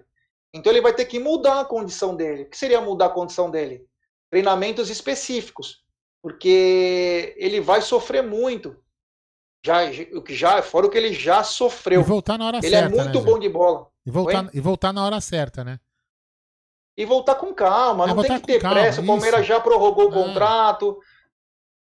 Então 0.54 0.72
ele 0.72 0.82
vai 0.82 0.94
ter 0.94 1.06
que 1.06 1.20
mudar 1.20 1.62
a 1.62 1.66
condição 1.66 2.16
dele. 2.16 2.44
O 2.44 2.50
que 2.50 2.58
seria 2.58 2.80
mudar 2.80 3.08
a 3.08 3.10
condição 3.10 3.50
dele? 3.50 3.86
Treinamentos 4.30 4.90
específicos. 4.92 5.84
Porque 6.22 7.36
ele 7.38 7.60
vai 7.60 7.82
sofrer 7.82 8.22
muito. 8.22 8.76
Já, 9.66 9.80
o 10.14 10.22
que 10.22 10.36
já, 10.36 10.62
fora 10.62 10.86
o 10.86 10.90
que 10.92 10.98
ele 10.98 11.12
já 11.12 11.44
sofreu. 11.44 12.02
E 12.02 12.04
voltar 12.04 12.38
na 12.38 12.46
hora 12.46 12.58
ele 12.58 12.68
é 12.68 12.70
certa. 12.70 12.88
Ele 12.88 13.00
é 13.00 13.04
muito 13.04 13.20
né, 13.20 13.26
bom 13.26 13.40
de 13.40 13.50
bola. 13.50 13.88
E 14.06 14.12
voltar, 14.12 14.50
e 14.54 14.60
voltar 14.60 14.94
na 14.94 15.04
hora 15.04 15.20
certa, 15.20 15.64
né? 15.64 15.80
E 16.98 17.06
voltar 17.06 17.36
com 17.36 17.54
calma. 17.54 18.06
É, 18.06 18.14
não 18.14 18.24
tem 18.24 18.40
que 18.40 18.48
ter 18.48 18.60
calma, 18.60 18.82
pressa. 18.82 19.02
O 19.02 19.06
Palmeiras 19.06 19.46
já 19.46 19.60
prorrogou 19.60 20.10
o 20.10 20.12
é. 20.12 20.14
contrato. 20.14 21.00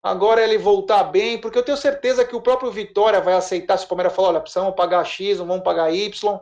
Agora 0.03 0.43
ele 0.43 0.59
voltar 0.59 1.05
bem, 1.05 1.41
porque 1.41 1.59
eu 1.59 1.63
tenho 1.63 1.79
certeza 1.79 2.25
que 2.25 2.37
o 2.37 2.41
próprio 2.41 2.71
Vitória 2.71 3.21
vai 3.21 3.35
aceitar 3.35 3.79
se 3.79 3.87
o 3.87 3.89
Palmeiras 3.89 4.15
falar: 4.15 4.29
olha, 4.29 4.41
precisamos 4.41 4.75
pagar 4.75 5.05
X, 5.05 5.39
não 5.39 5.47
vamos 5.47 5.65
pagar 5.65 5.95
Y, 5.95 6.41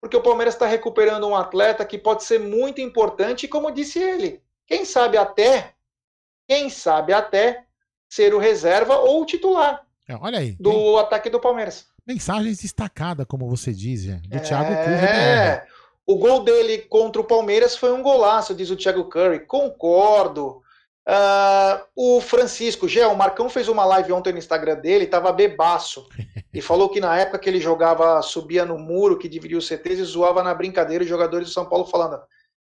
porque 0.00 0.16
o 0.16 0.22
Palmeiras 0.22 0.54
está 0.54 0.66
recuperando 0.66 1.28
um 1.28 1.36
atleta 1.36 1.84
que 1.84 1.98
pode 1.98 2.24
ser 2.24 2.40
muito 2.40 2.80
importante, 2.80 3.44
e 3.44 3.48
como 3.48 3.70
disse 3.70 3.98
ele, 3.98 4.42
quem 4.66 4.84
sabe 4.86 5.18
até, 5.18 5.74
quem 6.48 6.70
sabe 6.70 7.12
até 7.12 7.64
ser 8.08 8.34
o 8.34 8.38
reserva 8.38 8.96
ou 8.96 9.22
o 9.22 9.26
titular 9.26 9.86
é, 10.08 10.16
olha 10.16 10.38
aí, 10.38 10.52
do 10.58 10.70
tem... 10.70 10.98
ataque 10.98 11.30
do 11.30 11.40
Palmeiras. 11.40 11.86
Mensagens 12.06 12.58
destacadas, 12.58 13.26
como 13.26 13.48
você 13.48 13.72
diz, 13.72 14.04
do 14.04 14.36
é... 14.36 14.40
Thiago 14.40 14.74
Curva. 14.74 15.06
É, 15.06 15.66
o 16.12 16.16
gol 16.18 16.44
dele 16.44 16.78
contra 16.78 17.20
o 17.20 17.24
Palmeiras 17.24 17.74
foi 17.74 17.92
um 17.92 18.02
golaço, 18.02 18.54
diz 18.54 18.70
o 18.70 18.76
Thiago 18.76 19.04
Curry. 19.04 19.46
Concordo. 19.46 20.62
Uh, 21.08 21.82
o 21.96 22.20
Francisco, 22.20 22.86
Gé, 22.86 23.06
o 23.06 23.16
Marcão 23.16 23.48
fez 23.48 23.66
uma 23.66 23.84
live 23.84 24.12
ontem 24.12 24.32
no 24.32 24.38
Instagram 24.38 24.76
dele, 24.76 25.06
tava 25.06 25.32
bebaço. 25.32 26.06
E 26.54 26.60
falou 26.60 26.90
que 26.90 27.00
na 27.00 27.18
época 27.18 27.38
que 27.38 27.48
ele 27.48 27.58
jogava, 27.58 28.20
subia 28.20 28.66
no 28.66 28.78
muro 28.78 29.16
que 29.16 29.26
dividia 29.26 29.56
os 29.56 29.66
CTs 29.66 29.98
e 29.98 30.04
zoava 30.04 30.42
na 30.42 30.52
brincadeira 30.52 31.02
os 31.02 31.08
jogadores 31.08 31.48
do 31.48 31.54
São 31.54 31.66
Paulo 31.66 31.86
falando. 31.86 32.20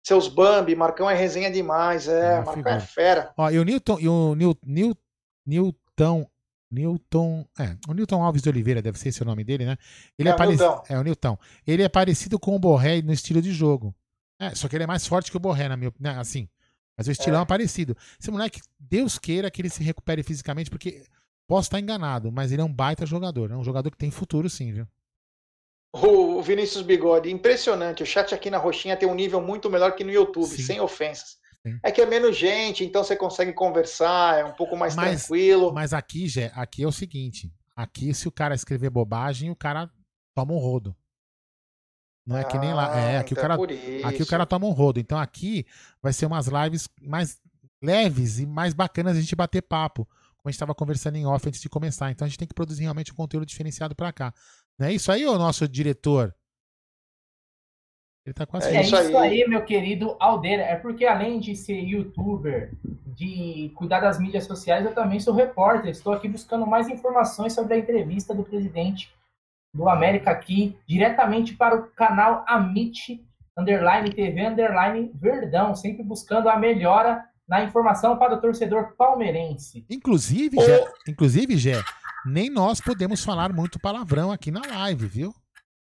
Seus 0.04 0.28
Bambi, 0.28 0.76
Marcão 0.76 1.08
é 1.08 1.14
resenha 1.14 1.52
demais, 1.52 2.08
é, 2.08 2.32
ah, 2.32 2.36
Marcão 2.38 2.54
figura. 2.56 2.76
é 2.78 2.80
fera. 2.80 3.34
Ó, 3.38 3.48
e 3.52 3.60
o 3.60 3.64
Newton, 3.64 4.00
e 4.00 4.10
o 4.10 4.34
Newton, 4.34 4.96
Newton 5.46 6.28
Newton. 6.72 7.46
É, 7.60 7.78
o 7.88 7.94
Newton 7.94 8.24
Alves 8.24 8.42
de 8.42 8.50
Oliveira, 8.50 8.82
deve 8.82 9.00
ser 9.00 9.10
esse 9.10 9.22
o 9.22 9.26
nome 9.26 9.44
dele, 9.44 9.66
né? 9.66 9.78
Ele 10.18 10.30
é, 10.30 10.32
é, 10.32 10.94
é 10.94 11.00
o 11.00 11.04
Newton. 11.04 11.38
Ele 11.66 11.84
é 11.84 11.90
parecido 11.90 12.40
com 12.40 12.56
o 12.56 12.60
Borré 12.60 13.02
no 13.02 13.14
estilo 13.14 13.42
de 13.42 13.52
jogo. 13.52 13.96
É, 14.40 14.54
só 14.54 14.68
que 14.68 14.76
ele 14.76 14.84
é 14.84 14.88
mais 14.88 15.08
forte 15.08 15.32
que 15.32 15.38
o 15.38 15.40
Borré, 15.40 15.68
na 15.70 15.78
minha 15.78 15.90
opinião. 15.90 16.14
Né, 16.14 16.20
assim. 16.20 16.50
Mas 16.98 17.08
o 17.08 17.12
estilão 17.12 17.40
é. 17.40 17.44
é 17.44 17.46
parecido. 17.46 17.96
Esse 18.20 18.32
moleque, 18.32 18.62
Deus 18.80 19.18
queira 19.20 19.52
que 19.52 19.62
ele 19.62 19.70
se 19.70 19.84
recupere 19.84 20.24
fisicamente, 20.24 20.70
porque 20.70 21.06
Posso 21.48 21.68
estar 21.68 21.80
enganado, 21.80 22.32
mas 22.32 22.52
ele 22.52 22.62
é 22.62 22.66
um 22.66 22.74
baita 22.74 23.06
jogador. 23.06 23.52
É 23.52 23.56
um 23.56 23.64
jogador 23.64 23.92
que 23.92 23.98
tem 23.98 24.10
futuro, 24.10 24.50
sim, 24.50 24.72
viu? 24.72 24.88
O 25.94 26.42
Vinícius 26.42 26.82
Bigode, 26.82 27.32
impressionante. 27.32 28.04
O 28.04 28.06
chat 28.06 28.34
aqui 28.34 28.50
na 28.50 28.58
Roxinha 28.58 28.98
tem 28.98 29.08
um 29.08 29.16
nível 29.16 29.40
muito 29.40 29.70
melhor 29.70 29.96
que 29.96 30.04
no 30.04 30.12
YouTube, 30.12 30.48
Sim. 30.48 30.64
sem 30.64 30.80
ofensas. 30.82 31.38
Sim. 31.66 31.80
É 31.82 31.92
que 31.92 32.00
é 32.02 32.06
menos 32.06 32.38
gente, 32.38 32.84
então 32.84 33.04
você 33.04 33.16
consegue 33.16 33.52
conversar, 33.52 34.40
é 34.40 34.46
um 34.46 34.54
pouco 34.54 34.78
mais 34.78 34.96
Mas- 34.96 35.22
tranquilo. 35.22 35.74
Mas 35.74 35.94
aqui, 35.94 36.28
Gé, 36.28 36.52
aqui 36.54 36.84
é 36.84 36.88
o 36.88 36.92
seguinte. 36.92 37.52
Aqui, 37.76 38.14
se 38.14 38.28
o 38.28 38.32
cara 38.32 38.54
escrever 38.54 38.90
bobagem, 38.90 39.50
o 39.50 39.56
cara 39.56 39.90
toma 40.36 40.54
um 40.54 40.58
rodo. 40.58 40.96
Não 42.26 42.38
é 42.38 42.44
que 42.44 42.58
nem 42.58 42.74
lá. 42.74 42.98
É, 42.98 43.18
aqui 43.18 43.34
o 43.34 43.38
então 43.38 43.42
cara, 43.50 44.08
aqui 44.08 44.24
o 44.24 44.28
cara 44.28 44.46
toma 44.46 44.66
um 44.66 44.72
rodo. 44.72 45.00
Então 45.00 45.18
aqui 45.18 45.66
vai 46.02 46.12
ser 46.12 46.26
umas 46.26 46.48
lives 46.48 46.88
mais 47.02 47.40
leves 47.84 48.40
e 48.40 48.46
mais 48.46 48.74
bacanas 48.74 49.16
a 49.18 49.22
gente 49.22 49.36
bater 49.36 49.62
papo. 49.62 50.06
Como 50.06 50.46
a 50.46 50.50
gente 50.50 50.56
estava 50.56 50.74
conversando 50.74 51.18
em 51.18 51.26
off 51.26 51.48
antes 51.48 51.62
de 51.62 51.70
começar. 51.70 52.10
Então 52.10 52.26
a 52.26 52.30
gente 52.30 52.40
tem 52.40 52.48
que 52.48 52.54
produzir 52.54 52.84
realmente 52.84 53.12
um 53.12 53.16
conteúdo 53.16 53.46
diferenciado 53.46 53.96
pra 53.96 54.12
cá. 54.12 54.34
Não 54.80 54.88
é 54.88 54.94
isso 54.94 55.12
aí, 55.12 55.26
ô 55.26 55.38
nosso 55.38 55.68
diretor? 55.68 56.34
Ele 58.26 58.34
tá 58.34 58.46
quase 58.46 58.68
É 58.70 58.78
É 58.78 58.82
isso 58.82 58.96
isso, 58.96 59.18
aí. 59.18 59.44
aí. 59.44 59.48
meu 59.48 59.64
querido 59.64 60.16
Aldeira. 60.20 60.64
É 60.64 60.76
porque 60.76 61.06
além 61.06 61.40
de 61.40 61.56
ser 61.56 61.80
youtuber, 61.80 62.72
de 63.06 63.72
cuidar 63.76 64.00
das 64.00 64.20
mídias 64.20 64.46
sociais, 64.46 64.84
eu 64.84 64.94
também 64.94 65.20
sou 65.20 65.34
repórter. 65.34 65.92
Estou 65.92 66.12
aqui 66.14 66.28
buscando 66.28 66.66
mais 66.66 66.88
informações 66.90 67.54
sobre 67.54 67.76
a 67.76 67.78
entrevista 67.78 68.34
do 68.34 68.44
presidente 68.44 69.14
do 69.74 69.88
América 69.90 70.32
aqui, 70.32 70.76
diretamente 70.88 71.54
para 71.54 71.76
o 71.76 71.88
canal 71.92 72.44
Amit 72.48 73.24
Underline 73.58 74.10
TV 74.10 74.48
Underline 74.48 75.12
Verdão, 75.14 75.76
sempre 75.76 76.02
buscando 76.04 76.50
a 76.50 76.58
melhora 76.58 77.24
na 77.48 77.64
informação 77.64 78.18
para 78.18 78.34
o 78.34 78.42
torcedor 78.42 78.96
palmeirense. 78.98 79.86
Inclusive, 79.90 80.60
Gé, 80.60 80.86
inclusive, 81.08 81.58
Gé, 81.58 81.82
nem 82.26 82.50
nós 82.50 82.82
podemos 82.82 83.24
falar 83.24 83.54
muito 83.54 83.80
palavrão 83.80 84.32
aqui 84.32 84.50
na 84.50 84.62
live, 84.66 85.06
viu? 85.08 85.34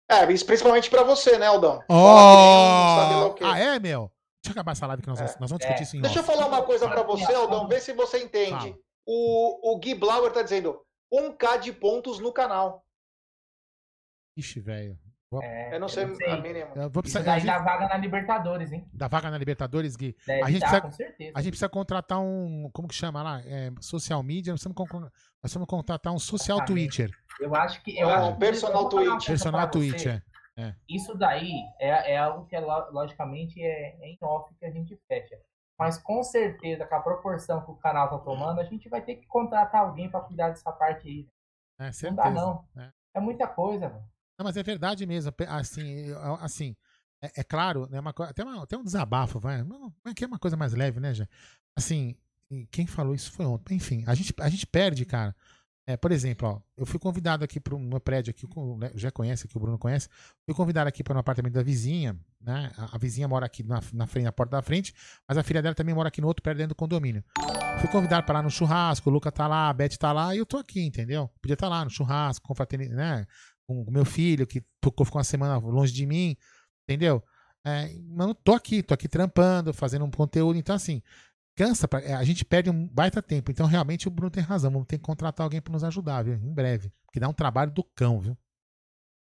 É, 0.10 0.32
isso 0.32 0.46
principalmente 0.46 0.90
pra 0.90 1.04
você, 1.04 1.38
né, 1.38 1.48
Aldão? 1.48 1.82
Fala 1.88 1.88
que 1.88 1.94
nem 1.94 2.96
sabe 2.98 3.14
lá 3.16 3.26
o 3.26 3.30
Oh! 3.30 3.34
quê. 3.34 3.44
Ah, 3.44 3.60
é, 3.60 3.80
meu? 3.80 4.12
Deixa 4.44 4.50
eu 4.50 4.52
acabar 4.52 4.72
essa 4.74 4.86
live 4.86 5.02
que 5.02 5.08
nós, 5.10 5.18
vamos- 5.18 5.36
nós 5.40 5.50
vamos 5.50 5.60
discutir 5.60 5.80
É. 5.80 5.84
isso 5.84 5.98
em 5.98 6.02
Deixa 6.02 6.20
eu 6.20 6.24
falar 6.24 6.46
uma 6.48 6.62
coisa 6.62 6.88
pra 6.88 7.02
você, 7.02 7.34
Aldão, 7.34 7.68
vê 7.68 7.80
se 7.80 7.94
você 7.94 8.24
entende. 8.24 8.76
O, 9.08 9.74
o 9.74 9.80
Gui 9.80 9.96
Blauer 9.96 10.32
tá 10.32 10.42
dizendo 10.44 10.80
1k 11.12 11.58
de 11.58 11.72
pontos 11.74 12.20
no 12.20 12.32
canal. 12.32 12.84
Ixi, 14.38 14.60
velho. 14.60 14.98
É, 15.42 15.76
Eu 15.76 15.80
não 15.82 15.90
sei, 15.90 16.04
a 16.04 16.38
mínima. 16.38 16.72
Eu 16.76 16.90
vou 16.90 17.02
Isso 17.04 17.14
precisar, 17.14 17.20
a 17.20 17.24
daí 17.24 17.40
gente, 17.42 17.48
dá 17.50 17.58
vaga 17.60 17.88
na 17.90 17.98
Libertadores, 17.98 18.72
hein? 18.72 18.88
da 18.94 19.08
vaga 19.08 19.30
na 19.30 19.38
Libertadores, 19.38 19.96
Gui. 19.98 20.16
Deve 20.26 20.44
A 20.44 20.50
gente 20.50 20.60
dar, 20.62 20.68
precisa- 20.68 20.82
com 20.82 20.92
certeza. 20.92 21.32
A 21.36 21.42
gente 21.42 21.52
precisa 21.52 21.70
contratar 21.70 22.20
um. 22.22 22.70
Como 22.72 22.88
que 22.88 22.96
chama 22.96 23.22
lá? 23.22 23.42
É, 23.44 23.72
social 23.82 24.22
media. 24.24 24.54
Nós 24.54 24.64
precisamos, 24.64 24.92
nós 25.02 25.12
precisamos 25.42 25.68
contratar 25.68 26.14
um 26.14 26.20
social 26.20 26.60
Exatamente. 26.60 26.98
Twitter. 26.98 27.18
Eu 27.40 27.54
acho 27.56 27.82
que. 27.84 27.98
Eu 27.98 28.10
Ah, 28.10 28.18
acho 28.18 28.30
um 28.30 28.34
que- 28.34 28.40
personal 28.40 28.90
Personal 28.90 29.62
você. 29.68 29.72
Twitter. 29.72 30.24
é. 30.58 30.74
Isso 30.88 31.14
daí 31.16 31.52
é, 31.80 32.14
é 32.14 32.18
algo 32.18 32.46
que, 32.46 32.56
é 32.56 32.60
lo- 32.60 32.92
logicamente, 32.92 33.62
é, 33.62 33.98
é 34.02 34.08
em 34.10 34.18
off 34.22 34.54
que 34.56 34.66
a 34.66 34.72
gente 34.72 34.98
fecha. 35.08 35.38
Mas 35.78 35.98
com 35.98 36.24
certeza, 36.24 36.86
com 36.86 36.96
a 36.96 37.02
proporção 37.02 37.62
que 37.66 37.72
o 37.72 37.76
canal 37.76 38.10
tá 38.10 38.18
tomando, 38.18 38.62
a 38.62 38.64
gente 38.64 38.88
vai 38.88 39.02
ter 39.02 39.16
que 39.16 39.28
contratar 39.28 39.82
alguém 39.82 40.10
para 40.10 40.22
cuidar 40.22 40.50
dessa 40.50 40.72
parte 40.72 41.08
aí. 41.08 41.28
É, 41.80 41.86
Não 41.88 41.94
certeza. 41.94 42.22
dá, 42.24 42.32
não. 42.32 42.66
É. 42.78 42.90
É 43.16 43.20
muita 43.20 43.46
coisa, 43.48 43.90
velho. 43.90 44.04
Não, 44.40 44.44
mas 44.46 44.56
é 44.58 44.64
verdade 44.64 45.06
mesmo. 45.06 45.34
Assim, 45.50 46.06
assim 46.42 46.76
é, 47.22 47.42
é 47.42 47.44
claro, 47.44 47.88
né, 47.90 48.00
uma, 48.00 48.12
até, 48.12 48.44
uma- 48.44 48.64
até 48.64 48.78
um 48.78 48.84
desabafo, 48.84 49.40
vai. 49.40 49.62
Não, 49.64 49.94
Aqui 50.06 50.24
é 50.24 50.28
uma 50.28 50.40
coisa 50.40 50.56
mais 50.56 50.74
leve, 50.74 51.00
né, 51.02 51.14
já? 51.14 51.28
Assim, 51.78 52.16
quem 52.72 52.88
falou 52.88 53.14
isso 53.14 53.32
foi 53.34 53.46
ontem. 53.46 53.76
Enfim, 53.76 54.04
a 54.08 54.14
gente, 54.16 54.34
a 54.40 54.48
gente 54.48 54.66
perde, 54.66 55.04
cara. 55.06 55.36
É, 55.88 55.96
por 55.96 56.12
exemplo, 56.12 56.48
ó, 56.48 56.60
eu 56.76 56.84
fui 56.84 57.00
convidado 57.00 57.44
aqui 57.44 57.60
para 57.60 57.76
um 57.76 58.00
prédio 58.00 58.32
aqui, 58.32 58.48
Léo 58.80 58.98
já 58.98 59.12
conhece 59.12 59.46
aqui, 59.46 59.56
o 59.56 59.60
Bruno 59.60 59.78
conhece. 59.78 60.10
Fui 60.44 60.56
convidado 60.56 60.88
aqui 60.88 61.04
para 61.04 61.16
um 61.16 61.20
apartamento 61.20 61.54
da 61.54 61.62
vizinha, 61.62 62.20
né? 62.42 62.72
A, 62.76 62.96
a 62.96 62.98
vizinha 62.98 63.28
mora 63.28 63.46
aqui 63.46 63.62
na, 63.62 63.80
na 63.94 64.08
frente, 64.08 64.26
na 64.26 64.32
porta 64.32 64.56
da 64.58 64.64
frente, 64.64 64.96
mas 65.28 65.38
a 65.38 65.44
filha 65.44 65.62
dela 65.62 65.76
também 65.76 65.94
mora 65.94 66.08
aqui 66.08 66.22
no 66.22 66.28
outro 66.28 66.42
prédio 66.42 66.60
dentro 66.60 66.76
do 66.76 66.76
condomínio. 66.76 67.24
Fui 67.80 67.88
convidado 67.90 68.26
para 68.26 68.40
lá 68.40 68.42
no 68.42 68.50
churrasco, 68.50 69.12
o 69.12 69.14
Luca 69.14 69.32
tá 69.32 69.48
lá, 69.48 69.70
a 69.70 69.74
Beth 69.74 69.98
tá 70.00 70.12
lá, 70.12 70.34
e 70.34 70.40
eu 70.40 70.46
tô 70.46 70.58
aqui, 70.58 70.82
entendeu? 70.82 71.30
Podia 71.40 71.54
estar 71.54 71.70
lá 71.70 71.84
no 71.84 71.92
churrasco, 71.92 72.48
confraternidade, 72.48 72.96
né? 72.96 73.28
Com 73.68 73.84
o 73.84 73.92
meu 73.92 74.06
filho, 74.06 74.48
que 74.48 74.64
ficou 74.84 75.06
uma 75.14 75.24
semana 75.24 75.58
longe 75.58 75.94
de 75.94 76.06
mim, 76.08 76.36
entendeu? 76.90 77.24
É, 77.64 77.92
eu 77.94 78.34
tô 78.34 78.54
aqui, 78.54 78.82
tô 78.82 78.94
aqui 78.94 79.08
trampando, 79.08 79.72
fazendo 79.72 80.06
um 80.06 80.10
conteúdo, 80.12 80.58
então 80.58 80.76
assim, 80.76 81.02
cansa, 81.56 81.88
pra- 81.88 82.02
é, 82.02 82.14
a 82.14 82.24
gente 82.24 82.44
perde 82.44 82.70
um 82.70 82.88
baita 82.88 83.22
tempo. 83.22 83.52
Então 83.52 83.66
realmente 83.66 84.08
o 84.08 84.12
Bruno 84.12 84.30
tem 84.32 84.44
razão, 84.44 84.72
vamos 84.72 84.88
ter 84.88 84.98
que 84.98 85.04
contratar 85.04 85.44
alguém 85.44 85.62
para 85.62 85.74
nos 85.74 85.84
ajudar, 85.84 86.24
viu? 86.24 86.36
Em 86.36 86.54
breve, 86.54 86.92
porque 87.06 87.20
dá 87.20 87.28
um 87.28 87.34
trabalho 87.34 87.72
do 87.72 87.84
cão, 87.84 88.20
viu? 88.20 88.38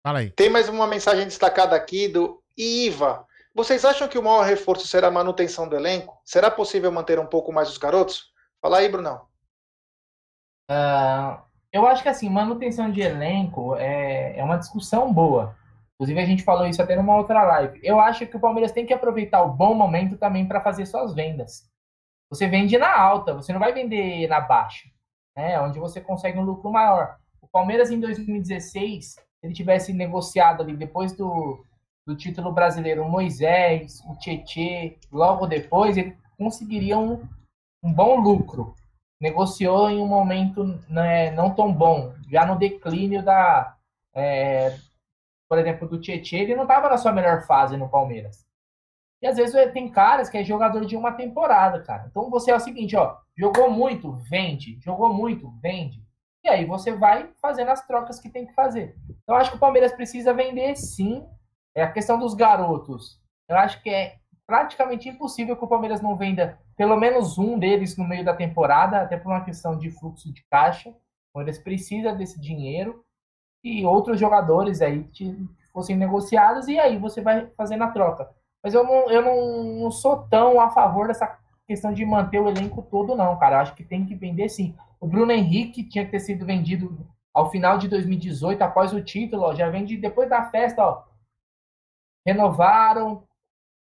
Fala 0.07 0.21
aí. 0.21 0.31
Tem 0.31 0.49
mais 0.51 0.69
uma 0.69 0.87
mensagem 0.87 1.25
destacada 1.25 1.75
aqui 1.75 2.09
do 2.09 2.43
Iva. 2.57 3.27
Vocês 3.55 3.85
acham 3.85 4.07
que 4.07 4.19
o 4.19 4.23
maior 4.23 4.45
reforço 4.45 4.87
será 4.87 5.09
a 5.09 5.11
manutenção 5.11 5.69
do 5.69 5.75
elenco? 5.75 6.21
Será 6.25 6.51
possível 6.51 6.93
manter 6.93 7.19
um 7.19 7.27
pouco 7.27 7.53
mais 7.53 7.69
os 7.71 7.79
garotos? 7.79 8.27
Fala 8.61 8.79
aí, 8.79 8.89
Brunão. 8.89 9.27
Ah, 10.69 11.45
eu 11.73 11.87
acho 11.87 12.03
que 12.03 12.09
assim, 12.09 12.29
manutenção 12.29 12.91
de 12.91 13.01
elenco 13.01 13.77
é, 13.77 14.39
é 14.39 14.45
uma 14.45 14.59
discussão 14.59 15.13
boa. 15.13 15.57
Inclusive, 15.95 16.21
a 16.21 16.27
gente 16.27 16.43
falou 16.45 16.67
isso 16.67 16.83
até 16.83 16.95
numa 16.95 17.17
outra 17.17 17.43
live. 17.45 17.81
Eu 17.83 17.99
acho 17.99 18.27
que 18.27 18.37
o 18.37 18.41
Palmeiras 18.41 18.73
tem 18.73 18.85
que 18.85 18.93
aproveitar 18.93 19.43
o 19.43 19.53
bom 19.53 19.75
momento 19.75 20.19
também 20.19 20.47
para 20.47 20.61
fazer 20.61 20.85
suas 20.85 21.15
vendas. 21.15 21.67
Você 22.31 22.49
vende 22.49 22.77
na 22.77 22.99
alta, 22.99 23.35
você 23.35 23.53
não 23.53 23.61
vai 23.61 23.73
vender 23.73 24.29
na 24.29 24.41
baixa, 24.41 24.89
né? 25.37 25.61
Onde 25.61 25.79
você 25.79 26.01
consegue 26.01 26.39
um 26.39 26.45
lucro 26.45 26.71
maior. 26.71 27.17
O 27.41 27.49
Palmeiras 27.49 27.91
em 27.91 28.01
2016, 28.01 29.13
se 29.13 29.21
ele 29.43 29.55
tivesse 29.55 29.93
negociado 29.93 30.63
ali 30.63 30.77
depois 30.77 31.13
do, 31.13 31.65
do 32.07 32.17
título 32.17 32.53
brasileiro 32.53 33.03
o 33.03 33.09
Moisés, 33.09 34.01
o 34.09 34.17
Tietê, 34.19 34.99
logo 35.13 35.47
depois, 35.47 35.97
ele 35.97 36.17
conseguiria 36.37 36.99
um, 36.99 37.23
um 37.83 37.93
bom 37.93 38.21
lucro 38.21 38.75
negociou 39.21 39.91
em 39.91 40.01
um 40.01 40.07
momento 40.07 40.65
né, 40.89 41.31
não 41.31 41.55
tão 41.55 41.73
bom, 41.73 42.15
já 42.31 42.45
no 42.47 42.59
declínio 42.59 43.25
da, 43.25 43.77
é, 44.15 44.77
por 45.49 45.59
exemplo, 45.59 45.89
do 45.89 46.01
Tietchan, 46.01 46.37
ele 46.37 46.55
não 46.55 46.63
estava 46.63 46.89
na 46.89 46.99
sua 46.99 47.13
melhor 47.13 47.47
fase 47.47 47.77
no 47.77 47.89
Palmeiras. 47.89 48.46
E 49.23 49.27
às 49.27 49.37
vezes 49.37 49.73
tem 49.73 49.91
caras 49.91 50.29
que 50.29 50.37
é 50.37 50.45
jogador 50.45 50.85
de 50.85 50.97
uma 50.97 51.13
temporada, 51.13 51.83
cara. 51.83 52.07
Então 52.11 52.31
você 52.31 52.51
é 52.51 52.57
o 52.57 52.61
seguinte, 52.61 52.97
ó, 52.97 53.17
jogou 53.37 53.71
muito, 53.71 54.13
vende, 54.31 54.79
jogou 54.81 55.13
muito, 55.13 55.51
vende. 55.63 56.05
E 56.45 56.49
aí 56.49 56.65
você 56.65 56.93
vai 56.93 57.31
fazendo 57.41 57.71
as 57.71 57.85
trocas 57.87 58.21
que 58.21 58.31
tem 58.31 58.47
que 58.47 58.55
fazer. 58.55 58.95
Então 59.23 59.35
eu 59.35 59.41
acho 59.41 59.51
que 59.51 59.57
o 59.57 59.61
Palmeiras 59.61 59.93
precisa 59.93 60.33
vender 60.33 60.77
sim. 60.77 61.27
É 61.75 61.83
a 61.83 61.93
questão 61.93 62.19
dos 62.19 62.35
garotos. 62.35 63.21
Eu 63.49 63.57
acho 63.57 63.83
que 63.83 63.91
é 63.91 64.17
praticamente 64.47 65.09
impossível 65.09 65.57
que 65.57 65.65
o 65.65 65.69
Palmeiras 65.69 66.01
não 66.01 66.17
venda 66.17 66.59
pelo 66.77 66.97
menos 66.97 67.39
um 67.39 67.59
deles 67.59 67.97
no 67.97 68.07
meio 68.07 68.25
da 68.25 68.35
temporada, 68.35 69.01
até 69.01 69.17
por 69.17 69.33
uma 69.33 69.45
questão 69.45 69.77
de 69.77 69.91
fluxo 69.91 70.33
de 70.33 70.45
caixa. 70.51 70.91
O 70.91 70.95
Palmeiras 71.35 71.59
precisa 71.59 72.13
desse 72.13 72.41
dinheiro 72.41 73.05
e 73.65 73.85
outros 73.85 74.21
jogadores 74.21 74.81
aí 74.81 75.05
que 75.05 75.37
fossem 75.73 75.97
negociados 75.97 76.69
e 76.69 76.79
aí 76.79 76.97
você 76.99 77.21
vai 77.21 77.51
fazendo 77.57 77.85
a 77.85 77.91
troca. 77.91 78.31
Mas 78.67 78.75
eu 78.75 78.83
não, 78.83 79.09
eu 79.09 79.23
não, 79.23 79.63
não 79.83 79.91
sou 79.93 80.27
tão 80.27 80.61
a 80.61 80.69
favor 80.71 81.07
dessa 81.07 81.39
questão 81.69 81.93
de 81.93 82.05
manter 82.05 82.41
o 82.41 82.49
elenco 82.49 82.83
todo, 82.83 83.15
não, 83.15 83.39
cara. 83.39 83.55
Eu 83.55 83.61
acho 83.61 83.77
que 83.77 83.85
tem 83.85 84.05
que 84.05 84.17
vender 84.17 84.49
sim. 84.49 84.77
O 84.99 85.07
Bruno 85.07 85.31
Henrique 85.31 85.85
tinha 85.85 86.05
que 86.05 86.11
ter 86.11 86.19
sido 86.19 86.45
vendido 86.45 86.99
ao 87.33 87.49
final 87.49 87.79
de 87.79 87.87
2018, 87.87 88.61
após 88.63 88.93
o 88.93 89.01
título, 89.01 89.45
ó, 89.45 89.55
já 89.55 89.71
vende 89.71 89.97
depois 89.97 90.29
da 90.29 90.51
festa, 90.51 90.85
ó. 90.85 91.05
Renovaram, 92.27 93.23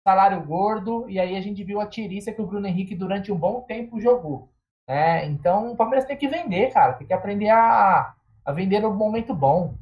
salário 0.06 0.40
gordo, 0.46 1.10
e 1.10 1.18
aí 1.18 1.36
a 1.36 1.40
gente 1.40 1.64
viu 1.64 1.80
a 1.80 1.86
tiriça 1.88 2.32
que 2.32 2.40
o 2.40 2.46
Bruno 2.46 2.68
Henrique 2.68 2.94
durante 2.94 3.32
um 3.32 3.36
bom 3.36 3.62
tempo 3.62 4.00
jogou. 4.00 4.52
É, 4.88 5.26
então 5.26 5.72
o 5.72 5.76
Palmeiras 5.76 6.06
tem 6.06 6.16
que 6.16 6.28
vender, 6.28 6.72
cara. 6.72 6.92
Tem 6.92 7.08
que 7.08 7.12
aprender 7.12 7.48
a, 7.48 8.14
a 8.44 8.52
vender 8.52 8.78
no 8.78 8.94
momento 8.94 9.34
bom. 9.34 9.74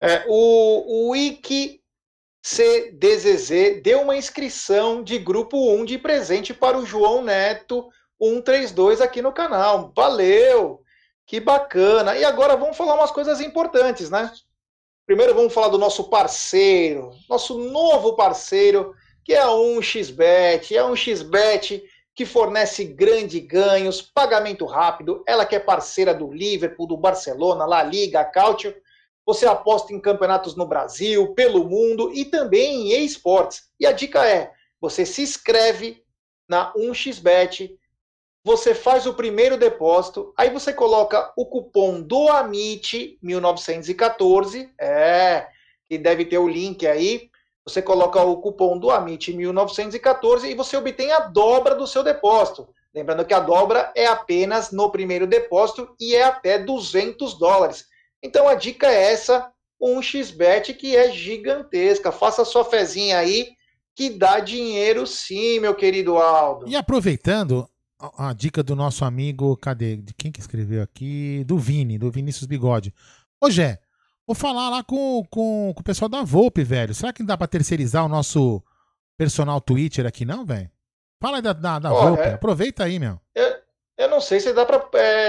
É, 0.00 0.24
o, 0.28 1.08
o 1.08 1.10
Wiki 1.10 1.79
CDZZ 2.42 3.82
deu 3.82 4.00
uma 4.02 4.16
inscrição 4.16 5.02
de 5.02 5.18
grupo 5.18 5.72
1 5.74 5.84
de 5.84 5.98
presente 5.98 6.54
para 6.54 6.78
o 6.78 6.86
João 6.86 7.22
Neto 7.22 7.88
132 8.20 9.00
aqui 9.00 9.20
no 9.20 9.32
canal. 9.32 9.92
Valeu! 9.94 10.82
Que 11.26 11.38
bacana! 11.38 12.16
E 12.16 12.24
agora 12.24 12.56
vamos 12.56 12.76
falar 12.76 12.94
umas 12.94 13.10
coisas 13.10 13.40
importantes, 13.40 14.10
né? 14.10 14.32
Primeiro 15.06 15.34
vamos 15.34 15.52
falar 15.52 15.68
do 15.68 15.78
nosso 15.78 16.04
parceiro, 16.04 17.10
nosso 17.28 17.58
novo 17.58 18.14
parceiro, 18.14 18.94
que 19.24 19.34
é 19.34 19.40
a 19.40 19.48
1xBet. 19.48 20.74
É 20.74 20.78
a 20.78 20.84
1xBet 20.84 21.82
que 22.14 22.24
fornece 22.24 22.84
grandes 22.84 23.40
ganhos, 23.44 24.00
pagamento 24.00 24.64
rápido. 24.64 25.22
Ela 25.26 25.44
que 25.44 25.56
é 25.56 25.60
parceira 25.60 26.14
do 26.14 26.32
Liverpool, 26.32 26.86
do 26.86 26.96
Barcelona, 26.96 27.66
La 27.66 27.82
Liga, 27.82 28.24
Cautio. 28.24 28.74
Você 29.26 29.46
aposta 29.46 29.92
em 29.92 30.00
campeonatos 30.00 30.56
no 30.56 30.66
Brasil, 30.66 31.34
pelo 31.34 31.68
mundo 31.68 32.12
e 32.12 32.24
também 32.24 32.92
em 32.92 33.04
esportes. 33.04 33.70
E 33.78 33.86
a 33.86 33.92
dica 33.92 34.26
é: 34.26 34.52
você 34.80 35.04
se 35.06 35.22
inscreve 35.22 36.02
na 36.48 36.72
1xBet 36.74 37.78
você 38.42 38.74
faz 38.74 39.06
o 39.06 39.12
primeiro 39.12 39.58
depósito, 39.58 40.32
aí 40.34 40.48
você 40.48 40.72
coloca 40.72 41.30
o 41.36 41.44
cupom 41.44 42.00
do 42.00 42.28
Amit 42.28 43.18
1914, 43.22 44.72
é, 44.80 45.46
que 45.86 45.98
deve 45.98 46.24
ter 46.24 46.38
o 46.38 46.48
link 46.48 46.86
aí. 46.86 47.28
Você 47.66 47.82
coloca 47.82 48.22
o 48.22 48.40
cupom 48.40 48.78
do 48.78 48.90
Amit 48.90 49.30
1914 49.30 50.48
e 50.48 50.54
você 50.54 50.74
obtém 50.74 51.12
a 51.12 51.20
dobra 51.20 51.74
do 51.74 51.86
seu 51.86 52.02
depósito. 52.02 52.66
Lembrando 52.94 53.26
que 53.26 53.34
a 53.34 53.40
dobra 53.40 53.92
é 53.94 54.06
apenas 54.06 54.72
no 54.72 54.90
primeiro 54.90 55.26
depósito 55.26 55.94
e 56.00 56.16
é 56.16 56.22
até 56.22 56.58
200 56.58 57.34
dólares. 57.38 57.84
Então 58.22 58.48
a 58.48 58.54
dica 58.54 58.86
é 58.86 59.12
essa, 59.12 59.50
um 59.80 60.00
xbet 60.02 60.74
que 60.74 60.96
é 60.96 61.10
gigantesca. 61.10 62.12
Faça 62.12 62.44
sua 62.44 62.64
fezinha 62.64 63.18
aí 63.18 63.48
que 63.94 64.10
dá 64.10 64.40
dinheiro 64.40 65.06
sim, 65.06 65.58
meu 65.60 65.74
querido 65.74 66.16
Aldo. 66.16 66.68
E 66.68 66.76
aproveitando 66.76 67.68
a, 67.98 68.28
a 68.28 68.32
dica 68.32 68.62
do 68.62 68.74
nosso 68.76 69.04
amigo, 69.04 69.56
cadê? 69.56 69.96
De 69.96 70.14
quem 70.14 70.30
que 70.32 70.40
escreveu 70.40 70.82
aqui? 70.82 71.44
Do 71.44 71.58
Vini, 71.58 71.98
do 71.98 72.10
Vinícius 72.10 72.46
Bigode. 72.46 72.94
Ô 73.40 73.50
Jé, 73.50 73.78
vou 74.26 74.34
falar 74.34 74.70
lá 74.70 74.82
com, 74.82 75.24
com, 75.30 75.72
com 75.74 75.80
o 75.80 75.84
pessoal 75.84 76.08
da 76.08 76.22
Volpe, 76.22 76.62
velho. 76.62 76.94
Será 76.94 77.12
que 77.12 77.20
não 77.20 77.26
dá 77.26 77.36
pra 77.36 77.46
terceirizar 77.46 78.04
o 78.04 78.08
nosso 78.08 78.62
personal 79.18 79.60
Twitter 79.60 80.06
aqui, 80.06 80.24
não, 80.24 80.44
velho? 80.44 80.70
Fala 81.20 81.36
aí 81.38 81.42
da, 81.42 81.52
da, 81.52 81.78
da 81.78 81.92
Olha, 81.92 82.08
Volpe, 82.08 82.22
é- 82.22 82.32
aproveita 82.34 82.84
aí, 82.84 82.98
meu. 82.98 83.20
Eu, 84.00 84.08
não 84.08 84.18
sei 84.18 84.40
se 84.40 84.52
dá 84.54 84.64
para 84.64 84.80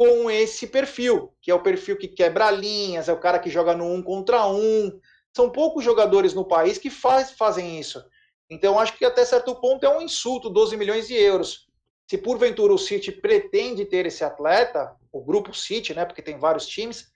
com 0.03 0.29
esse 0.29 0.67
perfil, 0.67 1.33
que 1.41 1.49
é 1.49 1.55
o 1.55 1.61
perfil 1.63 1.97
que 1.97 2.09
quebra 2.09 2.51
linhas, 2.51 3.07
é 3.07 3.13
o 3.13 3.19
cara 3.19 3.39
que 3.39 3.49
joga 3.49 3.73
no 3.73 3.85
um 3.85 4.03
contra 4.03 4.45
um. 4.45 4.99
São 5.33 5.49
poucos 5.49 5.83
jogadores 5.83 6.33
no 6.33 6.43
país 6.45 6.77
que 6.77 6.89
faz, 6.89 7.31
fazem 7.31 7.79
isso. 7.79 8.03
Então, 8.49 8.77
acho 8.77 8.97
que 8.97 9.05
até 9.05 9.23
certo 9.23 9.55
ponto 9.55 9.85
é 9.85 9.97
um 9.97 10.01
insulto 10.01 10.49
12 10.49 10.75
milhões 10.75 11.07
de 11.07 11.13
euros. 11.13 11.67
Se 12.05 12.17
porventura 12.17 12.73
o 12.73 12.77
City 12.77 13.13
pretende 13.13 13.85
ter 13.85 14.05
esse 14.05 14.25
atleta, 14.25 14.93
o 15.09 15.23
grupo 15.23 15.53
City, 15.53 15.93
né, 15.93 16.03
porque 16.03 16.21
tem 16.21 16.37
vários 16.37 16.67
times, 16.67 17.07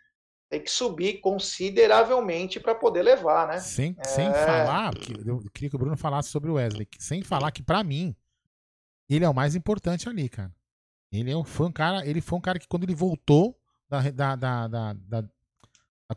tem 0.50 0.62
que 0.62 0.72
subir 0.72 1.20
consideravelmente 1.20 2.58
para 2.58 2.74
poder 2.74 3.04
levar, 3.04 3.50
né? 3.50 3.60
Sem, 3.60 3.98
sem 4.02 4.30
É. 4.30 4.34
falar, 4.46 4.96
que 4.96 5.12
eu 5.28 5.44
queria 5.54 5.70
que 5.70 5.76
o 5.76 5.80
Bruno 5.80 5.98
falasse 5.98 6.30
sobre 6.30 6.50
o 6.50 6.54
Wesley, 6.54 6.88
sem 6.98 7.22
falar 7.22 7.52
que 7.52 7.62
pra 7.62 7.84
mim 7.84 8.16
ele 9.10 9.26
é 9.26 9.30
o 9.30 9.34
mais 9.34 9.56
importante 9.56 10.08
ali, 10.08 10.30
cara. 10.30 10.52
Ele 11.12 11.32
é 11.32 11.38
um, 11.38 11.44
foi 11.44 11.68
um 11.68 11.72
cara, 11.72 12.06
ele 12.06 12.22
foi 12.22 12.38
um 12.38 12.42
cara 12.42 12.60
que 12.60 12.68
quando 12.68 12.84
ele 12.84 12.96
voltou 12.96 13.58
da, 13.90 14.02
da, 14.12 14.36
da, 14.36 14.68
da, 14.68 14.94
da- 14.94 15.30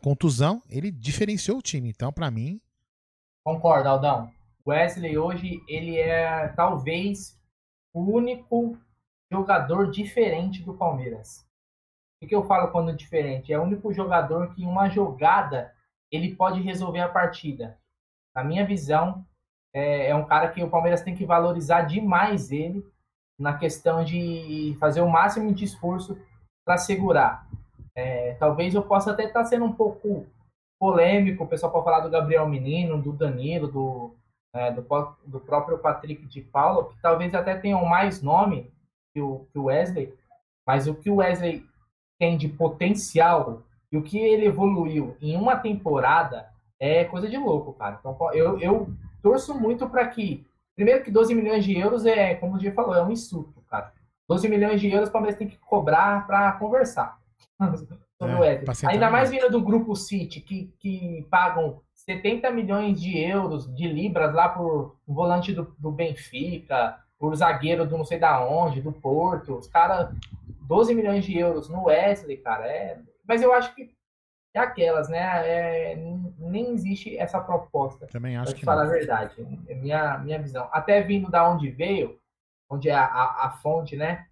contusão, 0.01 0.61
ele 0.69 0.91
diferenciou 0.91 1.57
o 1.57 1.61
time. 1.61 1.89
Então, 1.89 2.11
pra 2.11 2.31
mim, 2.31 2.59
Concordo, 3.43 3.89
Aldão. 3.89 4.31
Wesley 4.67 5.17
hoje 5.17 5.63
ele 5.67 5.97
é 5.97 6.47
talvez 6.49 7.39
o 7.93 8.01
único 8.01 8.77
jogador 9.31 9.89
diferente 9.89 10.61
do 10.61 10.75
Palmeiras. 10.75 11.45
O 12.21 12.27
que 12.27 12.35
eu 12.35 12.43
falo 12.45 12.71
quando 12.71 12.95
diferente? 12.95 13.51
É 13.51 13.57
o 13.57 13.63
único 13.63 13.91
jogador 13.91 14.53
que 14.53 14.61
em 14.63 14.67
uma 14.67 14.89
jogada 14.89 15.73
ele 16.11 16.35
pode 16.35 16.61
resolver 16.61 16.99
a 16.99 17.09
partida. 17.09 17.79
Na 18.35 18.43
minha 18.43 18.65
visão, 18.65 19.25
é, 19.73 20.09
é 20.09 20.15
um 20.15 20.25
cara 20.25 20.51
que 20.51 20.63
o 20.63 20.69
Palmeiras 20.69 21.01
tem 21.01 21.15
que 21.15 21.25
valorizar 21.25 21.81
demais 21.81 22.51
ele 22.51 22.85
na 23.41 23.57
questão 23.57 24.03
de 24.03 24.77
fazer 24.79 25.01
o 25.01 25.09
máximo 25.09 25.53
de 25.53 25.65
esforço 25.65 26.17
para 26.65 26.77
segurar. 26.77 27.47
É, 27.95 28.35
talvez 28.35 28.73
eu 28.73 28.83
possa 28.83 29.11
até 29.11 29.25
estar 29.25 29.43
sendo 29.45 29.65
um 29.65 29.73
pouco 29.73 30.25
polêmico, 30.79 31.43
o 31.43 31.47
pessoal 31.47 31.71
pode 31.71 31.85
falar 31.85 31.99
do 32.01 32.09
Gabriel 32.09 32.47
Menino, 32.47 33.01
do 33.01 33.11
Danilo, 33.11 33.67
do, 33.67 34.15
é, 34.53 34.71
do, 34.71 34.81
do 35.25 35.39
próprio 35.39 35.77
Patrick 35.79 36.25
de 36.25 36.41
Paulo, 36.41 36.85
que 36.85 37.01
talvez 37.01 37.33
até 37.33 37.55
tenham 37.55 37.83
mais 37.85 38.21
nome 38.21 38.71
que 39.13 39.21
o, 39.21 39.45
que 39.51 39.59
o 39.59 39.65
Wesley, 39.65 40.13
mas 40.65 40.87
o 40.87 40.95
que 40.95 41.09
o 41.09 41.17
Wesley 41.17 41.65
tem 42.19 42.37
de 42.37 42.47
potencial 42.47 43.63
e 43.91 43.97
o 43.97 44.03
que 44.03 44.17
ele 44.17 44.45
evoluiu 44.45 45.17
em 45.21 45.35
uma 45.35 45.57
temporada 45.57 46.49
é 46.79 47.03
coisa 47.05 47.27
de 47.27 47.37
louco, 47.37 47.73
cara. 47.73 47.97
Então 47.99 48.15
eu, 48.33 48.59
eu 48.59 48.87
torço 49.21 49.53
muito 49.53 49.89
para 49.89 50.07
que, 50.07 50.45
primeiro 50.75 51.03
que 51.03 51.11
12 51.11 51.33
milhões 51.35 51.63
de 51.63 51.77
euros 51.77 52.05
é, 52.05 52.35
como 52.35 52.55
o 52.55 52.57
Diego 52.57 52.75
falou, 52.75 52.95
é 52.95 53.03
um 53.03 53.11
insulto, 53.11 53.61
cara. 53.69 53.93
12 54.27 54.47
milhões 54.47 54.79
de 54.79 54.89
euros 54.89 55.09
o 55.09 55.11
Palmeiras 55.11 55.37
tem 55.37 55.47
que 55.47 55.57
cobrar 55.57 56.25
para 56.25 56.53
conversar 56.53 57.17
sobre 58.17 58.33
É, 58.45 58.63
o 58.63 58.87
Ainda 58.87 59.09
mais 59.09 59.29
vindo 59.29 59.49
do 59.49 59.61
grupo 59.61 59.95
City, 59.95 60.39
que, 60.39 60.73
que 60.79 61.27
pagam 61.29 61.81
70 61.93 62.49
milhões 62.51 63.01
de 63.01 63.19
euros, 63.19 63.73
de 63.73 63.87
libras 63.87 64.33
lá 64.33 64.49
por 64.49 64.95
um 65.07 65.13
volante 65.13 65.53
do, 65.53 65.75
do 65.77 65.91
Benfica, 65.91 66.97
por 67.19 67.35
zagueiro 67.35 67.85
do 67.85 67.97
não 67.97 68.05
sei 68.05 68.17
da 68.17 68.43
onde, 68.43 68.81
do 68.81 68.91
Porto. 68.91 69.55
Os 69.55 69.67
caras, 69.67 70.09
12 70.67 70.95
milhões 70.95 71.25
de 71.25 71.37
euros 71.37 71.69
no 71.69 71.85
Wesley, 71.85 72.37
cara. 72.37 72.65
É... 72.65 72.99
Mas 73.27 73.41
eu 73.41 73.53
acho 73.53 73.75
que 73.75 73.91
é 74.53 74.59
aquelas, 74.59 75.07
né? 75.09 75.19
É, 75.47 75.95
nem 76.37 76.73
existe 76.73 77.17
essa 77.17 77.39
proposta. 77.39 78.07
também 78.07 78.35
acho 78.37 78.53
te 78.53 78.59
que 78.59 78.65
falar 78.65 78.83
não. 78.83 78.89
a 78.91 78.93
verdade, 78.93 79.35
é 79.67 79.75
minha, 79.75 80.17
minha 80.17 80.39
visão. 80.41 80.69
Até 80.71 81.01
vindo 81.01 81.29
da 81.29 81.49
onde 81.49 81.69
veio, 81.71 82.19
onde 82.69 82.89
é 82.89 82.93
a, 82.93 83.05
a, 83.05 83.45
a 83.47 83.51
fonte, 83.51 83.95
né? 83.95 84.27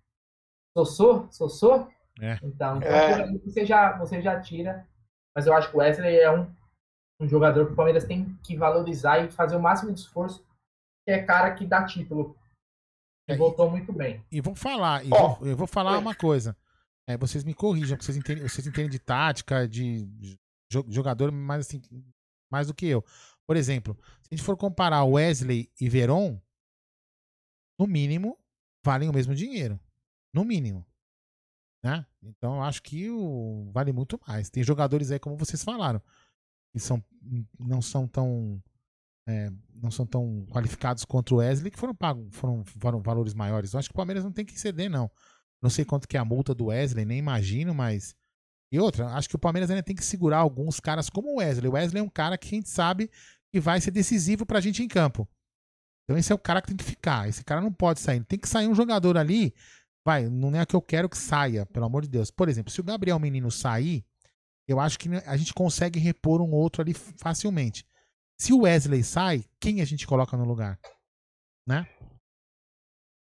Sossô? 0.77 1.27
Sossô? 1.31 1.87
É. 2.21 2.37
Então, 2.43 2.77
então 2.77 2.91
É. 2.91 3.31
você 3.39 3.65
já, 3.65 3.97
você 3.97 4.21
já 4.21 4.39
tira. 4.41 4.85
Mas 5.35 5.47
eu 5.47 5.53
acho 5.53 5.69
que 5.69 5.75
o 5.77 5.79
Wesley 5.79 6.17
é 6.19 6.29
um, 6.31 6.51
um 7.21 7.27
jogador 7.27 7.65
que 7.67 7.73
o 7.73 7.75
Palmeiras 7.75 8.03
tem 8.03 8.37
que 8.43 8.57
valorizar 8.57 9.19
e 9.19 9.31
fazer 9.31 9.55
o 9.55 9.61
máximo 9.61 9.93
de 9.93 9.99
esforço, 10.01 10.45
que 11.05 11.11
é 11.13 11.23
cara 11.23 11.53
que 11.53 11.65
dá 11.65 11.85
título. 11.85 12.35
E 13.27 13.31
É, 13.31 13.35
e- 13.35 13.37
voltou 13.37 13.69
muito 13.69 13.93
bem. 13.93 14.23
E 14.31 14.41
vou 14.41 14.55
falar, 14.55 15.05
e 15.05 15.09
vou, 15.09 15.37
eu 15.47 15.55
vou 15.55 15.67
falar 15.67 15.97
uma 15.97 16.13
coisa. 16.15 16.57
É, 17.09 17.17
vocês 17.17 17.43
me 17.43 17.55
corrijam, 17.55 17.97
porque 17.97 18.05
vocês 18.05 18.17
entendem, 18.17 18.47
vocês 18.47 18.67
entendem 18.67 18.89
de 18.91 18.99
tática, 18.99 19.67
de 19.67 20.07
jo- 20.71 20.85
jogador, 20.89 21.31
mais 21.31 21.65
assim, 21.65 21.81
mais 22.51 22.67
do 22.67 22.73
que 22.73 22.85
eu. 22.85 23.03
Por 23.47 23.57
exemplo, 23.57 23.97
se 24.21 24.27
a 24.31 24.35
gente 24.35 24.45
for 24.45 24.55
comparar 24.55 25.03
Wesley 25.05 25.71
e 25.81 25.89
Veron, 25.89 26.39
no 27.79 27.87
mínimo, 27.87 28.37
valem 28.85 29.09
o 29.09 29.13
mesmo 29.13 29.33
dinheiro. 29.33 29.79
No 30.31 30.45
mínimo. 30.45 30.85
Né? 31.83 32.05
Então 32.21 32.57
eu 32.57 32.61
acho 32.61 32.83
que 32.83 33.09
o, 33.09 33.71
vale 33.73 33.91
muito 33.91 34.19
mais. 34.27 34.51
Tem 34.51 34.63
jogadores 34.63 35.09
aí, 35.09 35.17
como 35.17 35.35
vocês 35.35 35.63
falaram, 35.63 35.99
que 36.71 36.79
são, 36.79 37.03
não 37.57 37.81
são 37.81 38.07
tão. 38.07 38.61
É, 39.27 39.51
não 39.73 39.89
são 39.89 40.05
tão 40.05 40.45
qualificados 40.51 41.05
contra 41.05 41.33
o 41.33 41.37
Wesley, 41.37 41.71
que 41.71 41.79
foram 41.79 41.95
pagos, 41.95 42.35
foram, 42.35 42.63
foram 42.65 43.01
valores 43.01 43.33
maiores. 43.33 43.73
Eu 43.73 43.79
acho 43.79 43.89
que 43.89 43.93
o 43.93 43.95
Palmeiras 43.95 44.23
não 44.23 44.31
tem 44.31 44.45
que 44.45 44.59
ceder, 44.59 44.89
não. 44.91 45.09
Não 45.61 45.69
sei 45.69 45.83
quanto 45.83 46.07
que 46.07 46.17
é 46.17 46.19
a 46.19 46.25
multa 46.25 46.53
do 46.53 46.65
Wesley, 46.65 47.05
nem 47.05 47.17
imagino, 47.17 47.73
mas. 47.73 48.15
E 48.71 48.79
outra, 48.79 49.07
acho 49.09 49.27
que 49.27 49.35
o 49.35 49.39
Palmeiras 49.39 49.69
ainda 49.69 49.83
tem 49.83 49.95
que 49.95 50.05
segurar 50.05 50.37
alguns 50.37 50.79
caras 50.79 51.09
como 51.09 51.33
o 51.33 51.37
Wesley. 51.37 51.69
O 51.69 51.73
Wesley 51.73 52.01
é 52.01 52.03
um 52.03 52.09
cara 52.09 52.37
que 52.37 52.47
a 52.47 52.51
gente 52.51 52.69
sabe 52.69 53.09
que 53.51 53.59
vai 53.59 53.81
ser 53.81 53.91
decisivo 53.91 54.45
pra 54.45 54.61
gente 54.61 54.83
em 54.83 54.87
campo. 54.87 55.27
Então 56.03 56.17
esse 56.17 56.31
é 56.31 56.35
o 56.35 56.39
cara 56.39 56.61
que 56.61 56.67
tem 56.67 56.77
que 56.77 56.83
ficar. 56.83 57.27
Esse 57.27 57.43
cara 57.43 57.61
não 57.61 57.73
pode 57.73 57.99
sair. 57.99 58.23
Tem 58.23 58.37
que 58.37 58.47
sair 58.47 58.67
um 58.67 58.75
jogador 58.75 59.17
ali. 59.17 59.53
Vai, 60.05 60.27
não 60.27 60.55
é 60.55 60.63
o 60.63 60.67
que 60.67 60.75
eu 60.75 60.81
quero 60.81 61.09
que 61.09 61.17
saia, 61.17 61.65
pelo 61.65 61.85
amor 61.85 62.03
de 62.03 62.09
Deus. 62.09 62.31
Por 62.31 62.47
exemplo, 62.47 62.71
se 62.71 62.79
o 62.79 62.83
Gabriel 62.83 63.19
Menino 63.19 63.51
sair, 63.51 64.05
eu 64.67 64.79
acho 64.79 64.97
que 64.97 65.09
a 65.25 65.35
gente 65.35 65.53
consegue 65.53 65.99
repor 65.99 66.41
um 66.41 66.51
outro 66.51 66.81
ali 66.81 66.93
facilmente. 66.93 67.85
Se 68.39 68.53
o 68.53 68.61
Wesley 68.61 69.03
sai, 69.03 69.43
quem 69.59 69.81
a 69.81 69.85
gente 69.85 70.07
coloca 70.07 70.37
no 70.37 70.45
lugar? 70.45 70.79
Né? 71.67 71.87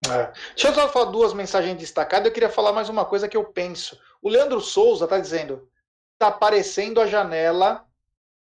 É. 0.10 0.32
Deixa 0.56 0.69
eu 0.69 0.73
só 0.73 0.90
falar 0.90 1.11
duas 1.11 1.34
mensagens 1.34 1.78
destacadas. 1.78 2.26
Eu 2.26 2.34
queria 2.34 2.49
falar 2.49 2.73
mais 2.73 2.90
uma 2.90 3.06
coisa 3.06 3.28
que 3.28 3.38
eu 3.38 3.44
penso. 3.45 3.99
O 4.22 4.30
Leandro 4.30 4.60
Souza 4.60 5.06
está 5.06 5.19
dizendo: 5.19 5.69
está 6.14 6.28
aparecendo 6.28 6.99
a 6.99 7.06
janela 7.06 7.86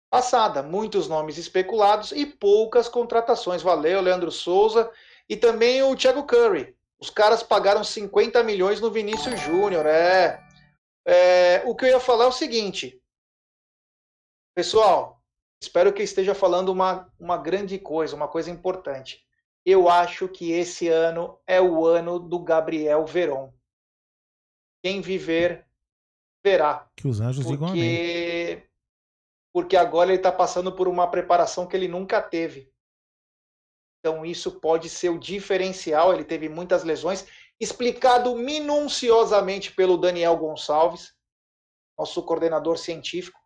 passada, 0.09 0.63
muitos 0.63 1.07
nomes 1.07 1.37
especulados 1.37 2.11
e 2.11 2.25
poucas 2.25 2.87
contratações. 2.87 3.61
Valeu, 3.61 3.99
Leandro 3.99 4.31
Souza. 4.31 4.89
E 5.27 5.35
também 5.35 5.83
o 5.83 5.95
Thiago 5.95 6.23
Curry. 6.23 6.75
Os 6.99 7.09
caras 7.09 7.43
pagaram 7.43 7.83
50 7.83 8.41
milhões 8.43 8.79
no 8.79 8.89
Vinícius 8.89 9.39
Júnior. 9.41 9.85
É. 9.85 10.41
é. 11.05 11.61
O 11.65 11.75
que 11.75 11.85
eu 11.85 11.89
ia 11.89 11.99
falar 11.99 12.25
é 12.25 12.27
o 12.27 12.31
seguinte. 12.31 13.01
Pessoal, 14.55 15.21
espero 15.61 15.91
que 15.91 16.03
esteja 16.03 16.33
falando 16.33 16.69
uma, 16.69 17.11
uma 17.19 17.37
grande 17.37 17.77
coisa, 17.79 18.15
uma 18.15 18.27
coisa 18.29 18.49
importante 18.49 19.25
eu 19.65 19.87
acho 19.89 20.27
que 20.27 20.51
esse 20.51 20.87
ano 20.87 21.39
é 21.47 21.61
o 21.61 21.85
ano 21.85 22.19
do 22.19 22.39
Gabriel 22.39 23.05
Veron. 23.05 23.53
Quem 24.83 25.01
viver, 25.01 25.65
verá. 26.43 26.89
Que 26.95 27.07
os 27.07 27.21
anjos 27.21 27.45
porque... 27.45 27.57
digam 27.57 27.69
amém. 27.69 28.69
Porque 29.53 29.77
agora 29.77 30.09
ele 30.09 30.17
está 30.17 30.31
passando 30.31 30.75
por 30.75 30.87
uma 30.87 31.09
preparação 31.09 31.65
que 31.65 31.75
ele 31.75 31.87
nunca 31.87 32.21
teve. 32.21 32.73
Então 33.99 34.25
isso 34.25 34.59
pode 34.59 34.89
ser 34.89 35.09
o 35.09 35.19
diferencial. 35.19 36.13
Ele 36.13 36.25
teve 36.25 36.49
muitas 36.49 36.83
lesões, 36.83 37.25
explicado 37.57 38.35
minuciosamente 38.35 39.71
pelo 39.71 39.97
Daniel 39.97 40.35
Gonçalves, 40.35 41.15
nosso 41.97 42.21
coordenador 42.23 42.77
científico. 42.77 43.39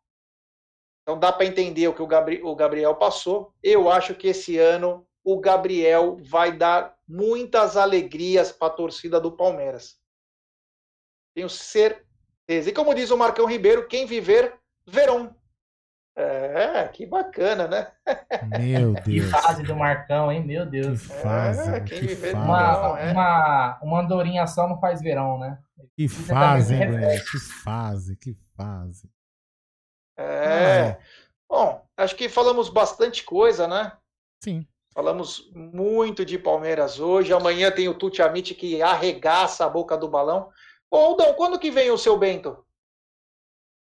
Então 1.03 1.19
dá 1.19 1.31
para 1.31 1.45
entender 1.45 1.87
o 1.87 1.93
que 1.93 2.01
o 2.01 2.55
Gabriel 2.55 2.95
passou. 2.95 3.53
Eu 3.61 3.91
acho 3.91 4.15
que 4.15 4.29
esse 4.29 4.57
ano 4.57 5.06
o 5.27 5.41
Gabriel 5.41 6.17
vai 6.21 6.53
dar 6.53 6.95
muitas 7.05 7.75
alegrias 7.75 8.49
para 8.49 8.67
a 8.67 8.75
torcida 8.75 9.19
do 9.19 9.29
Palmeiras. 9.29 9.99
Tenho 11.35 11.49
certeza. 11.49 12.69
E 12.69 12.71
como 12.71 12.95
diz 12.95 13.11
o 13.11 13.17
Marcão 13.17 13.45
Ribeiro, 13.45 13.89
quem 13.89 14.05
viver, 14.05 14.57
verão. 14.87 15.35
É, 16.15 16.87
que 16.87 17.05
bacana, 17.05 17.67
né? 17.67 17.91
Meu 18.57 18.93
Deus. 19.03 19.03
Que 19.03 19.21
fase 19.21 19.63
do 19.63 19.75
Marcão, 19.75 20.31
hein? 20.31 20.45
Meu 20.45 20.65
Deus. 20.65 21.01
Que 21.01 21.07
fase. 21.15 21.71
É, 21.71 21.81
quem 21.81 21.99
que 21.99 22.07
viver 22.07 22.31
fase. 22.31 22.45
Uma, 22.45 22.99
é. 23.01 23.11
uma, 23.11 23.79
uma 23.83 23.99
andorinha 23.99 24.47
só 24.47 24.65
não 24.65 24.79
faz 24.79 25.01
verão, 25.01 25.37
né? 25.37 25.59
Que 25.97 26.07
fase, 26.07 26.73
hein, 26.73 26.87
Bruno? 26.87 27.07
Que 27.29 27.37
fase, 27.37 28.15
que 28.15 28.33
fase. 28.55 29.11
É. 30.17 30.97
Bom, 31.49 31.85
acho 31.97 32.15
que 32.15 32.29
falamos 32.29 32.69
bastante 32.69 33.25
coisa, 33.25 33.67
né? 33.67 33.91
Sim. 34.41 34.65
Falamos 34.97 35.47
muito 35.53 36.25
de 36.25 36.39
Palmeiras 36.39 36.99
hoje. 36.99 37.31
Amanhã 37.31 37.69
tem 37.69 37.87
o 37.87 37.93
Tuti 37.93 38.19
Amit 38.19 38.55
que 38.55 38.81
arregaça 38.81 39.63
a 39.63 39.69
boca 39.69 39.95
do 39.95 40.09
balão. 40.09 40.49
Ô, 40.89 40.97
Aldão, 40.97 41.35
quando 41.35 41.59
que 41.59 41.69
vem 41.69 41.91
o 41.91 41.99
seu 41.99 42.17
Bento? 42.17 42.57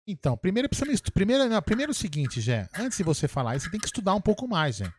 Então, 0.06 0.38
primeiro 0.38 0.70
precisa 0.70 1.02
primeiro, 1.12 1.50
não, 1.50 1.60
primeiro 1.60 1.90
é 1.92 1.94
o 1.94 1.96
seguinte, 1.96 2.40
Jé. 2.40 2.70
Antes 2.78 3.00
de 3.00 3.04
você 3.04 3.28
falar 3.28 3.56
isso, 3.56 3.66
você 3.66 3.72
tem 3.72 3.80
que 3.80 3.88
estudar 3.88 4.14
um 4.14 4.22
pouco 4.22 4.48
mais, 4.48 4.76
Jé. 4.76 4.94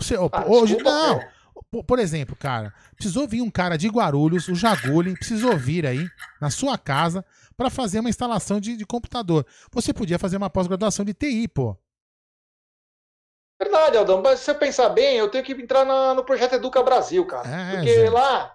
Você, 0.00 0.16
Ah, 0.16 0.44
hoje, 0.48 0.74
desculpa, 0.74 0.90
não. 0.90 1.18
cara. 1.20 1.32
Por, 1.70 1.84
por 1.84 1.98
exemplo, 2.00 2.34
cara, 2.34 2.74
precisou 2.96 3.28
vir 3.28 3.40
um 3.40 3.50
cara 3.50 3.76
de 3.76 3.86
Guarulhos, 3.86 4.48
o 4.48 4.54
Jaguli, 4.56 5.14
precisou 5.14 5.56
vir 5.56 5.86
aí 5.86 6.08
na 6.40 6.50
sua 6.50 6.76
casa 6.76 7.24
para 7.56 7.70
fazer 7.70 8.00
uma 8.00 8.10
instalação 8.10 8.60
de, 8.60 8.76
de 8.76 8.84
computador. 8.84 9.46
Você 9.70 9.94
podia 9.94 10.18
fazer 10.18 10.38
uma 10.38 10.50
pós-graduação 10.50 11.04
de 11.04 11.14
TI, 11.14 11.46
pô. 11.46 11.78
Verdade, 13.60 13.96
Aldão. 13.96 14.20
Mas 14.22 14.40
se 14.40 14.46
você 14.46 14.54
pensar 14.54 14.88
bem, 14.90 15.16
eu 15.16 15.30
tenho 15.30 15.44
que 15.44 15.52
entrar 15.52 15.84
na- 15.84 16.14
no 16.14 16.24
projeto 16.24 16.54
Educa 16.54 16.82
Brasil, 16.82 17.24
cara. 17.26 17.48
É, 17.48 17.76
porque 17.76 17.94
Zé. 17.94 18.10
lá 18.10 18.54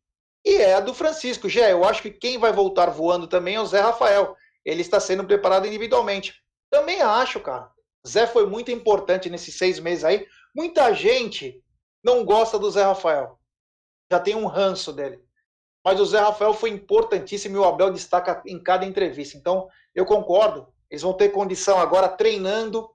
e 0.47 0.59
é 0.59 0.75
a 0.75 0.81
do 0.81 0.95
Francisco. 0.95 1.49
Gé, 1.49 1.73
eu 1.73 1.85
acho 1.85 2.01
que 2.01 2.11
quem 2.11 2.39
vai 2.39 2.53
voltar 2.53 2.89
voando 2.89 3.27
também 3.27 3.57
é 3.57 3.61
o 3.61 3.67
Zé 3.67 3.81
Rafael. 3.81 4.37
Ele 4.65 4.81
está 4.81 5.01
sendo 5.01 5.25
preparado 5.25 5.67
individualmente. 5.67 6.41
Também 6.71 7.03
acho, 7.03 7.41
cara. 7.41 7.69
Zé 8.07 8.29
foi 8.29 8.47
muito 8.47 8.71
importante 8.71 9.29
nesses 9.29 9.59
seis 9.59 9.81
meses 9.81 10.05
aí. 10.05 10.25
Muita 10.55 10.95
gente 10.95 11.61
não 12.03 12.25
gosta 12.25 12.61
do 12.61 12.71
Zé 12.71 12.85
Rafael. 12.85 13.41
Já 14.11 14.21
tem 14.21 14.37
um 14.37 14.47
ranço 14.47 14.93
dele. 14.93 15.21
Mas 15.85 15.99
o 15.99 16.07
Zé 16.07 16.21
Rafael 16.21 16.55
foi 16.55 16.71
importantíssimo 16.71 17.57
e 17.57 17.59
o 17.59 17.65
Abel 17.65 17.91
destaca 17.91 18.41
em 18.47 18.63
cada 18.63 18.87
entrevista. 18.87 19.37
Então, 19.37 19.69
eu 19.97 20.07
concordo. 20.07 20.73
Eles 20.89 21.03
vão 21.03 21.13
ter 21.13 21.31
condição 21.31 21.77
agora 21.81 22.09
treinando, 22.09 22.89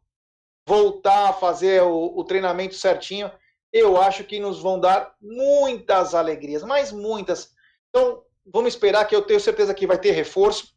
voltar 0.65 1.30
a 1.30 1.34
fazer 1.34 1.82
o, 1.82 2.18
o 2.18 2.23
treinamento 2.23 2.76
certinho. 2.76 3.30
Eu 3.72 4.02
acho 4.02 4.23
que 4.23 4.39
nos 4.39 4.60
vão 4.60 4.80
dar 4.80 5.15
muitas 5.22 6.14
alegrias, 6.14 6.64
mas 6.64 6.91
muitas. 6.91 7.52
Então, 7.89 8.23
vamos 8.45 8.73
esperar 8.73 9.06
que 9.06 9.15
eu 9.15 9.22
tenho 9.22 9.39
certeza 9.39 9.73
que 9.73 9.88
vai 9.88 9.98
ter 9.98 10.11
reforço. 10.11 10.73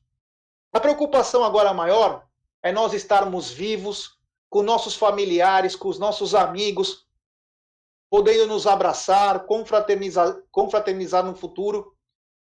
A 0.73 0.81
preocupação 0.81 1.45
agora 1.45 1.73
maior 1.73 2.27
é 2.63 2.73
nós 2.73 2.93
estarmos 2.93 3.51
vivos, 3.51 4.19
com 4.49 4.63
nossos 4.63 4.95
familiares, 4.95 5.75
com 5.75 5.89
os 5.89 5.99
nossos 5.99 6.35
amigos, 6.35 7.09
podendo 8.09 8.47
nos 8.47 8.67
abraçar, 8.69 9.47
confraternizar, 9.47 10.41
confraternizar 10.53 11.25
no 11.25 11.35
futuro. 11.35 11.93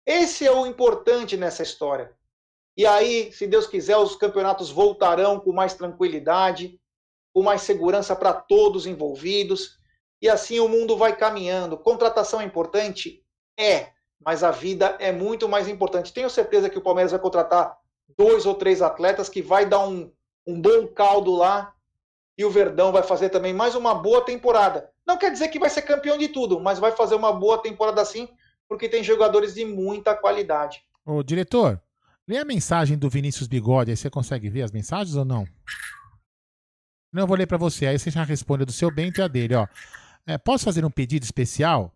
Esse 0.07 0.47
é 0.47 0.51
o 0.51 0.65
importante 0.65 1.37
nessa 1.37 1.63
história. 1.63 2.17
E 2.75 2.87
aí, 2.87 3.31
se 3.33 3.47
Deus 3.47 3.67
quiser, 3.67 3.99
os 3.99 4.17
campeonatos 4.17 4.71
voltarão 4.71 5.39
com 5.39 5.53
mais 5.53 5.75
tranquilidade, 5.75 6.81
com 7.35 7.43
mais 7.43 7.61
segurança 7.61 8.17
para 8.17 8.33
todos 8.33 8.87
envolvidos. 8.87 9.79
E 10.21 10.29
assim 10.29 10.61
o 10.61 10.69
mundo 10.69 10.97
vai 10.97 11.17
caminhando. 11.17 11.79
Contratação 11.79 12.41
é 12.41 12.45
importante? 12.45 13.25
É, 13.59 13.91
mas 14.25 14.45
a 14.45 14.51
vida 14.51 14.97
é 14.99 15.11
muito 15.11 15.49
mais 15.49 15.69
importante. 15.69 16.13
Tenho 16.13 16.29
certeza 16.29 16.69
que 16.69 16.79
o 16.79 16.83
Palmeiras 16.83 17.13
vai 17.13 17.21
contratar 17.21 17.77
dois 18.17 18.45
ou 18.45 18.55
três 18.55 18.83
atletas 18.83 19.29
que 19.29 19.41
vai 19.41 19.67
dar 19.67 19.87
um, 19.87 20.13
um 20.47 20.61
bom 20.61 20.87
caldo 20.89 21.35
lá. 21.35 21.75
E 22.37 22.45
o 22.45 22.51
Verdão 22.51 22.93
vai 22.93 23.03
fazer 23.03 23.29
também 23.29 23.53
mais 23.53 23.75
uma 23.75 23.95
boa 23.95 24.25
temporada. 24.25 24.91
Não 25.07 25.19
quer 25.19 25.31
dizer 25.31 25.49
que 25.49 25.59
vai 25.59 25.69
ser 25.69 25.83
campeão 25.83 26.17
de 26.17 26.29
tudo, 26.29 26.61
mas 26.61 26.79
vai 26.79 26.93
fazer 26.93 27.15
uma 27.15 27.33
boa 27.33 27.59
temporada 27.59 28.05
sim, 28.05 28.29
porque 28.69 28.89
tem 28.89 29.03
jogadores 29.03 29.55
de 29.55 29.65
muita 29.65 30.15
qualidade. 30.15 30.83
Ô, 31.05 31.23
diretor, 31.23 31.83
lê 32.27 32.39
a 32.39 32.45
mensagem 32.45 32.97
do 32.97 33.11
Vinícius 33.11 33.49
Bigode, 33.49 33.91
aí 33.91 33.97
você 33.97 34.09
consegue 34.09 34.49
ver 34.49 34.63
as 34.63 34.71
mensagens 34.71 35.17
ou 35.17 35.25
não? 35.25 35.45
Não, 37.13 37.25
eu 37.25 37.27
vou 37.27 37.37
ler 37.37 37.47
pra 37.47 37.59
você, 37.59 37.87
aí 37.87 37.99
você 37.99 38.11
já 38.11 38.23
responde 38.23 38.65
do 38.65 38.73
seu 38.73 38.91
Bento 38.91 39.21
e 39.21 39.23
a 39.23 39.29
dele, 39.29 39.55
ó. 39.57 39.67
É, 40.27 40.39
posso 40.39 40.65
fazer 40.65 40.85
um 40.85 40.91
pedido 40.91 41.23
especial? 41.25 41.93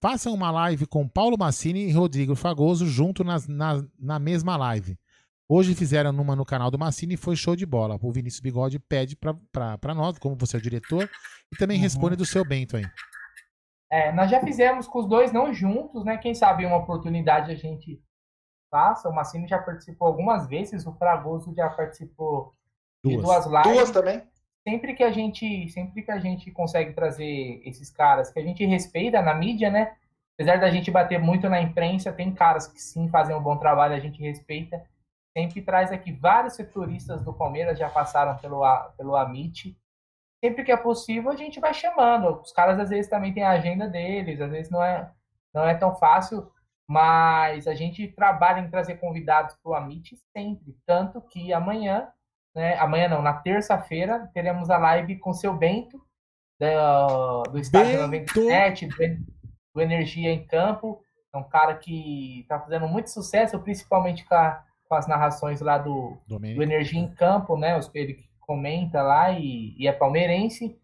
Façam 0.00 0.32
uma 0.32 0.50
live 0.50 0.86
com 0.86 1.08
Paulo 1.08 1.36
Massini 1.38 1.88
e 1.88 1.92
Rodrigo 1.92 2.34
Fagoso 2.36 2.86
junto 2.86 3.24
nas- 3.24 3.48
na, 3.48 3.82
na 3.98 4.18
mesma 4.18 4.56
live. 4.56 4.98
Hoje 5.48 5.74
fizeram 5.74 6.12
numa 6.12 6.36
no 6.36 6.44
canal 6.44 6.70
do 6.70 6.78
Massini 6.78 7.14
e 7.14 7.16
foi 7.16 7.34
show 7.34 7.56
de 7.56 7.64
bola. 7.64 7.98
O 8.02 8.12
Vinícius 8.12 8.40
Bigode 8.40 8.78
pede 8.78 9.16
pra 9.16 9.94
nós, 9.94 10.18
como 10.18 10.36
você 10.36 10.56
é 10.56 10.60
o 10.60 10.62
diretor, 10.62 11.08
e 11.52 11.56
também 11.56 11.78
Uhum. 11.78 11.82
responde 11.82 12.16
do 12.16 12.26
seu 12.26 12.44
Bento 12.44 12.76
aí. 12.76 12.84
É, 13.90 14.12
nós 14.12 14.30
já 14.30 14.40
fizemos 14.42 14.86
com 14.86 14.98
os 14.98 15.08
dois, 15.08 15.32
não 15.32 15.52
juntos, 15.54 16.04
né? 16.04 16.18
Quem 16.18 16.34
sabe 16.34 16.66
uma 16.66 16.76
oportunidade 16.76 17.50
a 17.50 17.54
gente 17.54 17.98
faça. 18.70 19.08
O 19.08 19.14
Massini 19.14 19.48
já 19.48 19.58
participou 19.58 20.06
algumas 20.08 20.46
vezes, 20.46 20.86
o 20.86 20.92
Fragoso 20.92 21.54
já 21.56 21.70
participou 21.70 22.54
de 23.02 23.16
Duas. 23.16 23.24
duas 23.24 23.46
lives. 23.46 23.72
Duas 23.72 23.90
também? 23.90 24.22
Sempre 24.68 24.92
que 24.92 25.02
a 25.02 25.10
gente 25.10 25.66
sempre 25.70 26.02
que 26.02 26.10
a 26.10 26.18
gente 26.18 26.50
consegue 26.50 26.92
trazer 26.92 27.62
esses 27.64 27.90
caras 27.90 28.30
que 28.30 28.38
a 28.38 28.42
gente 28.42 28.66
respeita 28.66 29.22
na 29.22 29.32
mídia, 29.32 29.70
né? 29.70 29.96
Apesar 30.34 30.60
da 30.60 30.70
gente 30.70 30.90
bater 30.90 31.18
muito 31.18 31.48
na 31.48 31.60
imprensa, 31.60 32.12
tem 32.12 32.32
caras 32.34 32.66
que 32.66 32.80
sim 32.80 33.08
fazem 33.08 33.34
um 33.34 33.42
bom 33.42 33.56
trabalho, 33.56 33.94
a 33.94 33.98
gente 33.98 34.20
respeita. 34.20 34.84
Sempre 35.36 35.62
traz 35.62 35.90
aqui 35.90 36.12
vários 36.12 36.54
setoristas 36.54 37.24
do 37.24 37.32
Palmeiras 37.32 37.78
já 37.78 37.88
passaram 37.88 38.36
pelo 38.36 38.62
pelo 38.96 39.16
Amit. 39.16 39.74
Sempre 40.44 40.64
que 40.64 40.70
é 40.70 40.76
possível, 40.76 41.30
a 41.30 41.36
gente 41.36 41.58
vai 41.58 41.72
chamando. 41.72 42.40
Os 42.40 42.52
caras 42.52 42.78
às 42.78 42.90
vezes 42.90 43.10
também 43.10 43.32
têm 43.32 43.42
a 43.42 43.50
agenda 43.50 43.88
deles, 43.88 44.40
às 44.40 44.50
vezes 44.50 44.70
não 44.70 44.84
é 44.84 45.10
não 45.54 45.66
é 45.66 45.74
tão 45.74 45.96
fácil, 45.96 46.52
mas 46.86 47.66
a 47.66 47.74
gente 47.74 48.06
trabalha 48.08 48.60
em 48.60 48.70
trazer 48.70 48.96
convidados 48.96 49.56
para 49.62 49.72
o 49.72 49.74
Amit 49.74 50.14
sempre, 50.36 50.76
tanto 50.86 51.22
que 51.22 51.54
amanhã 51.54 52.12
né? 52.54 52.76
Amanhã 52.78 53.08
não, 53.08 53.22
na 53.22 53.32
terça-feira 53.34 54.30
teremos 54.34 54.70
a 54.70 54.78
live 54.78 55.16
com 55.16 55.30
o 55.30 55.34
seu 55.34 55.54
Bento, 55.54 56.00
da- 56.58 57.42
do 57.50 57.58
Estádio 57.58 58.08
Bento! 58.08 58.34
97, 58.40 58.86
do, 58.86 58.96
do 59.74 59.80
Energia 59.80 60.30
em 60.32 60.44
Campo. 60.46 61.00
É 61.32 61.38
um 61.38 61.44
cara 61.44 61.74
que 61.74 62.40
está 62.40 62.58
fazendo 62.58 62.88
muito 62.88 63.10
sucesso, 63.10 63.58
principalmente 63.60 64.24
com, 64.24 64.34
a- 64.34 64.62
com 64.88 64.94
as 64.94 65.06
narrações 65.06 65.60
lá 65.60 65.78
do, 65.78 66.16
do. 66.26 66.38
Energia 66.62 67.00
em 67.00 67.14
Campo, 67.14 67.56
né? 67.56 67.76
Os 67.76 67.88
que 67.88 67.98
ele 67.98 68.24
comenta 68.40 69.02
lá 69.02 69.30
e, 69.32 69.74
e 69.78 69.86
é 69.86 69.92
palmeirense. 69.92 70.76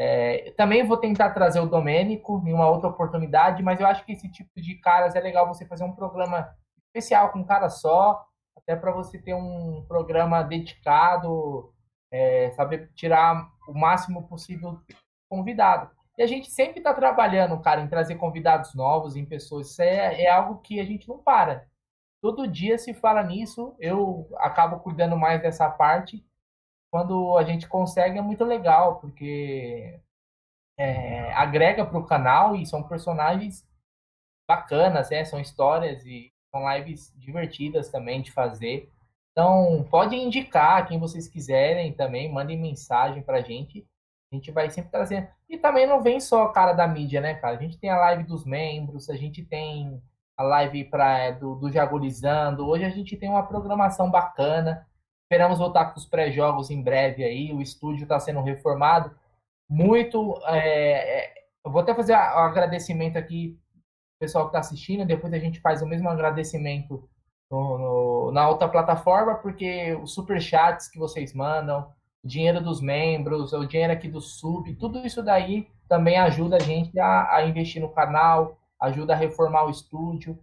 É, 0.00 0.54
também 0.56 0.86
vou 0.86 0.96
tentar 0.96 1.30
trazer 1.30 1.58
o 1.58 1.66
Domênico 1.66 2.40
em 2.46 2.52
uma 2.52 2.68
outra 2.68 2.88
oportunidade, 2.88 3.64
mas 3.64 3.80
eu 3.80 3.86
acho 3.88 4.04
que 4.04 4.12
esse 4.12 4.30
tipo 4.30 4.48
de 4.60 4.76
caras 4.76 5.16
é 5.16 5.20
legal 5.20 5.48
você 5.48 5.66
fazer 5.66 5.82
um 5.82 5.90
programa 5.92 6.48
especial 6.86 7.30
com 7.32 7.40
um 7.40 7.44
cara 7.44 7.68
só, 7.68 8.24
até 8.58 8.76
para 8.76 8.92
você 8.92 9.18
ter 9.18 9.34
um 9.34 9.84
programa 9.86 10.42
dedicado, 10.42 11.72
é, 12.10 12.50
saber 12.52 12.90
tirar 12.94 13.50
o 13.66 13.72
máximo 13.72 14.26
possível 14.28 14.72
do 14.72 14.84
convidado. 15.28 15.90
E 16.16 16.22
a 16.22 16.26
gente 16.26 16.50
sempre 16.50 16.78
está 16.78 16.92
trabalhando, 16.92 17.60
cara, 17.60 17.80
em 17.80 17.88
trazer 17.88 18.16
convidados 18.16 18.74
novos, 18.74 19.14
em 19.14 19.24
pessoas. 19.24 19.70
Isso 19.70 19.82
é, 19.82 20.22
é 20.22 20.30
algo 20.30 20.60
que 20.60 20.80
a 20.80 20.84
gente 20.84 21.08
não 21.08 21.18
para. 21.18 21.66
Todo 22.20 22.48
dia 22.48 22.76
se 22.76 22.92
fala 22.92 23.22
nisso, 23.22 23.76
eu 23.78 24.28
acabo 24.38 24.80
cuidando 24.80 25.16
mais 25.16 25.40
dessa 25.40 25.70
parte. 25.70 26.24
Quando 26.90 27.36
a 27.36 27.44
gente 27.44 27.68
consegue 27.68 28.18
é 28.18 28.22
muito 28.22 28.44
legal, 28.44 28.98
porque 28.98 30.00
é, 30.76 31.32
agrega 31.34 31.86
para 31.86 31.98
o 31.98 32.06
canal 32.06 32.56
e 32.56 32.66
são 32.66 32.82
personagens 32.82 33.64
bacanas, 34.48 35.10
né? 35.10 35.24
São 35.24 35.38
histórias 35.38 36.04
e 36.04 36.32
são 36.50 36.70
lives 36.72 37.12
divertidas 37.16 37.88
também 37.88 38.22
de 38.22 38.32
fazer. 38.32 38.90
Então, 39.32 39.86
pode 39.90 40.16
indicar 40.16 40.86
quem 40.88 40.98
vocês 40.98 41.28
quiserem 41.28 41.92
também, 41.92 42.32
mandem 42.32 42.58
mensagem 42.58 43.22
pra 43.22 43.40
gente. 43.40 43.86
A 44.32 44.34
gente 44.34 44.50
vai 44.50 44.68
sempre 44.70 44.90
trazer. 44.90 45.30
E 45.48 45.56
também 45.56 45.86
não 45.86 46.02
vem 46.02 46.20
só 46.20 46.44
a 46.44 46.52
cara 46.52 46.72
da 46.72 46.86
mídia, 46.86 47.20
né, 47.20 47.34
cara? 47.34 47.56
A 47.56 47.60
gente 47.60 47.78
tem 47.78 47.88
a 47.88 47.98
live 47.98 48.24
dos 48.24 48.44
membros, 48.44 49.08
a 49.08 49.16
gente 49.16 49.42
tem 49.42 50.02
a 50.36 50.42
live 50.42 50.84
pra, 50.84 51.30
do, 51.30 51.54
do 51.54 51.70
Jagulizando. 51.70 52.66
Hoje 52.66 52.84
a 52.84 52.90
gente 52.90 53.16
tem 53.16 53.28
uma 53.28 53.46
programação 53.46 54.10
bacana. 54.10 54.86
Esperamos 55.24 55.58
voltar 55.58 55.86
com 55.86 55.98
os 55.98 56.06
pré-jogos 56.06 56.70
em 56.70 56.82
breve 56.82 57.24
aí. 57.24 57.52
O 57.52 57.62
estúdio 57.62 58.02
está 58.02 58.18
sendo 58.18 58.42
reformado. 58.42 59.16
Muito. 59.68 60.40
é, 60.46 61.26
é, 61.26 61.34
eu 61.64 61.70
vou 61.70 61.82
até 61.82 61.94
fazer 61.94 62.12
o 62.12 62.16
agradecimento 62.16 63.16
aqui 63.16 63.58
pessoal 64.18 64.44
que 64.44 64.50
está 64.50 64.60
assistindo. 64.60 65.04
Depois 65.06 65.32
a 65.32 65.38
gente 65.38 65.60
faz 65.60 65.82
o 65.82 65.86
mesmo 65.86 66.08
agradecimento 66.08 67.08
no, 67.50 67.78
no- 67.78 68.32
na 68.32 68.48
outra 68.48 68.68
plataforma, 68.68 69.36
porque 69.36 69.94
os 70.02 70.12
superchats 70.14 70.88
que 70.88 70.98
vocês 70.98 71.32
mandam, 71.34 71.90
o 72.22 72.28
dinheiro 72.28 72.60
dos 72.60 72.80
membros, 72.80 73.52
o 73.52 73.64
dinheiro 73.66 73.92
aqui 73.92 74.08
do 74.08 74.20
sub, 74.20 74.74
tudo 74.74 75.04
isso 75.06 75.22
daí 75.22 75.68
também 75.88 76.18
ajuda 76.18 76.56
a 76.56 76.60
gente 76.60 76.98
a, 76.98 77.36
a 77.36 77.46
investir 77.46 77.80
no 77.80 77.88
canal, 77.88 78.58
ajuda 78.80 79.14
a 79.14 79.16
reformar 79.16 79.64
o 79.64 79.70
estúdio. 79.70 80.38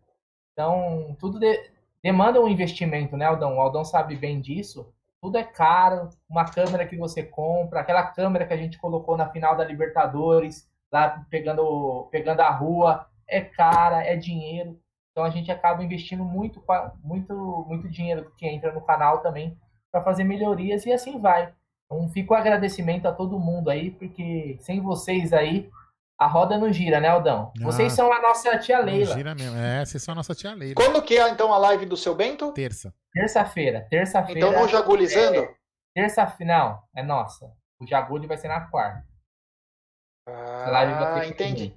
Então, 0.54 1.16
tudo 1.20 1.40
de- 1.40 1.72
demanda 2.04 2.42
um 2.42 2.48
investimento, 2.48 3.18
né, 3.18 3.26
Aldão? 3.26 3.58
O 3.58 3.62
Aldão 3.62 3.84
sabe 3.84 4.16
bem 4.16 4.40
disso. 4.42 4.92
Tudo 5.22 5.38
é 5.38 5.44
caro. 5.44 6.10
Uma 6.30 6.46
câmera 6.46 6.86
que 6.88 6.98
você 6.98 7.24
compra, 7.24 7.82
aquela 7.82 8.04
câmera 8.04 8.46
que 8.46 8.54
a 8.54 8.58
gente 8.58 8.78
colocou 8.78 9.18
na 9.18 9.30
final 9.30 9.56
da 9.56 9.64
Libertadores, 9.66 10.70
lá 10.92 11.26
pegando, 11.30 12.08
pegando 12.12 12.42
a 12.42 12.50
rua, 12.52 13.08
é 13.28 13.42
cara, 13.42 14.04
é 14.04 14.16
dinheiro. 14.16 14.80
Então 15.12 15.24
a 15.24 15.30
gente 15.30 15.52
acaba 15.52 15.84
investindo 15.84 16.24
muito, 16.26 16.64
muito, 17.02 17.34
muito 17.68 17.90
dinheiro 17.90 18.32
que 18.38 18.46
entra 18.46 18.74
no 18.74 18.82
canal 18.82 19.20
também 19.20 19.58
para 19.92 20.04
fazer 20.04 20.24
melhorias 20.26 20.86
e 20.86 20.92
assim 20.92 21.20
vai. 21.20 21.54
Então 21.86 22.10
fica 22.10 22.34
o 22.34 22.36
agradecimento 22.36 23.08
a 23.08 23.14
todo 23.14 23.40
mundo 23.40 23.70
aí, 23.70 23.92
porque 23.92 24.58
sem 24.60 24.82
vocês 24.82 25.32
aí 25.32 25.70
a 26.18 26.28
roda 26.28 26.58
não 26.58 26.72
gira, 26.72 27.00
né, 27.00 27.10
Aldão? 27.10 27.52
Ah. 27.60 27.64
Vocês 27.64 27.94
são 27.94 28.12
a 28.12 28.22
nossa 28.22 28.58
tia 28.58 28.80
Não 28.80 28.86
Leila. 28.86 29.16
gira 29.16 29.36
mesmo. 29.36 29.58
É, 29.58 29.86
vocês 29.86 30.02
são 30.02 30.14
a 30.14 30.16
nossa 30.16 30.34
tia 30.34 30.54
Leila. 30.54 30.76
Quando 30.76 31.02
que 31.02 31.18
é 31.18 31.30
então 31.30 31.54
a 31.54 31.58
live 31.58 31.86
do 31.86 31.98
seu 31.98 32.16
Bento? 32.16 32.52
Terça. 32.54 32.94
Terça-feira, 33.14 33.88
terça-feira. 33.90 34.40
Então 34.40 34.62
no 34.62 34.68
Jagulizando? 34.68 35.48
Terça-feira, 35.94 36.54
não, 36.58 36.84
é 36.96 37.04
nossa. 37.04 37.54
O 37.80 37.88
Jagulho 37.88 38.28
vai 38.28 38.38
ser 38.38 38.48
na 38.48 38.62
quarta. 38.62 39.06
A 40.28 40.70
live 40.72 40.94
vai 40.94 41.22
Ah, 41.22 41.28
entendi. 41.28 41.74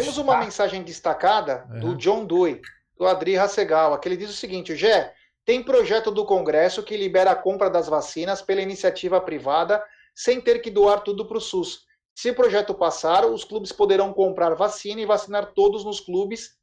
Temos 0.00 0.18
uma 0.18 0.36
mensagem 0.38 0.82
destacada 0.82 1.66
É. 1.74 1.80
do 1.80 1.94
John 1.96 2.24
Dewey, 2.26 2.60
do 2.98 3.06
Adri 3.06 3.34
Rassegal, 3.36 3.98
que 3.98 4.08
ele 4.08 4.16
diz 4.16 4.30
o 4.30 4.34
seguinte, 4.34 4.74
Gé, 4.76 5.12
tem 5.44 5.62
projeto 5.62 6.10
do 6.10 6.24
Congresso 6.24 6.82
que 6.82 6.96
libera 6.96 7.30
a 7.30 7.36
compra 7.36 7.70
das 7.70 7.88
vacinas 7.88 8.42
pela 8.42 8.60
iniciativa 8.60 9.20
privada 9.20 9.82
sem 10.14 10.40
ter 10.40 10.60
que 10.60 10.70
doar 10.70 11.00
tudo 11.00 11.26
para 11.26 11.36
o 11.36 11.40
SUS. 11.40 11.80
Se 12.14 12.30
o 12.30 12.34
projeto 12.34 12.74
passar, 12.74 13.26
os 13.26 13.44
clubes 13.44 13.70
poderão 13.72 14.12
comprar 14.12 14.54
vacina 14.54 15.00
e 15.00 15.06
vacinar 15.06 15.52
todos 15.54 15.84
nos 15.84 16.00
clubes. 16.00 16.56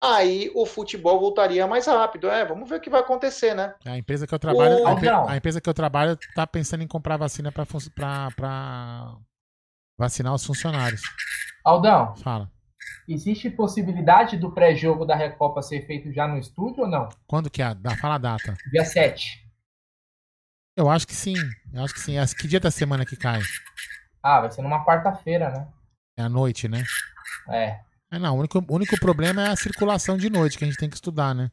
Aí 0.00 0.52
o 0.54 0.64
futebol 0.66 1.18
voltaria 1.18 1.66
mais 1.66 1.86
rápido. 1.86 2.28
É, 2.28 2.44
vamos 2.44 2.68
ver 2.68 2.76
o 2.76 2.80
que 2.80 2.90
vai 2.90 3.00
acontecer, 3.00 3.54
né? 3.54 3.74
A 3.84 3.96
empresa 3.98 4.26
que 4.26 4.34
eu 4.34 4.38
trabalho, 4.38 4.82
Ô, 4.82 4.86
a, 4.86 4.92
empre- 4.92 5.08
a 5.08 5.36
empresa 5.36 5.60
que 5.60 5.68
eu 5.68 5.74
trabalho 5.74 6.16
tá 6.36 6.46
pensando 6.46 6.82
em 6.84 6.86
comprar 6.86 7.16
vacina 7.16 7.50
fun- 7.50 7.78
pra, 7.94 8.28
pra 8.36 9.16
vacinar 9.98 10.34
os 10.34 10.44
funcionários. 10.44 11.00
Aldão, 11.64 12.14
Fala. 12.16 12.48
Existe 13.08 13.48
possibilidade 13.50 14.36
do 14.36 14.52
pré-jogo 14.52 15.04
da 15.04 15.14
Recopa 15.16 15.62
ser 15.62 15.86
feito 15.86 16.12
já 16.12 16.26
no 16.28 16.38
estúdio 16.38 16.82
ou 16.84 16.88
não? 16.88 17.08
Quando 17.26 17.50
que 17.50 17.62
é? 17.62 17.74
Dá, 17.74 17.96
fala 17.96 18.16
a 18.16 18.18
data. 18.18 18.56
Dia 18.70 18.84
7. 18.84 19.46
Eu 20.76 20.88
acho 20.88 21.06
que 21.06 21.14
sim. 21.14 21.34
Eu 21.72 21.82
acho 21.84 21.94
que 21.94 22.00
sim. 22.00 22.18
As- 22.18 22.32
Que 22.34 22.46
dia 22.46 22.60
da 22.60 22.70
semana 22.70 23.04
que 23.04 23.16
cai? 23.16 23.40
Ah, 24.22 24.40
vai 24.40 24.50
ser 24.50 24.62
numa 24.62 24.84
quarta-feira, 24.84 25.50
né? 25.50 25.68
É 26.16 26.22
à 26.22 26.28
noite, 26.28 26.68
né? 26.68 26.84
É. 27.48 27.80
É, 28.10 28.18
não. 28.18 28.36
O 28.36 28.38
único, 28.40 28.58
o 28.58 28.74
único 28.74 28.98
problema 29.00 29.42
é 29.42 29.48
a 29.50 29.56
circulação 29.56 30.16
de 30.16 30.30
noite, 30.30 30.56
que 30.58 30.64
a 30.64 30.66
gente 30.66 30.78
tem 30.78 30.88
que 30.88 30.96
estudar, 30.96 31.34
né? 31.34 31.50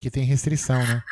Que 0.00 0.10
tem 0.10 0.24
restrição, 0.24 0.78
né? 0.86 1.02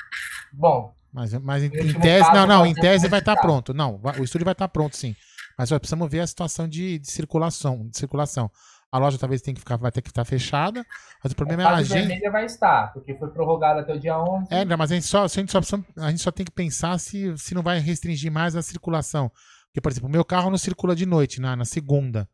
Bom, 0.52 0.94
Mas, 1.12 1.32
mas 1.34 1.62
em, 1.62 1.66
em 1.66 2.00
tese, 2.00 2.24
caso, 2.26 2.32
não, 2.34 2.46
não, 2.46 2.66
em 2.66 2.74
tese 2.74 3.06
vai 3.08 3.20
estar 3.20 3.32
modificado. 3.32 3.40
pronto. 3.40 3.74
Não, 3.74 4.00
o 4.18 4.24
estúdio 4.24 4.44
vai 4.44 4.52
estar 4.52 4.68
pronto, 4.68 4.96
sim. 4.96 5.14
Mas 5.58 5.70
ó, 5.72 5.78
precisamos 5.78 6.10
ver 6.10 6.20
a 6.20 6.26
situação 6.26 6.68
de, 6.68 6.98
de 6.98 7.10
circulação, 7.10 7.88
de 7.88 7.98
circulação. 7.98 8.50
A 8.90 8.98
loja 8.98 9.18
talvez 9.18 9.42
tenha 9.42 9.54
que 9.54 9.60
ficar, 9.60 9.76
vai 9.76 9.92
ter 9.92 10.00
que 10.00 10.08
estar 10.08 10.24
fechada, 10.24 10.84
mas 11.22 11.32
o 11.32 11.36
problema 11.36 11.62
é 11.62 11.66
a 11.66 11.76
a 11.76 11.82
gente. 11.82 12.06
vermelha 12.06 12.30
vai 12.30 12.46
estar, 12.46 12.92
porque 12.94 13.14
foi 13.14 13.28
prorrogada 13.28 13.80
até 13.80 13.94
o 13.94 14.00
dia 14.00 14.18
11. 14.18 14.46
É, 14.50 14.64
mas 14.64 14.90
a 14.90 14.94
gente 14.94 15.06
só, 15.06 15.24
a 15.24 15.28
gente 15.28 15.52
só, 15.52 15.60
a 15.98 16.10
gente 16.10 16.22
só 16.22 16.30
tem 16.30 16.46
que 16.46 16.52
pensar 16.52 16.98
se, 16.98 17.36
se 17.36 17.54
não 17.54 17.62
vai 17.62 17.78
restringir 17.80 18.32
mais 18.32 18.56
a 18.56 18.62
circulação. 18.62 19.30
Porque, 19.66 19.80
por 19.82 19.92
exemplo, 19.92 20.08
o 20.08 20.12
meu 20.12 20.24
carro 20.24 20.48
não 20.50 20.56
circula 20.56 20.96
de 20.96 21.04
noite, 21.04 21.40
na, 21.40 21.54
na 21.54 21.66
segunda. 21.66 22.28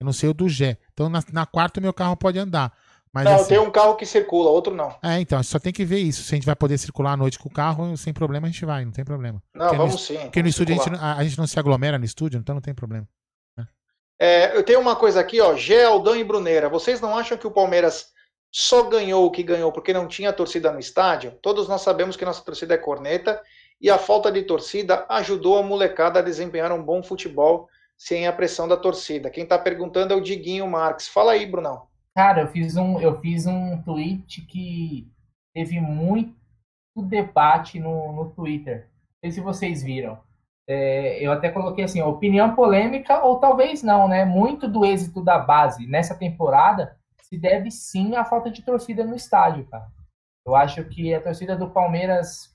Eu 0.00 0.04
não 0.04 0.12
sei 0.12 0.28
o 0.28 0.34
do 0.34 0.48
Gé. 0.48 0.78
Então, 0.92 1.08
na, 1.08 1.22
na 1.32 1.44
quarta, 1.44 1.78
o 1.78 1.82
meu 1.82 1.92
carro 1.92 2.16
pode 2.16 2.38
andar. 2.38 2.72
Mas, 3.12 3.24
não, 3.24 3.34
assim, 3.34 3.48
tem 3.48 3.58
um 3.58 3.70
carro 3.70 3.96
que 3.96 4.06
circula, 4.06 4.50
outro 4.50 4.74
não. 4.74 4.94
É, 5.02 5.20
então, 5.20 5.38
a 5.38 5.42
gente 5.42 5.50
só 5.50 5.58
tem 5.58 5.72
que 5.72 5.84
ver 5.84 5.98
isso. 5.98 6.22
Se 6.22 6.34
a 6.34 6.36
gente 6.36 6.46
vai 6.46 6.54
poder 6.56 6.78
circular 6.78 7.12
à 7.12 7.16
noite 7.16 7.38
com 7.38 7.48
o 7.48 7.52
carro, 7.52 7.96
sem 7.96 8.12
problema 8.12 8.46
a 8.46 8.50
gente 8.50 8.64
vai, 8.64 8.84
não 8.84 8.92
tem 8.92 9.04
problema. 9.04 9.42
Não, 9.54 9.66
Porque 9.66 9.76
no 9.76 9.86
vamos 9.86 10.06
sim. 10.06 10.18
Porque 10.18 10.40
no 10.40 10.44
vamos 10.44 10.50
estúdio 10.50 10.74
a 10.74 10.84
gente, 10.84 11.02
a, 11.02 11.16
a 11.16 11.24
gente 11.24 11.38
não 11.38 11.46
se 11.46 11.58
aglomera 11.58 11.98
no 11.98 12.04
estúdio, 12.04 12.38
então 12.38 12.54
não 12.54 12.62
tem 12.62 12.74
problema. 12.74 13.08
É, 14.18 14.56
eu 14.56 14.64
tenho 14.64 14.80
uma 14.80 14.96
coisa 14.96 15.20
aqui, 15.20 15.40
ó. 15.40 15.54
Gé, 15.54 15.84
e 16.16 16.24
Bruneira. 16.24 16.68
Vocês 16.68 17.00
não 17.00 17.16
acham 17.16 17.38
que 17.38 17.46
o 17.46 17.50
Palmeiras 17.50 18.12
só 18.50 18.82
ganhou 18.84 19.24
o 19.24 19.30
que 19.30 19.42
ganhou 19.42 19.70
porque 19.70 19.92
não 19.92 20.08
tinha 20.08 20.32
torcida 20.32 20.72
no 20.72 20.80
estádio? 20.80 21.38
Todos 21.42 21.68
nós 21.68 21.82
sabemos 21.82 22.16
que 22.16 22.24
nossa 22.24 22.44
torcida 22.44 22.74
é 22.74 22.78
corneta 22.78 23.40
e 23.80 23.88
a 23.88 23.98
falta 23.98 24.32
de 24.32 24.42
torcida 24.42 25.06
ajudou 25.08 25.58
a 25.58 25.62
molecada 25.62 26.18
a 26.18 26.22
desempenhar 26.22 26.72
um 26.72 26.82
bom 26.82 27.02
futebol 27.02 27.68
sem 27.96 28.26
a 28.26 28.32
pressão 28.32 28.66
da 28.66 28.76
torcida. 28.76 29.30
Quem 29.30 29.44
está 29.44 29.58
perguntando 29.58 30.12
é 30.12 30.16
o 30.16 30.20
Diguinho 30.20 30.68
Marques. 30.68 31.08
Fala 31.08 31.32
aí, 31.32 31.46
Brunão. 31.46 31.86
Cara, 32.14 32.42
eu 32.42 32.48
fiz 32.48 32.76
um, 32.76 33.00
eu 33.00 33.20
fiz 33.20 33.46
um 33.46 33.80
tweet 33.82 34.42
que 34.46 35.06
teve 35.54 35.80
muito 35.80 36.34
debate 36.96 37.78
no, 37.78 38.12
no 38.12 38.30
Twitter. 38.30 38.88
Não 38.88 39.20
sei 39.20 39.30
se 39.32 39.40
vocês 39.40 39.82
viram. 39.82 40.18
É, 40.68 41.18
eu 41.24 41.32
até 41.32 41.50
coloquei 41.50 41.84
assim, 41.84 42.02
opinião 42.02 42.54
polêmica 42.54 43.24
ou 43.24 43.38
talvez 43.38 43.82
não, 43.82 44.06
né? 44.06 44.26
Muito 44.26 44.68
do 44.68 44.84
êxito 44.84 45.24
da 45.24 45.38
base 45.38 45.86
nessa 45.86 46.14
temporada 46.14 46.94
se 47.22 47.38
deve 47.38 47.70
sim 47.70 48.16
à 48.16 48.24
falta 48.24 48.50
de 48.50 48.62
torcida 48.62 49.04
no 49.04 49.14
estádio, 49.14 49.66
cara. 49.66 49.88
Eu 50.46 50.54
acho 50.54 50.84
que 50.84 51.14
a 51.14 51.22
torcida 51.22 51.56
do 51.56 51.70
Palmeiras, 51.70 52.54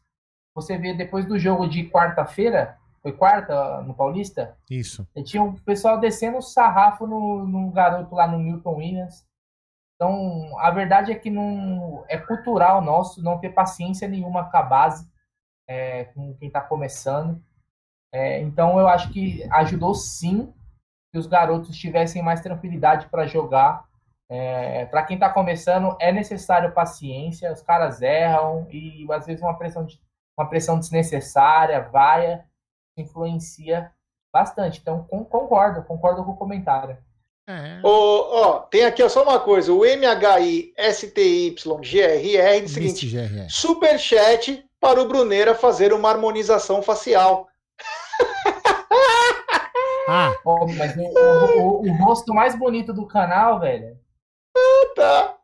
você 0.56 0.78
vê 0.78 0.94
depois 0.94 1.26
do 1.26 1.38
jogo 1.38 1.68
de 1.68 1.90
quarta-feira, 1.90 2.78
foi 3.02 3.12
quarta 3.12 3.82
no 3.82 3.94
Paulista? 3.94 4.58
Isso. 4.70 5.08
Tinha 5.26 5.44
um 5.44 5.54
pessoal 5.54 6.00
descendo 6.00 6.38
o 6.38 6.42
sarrafo 6.42 7.06
no, 7.06 7.46
no 7.46 7.72
garoto 7.72 8.16
lá 8.16 8.28
no 8.28 8.40
Milton 8.40 8.76
Williams. 8.76 9.26
Então, 9.96 10.58
a 10.60 10.72
verdade 10.72 11.12
é 11.12 11.16
que 11.16 11.30
não 11.30 12.04
é 12.08 12.18
cultural 12.18 12.82
nosso 12.82 13.22
não 13.22 13.40
ter 13.40 13.50
paciência 13.50 14.08
nenhuma 14.08 14.50
com 14.50 14.58
a 14.58 14.64
base, 14.64 15.08
é, 15.68 16.06
com 16.06 16.34
quem 16.36 16.48
está 16.48 16.62
começando. 16.62 17.44
É, 18.14 18.40
então, 18.42 18.80
eu 18.80 18.88
acho 18.88 19.12
que 19.12 19.44
ajudou 19.52 19.96
sim 19.96 20.54
que 21.12 21.18
os 21.18 21.28
garotos 21.28 21.76
tivessem 21.76 22.22
mais 22.22 22.42
tranquilidade 22.42 23.08
para 23.08 23.26
jogar 23.26 23.86
é, 24.36 24.86
para 24.86 25.04
quem 25.04 25.16
está 25.16 25.30
começando, 25.30 25.96
é 26.00 26.12
necessário 26.12 26.74
paciência, 26.74 27.52
os 27.52 27.62
caras 27.62 28.02
erram 28.02 28.68
e 28.72 29.06
às 29.12 29.28
vezes 29.28 29.44
uma 29.44 29.56
pressão, 29.56 29.86
de, 29.86 30.02
uma 30.36 30.50
pressão 30.50 30.80
desnecessária, 30.80 31.82
vaia, 31.82 32.44
influencia 32.98 33.92
bastante. 34.34 34.80
Então, 34.80 35.04
com, 35.04 35.24
concordo, 35.24 35.84
concordo 35.84 36.24
com 36.24 36.32
o 36.32 36.36
comentário. 36.36 36.98
É. 37.48 37.80
Oh, 37.84 37.90
oh, 38.32 38.60
tem 38.62 38.86
aqui 38.86 39.08
só 39.08 39.22
uma 39.22 39.40
coisa: 39.40 39.72
o 39.72 39.82
MHI 39.82 40.74
STY 40.94 41.52
GRR 41.52 42.62
diz 42.62 42.72
o 42.72 42.74
seguinte: 42.74 43.08
GRR. 43.08 43.50
superchat 43.50 44.66
para 44.80 45.00
o 45.00 45.08
Bruneira 45.08 45.54
fazer 45.54 45.94
uma 45.94 46.10
harmonização 46.10 46.82
facial. 46.82 47.50
Ah. 50.08 50.34
Oh, 50.44 50.68
mas 50.68 50.96
o, 50.98 51.02
o, 51.02 51.82
o, 51.82 51.90
o 51.90 51.98
rosto 51.98 52.34
mais 52.34 52.58
bonito 52.58 52.94
do 52.94 53.08
canal, 53.08 53.60
velho, 53.60 53.98
tá. 54.96 55.36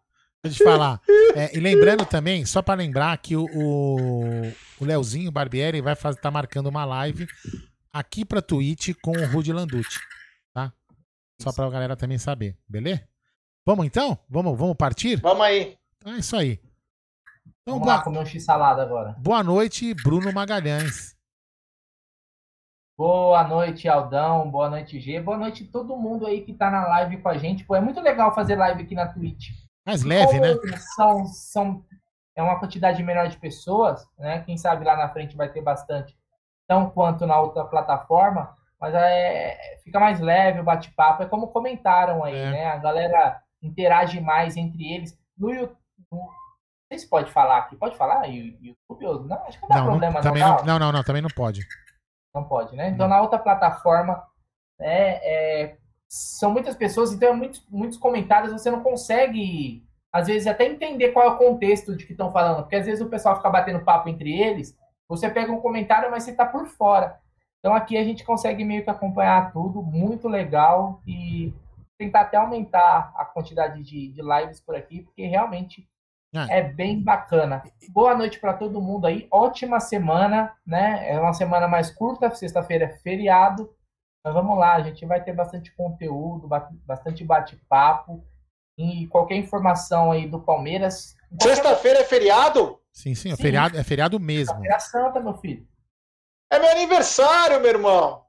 Deixa 0.44 0.64
eu 0.64 0.68
te 0.68 0.72
falar. 0.72 1.02
É, 1.36 1.56
e 1.56 1.60
lembrando 1.60 2.06
também, 2.06 2.45
só 2.45 2.61
para 2.61 2.76
lembrar 2.76 3.18
que 3.18 3.36
o, 3.36 3.45
o, 3.45 4.53
o 4.80 4.86
Leozinho 4.86 5.31
Barbieri 5.31 5.81
vai 5.81 5.94
estar 5.94 6.14
tá 6.15 6.31
marcando 6.31 6.68
uma 6.68 6.86
live 6.86 7.27
aqui 7.91 8.23
pra 8.23 8.41
Twitch 8.41 8.94
com 9.02 9.11
o 9.11 9.26
Rudy 9.26 9.52
Landucci, 9.52 9.99
tá? 10.53 10.72
Só 11.41 11.52
pra 11.52 11.69
galera 11.69 11.95
também 11.95 12.18
saber, 12.18 12.57
beleza? 12.68 13.03
Vamos 13.65 13.86
então? 13.86 14.18
Vamos, 14.30 14.57
vamos 14.57 14.76
partir? 14.77 15.18
Vamos 15.18 15.44
aí. 15.44 15.77
Então 15.98 16.14
é 16.14 16.19
isso 16.19 16.36
aí. 16.36 16.60
Então, 17.61 17.76
vamos 17.76 17.84
boa... 17.84 17.95
lá 17.98 18.02
comer 18.02 18.19
um 18.19 18.26
x-salada 18.26 18.81
agora. 18.81 19.15
Boa 19.19 19.44
noite, 19.44 19.94
Bruno 19.94 20.31
Magalhães. 20.31 21.19
Boa 23.00 23.46
noite, 23.46 23.88
Aldão. 23.88 24.52
Boa 24.52 24.70
noite, 24.70 25.00
G. 25.00 25.22
Boa 25.22 25.38
noite 25.38 25.64
todo 25.64 25.96
mundo 25.96 26.28
aí 26.28 26.42
que 26.42 26.52
tá 26.54 26.70
na 26.70 26.86
live 26.86 27.16
com 27.22 27.30
a 27.30 27.38
gente. 27.38 27.64
Pô, 27.64 27.74
é 27.74 27.80
muito 27.80 28.02
legal 28.02 28.36
fazer 28.36 28.58
live 28.58 28.84
aqui 28.84 28.94
na 28.94 29.08
Twitch. 29.08 29.52
Mais 29.88 30.04
leve, 30.04 30.38
né? 30.38 30.54
São, 30.98 31.26
são, 31.28 31.86
é 32.36 32.44
uma 32.44 32.60
quantidade 32.60 33.02
menor 33.02 33.30
de 33.30 33.38
pessoas, 33.38 34.06
né? 34.18 34.42
Quem 34.42 34.58
sabe 34.58 34.84
lá 34.84 34.98
na 34.98 35.08
frente 35.08 35.38
vai 35.38 35.48
ter 35.48 35.62
bastante, 35.62 36.14
tão 36.68 36.90
quanto 36.90 37.26
na 37.26 37.40
outra 37.40 37.64
plataforma. 37.64 38.54
Mas 38.78 38.94
é, 38.94 39.80
fica 39.82 39.98
mais 39.98 40.20
leve 40.20 40.60
o 40.60 40.66
bate-papo. 40.66 41.24
É 41.24 41.26
como 41.26 41.48
comentaram 41.48 42.22
aí, 42.26 42.36
é. 42.36 42.52
né? 42.52 42.66
A 42.66 42.78
galera 42.80 43.42
interage 43.64 44.20
mais 44.20 44.58
entre 44.58 44.92
eles. 44.92 45.18
No 45.38 45.52
YouTube. 45.52 45.80
Não 46.12 46.28
sei 46.92 47.00
se 47.00 47.10
pode 47.10 47.32
falar 47.32 47.60
aqui. 47.60 47.78
Pode 47.78 47.96
falar? 47.96 48.26
YouTube? 48.26 49.26
Não, 49.26 49.38
acho 49.48 49.58
que 49.58 49.62
não 49.62 49.70
dá 49.70 49.78
não, 49.78 49.86
problema. 49.86 50.16
Não, 50.16 50.22
também 50.22 50.44
não, 50.44 50.64
não, 50.66 50.80
não, 50.80 50.92
não, 50.92 51.04
também 51.06 51.22
não 51.22 51.30
pode. 51.30 51.66
Não 52.34 52.44
pode, 52.44 52.76
né? 52.76 52.90
Então, 52.90 53.08
na 53.08 53.22
outra 53.22 53.40
plataforma, 53.40 54.24
né, 54.80 55.20
é, 55.24 55.78
são 56.08 56.52
muitas 56.52 56.76
pessoas, 56.76 57.12
então, 57.12 57.30
é 57.30 57.34
muitos, 57.34 57.66
muitos 57.70 57.98
comentários, 57.98 58.52
você 58.52 58.70
não 58.70 58.82
consegue, 58.82 59.84
às 60.12 60.28
vezes, 60.28 60.48
até 60.48 60.66
entender 60.66 61.12
qual 61.12 61.26
é 61.26 61.30
o 61.32 61.38
contexto 61.38 61.96
de 61.96 62.06
que 62.06 62.14
estão 62.14 62.32
falando, 62.32 62.64
porque 62.64 62.76
às 62.76 62.86
vezes 62.86 63.02
o 63.02 63.10
pessoal 63.10 63.36
fica 63.36 63.50
batendo 63.50 63.84
papo 63.84 64.10
entre 64.10 64.32
eles, 64.40 64.78
você 65.08 65.30
pega 65.30 65.52
um 65.52 65.62
comentário, 65.62 66.12
mas 66.12 66.24
você 66.24 66.32
está 66.32 66.46
por 66.46 66.68
fora. 66.68 67.20
Então, 67.60 67.74
aqui 67.74 67.98
a 67.98 68.04
gente 68.04 68.24
consegue 68.24 68.64
meio 68.64 68.84
que 68.84 68.90
acompanhar 68.90 69.52
tudo, 69.52 69.82
muito 69.82 70.28
legal, 70.28 71.02
e 71.06 71.54
tentar 71.98 72.22
até 72.22 72.38
aumentar 72.38 73.12
a 73.16 73.26
quantidade 73.26 73.84
de, 73.84 74.14
de 74.14 74.22
lives 74.22 74.62
por 74.62 74.76
aqui, 74.76 75.02
porque 75.02 75.26
realmente 75.26 75.88
é. 76.34 76.60
é 76.60 76.64
bem 76.64 77.02
bacana. 77.02 77.64
Boa 77.90 78.16
noite 78.16 78.40
para 78.40 78.54
todo 78.54 78.82
mundo 78.82 79.08
aí. 79.08 79.28
Ótima 79.32 79.80
semana, 79.80 80.56
né? 80.66 81.10
É 81.10 81.20
uma 81.20 81.34
semana 81.34 81.68
mais 81.68 81.90
curta, 81.90 82.30
sexta-feira 82.30 82.86
é 82.86 82.90
feriado. 82.90 83.74
Mas 84.24 84.34
vamos 84.34 84.58
lá, 84.58 84.76
a 84.76 84.82
gente 84.82 85.06
vai 85.06 85.24
ter 85.24 85.34
bastante 85.34 85.74
conteúdo, 85.76 86.48
bastante 86.86 87.24
bate-papo. 87.24 88.24
E 88.78 89.08
qualquer 89.08 89.36
informação 89.36 90.12
aí 90.12 90.28
do 90.28 90.40
Palmeiras. 90.40 91.16
Sexta-feira 91.42 92.00
é 92.00 92.04
feriado? 92.04 92.80
Sim, 92.94 93.16
sim, 93.16 93.32
é 93.32 93.36
sim. 93.36 93.42
feriado, 93.42 93.78
é 93.78 93.84
feriado 93.84 94.20
mesmo. 94.20 94.66
É 94.66 94.80
santa, 94.80 95.20
meu 95.20 95.34
filho. 95.36 95.68
É 96.52 96.60
meu 96.60 96.70
aniversário, 96.72 97.60
meu 97.60 97.70
irmão. 97.70 98.24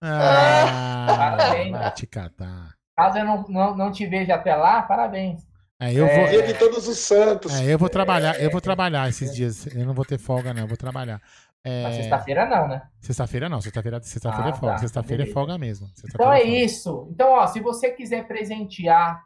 Ah, 0.00 1.06
parabéns. 1.08 1.72
Vai 1.72 1.90
te 1.92 2.06
catar. 2.06 2.74
Caso 2.96 3.18
eu 3.18 3.24
não, 3.24 3.42
não, 3.48 3.76
não 3.76 3.92
te 3.92 4.06
veja 4.06 4.34
até 4.34 4.54
lá, 4.54 4.82
parabéns. 4.82 5.46
É, 5.78 5.92
eu 5.92 6.06
vou... 6.06 6.28
Dia 6.28 6.42
de 6.42 6.54
todos 6.54 6.88
os 6.88 6.98
santos. 6.98 7.52
É, 7.54 7.72
eu 7.72 7.78
vou 7.78 7.88
trabalhar, 7.88 8.40
eu 8.40 8.50
vou 8.50 8.60
trabalhar 8.60 9.08
esses 9.08 9.34
dias. 9.34 9.66
Eu 9.66 9.84
não 9.84 9.92
vou 9.92 10.04
ter 10.04 10.18
folga, 10.18 10.54
não, 10.54 10.62
eu 10.62 10.68
vou 10.68 10.76
trabalhar. 10.76 11.20
É... 11.62 11.92
sexta-feira 11.92 12.46
não, 12.46 12.68
né? 12.68 12.82
Sexta-feira 13.00 13.48
não, 13.48 13.60
sexta-feira 13.60 14.00
sexta 14.00 14.30
ah, 14.30 14.48
é 14.48 14.52
folga. 14.52 14.74
Tá, 14.74 14.78
sexta-feira 14.78 15.24
é 15.24 15.26
folga 15.26 15.58
mesmo. 15.58 15.90
Então 16.04 16.32
é, 16.32 16.40
é 16.40 16.44
isso. 16.44 17.08
Então, 17.10 17.30
ó, 17.30 17.46
se 17.46 17.60
você 17.60 17.90
quiser 17.90 18.26
presentear 18.26 19.24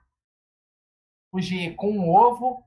o 1.31 1.41
G 1.41 1.75
com 1.77 1.91
um 1.91 2.09
ovo, 2.09 2.65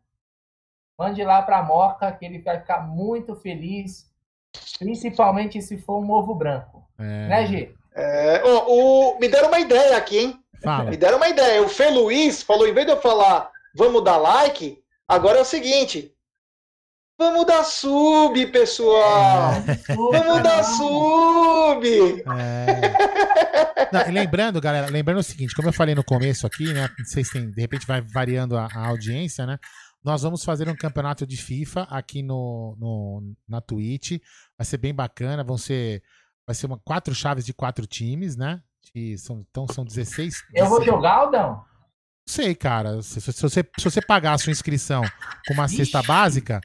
mande 0.98 1.24
lá 1.24 1.42
pra 1.42 1.64
Moca, 1.64 2.12
que 2.12 2.24
ele 2.24 2.40
vai 2.40 2.60
ficar 2.60 2.82
muito 2.88 3.36
feliz. 3.36 4.10
Principalmente 4.78 5.60
se 5.62 5.78
for 5.78 6.00
um 6.00 6.12
ovo 6.12 6.36
branco. 6.36 6.88
É... 7.00 7.28
Né, 7.28 7.46
G? 7.48 7.76
É, 7.96 8.44
oh, 8.46 9.16
o, 9.16 9.20
me 9.20 9.28
deram 9.28 9.48
uma 9.48 9.60
ideia 9.60 9.98
aqui, 9.98 10.20
hein? 10.20 10.40
Fala. 10.64 10.90
Me 10.90 10.98
deram 10.98 11.18
uma 11.18 11.30
ideia. 11.30 11.62
O 11.62 11.68
Fê 11.68 11.90
Luiz 11.90 12.44
falou, 12.44 12.68
em 12.68 12.74
vez 12.74 12.86
de 12.86 12.94
eu 12.94 13.02
falar 13.02 13.52
vamos 13.76 14.04
dar 14.04 14.18
like. 14.18 14.82
Agora 15.08 15.40
é 15.40 15.41
o 15.41 15.45
seguinte. 15.45 16.14
Vamos 17.18 17.45
dar 17.45 17.64
sub, 17.64 18.48
pessoal! 18.48 19.54
É. 19.54 19.95
Vamos 19.95 20.44
dar 20.44 20.64
sub! 20.64 21.88
É. 21.88 23.91
Não, 23.91 24.12
lembrando, 24.12 24.60
galera, 24.60 24.90
lembrando 24.90 25.20
o 25.20 25.24
seguinte, 25.24 25.56
como 25.56 25.70
eu 25.70 25.74
falei 25.74 25.94
no 25.94 26.04
começo 26.04 26.48
aqui, 26.48 26.74
né? 26.74 26.90
Se 27.06 27.24
tem, 27.32 27.52
de 27.52 27.62
repente 27.62 27.86
vai 27.86 28.02
variando 28.02 28.58
a, 28.58 28.66
a 28.66 28.88
audiência, 28.88 29.45
né? 29.45 29.60
Nós 30.04 30.24
vamos 30.24 30.44
fazer 30.44 30.68
um 30.68 30.76
campeonato 30.76 31.26
de 31.26 31.38
FIFA 31.38 31.84
aqui 31.84 32.22
no, 32.22 32.76
no, 32.78 33.34
na 33.48 33.62
Twitch. 33.62 34.20
Vai 34.58 34.66
ser 34.66 34.78
bem 34.78 34.94
bacana. 34.94 35.44
Vão 35.44 35.58
ser. 35.58 36.04
Vai 36.45 36.54
ser 36.54 36.66
uma, 36.66 36.78
quatro 36.78 37.16
chaves 37.16 37.45
de 37.45 37.54
quatro 37.54 37.88
times, 37.88 38.36
né? 38.36 38.62
De, 38.94 39.18
são, 39.18 39.45
então 39.50 39.66
são 39.66 39.86
16. 39.86 40.44
Eu 40.54 40.68
vou 40.68 40.84
jogar, 40.84 41.14
Aldão? 41.14 41.64
Sei, 42.28 42.56
cara. 42.56 43.02
Se, 43.02 43.20
se, 43.22 43.41
você, 43.41 43.64
se 43.78 43.84
você 43.84 44.02
pagar 44.02 44.34
a 44.34 44.38
sua 44.38 44.52
inscrição 44.52 45.04
com 45.48 45.54
uma 45.54 45.66
Ixi. 45.66 45.78
cesta 45.78 46.02
básica. 46.04 46.62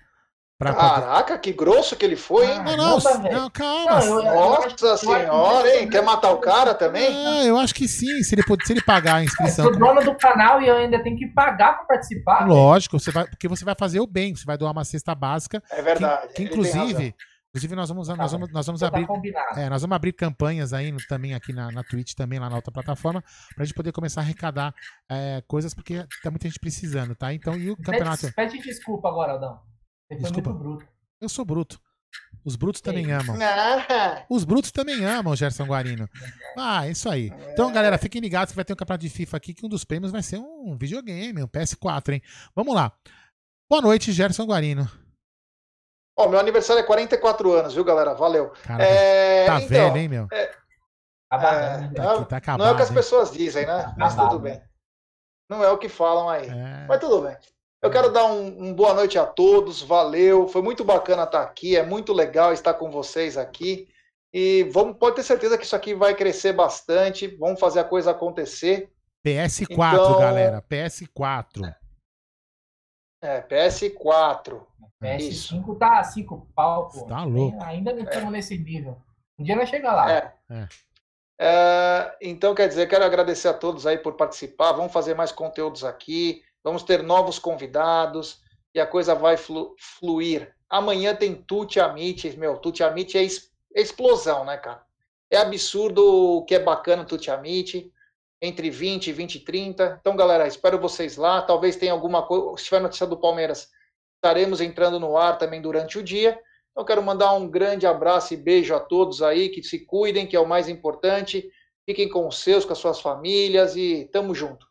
Pra 0.59 0.74
Caraca, 0.74 1.39
que 1.39 1.52
grosso 1.52 1.94
que 1.94 2.05
ele 2.05 2.16
foi, 2.16 2.44
hein? 2.44 2.60
Não, 2.64 2.76
não, 2.76 2.98
não, 3.30 3.48
calma. 3.51 4.05
Não, 4.05 4.18
eu, 4.18 4.35
Nossa 4.35 4.97
senhora, 4.97 5.76
hein? 5.76 5.89
Quer 5.89 6.02
matar 6.02 6.32
o 6.32 6.39
cara 6.39 6.74
também? 6.74 7.14
É, 7.14 7.48
eu 7.48 7.56
acho 7.56 7.72
que 7.72 7.86
sim, 7.86 8.24
se 8.24 8.35
ele, 8.35 8.43
se 8.43 8.72
ele 8.72 8.82
pagar 8.82 9.16
a 9.18 9.22
inscrição. 9.22 9.66
Eu 9.66 9.70
sou 9.70 9.78
dono 9.78 10.02
do 10.02 10.16
canal 10.16 10.60
e 10.60 10.66
eu 10.66 10.74
ainda 10.74 11.01
tenho 11.01 11.16
que 11.16 11.28
pagar 11.28 11.74
para 11.74 11.85
participar. 11.85 12.44
Lógico, 12.48 12.98
você 12.98 13.12
vai, 13.12 13.24
porque 13.28 13.47
você 13.47 13.64
vai 13.64 13.76
fazer 13.78 14.01
o 14.01 14.06
bem, 14.06 14.35
você 14.35 14.44
vai 14.44 14.59
doar 14.59 14.72
uma 14.72 14.85
cesta 14.85 15.14
básica. 15.14 15.62
É 15.70 15.80
verdade. 15.80 16.26
Que, 16.28 16.35
que 16.35 16.43
inclusive, 16.43 17.14
Inclusive, 17.50 17.74
nós 17.74 17.88
vamos, 17.88 18.08
nós 18.08 18.32
vamos, 18.32 18.52
nós 18.52 18.66
vamos 18.66 18.80
tá 18.80 18.88
abrir. 18.88 19.06
É, 19.56 19.70
nós 19.70 19.80
vamos 19.80 19.94
abrir 19.94 20.12
campanhas 20.12 20.72
aí 20.72 20.92
no, 20.92 20.98
também 21.08 21.34
aqui 21.34 21.52
na, 21.52 21.72
na 21.72 21.82
Twitch, 21.82 22.14
também 22.14 22.38
lá 22.38 22.50
na 22.50 22.56
outra 22.56 22.70
plataforma, 22.70 23.24
pra 23.54 23.64
gente 23.64 23.74
poder 23.74 23.90
começar 23.90 24.20
a 24.20 24.24
arrecadar 24.24 24.74
é, 25.10 25.42
coisas, 25.46 25.72
porque 25.72 26.06
tá 26.22 26.30
muita 26.30 26.46
gente 26.46 26.60
precisando, 26.60 27.14
tá? 27.14 27.32
Então, 27.32 27.56
e 27.56 27.70
o 27.70 27.76
campeonato. 27.76 28.32
Pede, 28.34 28.52
pede 28.52 28.62
desculpa 28.62 29.08
agora, 29.08 29.32
Aldão. 29.32 29.60
Você 30.10 30.18
desculpa. 30.20 30.50
foi 30.50 30.52
muito 30.52 30.62
bruto. 30.62 30.92
Eu 31.20 31.28
sou 31.28 31.44
bruto. 31.44 31.80
Os 32.44 32.56
brutos 32.56 32.80
também 32.80 33.10
amam. 33.12 33.36
Ah, 33.40 34.24
Os 34.30 34.44
brutos 34.44 34.70
também 34.70 35.04
amam 35.04 35.36
Gerson 35.36 35.66
Guarino. 35.66 36.08
Ah, 36.56 36.86
é 36.86 36.92
isso 36.92 37.08
aí. 37.08 37.32
Então, 37.52 37.72
galera, 37.72 37.98
fiquem 37.98 38.20
ligados 38.20 38.52
que 38.52 38.56
vai 38.56 38.64
ter 38.64 38.72
um 38.72 38.76
campeonato 38.76 39.04
de 39.04 39.10
FIFA 39.10 39.36
aqui, 39.36 39.52
que 39.52 39.66
um 39.66 39.68
dos 39.68 39.84
prêmios 39.84 40.12
vai 40.12 40.22
ser 40.22 40.38
um 40.38 40.76
videogame, 40.78 41.42
um 41.42 41.48
PS4, 41.48 42.14
hein? 42.14 42.22
Vamos 42.54 42.74
lá. 42.74 42.92
Boa 43.68 43.82
noite, 43.82 44.12
Gerson 44.12 44.44
Guarino. 44.44 44.88
Ó, 46.19 46.28
meu 46.28 46.40
aniversário 46.40 46.81
é 46.81 46.86
44 46.86 47.53
anos, 47.53 47.74
viu, 47.74 47.85
galera? 47.85 48.12
Valeu. 48.12 48.51
Cara, 48.65 48.82
É, 48.85 49.47
tá 49.47 49.57
então, 49.61 49.69
velho, 49.69 49.97
hein, 49.97 50.09
meu? 50.09 50.27
Tá 50.28 50.36
é, 50.36 50.51
Tá 51.31 52.12
aqui, 52.15 52.24
tá 52.28 52.36
acabado. 52.39 52.59
não 52.61 52.66
é 52.66 52.73
o 52.73 52.77
que 52.77 52.82
as 52.82 52.89
hein? 52.89 52.95
pessoas 52.97 53.31
dizem, 53.31 53.65
né? 53.66 53.95
Mas 53.97 54.15
Acabado, 54.15 54.32
tudo 54.32 54.43
bem. 54.43 54.61
Não 55.49 55.62
é 55.62 55.70
o 55.70 55.78
que 55.78 55.89
falam 55.89 56.28
aí. 56.28 56.49
É. 56.49 56.86
Mas 56.89 56.99
tudo 57.01 57.20
bem. 57.23 57.36
Eu 57.81 57.90
quero 57.90 58.11
dar 58.11 58.24
um, 58.24 58.47
um 58.65 58.74
boa 58.74 58.93
noite 58.95 59.16
a 59.19 59.24
todos, 59.24 59.81
valeu. 59.81 60.49
Foi 60.49 60.61
muito 60.61 60.85
bacana 60.85 61.23
estar 61.23 61.43
aqui, 61.43 61.77
é 61.77 61.82
muito 61.85 62.12
legal 62.12 62.53
estar 62.53 62.74
com 62.74 62.90
vocês 62.90 63.36
aqui. 63.36 63.86
E 64.35 64.65
vamos, 64.73 64.97
pode 64.99 65.16
ter 65.16 65.23
certeza 65.23 65.57
que 65.57 65.65
isso 65.65 65.77
aqui 65.77 65.95
vai 65.95 66.15
crescer 66.15 66.53
bastante. 66.53 67.28
Vamos 67.39 67.61
fazer 67.61 67.81
a 67.81 67.85
coisa 67.85 68.11
acontecer. 68.11 68.90
PS4, 69.24 69.70
Então- 69.70 70.19
galera. 70.19 70.61
PS4. 70.62 71.73
É, 73.20 73.40
PS4. 73.43 74.61
Isso. 75.19 75.55
PS5 75.57 75.78
tá 75.78 76.03
5 76.03 76.49
pau, 76.55 76.89
pô. 76.89 77.05
Tá 77.07 77.24
louco. 77.24 77.62
Ainda 77.62 77.93
não 77.93 78.03
estamos 78.03 78.32
nesse 78.32 78.59
nível. 78.59 78.97
Um 79.39 79.45
dia 79.45 79.55
nós 79.57 79.69
chega 79.69 79.93
lá. 79.93 80.11
É. 80.12 80.35
É. 80.51 80.69
É, 81.40 82.16
então, 82.20 82.55
quer 82.55 82.69
dizer, 82.69 82.89
quero 82.89 83.05
agradecer 83.05 83.49
a 83.49 83.55
todos 83.55 83.86
aí 83.86 83.97
por 83.99 84.15
participar. 84.15 84.73
Vamos 84.73 84.93
fazer 84.93 85.15
mais 85.15 85.31
conteúdos 85.31 85.85
aqui. 85.85 86.43
Vamos 86.65 86.82
ter 86.82 87.03
novos 87.03 87.39
convidados 87.39 88.43
e 88.74 88.81
a 88.81 88.86
coisa 88.86 89.15
vai 89.15 89.36
flu- 89.36 89.74
fluir. 89.78 90.53
Amanhã 90.69 91.15
tem 91.15 91.35
Tuti 91.35 91.78
Amit. 91.78 92.36
Meu, 92.36 92.57
Tuti 92.59 92.82
Amit 92.82 93.16
é, 93.16 93.23
es- 93.23 93.51
é 93.74 93.81
explosão, 93.81 94.45
né, 94.45 94.57
cara? 94.57 94.82
É 95.31 95.36
absurdo 95.39 96.03
o 96.39 96.45
que 96.45 96.55
é 96.57 96.59
bacana 96.59 97.05
Tuti 97.05 97.31
Amit. 97.31 97.93
Entre 98.40 98.70
20, 98.70 99.12
20 99.12 99.35
e 99.35 99.40
30. 99.40 99.98
Então, 100.01 100.16
galera, 100.16 100.47
espero 100.47 100.81
vocês 100.81 101.16
lá. 101.16 101.43
Talvez 101.43 101.77
tenha 101.77 101.93
alguma 101.93 102.27
coisa. 102.27 102.56
Se 102.56 102.65
tiver 102.65 102.81
notícia 102.81 103.06
do 103.06 103.16
Palmeiras, 103.16 103.69
estaremos 104.16 104.60
entrando 104.60 105.01
no 105.01 105.16
ar 105.16 105.39
também 105.39 105.60
durante 105.60 105.98
o 105.98 106.02
dia. 106.02 106.39
Então, 106.70 106.85
quero 106.85 107.02
mandar 107.02 107.32
um 107.32 107.48
grande 107.48 107.86
abraço 107.86 108.32
e 108.35 108.36
beijo 108.36 108.74
a 108.74 108.81
todos 108.81 109.23
aí, 109.23 109.48
que 109.48 109.62
se 109.62 109.81
cuidem, 109.81 110.27
que 110.27 110.36
é 110.36 110.40
o 110.40 110.48
mais 110.48 110.69
importante. 110.69 111.51
Fiquem 111.85 112.09
com 112.09 112.28
os 112.28 112.39
seus, 112.39 112.65
com 112.65 112.73
as 112.73 112.78
suas 112.78 113.01
famílias 113.01 113.74
e 113.74 114.09
tamo 114.12 114.35
junto. 114.35 114.66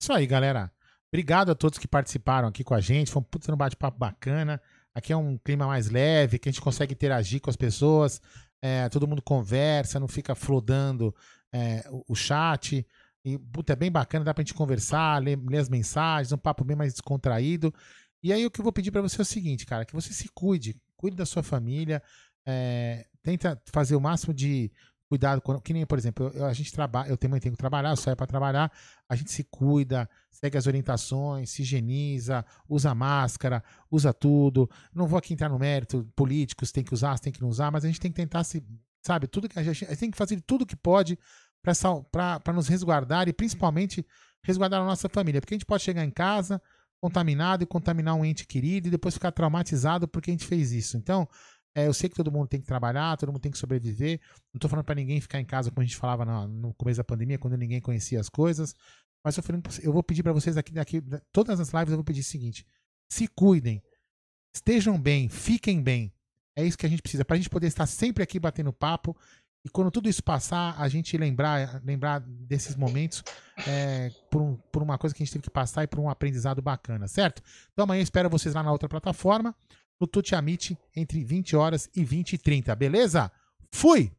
Isso 0.00 0.12
aí, 0.12 0.26
galera. 0.26 0.72
Obrigado 1.12 1.50
a 1.50 1.54
todos 1.54 1.78
que 1.78 1.86
participaram 1.86 2.48
aqui 2.48 2.64
com 2.64 2.74
a 2.74 2.80
gente. 2.80 3.10
Foi 3.10 3.20
um 3.20 3.24
puta 3.24 3.50
no 3.50 3.56
bate-papo 3.56 3.98
bacana. 3.98 4.60
Aqui 4.94 5.12
é 5.12 5.16
um 5.16 5.38
clima 5.38 5.66
mais 5.66 5.90
leve, 5.90 6.38
que 6.38 6.48
a 6.48 6.52
gente 6.52 6.60
consegue 6.60 6.94
interagir 6.94 7.40
com 7.40 7.50
as 7.50 7.56
pessoas. 7.56 8.20
É, 8.60 8.88
todo 8.88 9.06
mundo 9.06 9.22
conversa, 9.22 10.00
não 10.00 10.08
fica 10.08 10.34
flodando 10.34 11.14
é, 11.52 11.84
o, 12.08 12.14
chat. 12.14 12.86
E, 13.24 13.38
puta, 13.38 13.72
é 13.72 13.76
bem 13.76 13.90
bacana, 13.90 14.24
dá 14.24 14.32
pra 14.32 14.42
gente 14.42 14.54
conversar, 14.54 15.22
ler, 15.22 15.38
ler 15.48 15.58
as 15.58 15.68
mensagens, 15.68 16.32
um 16.32 16.38
papo 16.38 16.64
bem 16.64 16.76
mais 16.76 16.92
descontraído. 16.92 17.74
E 18.22 18.32
aí 18.32 18.44
o 18.46 18.50
que 18.50 18.60
eu 18.60 18.64
vou 18.64 18.72
pedir 18.72 18.90
pra 18.90 19.02
você 19.02 19.20
é 19.20 19.22
o 19.22 19.24
seguinte, 19.24 19.66
cara, 19.66 19.84
que 19.84 19.94
você 19.94 20.12
se 20.12 20.28
cuide, 20.34 20.76
cuide 20.96 21.16
da 21.16 21.26
sua 21.26 21.42
família, 21.42 22.02
é, 22.46 23.06
tenta 23.22 23.60
fazer 23.66 23.96
o 23.96 24.00
máximo 24.00 24.32
de 24.32 24.70
cuidado, 25.08 25.40
com, 25.40 25.60
que 25.60 25.72
nem, 25.72 25.86
por 25.86 25.98
exemplo, 25.98 26.30
eu- 26.34 26.44
a 26.46 26.52
gente 26.52 26.72
trabalha, 26.72 27.08
eu 27.08 27.16
também 27.16 27.40
tenho 27.40 27.52
que 27.52 27.58
trabalhar, 27.58 27.90
eu 27.90 27.96
saio 27.96 28.16
pra 28.16 28.26
trabalhar, 28.26 28.72
a 29.08 29.14
gente 29.14 29.30
se 29.30 29.44
cuida, 29.44 30.08
segue 30.30 30.58
as 30.58 30.66
orientações, 30.66 31.50
se 31.50 31.62
higieniza, 31.62 32.44
usa 32.68 32.94
máscara, 32.94 33.62
usa 33.90 34.12
tudo. 34.12 34.68
Não 34.92 35.06
vou 35.06 35.18
aqui 35.18 35.32
entrar 35.34 35.48
no 35.48 35.58
mérito, 35.58 36.08
políticos 36.16 36.72
tem 36.72 36.84
que 36.84 36.92
usar, 36.92 37.18
tem 37.18 37.32
que 37.32 37.40
não 37.40 37.48
usar, 37.48 37.70
mas 37.70 37.84
a 37.84 37.88
gente 37.88 38.00
tem 38.00 38.10
que 38.10 38.16
tentar 38.16 38.44
se, 38.44 38.62
sabe, 39.06 39.26
tudo 39.26 39.48
que 39.48 39.58
a 39.58 39.62
gente, 39.62 39.84
a 39.84 39.88
gente 39.88 39.98
tem 39.98 40.10
que 40.10 40.16
fazer 40.18 40.40
tudo 40.40 40.66
que 40.66 40.76
pode 40.76 41.18
para 41.62 42.52
nos 42.52 42.68
resguardar 42.68 43.28
e 43.28 43.32
principalmente 43.32 44.06
resguardar 44.42 44.80
a 44.80 44.84
nossa 44.84 45.08
família, 45.08 45.40
porque 45.40 45.54
a 45.54 45.56
gente 45.56 45.66
pode 45.66 45.82
chegar 45.82 46.04
em 46.04 46.10
casa 46.10 46.60
contaminado 47.00 47.62
e 47.62 47.66
contaminar 47.66 48.14
um 48.14 48.24
ente 48.24 48.46
querido 48.46 48.88
e 48.88 48.90
depois 48.90 49.14
ficar 49.14 49.32
traumatizado 49.32 50.08
porque 50.08 50.30
a 50.30 50.34
gente 50.34 50.46
fez 50.46 50.72
isso. 50.72 50.96
Então, 50.96 51.28
é, 51.74 51.86
eu 51.86 51.92
sei 51.92 52.08
que 52.08 52.16
todo 52.16 52.32
mundo 52.32 52.48
tem 52.48 52.60
que 52.60 52.66
trabalhar, 52.66 53.16
todo 53.16 53.30
mundo 53.30 53.42
tem 53.42 53.52
que 53.52 53.58
sobreviver. 53.58 54.20
Não 54.52 54.58
tô 54.58 54.68
falando 54.68 54.84
para 54.84 54.94
ninguém 54.94 55.20
ficar 55.20 55.40
em 55.40 55.44
casa 55.44 55.70
como 55.70 55.82
a 55.82 55.84
gente 55.84 55.96
falava 55.96 56.24
no, 56.24 56.48
no 56.48 56.74
começo 56.74 56.96
da 56.96 57.04
pandemia, 57.04 57.38
quando 57.38 57.56
ninguém 57.56 57.80
conhecia 57.80 58.18
as 58.18 58.28
coisas. 58.28 58.74
Mas 59.22 59.36
eu, 59.36 59.42
falei, 59.42 59.60
eu 59.82 59.92
vou 59.92 60.02
pedir 60.02 60.22
para 60.22 60.32
vocês 60.32 60.56
aqui, 60.56 60.72
daqui, 60.72 61.02
todas 61.32 61.60
as 61.60 61.70
lives 61.70 61.90
eu 61.90 61.96
vou 61.96 62.04
pedir 62.04 62.20
o 62.20 62.24
seguinte: 62.24 62.66
se 63.10 63.28
cuidem, 63.28 63.82
estejam 64.54 64.98
bem, 64.98 65.28
fiquem 65.28 65.82
bem. 65.82 66.15
É 66.56 66.64
isso 66.64 66.78
que 66.78 66.86
a 66.86 66.88
gente 66.88 67.02
precisa, 67.02 67.24
para 67.24 67.34
a 67.34 67.38
gente 67.38 67.50
poder 67.50 67.66
estar 67.66 67.86
sempre 67.86 68.22
aqui 68.22 68.40
batendo 68.40 68.72
papo. 68.72 69.14
E 69.64 69.68
quando 69.68 69.90
tudo 69.90 70.08
isso 70.08 70.22
passar, 70.22 70.74
a 70.80 70.88
gente 70.88 71.16
lembrar, 71.18 71.82
lembrar 71.84 72.20
desses 72.20 72.76
momentos 72.76 73.22
é, 73.66 74.10
por, 74.30 74.40
um- 74.40 74.56
por 74.72 74.82
uma 74.82 74.96
coisa 74.96 75.14
que 75.14 75.22
a 75.22 75.26
gente 75.26 75.32
teve 75.32 75.42
que 75.42 75.50
passar 75.50 75.82
e 75.82 75.86
por 75.86 75.98
um 76.00 76.08
aprendizado 76.08 76.62
bacana, 76.62 77.08
certo? 77.08 77.42
Então 77.72 77.82
amanhã 77.82 78.00
espero 78.00 78.30
vocês 78.30 78.54
lá 78.54 78.62
na 78.62 78.70
outra 78.72 78.88
plataforma, 78.88 79.54
no 80.00 80.06
Tuti 80.06 80.34
Amit, 80.34 80.78
entre 80.94 81.22
20 81.24 81.56
horas 81.56 81.90
e 81.96 82.04
20 82.04 82.34
e 82.34 82.38
30, 82.38 82.74
beleza? 82.76 83.30
Fui! 83.72 84.12